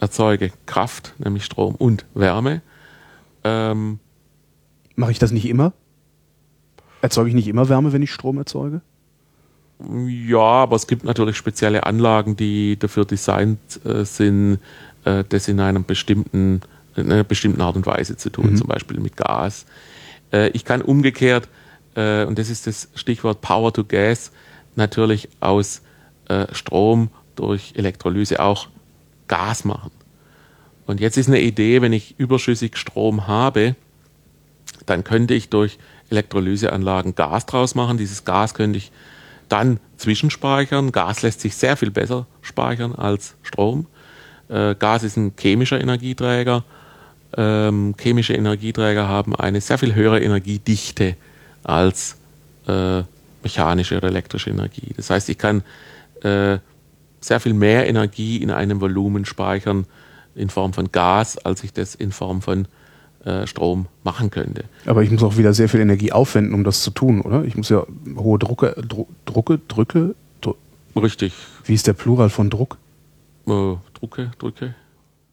erzeuge 0.00 0.52
Kraft, 0.66 1.14
nämlich 1.18 1.44
Strom 1.44 1.74
und 1.74 2.06
Wärme. 2.14 2.62
Ähm, 3.44 3.98
Mache 4.96 5.12
ich 5.12 5.18
das 5.18 5.30
nicht 5.30 5.46
immer? 5.46 5.72
Erzeuge 7.00 7.28
ich 7.28 7.34
nicht 7.34 7.48
immer 7.48 7.68
Wärme, 7.68 7.92
wenn 7.92 8.02
ich 8.02 8.12
Strom 8.12 8.38
erzeuge? 8.38 8.80
Ja, 10.06 10.38
aber 10.38 10.74
es 10.74 10.88
gibt 10.88 11.04
natürlich 11.04 11.36
spezielle 11.36 11.86
Anlagen, 11.86 12.36
die 12.36 12.76
dafür 12.76 13.04
designt 13.04 13.58
äh, 13.84 14.04
sind, 14.04 14.58
äh, 15.04 15.22
das 15.28 15.46
in 15.46 15.60
einem 15.60 15.84
bestimmten, 15.84 16.62
in 16.96 17.12
einer 17.12 17.22
bestimmten 17.22 17.60
Art 17.60 17.76
und 17.76 17.86
Weise 17.86 18.16
zu 18.16 18.30
tun, 18.30 18.50
mhm. 18.50 18.56
zum 18.56 18.66
Beispiel 18.66 18.98
mit 18.98 19.16
Gas. 19.16 19.66
Äh, 20.32 20.48
ich 20.48 20.64
kann 20.64 20.82
umgekehrt 20.82 21.48
äh, 21.94 22.24
und 22.24 22.38
das 22.38 22.50
ist 22.50 22.66
das 22.66 22.88
Stichwort 22.96 23.40
Power 23.40 23.72
to 23.72 23.84
Gas, 23.84 24.32
natürlich 24.74 25.28
aus 25.38 25.82
äh, 26.28 26.52
Strom 26.52 27.10
durch 27.36 27.74
Elektrolyse 27.76 28.40
auch 28.40 28.68
Gas 29.28 29.64
machen. 29.64 29.90
Und 30.86 31.00
jetzt 31.00 31.18
ist 31.18 31.28
eine 31.28 31.40
Idee, 31.40 31.82
wenn 31.82 31.92
ich 31.92 32.18
überschüssig 32.18 32.76
Strom 32.76 33.26
habe, 33.26 33.76
dann 34.86 35.04
könnte 35.04 35.34
ich 35.34 35.50
durch 35.50 35.78
Elektrolyseanlagen 36.10 37.14
Gas 37.14 37.46
draus 37.46 37.74
machen. 37.74 37.98
Dieses 37.98 38.24
Gas 38.24 38.54
könnte 38.54 38.78
ich 38.78 38.90
dann 39.48 39.80
zwischenspeichern. 39.96 40.92
Gas 40.92 41.22
lässt 41.22 41.40
sich 41.40 41.56
sehr 41.56 41.76
viel 41.76 41.90
besser 41.90 42.26
speichern 42.40 42.94
als 42.94 43.34
Strom. 43.42 43.86
Äh, 44.48 44.74
Gas 44.74 45.02
ist 45.02 45.16
ein 45.16 45.34
chemischer 45.38 45.80
Energieträger. 45.80 46.64
Ähm, 47.36 47.94
chemische 48.00 48.34
Energieträger 48.34 49.06
haben 49.06 49.36
eine 49.36 49.60
sehr 49.60 49.76
viel 49.78 49.94
höhere 49.94 50.20
Energiedichte 50.20 51.16
als 51.62 52.16
äh, 52.66 53.02
mechanische 53.42 53.98
oder 53.98 54.08
elektrische 54.08 54.50
Energie. 54.50 54.92
Das 54.96 55.10
heißt, 55.10 55.28
ich 55.28 55.36
kann 55.36 55.62
äh, 56.22 56.58
sehr 57.20 57.40
viel 57.40 57.54
mehr 57.54 57.86
Energie 57.88 58.36
in 58.38 58.50
einem 58.50 58.80
Volumen 58.80 59.24
speichern 59.24 59.86
in 60.34 60.50
Form 60.50 60.72
von 60.72 60.92
Gas, 60.92 61.38
als 61.38 61.64
ich 61.64 61.72
das 61.72 61.94
in 61.94 62.12
Form 62.12 62.42
von 62.42 62.68
äh, 63.24 63.46
Strom 63.46 63.86
machen 64.04 64.30
könnte. 64.30 64.64
Aber 64.86 65.02
ich 65.02 65.10
muss 65.10 65.22
auch 65.22 65.36
wieder 65.36 65.52
sehr 65.52 65.68
viel 65.68 65.80
Energie 65.80 66.12
aufwenden, 66.12 66.54
um 66.54 66.64
das 66.64 66.82
zu 66.82 66.90
tun, 66.90 67.20
oder? 67.20 67.44
Ich 67.44 67.56
muss 67.56 67.68
ja 67.68 67.84
hohe 68.16 68.38
Drucke, 68.38 68.76
Dru 68.86 69.06
Drucke, 69.24 69.58
Drücke. 69.68 70.14
Dru 70.40 70.54
Richtig. 70.96 71.32
Wie 71.64 71.74
ist 71.74 71.86
der 71.86 71.92
Plural 71.92 72.30
von 72.30 72.50
Druck? 72.50 72.78
Äh, 73.46 73.74
Drucke, 73.94 74.30
Drücke. 74.38 74.74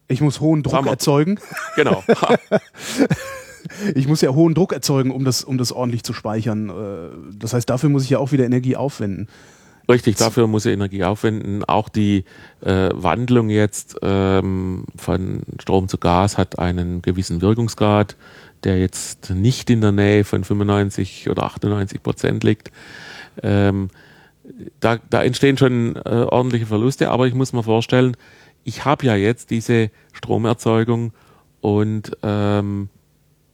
Ich 0.08 0.20
muss 0.20 0.40
hohen 0.40 0.62
Druck 0.62 0.86
erzeugen. 0.86 1.38
Genau. 1.76 2.02
ich 3.94 4.08
muss 4.08 4.20
ja 4.20 4.30
hohen 4.30 4.54
Druck 4.54 4.72
erzeugen, 4.72 5.10
um 5.10 5.24
das, 5.24 5.44
um 5.44 5.58
das 5.58 5.72
ordentlich 5.72 6.02
zu 6.02 6.12
speichern. 6.12 6.70
Äh, 6.70 7.36
das 7.38 7.52
heißt, 7.52 7.68
dafür 7.68 7.90
muss 7.90 8.04
ich 8.04 8.10
ja 8.10 8.18
auch 8.18 8.32
wieder 8.32 8.44
Energie 8.44 8.76
aufwenden. 8.76 9.28
Richtig, 9.88 10.16
dafür 10.16 10.48
muss 10.48 10.66
er 10.66 10.72
Energie 10.72 11.04
aufwenden. 11.04 11.62
Auch 11.64 11.88
die 11.88 12.24
äh, 12.60 12.90
Wandlung 12.92 13.50
jetzt 13.50 13.96
ähm, 14.02 14.84
von 14.96 15.42
Strom 15.60 15.86
zu 15.88 15.98
Gas 15.98 16.38
hat 16.38 16.58
einen 16.58 17.02
gewissen 17.02 17.40
Wirkungsgrad, 17.40 18.16
der 18.64 18.80
jetzt 18.80 19.30
nicht 19.30 19.70
in 19.70 19.80
der 19.80 19.92
Nähe 19.92 20.24
von 20.24 20.42
95 20.42 21.30
oder 21.30 21.44
98 21.44 22.02
Prozent 22.02 22.42
liegt. 22.42 22.72
Ähm, 23.42 23.90
da, 24.80 24.98
da, 25.08 25.22
entstehen 25.22 25.56
schon 25.56 25.96
äh, 25.96 26.26
ordentliche 26.28 26.66
Verluste, 26.66 27.10
aber 27.10 27.28
ich 27.28 27.34
muss 27.34 27.52
mir 27.52 27.62
vorstellen, 27.62 28.16
ich 28.64 28.84
habe 28.84 29.06
ja 29.06 29.14
jetzt 29.14 29.50
diese 29.50 29.90
Stromerzeugung 30.12 31.12
und 31.60 32.16
ähm, 32.22 32.88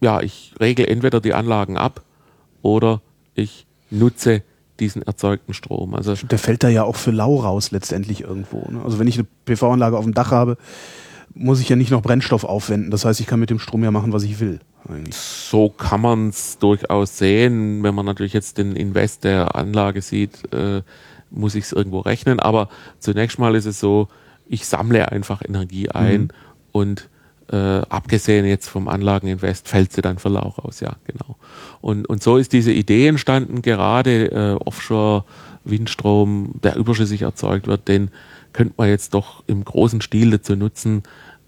ja, 0.01 0.21
ich 0.23 0.55
regle 0.61 0.87
entweder 0.87 1.21
die 1.21 1.35
Anlagen 1.35 1.77
ab 1.77 2.03
oder 2.63 3.03
ich 3.35 3.67
nutze 3.91 4.43
diesen 4.83 5.03
erzeugten 5.03 5.55
Strom. 5.55 5.95
Also 5.95 6.15
der 6.15 6.39
fällt 6.39 6.63
da 6.63 6.69
ja 6.69 6.83
auch 6.83 6.97
für 6.97 7.13
lau 7.13 7.37
raus 7.37 7.71
letztendlich 7.71 8.23
irgendwo. 8.23 8.69
Ne? 8.71 8.83
Also 8.85 8.99
wenn 8.99 9.07
ich 9.07 9.17
eine 9.17 9.27
PV-Anlage 9.47 9.97
auf 9.97 10.05
dem 10.05 10.15
Dach 10.15 10.31
habe, 10.31 10.59
muss 11.35 11.61
ich 11.61 11.69
ja 11.69 11.77
nicht 11.77 11.91
noch 11.91 12.03
Brennstoff 12.03 12.45
aufwenden. 12.45 12.91
Das 12.91 13.05
heißt, 13.05 13.21
ich 13.21 13.27
kann 13.27 13.41
mit 13.41 13.49
dem 13.49 13.59
Strom 13.59 13.85
ja 13.85 13.91
machen, 13.91 14.13
was 14.13 14.25
ich 14.25 14.41
will. 14.41 14.59
Eigentlich. 14.89 15.15
So 15.15 15.69
kann 15.71 16.01
man 16.01 16.29
es 16.29 16.59
durchaus 16.59 17.17
sehen. 17.17 17.83
Wenn 17.83 17.95
man 17.95 18.05
natürlich 18.05 18.33
jetzt 18.33 18.59
den 18.59 18.77
Invest 18.77 19.25
der 19.25 19.55
Anlage 19.55 20.03
sieht, 20.03 20.53
äh, 20.53 20.83
muss 21.31 21.55
ich 21.55 21.65
es 21.65 21.73
irgendwo 21.73 22.01
rechnen. 22.01 22.41
Aber 22.41 22.69
zunächst 22.99 23.39
mal 23.39 23.55
ist 23.55 23.67
es 23.67 23.81
so, 23.81 24.09
ich 24.47 24.67
sammle 24.67 25.11
einfach 25.11 25.43
Energie 25.47 25.89
ein 25.89 26.23
mhm. 26.23 26.29
und 26.73 27.09
äh, 27.51 27.83
abgesehen 27.89 28.47
jetzt 28.47 28.69
vom 28.69 28.89
Anlageninvest 28.89 29.69
fällt 29.69 29.93
sie 29.93 30.03
dann 30.03 30.19
für 30.19 30.29
Lauch 30.29 30.59
aus, 30.59 30.81
ja, 30.81 30.97
genau. 31.05 31.37
Und, 31.81 32.09
und 32.09 32.23
so 32.23 32.37
ist 32.37 32.53
diese 32.53 32.73
Idee 32.73 33.09
entstanden, 33.09 33.63
gerade 33.63 34.31
äh, 34.31 34.55
Offshore-Windstrom, 34.65 36.61
der 36.63 36.77
überschüssig 36.77 37.23
erzeugt 37.23 37.67
wird, 37.67 37.89
den 37.89 38.11
könnte 38.53 38.75
man 38.77 38.89
jetzt 38.89 39.15
doch 39.15 39.43
im 39.47 39.65
großen 39.65 40.01
Stil 40.01 40.31
dazu 40.31 40.57
nutzen, 40.57 41.03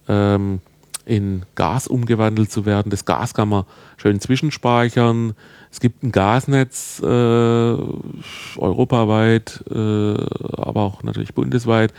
ähm, 0.09 0.61
in 1.07 1.43
Gas 1.55 1.87
umgewandelt 1.87 2.51
zu 2.51 2.65
werden. 2.65 2.91
Das 2.91 3.05
Gas 3.05 3.35
kann 3.35 3.49
man 3.49 3.65
schön 3.97 4.21
zwischenspeichern. 4.21 5.35
Es 5.71 5.81
gibt 5.81 6.03
ein 6.03 6.13
Gasnetz 6.13 7.01
äh, 7.03 7.07
europaweit, 8.57 9.65
äh, 9.71 9.75
aber 9.75 10.83
auch 10.83 11.03
natürlich 11.03 11.35
bundesweit. 11.35 11.93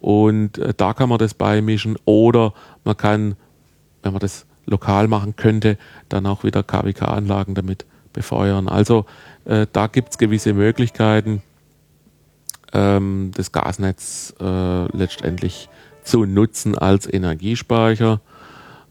Und 0.00 0.58
äh, 0.58 0.74
da 0.76 0.94
kann 0.94 1.08
man 1.08 1.18
das 1.18 1.34
beimischen. 1.34 1.96
Oder 2.04 2.54
man 2.84 2.96
kann, 2.96 3.36
wenn 4.02 4.12
man 4.12 4.20
das 4.20 4.46
lokal 4.66 5.08
machen 5.08 5.36
könnte, 5.36 5.76
dann 6.08 6.26
auch 6.26 6.44
wieder 6.44 6.62
KWK-Anlagen 6.62 7.54
damit 7.54 7.84
befeuern. 8.12 8.68
Also 8.68 9.06
äh, 9.44 9.66
da 9.72 9.86
gibt 9.86 10.10
es 10.10 10.18
gewisse 10.18 10.54
Möglichkeiten, 10.54 11.42
ähm, 12.72 13.32
das 13.34 13.52
Gasnetz 13.52 14.34
äh, 14.40 14.96
letztendlich 14.96 15.68
zu 16.02 16.24
nutzen 16.24 16.76
als 16.76 17.12
Energiespeicher. 17.12 18.20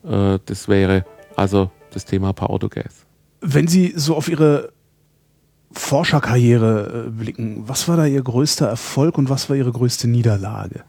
Äh, 0.04 0.40
das 0.46 0.68
wäre 0.68 1.06
also 1.36 1.72
das 1.92 2.06
Thema 2.06 2.34
Power 2.34 2.60
to 2.60 2.70
Gas. 2.70 3.06
Wenn 3.42 3.68
Sie 3.68 3.94
so 3.96 4.16
auf 4.16 4.28
Ihre 4.28 4.72
Forscherkarriere 5.72 7.08
äh, 7.08 7.10
blicken, 7.10 7.64
was 7.68 7.88
war 7.88 7.98
da 7.98 8.06
Ihr 8.06 8.22
größter 8.22 8.68
Erfolg 8.68 9.18
und 9.18 9.30
was 9.30 9.50
war 9.50 9.56
Ihre 9.56 9.72
größte 9.72 10.08
Niederlage? 10.08 10.84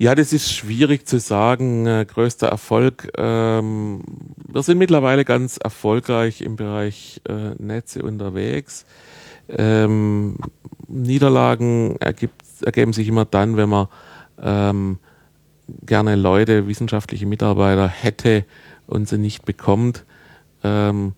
Ja, 0.00 0.14
das 0.14 0.32
ist 0.32 0.52
schwierig 0.52 1.08
zu 1.08 1.18
sagen. 1.18 1.86
Äh, 1.86 2.06
größter 2.08 2.46
Erfolg. 2.46 3.10
Ähm, 3.18 4.02
wir 4.46 4.62
sind 4.62 4.78
mittlerweile 4.78 5.24
ganz 5.24 5.56
erfolgreich 5.56 6.40
im 6.40 6.54
Bereich 6.54 7.20
äh, 7.28 7.56
Netze 7.58 8.02
unterwegs. 8.04 8.86
Ähm, 9.48 10.36
Niederlagen 10.86 11.96
ergibt, 11.98 12.44
ergeben 12.62 12.92
sich 12.92 13.08
immer 13.08 13.24
dann, 13.24 13.56
wenn 13.56 13.68
man 13.68 13.88
ähm, 14.40 14.98
gerne 15.84 16.14
Leute, 16.14 16.68
wissenschaftliche 16.68 17.26
Mitarbeiter 17.26 17.88
hätte 17.88 18.44
und 18.86 19.08
sie 19.08 19.18
nicht 19.18 19.44
bekommt. 19.46 20.04
Ähm, 20.62 21.14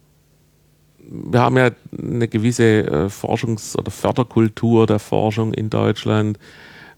wir 0.98 1.40
haben 1.40 1.58
ja 1.58 1.70
eine 1.98 2.28
gewisse 2.28 2.86
äh, 2.86 3.06
Forschungs- 3.10 3.76
oder 3.76 3.90
Förderkultur 3.90 4.86
der 4.86 5.00
Forschung 5.00 5.52
in 5.52 5.68
Deutschland. 5.68 6.38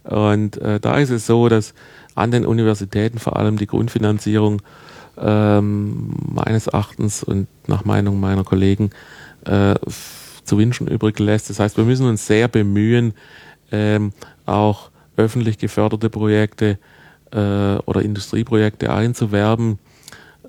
Und 0.05 0.57
äh, 0.59 0.81
da 0.81 0.97
ist 0.97 1.11
es 1.11 1.27
so, 1.27 1.49
dass 1.49 1.74
an 2.15 2.31
den 2.31 2.45
Universitäten 2.45 3.19
vor 3.19 3.37
allem 3.37 3.57
die 3.57 3.66
Grundfinanzierung 3.66 4.62
ähm, 5.19 6.15
meines 6.35 6.66
Erachtens 6.66 7.23
und 7.23 7.47
nach 7.66 7.85
Meinung 7.85 8.20
meiner 8.20 8.45
Kollegen 8.45 8.91
äh, 9.45 9.74
zu 10.45 10.59
wünschen 10.59 10.89
übrig 10.89 11.19
lässt. 11.19 11.51
Das 11.51 11.61
heißt, 11.61 11.77
wir 11.77 11.85
müssen 11.85 12.07
uns 12.07 12.27
sehr 12.27 12.49
bemühen, 12.49 13.15
ähm, 13.70 14.12
auch 14.47 14.91
öffentlich 15.16 15.59
geförderte 15.59 16.11
Projekte 16.11 16.79
äh, 17.31 17.77
oder 17.87 18.03
Industrieprojekte 18.03 18.93
einzuwerben. 18.93 19.79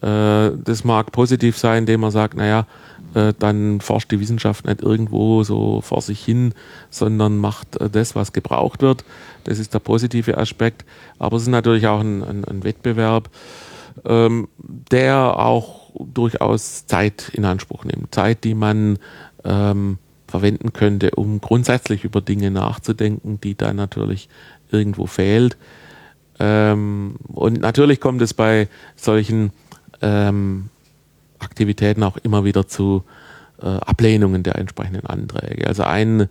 Äh, 0.01 0.51
das 0.63 0.83
mag 0.83 1.11
positiv 1.11 1.57
sein, 1.57 1.79
indem 1.79 2.01
man 2.01 2.11
sagt, 2.11 2.35
naja, 2.35 2.65
äh, 3.13 3.33
dann 3.37 3.81
forscht 3.81 4.11
die 4.11 4.19
Wissenschaft 4.19 4.65
nicht 4.65 4.81
irgendwo 4.81 5.43
so 5.43 5.81
vor 5.81 6.01
sich 6.01 6.23
hin, 6.23 6.53
sondern 6.89 7.37
macht 7.37 7.79
äh, 7.79 7.89
das, 7.89 8.15
was 8.15 8.33
gebraucht 8.33 8.81
wird. 8.81 9.03
Das 9.43 9.59
ist 9.59 9.73
der 9.73 9.79
positive 9.79 10.37
Aspekt. 10.37 10.85
Aber 11.19 11.37
es 11.37 11.43
ist 11.43 11.49
natürlich 11.49 11.87
auch 11.87 11.99
ein, 11.99 12.23
ein, 12.23 12.45
ein 12.45 12.63
Wettbewerb, 12.63 13.29
ähm, 14.05 14.47
der 14.57 15.39
auch 15.39 15.91
durchaus 15.99 16.87
Zeit 16.87 17.29
in 17.33 17.45
Anspruch 17.45 17.85
nimmt. 17.85 18.13
Zeit, 18.13 18.43
die 18.43 18.55
man 18.55 18.97
ähm, 19.43 19.97
verwenden 20.27 20.73
könnte, 20.73 21.11
um 21.11 21.41
grundsätzlich 21.41 22.03
über 22.03 22.21
Dinge 22.21 22.49
nachzudenken, 22.49 23.39
die 23.41 23.55
da 23.55 23.73
natürlich 23.73 24.29
irgendwo 24.71 25.05
fehlt. 25.05 25.57
Ähm, 26.39 27.17
und 27.27 27.61
natürlich 27.61 27.99
kommt 27.99 28.21
es 28.23 28.33
bei 28.33 28.67
solchen 28.95 29.51
ähm, 30.01 30.69
Aktivitäten 31.43 32.03
auch 32.03 32.17
immer 32.17 32.43
wieder 32.43 32.67
zu 32.67 33.03
äh, 33.61 33.67
Ablehnungen 33.67 34.43
der 34.43 34.55
entsprechenden 34.55 35.05
Anträge. 35.05 35.67
Also 35.67 35.83
ein, 35.83 36.27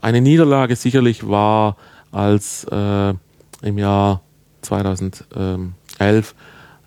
eine 0.00 0.20
Niederlage 0.20 0.76
sicherlich 0.76 1.28
war, 1.28 1.76
als 2.10 2.64
äh, 2.64 3.14
im 3.62 3.78
Jahr 3.78 4.22
2011 4.62 6.34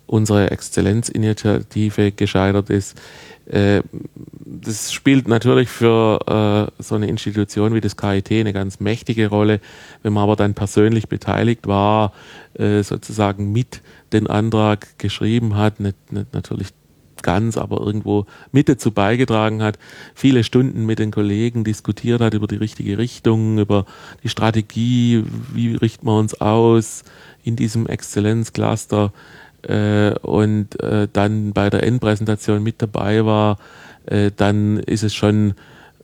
unsere 0.08 0.52
Exzellenzinitiative 0.52 2.12
gescheitert 2.12 2.70
ist. 2.70 3.00
Äh, 3.46 3.82
das 4.46 4.92
spielt 4.92 5.28
natürlich 5.28 5.70
für 5.70 6.70
äh, 6.78 6.82
so 6.82 6.96
eine 6.96 7.08
Institution 7.08 7.74
wie 7.74 7.82
das 7.82 7.98
KIT 7.98 8.32
eine 8.32 8.54
ganz 8.54 8.80
mächtige 8.80 9.28
Rolle. 9.28 9.60
Wenn 10.04 10.14
man 10.14 10.24
aber 10.24 10.36
dann 10.36 10.54
persönlich 10.54 11.08
beteiligt 11.08 11.68
war, 11.68 12.14
äh, 12.54 12.82
sozusagen 12.82 13.52
mit 13.52 13.82
den 14.14 14.28
Antrag 14.28 14.98
geschrieben 14.98 15.56
hat, 15.56 15.76
natürlich 16.32 16.70
ganz, 17.26 17.58
aber 17.58 17.82
irgendwo 17.82 18.26
mit 18.54 18.70
dazu 18.70 18.92
beigetragen 18.92 19.62
hat, 19.62 19.78
viele 20.14 20.44
Stunden 20.44 20.86
mit 20.86 21.00
den 21.00 21.12
Kollegen 21.12 21.64
diskutiert 21.66 22.22
hat 22.22 22.36
über 22.36 22.48
die 22.48 22.56
richtige 22.56 22.98
Richtung, 22.98 23.58
über 23.58 23.86
die 24.24 24.30
Strategie, 24.30 25.26
wie 25.54 25.76
richten 25.76 26.06
wir 26.06 26.18
uns 26.18 26.40
aus 26.40 27.04
in 27.44 27.56
diesem 27.56 27.88
Exzellenzcluster 27.88 29.12
äh, 29.64 30.12
und 30.22 30.80
äh, 30.82 31.08
dann 31.12 31.52
bei 31.52 31.70
der 31.70 31.84
Endpräsentation 31.84 32.62
mit 32.62 32.82
dabei 32.82 33.26
war, 33.26 33.58
äh, 34.06 34.32
dann 34.36 34.78
ist 34.78 35.04
es 35.04 35.16
schon 35.16 35.56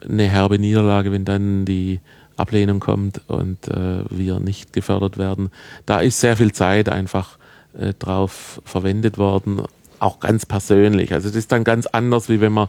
eine 0.03 0.23
herbe 0.23 0.57
Niederlage, 0.57 1.11
wenn 1.11 1.25
dann 1.25 1.65
die 1.65 1.99
Ablehnung 2.35 2.79
kommt 2.79 3.21
und 3.27 3.67
äh, 3.67 4.03
wir 4.09 4.39
nicht 4.39 4.73
gefördert 4.73 5.19
werden. 5.19 5.51
Da 5.85 5.99
ist 5.99 6.19
sehr 6.19 6.35
viel 6.35 6.51
Zeit 6.51 6.89
einfach 6.89 7.37
äh, 7.77 7.93
drauf 7.93 8.59
verwendet 8.65 9.19
worden 9.19 9.61
auch 10.01 10.19
ganz 10.19 10.45
persönlich. 10.45 11.13
Also 11.13 11.29
das 11.29 11.35
ist 11.35 11.51
dann 11.51 11.63
ganz 11.63 11.85
anders, 11.87 12.29
wie 12.29 12.41
wenn 12.41 12.53
man 12.53 12.67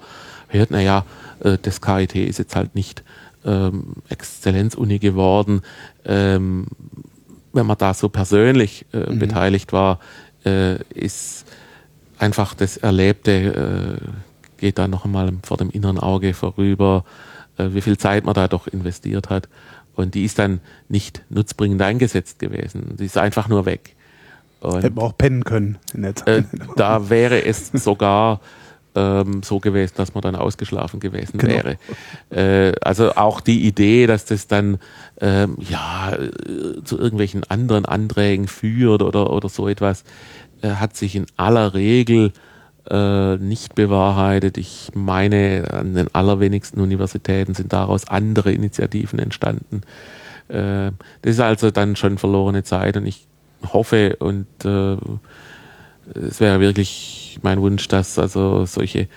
hört, 0.48 0.70
naja, 0.70 1.04
äh, 1.40 1.58
das 1.60 1.80
KIT 1.80 2.14
ist 2.14 2.38
jetzt 2.38 2.56
halt 2.56 2.74
nicht 2.74 3.02
ähm, 3.44 3.94
Exzellenzuni 4.08 4.98
geworden. 4.98 5.62
Ähm, 6.04 6.66
wenn 7.52 7.66
man 7.66 7.78
da 7.78 7.94
so 7.94 8.08
persönlich 8.08 8.86
äh, 8.92 9.10
mhm. 9.10 9.18
beteiligt 9.18 9.72
war, 9.72 9.98
äh, 10.44 10.82
ist 10.94 11.46
einfach 12.18 12.54
das 12.54 12.76
Erlebte, 12.76 14.00
äh, 14.00 14.60
geht 14.60 14.78
da 14.78 14.88
noch 14.88 15.04
einmal 15.04 15.32
vor 15.42 15.56
dem 15.56 15.70
inneren 15.70 15.98
Auge 15.98 16.34
vorüber, 16.34 17.04
äh, 17.58 17.70
wie 17.72 17.80
viel 17.80 17.98
Zeit 17.98 18.24
man 18.24 18.34
da 18.34 18.48
doch 18.48 18.66
investiert 18.68 19.30
hat. 19.30 19.48
Und 19.94 20.14
die 20.14 20.24
ist 20.24 20.38
dann 20.38 20.60
nicht 20.88 21.22
nutzbringend 21.28 21.82
eingesetzt 21.82 22.38
gewesen. 22.38 22.96
Die 22.98 23.04
ist 23.04 23.18
einfach 23.18 23.48
nur 23.48 23.66
weg. 23.66 23.94
Hätten 24.62 24.96
wir 24.96 25.02
auch 25.02 25.16
pennen 25.16 25.44
können 25.44 25.78
in 25.94 26.02
der 26.02 26.14
Zeit. 26.14 26.44
Äh, 26.52 26.58
da 26.76 27.10
wäre 27.10 27.44
es 27.44 27.68
sogar 27.68 28.40
ähm, 28.94 29.42
so 29.42 29.58
gewesen, 29.58 29.94
dass 29.96 30.14
man 30.14 30.22
dann 30.22 30.36
ausgeschlafen 30.36 31.00
gewesen 31.00 31.38
genau. 31.38 31.52
wäre. 31.52 31.78
Äh, 32.30 32.74
also 32.80 33.14
auch 33.14 33.40
die 33.40 33.66
Idee, 33.66 34.06
dass 34.06 34.24
das 34.24 34.46
dann 34.46 34.78
ähm, 35.20 35.56
ja 35.58 36.12
äh, 36.12 36.82
zu 36.84 36.98
irgendwelchen 36.98 37.44
anderen 37.44 37.86
Anträgen 37.86 38.48
führt 38.48 39.02
oder, 39.02 39.32
oder 39.32 39.48
so 39.48 39.68
etwas, 39.68 40.04
äh, 40.62 40.70
hat 40.70 40.96
sich 40.96 41.16
in 41.16 41.26
aller 41.36 41.74
Regel 41.74 42.32
äh, 42.90 43.36
nicht 43.36 43.74
bewahrheitet. 43.74 44.58
Ich 44.58 44.90
meine, 44.94 45.68
an 45.70 45.94
den 45.94 46.14
allerwenigsten 46.14 46.80
Universitäten 46.80 47.54
sind 47.54 47.72
daraus 47.72 48.08
andere 48.08 48.52
Initiativen 48.52 49.18
entstanden. 49.18 49.82
Äh, 50.48 50.90
das 51.22 51.34
ist 51.34 51.40
also 51.40 51.70
dann 51.70 51.96
schon 51.96 52.18
verlorene 52.18 52.64
Zeit 52.64 52.96
und 52.96 53.06
ich 53.06 53.26
hoffe 53.72 54.16
und 54.16 54.46
äh, 54.64 54.96
es 56.14 56.40
wäre 56.40 56.60
wirklich 56.60 57.38
mein 57.42 57.60
Wunsch, 57.60 57.88
dass 57.88 58.18
also 58.18 58.64
solche 58.66 59.08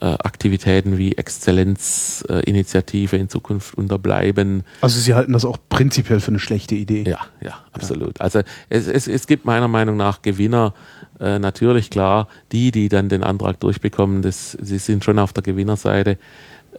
äh, 0.00 0.06
Aktivitäten 0.06 0.96
wie 0.98 1.16
Exzellenzinitiative 1.16 3.16
in 3.16 3.28
Zukunft 3.28 3.74
unterbleiben. 3.74 4.64
Also 4.80 4.98
Sie 4.98 5.14
halten 5.14 5.32
das 5.32 5.44
auch 5.44 5.58
prinzipiell 5.68 6.18
für 6.20 6.30
eine 6.30 6.38
schlechte 6.38 6.74
Idee? 6.74 7.04
Ja, 7.06 7.20
ja, 7.40 7.58
absolut. 7.72 8.18
Ja. 8.18 8.24
Also 8.24 8.40
es, 8.68 8.86
es, 8.86 9.06
es 9.06 9.26
gibt 9.26 9.44
meiner 9.44 9.68
Meinung 9.68 9.96
nach 9.96 10.22
Gewinner, 10.22 10.72
äh, 11.20 11.38
natürlich 11.38 11.90
klar, 11.90 12.28
die, 12.52 12.70
die 12.70 12.88
dann 12.88 13.10
den 13.10 13.22
Antrag 13.22 13.60
durchbekommen, 13.60 14.22
das, 14.22 14.56
sie 14.60 14.78
sind 14.78 15.04
schon 15.04 15.18
auf 15.18 15.34
der 15.34 15.42
Gewinnerseite, 15.42 16.16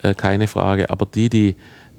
äh, 0.02 0.16
keine 0.16 0.48
Frage, 0.48 0.90
aber 0.90 1.06
die, 1.06 1.30
die 1.30 1.56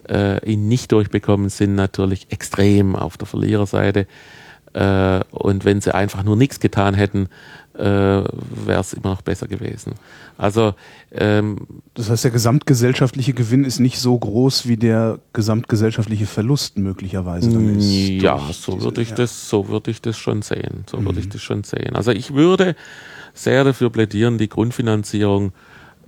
äh, 0.09 0.45
ihn 0.45 0.67
nicht 0.69 0.93
durchbekommen, 0.93 1.49
sind 1.49 1.75
natürlich 1.75 2.27
extrem 2.31 2.95
auf 2.97 3.17
der 3.17 3.27
Verliererseite. 3.27 4.07
Äh, 4.75 5.21
und 5.31 5.65
wenn 5.65 5.81
sie 5.81 5.95
einfach 5.95 6.23
nur 6.25 6.37
nichts 6.37 6.61
getan 6.61 6.95
hätten, 6.95 7.29
äh, 7.75 7.83
wäre 7.83 8.81
es 8.81 8.93
immer 8.93 9.11
noch 9.11 9.23
besser 9.23 9.49
gewesen. 9.49 9.95
Also 10.37 10.75
ähm, 11.13 11.67
das 11.95 12.11
heißt, 12.11 12.25
der 12.25 12.31
gesamtgesellschaftliche 12.31 13.35
Gewinn 13.35 13.65
ist 13.65 13.81
nicht 13.81 13.99
so 13.99 14.19
groß 14.19 14.69
wie 14.69 14.77
der 14.77 15.19
gesamtgesellschaftliche 15.33 16.27
Verlust 16.27 16.79
möglicherweise 16.79 17.51
dann 17.51 17.79
ist. 17.79 17.89
Ja, 17.89 18.41
so 18.53 18.81
würde 18.81 19.03
ich 19.03 19.11
ja. 19.11 19.17
das, 19.17 19.49
so 19.49 19.69
würde 19.69 19.91
ich 19.91 20.01
das 20.03 20.17
schon 20.17 20.43
sehen. 20.43 20.85
So 20.91 20.99
mhm. 20.99 21.07
würde 21.07 21.21
ich 21.21 21.29
das 21.29 21.43
schon 21.43 21.65
sehen. 21.65 21.95
Also 21.97 22.11
ich 22.11 22.35
würde 22.35 22.77
sehr 23.33 23.65
dafür 23.65 23.91
plädieren, 23.91 24.39
die 24.39 24.49
Grundfinanzierung 24.49 25.53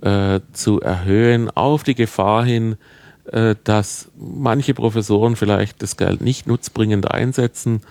äh, 0.01 0.39
zu 0.53 0.79
erhöhen, 0.79 1.49
auf 1.49 1.83
die 1.83 1.95
Gefahr 1.95 2.45
hin, 2.45 2.77
äh, 3.31 3.55
dass 3.63 4.09
manche 4.17 4.73
Professoren 4.73 5.35
vielleicht 5.35 5.81
das 5.81 5.97
Geld 5.97 6.21
nicht 6.21 6.47
nutzbringend 6.47 7.11
einsetzen. 7.11 7.81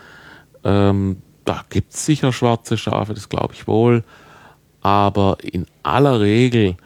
Ähm, 0.67 1.23
da 1.45 1.65
gibt 1.71 1.95
es 1.95 2.05
sicher 2.05 2.33
schwarze 2.33 2.77
Schafe, 2.77 3.15
das 3.15 3.29
glaube 3.29 3.55
ich 3.55 3.69
wohl. 3.69 4.03
Aber 4.83 5.39
in 5.43 5.67
aller 5.85 6.21
Regel 6.21 6.77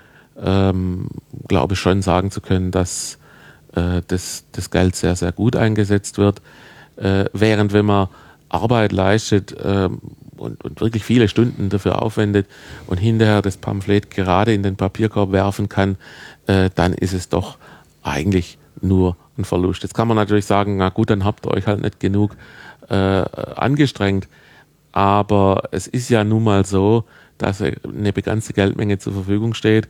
ähm, 0.40 1.09
glaube 1.48 1.74
ich 1.74 1.81
schon 1.81 2.02
sagen 2.02 2.31
zu 2.31 2.40
können, 2.40 2.70
dass 2.70 3.19
äh, 3.74 4.02
das, 4.07 4.44
das 4.52 4.70
Geld 4.70 4.97
sehr, 4.97 5.16
sehr 5.16 5.32
gut 5.32 5.57
eingesetzt 5.57 6.19
wird. 6.19 6.43
Äh, 6.97 7.24
während 7.32 7.73
wenn 7.73 7.86
man 7.86 8.09
Arbeit 8.51 8.93
leistet 8.93 9.52
äh, 9.52 9.89
und, 10.36 10.65
und, 10.65 10.81
wirklich 10.81 11.05
viele 11.05 11.28
Stunden 11.28 11.69
dafür 11.70 12.02
aufwendet 12.02 12.47
und 12.86 12.98
hinterher 12.98 13.43
das 13.43 13.57
Pamphlet 13.57 14.11
gerade 14.11 14.52
in 14.52 14.62
den 14.62 14.77
Papierkorb 14.77 15.32
werfen 15.32 15.69
kann, 15.69 15.97
äh, 16.47 16.69
dann 16.74 16.93
ist 16.93 17.15
es 17.15 17.28
doch 17.28 17.57
eigentlich 18.02 18.59
nur 18.82 19.16
ein 19.39 19.44
Verlust. 19.44 19.82
Jetzt 19.82 19.94
kann 19.94 20.09
man 20.09 20.16
natürlich 20.16 20.47
sagen, 20.47 20.77
na 20.77 20.89
gut, 20.89 21.11
dann 21.11 21.24
habt 21.24 21.47
ihr 21.47 21.52
euch 21.52 21.66
halt 21.66 21.82
nicht 21.82 22.01
genug 22.01 22.36
äh, 22.90 22.94
angestrengt. 22.94 24.28
Aber 24.92 25.68
es 25.70 25.86
ist 25.86 26.10
ja 26.10 26.24
nun 26.24 26.44
mal 26.44 26.64
so, 26.64 27.04
dass 27.38 27.62
eine 27.62 28.12
begrenzte 28.12 28.52
Geldmenge 28.52 28.98
zur 28.98 29.14
Verfügung 29.14 29.54
steht 29.54 29.88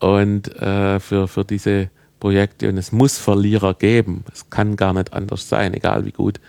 und 0.00 0.54
äh, 0.60 1.00
für, 1.00 1.28
für 1.28 1.44
diese 1.44 1.88
Projekte 2.20 2.68
und 2.68 2.76
es 2.76 2.92
muss 2.92 3.18
Verlierer 3.18 3.74
geben. 3.74 4.24
Es 4.32 4.50
kann 4.50 4.76
gar 4.76 4.92
nicht 4.92 5.12
anders 5.12 5.48
sein, 5.48 5.72
egal 5.72 6.04
wie 6.04 6.12
gut 6.12 6.40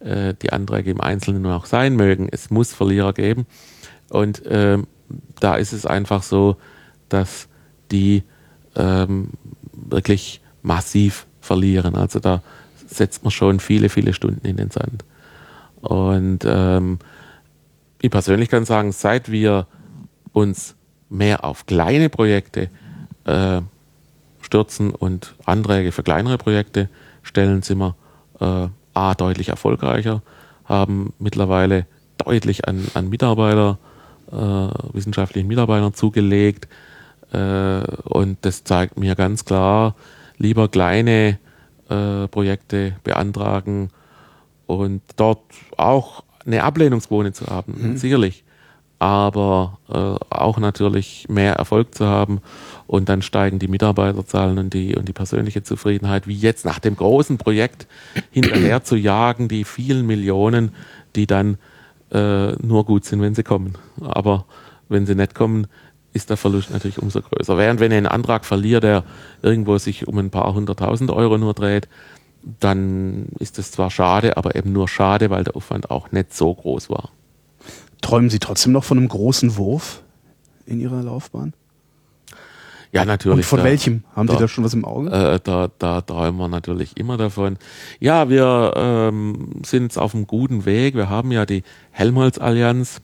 äh, 0.00 0.34
die 0.40 0.52
Anträge 0.52 0.90
im 0.90 1.00
Einzelnen 1.00 1.44
auch 1.46 1.66
sein 1.66 1.96
mögen. 1.96 2.28
Es 2.30 2.50
muss 2.50 2.72
Verlierer 2.72 3.12
geben 3.12 3.46
und 4.10 4.46
äh, 4.46 4.78
da 5.40 5.56
ist 5.56 5.72
es 5.72 5.86
einfach 5.86 6.22
so, 6.22 6.56
dass 7.08 7.48
die 7.90 8.22
ähm, 8.76 9.30
wirklich 9.72 10.40
massiv 10.62 11.26
verlieren. 11.40 11.94
Also 11.94 12.20
da 12.20 12.42
setzt 12.86 13.22
man 13.24 13.30
schon 13.30 13.60
viele, 13.60 13.88
viele 13.88 14.12
Stunden 14.12 14.46
in 14.46 14.56
den 14.56 14.70
Sand. 14.70 15.04
Und 15.84 16.40
ähm, 16.46 16.98
ich 18.00 18.10
persönlich 18.10 18.48
kann 18.48 18.64
sagen, 18.64 18.92
seit 18.92 19.30
wir 19.30 19.66
uns 20.32 20.76
mehr 21.10 21.44
auf 21.44 21.66
kleine 21.66 22.08
Projekte 22.08 22.70
äh, 23.24 23.60
stürzen 24.40 24.90
und 24.90 25.34
Anträge 25.44 25.92
für 25.92 26.02
kleinere 26.02 26.38
Projekte 26.38 26.88
stellen, 27.22 27.62
sind 27.62 27.78
wir 27.78 27.94
äh, 28.40 28.68
A, 28.94 29.14
deutlich 29.14 29.50
erfolgreicher, 29.50 30.22
haben 30.64 31.12
mittlerweile 31.18 31.86
deutlich 32.16 32.66
an, 32.66 32.86
an 32.94 33.10
Mitarbeiter, 33.10 33.78
äh, 34.32 34.36
wissenschaftlichen 34.94 35.48
Mitarbeitern 35.48 35.92
zugelegt. 35.92 36.66
Äh, 37.32 37.80
und 38.04 38.38
das 38.42 38.64
zeigt 38.64 38.98
mir 38.98 39.14
ganz 39.16 39.44
klar, 39.44 39.96
lieber 40.38 40.68
kleine 40.68 41.38
äh, 41.90 42.26
Projekte 42.28 42.96
beantragen 43.04 43.90
und 44.66 45.02
dort 45.16 45.40
auch 45.76 46.24
eine 46.46 46.62
Ablehnungsquote 46.62 47.32
zu 47.32 47.46
haben, 47.46 47.74
mhm. 47.76 47.96
sicherlich. 47.96 48.44
Aber 48.98 49.78
äh, 49.88 50.34
auch 50.34 50.58
natürlich 50.58 51.26
mehr 51.28 51.54
Erfolg 51.54 51.94
zu 51.94 52.06
haben 52.06 52.40
und 52.86 53.08
dann 53.08 53.22
steigen 53.22 53.58
die 53.58 53.68
Mitarbeiterzahlen 53.68 54.58
und 54.58 54.72
die, 54.72 54.94
und 54.94 55.08
die 55.08 55.12
persönliche 55.12 55.62
Zufriedenheit, 55.62 56.26
wie 56.26 56.34
jetzt 56.34 56.64
nach 56.64 56.78
dem 56.78 56.96
großen 56.96 57.36
Projekt 57.36 57.86
hinterher 58.30 58.84
zu 58.84 58.96
jagen, 58.96 59.48
die 59.48 59.64
vielen 59.64 60.06
Millionen, 60.06 60.72
die 61.16 61.26
dann 61.26 61.58
äh, 62.12 62.52
nur 62.64 62.84
gut 62.86 63.04
sind, 63.04 63.20
wenn 63.20 63.34
sie 63.34 63.42
kommen. 63.42 63.76
Aber 64.00 64.46
wenn 64.88 65.06
sie 65.06 65.14
nicht 65.14 65.34
kommen, 65.34 65.66
ist 66.12 66.30
der 66.30 66.36
Verlust 66.36 66.70
natürlich 66.70 67.02
umso 67.02 67.20
größer. 67.20 67.58
Während 67.58 67.80
wenn 67.80 67.90
ihr 67.90 67.98
einen 67.98 68.06
Antrag 68.06 68.44
verliert, 68.44 68.84
der 68.84 69.04
irgendwo 69.42 69.76
sich 69.78 70.06
um 70.06 70.16
ein 70.18 70.30
paar 70.30 70.54
hunderttausend 70.54 71.10
Euro 71.10 71.36
nur 71.36 71.54
dreht, 71.54 71.88
dann 72.60 73.28
ist 73.38 73.58
es 73.58 73.70
zwar 73.72 73.90
schade, 73.90 74.36
aber 74.36 74.54
eben 74.54 74.72
nur 74.72 74.88
schade, 74.88 75.30
weil 75.30 75.44
der 75.44 75.56
Aufwand 75.56 75.90
auch 75.90 76.12
nicht 76.12 76.34
so 76.34 76.54
groß 76.54 76.90
war. 76.90 77.10
Träumen 78.00 78.30
Sie 78.30 78.38
trotzdem 78.38 78.72
noch 78.72 78.84
von 78.84 78.98
einem 78.98 79.08
großen 79.08 79.56
Wurf 79.56 80.02
in 80.66 80.80
Ihrer 80.80 81.02
Laufbahn? 81.02 81.54
Ja, 82.92 83.04
natürlich. 83.04 83.38
Und 83.38 83.44
von 83.44 83.58
da, 83.58 83.64
welchem? 83.64 84.04
Haben 84.14 84.28
da, 84.28 84.34
Sie 84.34 84.38
da 84.40 84.48
schon 84.48 84.62
was 84.62 84.72
im 84.72 84.84
Auge? 84.84 85.10
Äh, 85.10 85.40
da, 85.42 85.68
da 85.78 86.00
träumen 86.00 86.38
wir 86.38 86.48
natürlich 86.48 86.96
immer 86.96 87.16
davon. 87.16 87.56
Ja, 87.98 88.28
wir 88.28 88.72
ähm, 88.76 89.62
sind 89.64 89.98
auf 89.98 90.14
einem 90.14 90.28
guten 90.28 90.64
Weg. 90.64 90.94
Wir 90.94 91.08
haben 91.08 91.32
ja 91.32 91.44
die 91.44 91.64
Helmholtz-Allianz 91.90 93.00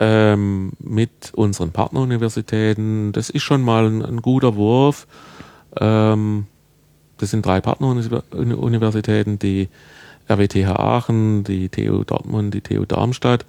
ähm, 0.00 0.72
mit 0.80 1.32
unseren 1.34 1.70
Partneruniversitäten. 1.70 3.12
Das 3.12 3.30
ist 3.30 3.42
schon 3.44 3.62
mal 3.62 3.86
ein, 3.86 4.04
ein 4.04 4.20
guter 4.20 4.56
Wurf. 4.56 5.06
Ähm, 5.78 6.46
das 7.18 7.30
sind 7.30 7.44
drei 7.44 7.60
Partneruniversitäten, 7.60 9.38
die 9.38 9.68
RWTH 10.28 10.78
Aachen, 10.78 11.44
die 11.44 11.68
TU 11.68 12.04
Dortmund, 12.04 12.54
die 12.54 12.60
TU 12.60 12.84
Darmstadt 12.84 13.44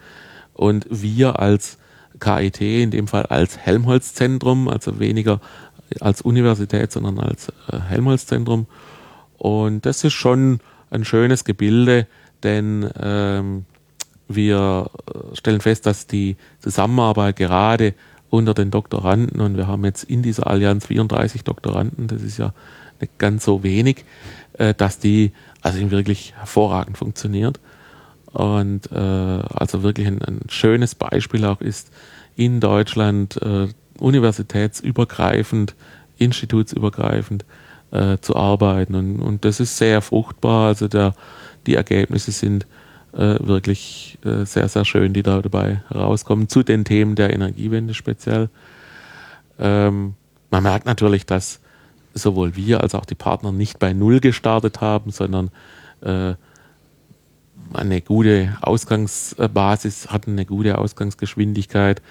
und 0.53 0.85
wir 0.89 1.39
als 1.39 1.77
KIT, 2.19 2.61
in 2.61 2.91
dem 2.91 3.07
Fall 3.07 3.25
als 3.25 3.57
Helmholtz-Zentrum, 3.57 4.67
also 4.67 4.99
weniger 4.99 5.41
als 5.99 6.21
Universität, 6.21 6.91
sondern 6.91 7.19
als 7.19 7.49
äh, 7.71 7.79
Helmholtz-Zentrum. 7.79 8.67
Und 9.37 9.85
das 9.85 10.03
ist 10.03 10.13
schon 10.13 10.59
ein 10.89 11.05
schönes 11.05 11.43
Gebilde, 11.43 12.07
denn 12.43 12.89
ähm, 12.99 13.65
wir 14.27 14.89
äh, 15.07 15.35
stellen 15.35 15.61
fest, 15.61 15.85
dass 15.85 16.07
die 16.07 16.37
Zusammenarbeit 16.59 17.35
gerade 17.35 17.93
unter 18.29 18.53
den 18.53 18.71
Doktoranden, 18.71 19.39
und 19.39 19.57
wir 19.57 19.67
haben 19.67 19.85
jetzt 19.85 20.03
in 20.03 20.23
dieser 20.23 20.47
Allianz 20.47 20.87
34 20.87 21.43
Doktoranden, 21.43 22.07
das 22.07 22.21
ist 22.21 22.37
ja 22.37 22.53
nicht 23.01 23.17
ganz 23.17 23.45
so 23.45 23.63
wenig, 23.63 24.05
äh, 24.53 24.73
dass 24.73 24.99
die 24.99 25.31
also 25.61 25.91
wirklich 25.91 26.33
hervorragend 26.37 26.97
funktioniert. 26.97 27.59
Und 28.31 28.91
äh, 28.91 28.95
also 28.95 29.81
wirklich 29.83 30.07
ein, 30.07 30.21
ein, 30.21 30.41
schönes 30.49 30.93
Beispiel 30.93 31.45
auch 31.45 31.61
ist, 31.61 31.89
in 32.35 32.59
Deutschland 32.59 33.41
äh, 33.41 33.67
universitätsübergreifend, 33.97 35.73
institutsübergreifend 36.17 37.45
äh, 37.91 38.17
zu 38.19 38.35
arbeiten. 38.35 38.95
Und, 38.95 39.21
und 39.21 39.45
das 39.45 39.59
ist 39.59 39.77
sehr 39.77 40.01
fruchtbar. 40.01 40.67
Also 40.67 40.87
der, 40.87 41.15
die 41.65 41.75
Ergebnisse 41.75 42.31
sind 42.31 42.67
äh, 43.13 43.37
wirklich 43.39 44.19
äh, 44.25 44.45
sehr, 44.45 44.67
sehr 44.67 44.83
schön, 44.83 45.13
die 45.13 45.23
da 45.23 45.41
dabei 45.41 45.81
rauskommen, 45.93 46.49
zu 46.49 46.63
den 46.63 46.83
Themen 46.83 47.15
der 47.15 47.31
Energiewende 47.33 47.93
speziell. 47.93 48.49
Ähm, 49.57 50.15
man 50.51 50.63
merkt 50.63 50.85
natürlich, 50.85 51.25
dass 51.25 51.61
sowohl 52.15 52.55
wir 52.55 52.81
als 52.81 52.95
auch 52.95 53.05
die 53.05 53.15
Partner 53.15 53.51
nicht 53.51 53.77
bei 53.77 53.93
Null 53.93 54.19
gestartet 54.19 54.81
haben, 54.81 55.11
sondern 55.11 55.51
äh, 56.01 56.33
eine 57.73 58.01
gute 58.01 58.57
Ausgangsbasis, 58.61 60.07
hatten 60.09 60.31
eine 60.31 60.45
gute 60.45 60.77
Ausgangsgeschwindigkeit. 60.77 62.01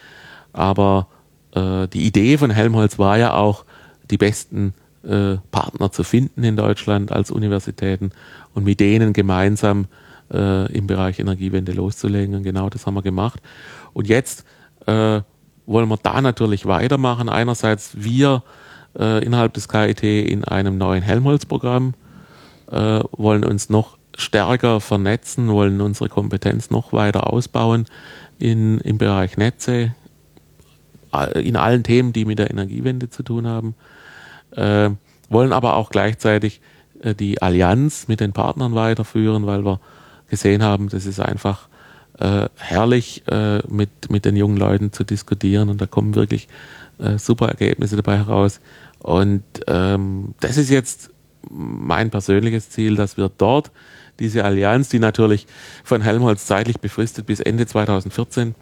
Aber 0.53 1.09
äh, 1.53 1.89
die 1.89 2.07
Idee 2.07 2.39
von 2.39 2.51
Helmholtz 2.51 2.99
war 2.99 3.19
ja 3.19 3.35
auch, 3.35 3.65
die 4.11 4.19
besten 4.19 4.75
äh, 5.03 5.37
Partner 5.51 5.91
zu 5.91 6.05
finden 6.05 6.45
in 6.45 6.57
Deutschland 6.57 7.11
als 7.11 7.31
Universitäten 7.31 8.11
und 8.53 8.65
mit 8.65 8.81
denen 8.81 9.15
gemeinsam 9.15 9.87
äh, 10.31 10.71
im 10.73 10.87
Bereich 10.87 11.19
Energiewende 11.19 11.73
loszulegen. 11.73 12.35
Und 12.35 12.43
genau 12.43 12.69
das 12.69 12.87
haben 12.87 12.95
wir 12.95 13.03
gemacht. 13.03 13.41
Und 13.95 14.09
jetzt 14.09 14.45
äh, 14.87 15.21
wollen 15.67 15.89
wir 15.89 15.99
da 16.03 16.21
natürlich 16.21 16.67
weitermachen. 16.67 17.29
Einerseits 17.29 17.93
wir 17.95 18.43
äh, 18.99 19.25
innerhalb 19.25 19.55
des 19.55 19.69
KIT 19.69 20.03
in 20.03 20.45
einem 20.45 20.79
neuen 20.79 21.03
Helmholtz-Programm 21.03 21.95
äh, 22.71 23.01
wollen 23.13 23.45
uns 23.45 23.71
noch 23.71 23.99
stärker 24.17 24.81
vernetzen, 24.81 25.49
wollen 25.49 25.81
unsere 25.81 26.09
Kompetenz 26.09 26.71
noch 26.71 26.93
weiter 26.93 27.33
ausbauen 27.33 27.87
in, 28.39 28.79
im 28.81 28.99
Bereich 28.99 29.37
Netze, 29.37 29.95
in 31.35 31.57
allen 31.57 31.83
Themen, 31.83 32.13
die 32.13 32.25
mit 32.25 32.39
der 32.39 32.51
Energiewende 32.51 33.09
zu 33.09 33.23
tun 33.23 33.47
haben, 33.47 33.75
äh, 34.53 34.91
wollen 35.29 35.53
aber 35.53 35.77
auch 35.77 35.91
gleichzeitig 35.91 36.61
äh, 37.03 37.15
die 37.15 37.41
Allianz 37.41 38.09
mit 38.09 38.21
den 38.21 38.33
Partnern 38.33 38.75
weiterführen, 38.75 39.47
weil 39.47 39.65
wir 39.65 39.81
gesehen 40.29 40.63
haben, 40.63 40.89
das 40.89 41.07
ist 41.07 41.21
einfach 41.21 41.69
äh, 42.19 42.49
herrlich, 42.57 43.23
äh, 43.29 43.59
mit, 43.69 44.11
mit 44.11 44.25
den 44.25 44.37
jungen 44.37 44.57
Leuten 44.57 44.93
zu 44.93 45.05
diskutieren 45.05 45.69
und 45.69 45.81
da 45.81 45.87
kommen 45.87 46.15
wirklich 46.15 46.49
äh, 46.99 47.19
super 47.19 47.49
Ergebnisse 47.49 47.97
dabei 47.97 48.19
heraus. 48.19 48.61
Und 48.99 49.43
ähm, 49.67 50.35
das 50.41 50.57
ist 50.57 50.71
jetzt 50.71 51.11
mein 51.51 52.11
persönliches 52.11 52.71
Ziel, 52.71 52.97
dass 52.97 53.17
wir 53.17 53.31
dort 53.37 53.71
diese 54.19 54.45
Allianz, 54.45 54.89
die 54.89 54.99
natürlich 54.99 55.47
von 55.83 56.01
Helmholtz 56.01 56.47
zeitlich 56.47 56.81
befristet 56.81 57.27
bis 57.27 57.41
Ende 57.41 57.67
2014 57.67 58.55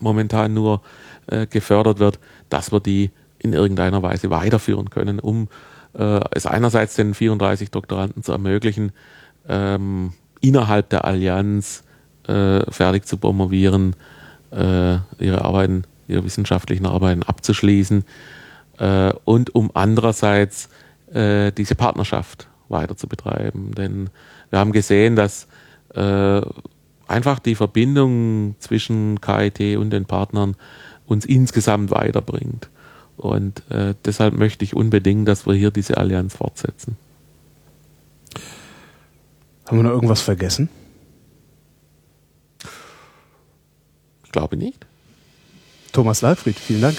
momentan 0.00 0.54
nur 0.54 0.82
äh, 1.26 1.46
gefördert 1.46 1.98
wird, 1.98 2.18
dass 2.48 2.72
wir 2.72 2.80
die 2.80 3.10
in 3.38 3.52
irgendeiner 3.52 4.02
Weise 4.02 4.30
weiterführen 4.30 4.90
können, 4.90 5.18
um 5.18 5.48
äh, 5.94 6.20
es 6.32 6.46
einerseits 6.46 6.94
den 6.94 7.14
34 7.14 7.70
Doktoranden 7.70 8.22
zu 8.22 8.32
ermöglichen, 8.32 8.92
ähm, 9.48 10.12
innerhalb 10.40 10.90
der 10.90 11.04
Allianz 11.04 11.84
äh, 12.26 12.70
fertig 12.70 13.06
zu 13.06 13.16
promovieren, 13.16 13.96
äh, 14.50 14.98
ihre 15.18 15.44
Arbeiten, 15.44 15.84
ihre 16.10 16.24
wissenschaftlichen 16.24 16.86
Arbeiten 16.86 17.22
abzuschließen 17.22 18.04
äh, 18.78 19.12
und 19.24 19.54
um 19.54 19.70
andererseits 19.74 20.68
äh, 21.12 21.52
diese 21.52 21.74
Partnerschaft 21.74 22.48
weiter 22.68 22.96
zu 22.96 23.06
betreiben. 23.06 23.72
Denn 23.74 24.10
wir 24.50 24.58
haben 24.58 24.72
gesehen, 24.72 25.16
dass 25.16 25.48
äh, 25.94 26.40
einfach 27.06 27.38
die 27.38 27.54
Verbindung 27.54 28.54
zwischen 28.58 29.20
KIT 29.20 29.76
und 29.76 29.90
den 29.90 30.06
Partnern 30.06 30.56
uns 31.06 31.24
insgesamt 31.24 31.90
weiterbringt. 31.90 32.70
Und 33.16 33.68
äh, 33.70 33.94
deshalb 34.04 34.34
möchte 34.34 34.64
ich 34.64 34.74
unbedingt, 34.74 35.28
dass 35.28 35.46
wir 35.46 35.54
hier 35.54 35.70
diese 35.70 35.98
Allianz 35.98 36.36
fortsetzen. 36.36 36.96
Haben 39.66 39.78
wir 39.78 39.82
noch 39.84 39.90
irgendwas 39.90 40.22
vergessen? 40.22 40.68
Ich 44.24 44.32
glaube 44.32 44.56
nicht. 44.56 44.86
Thomas 45.92 46.22
Leifried, 46.22 46.56
vielen 46.58 46.82
Dank. 46.82 46.96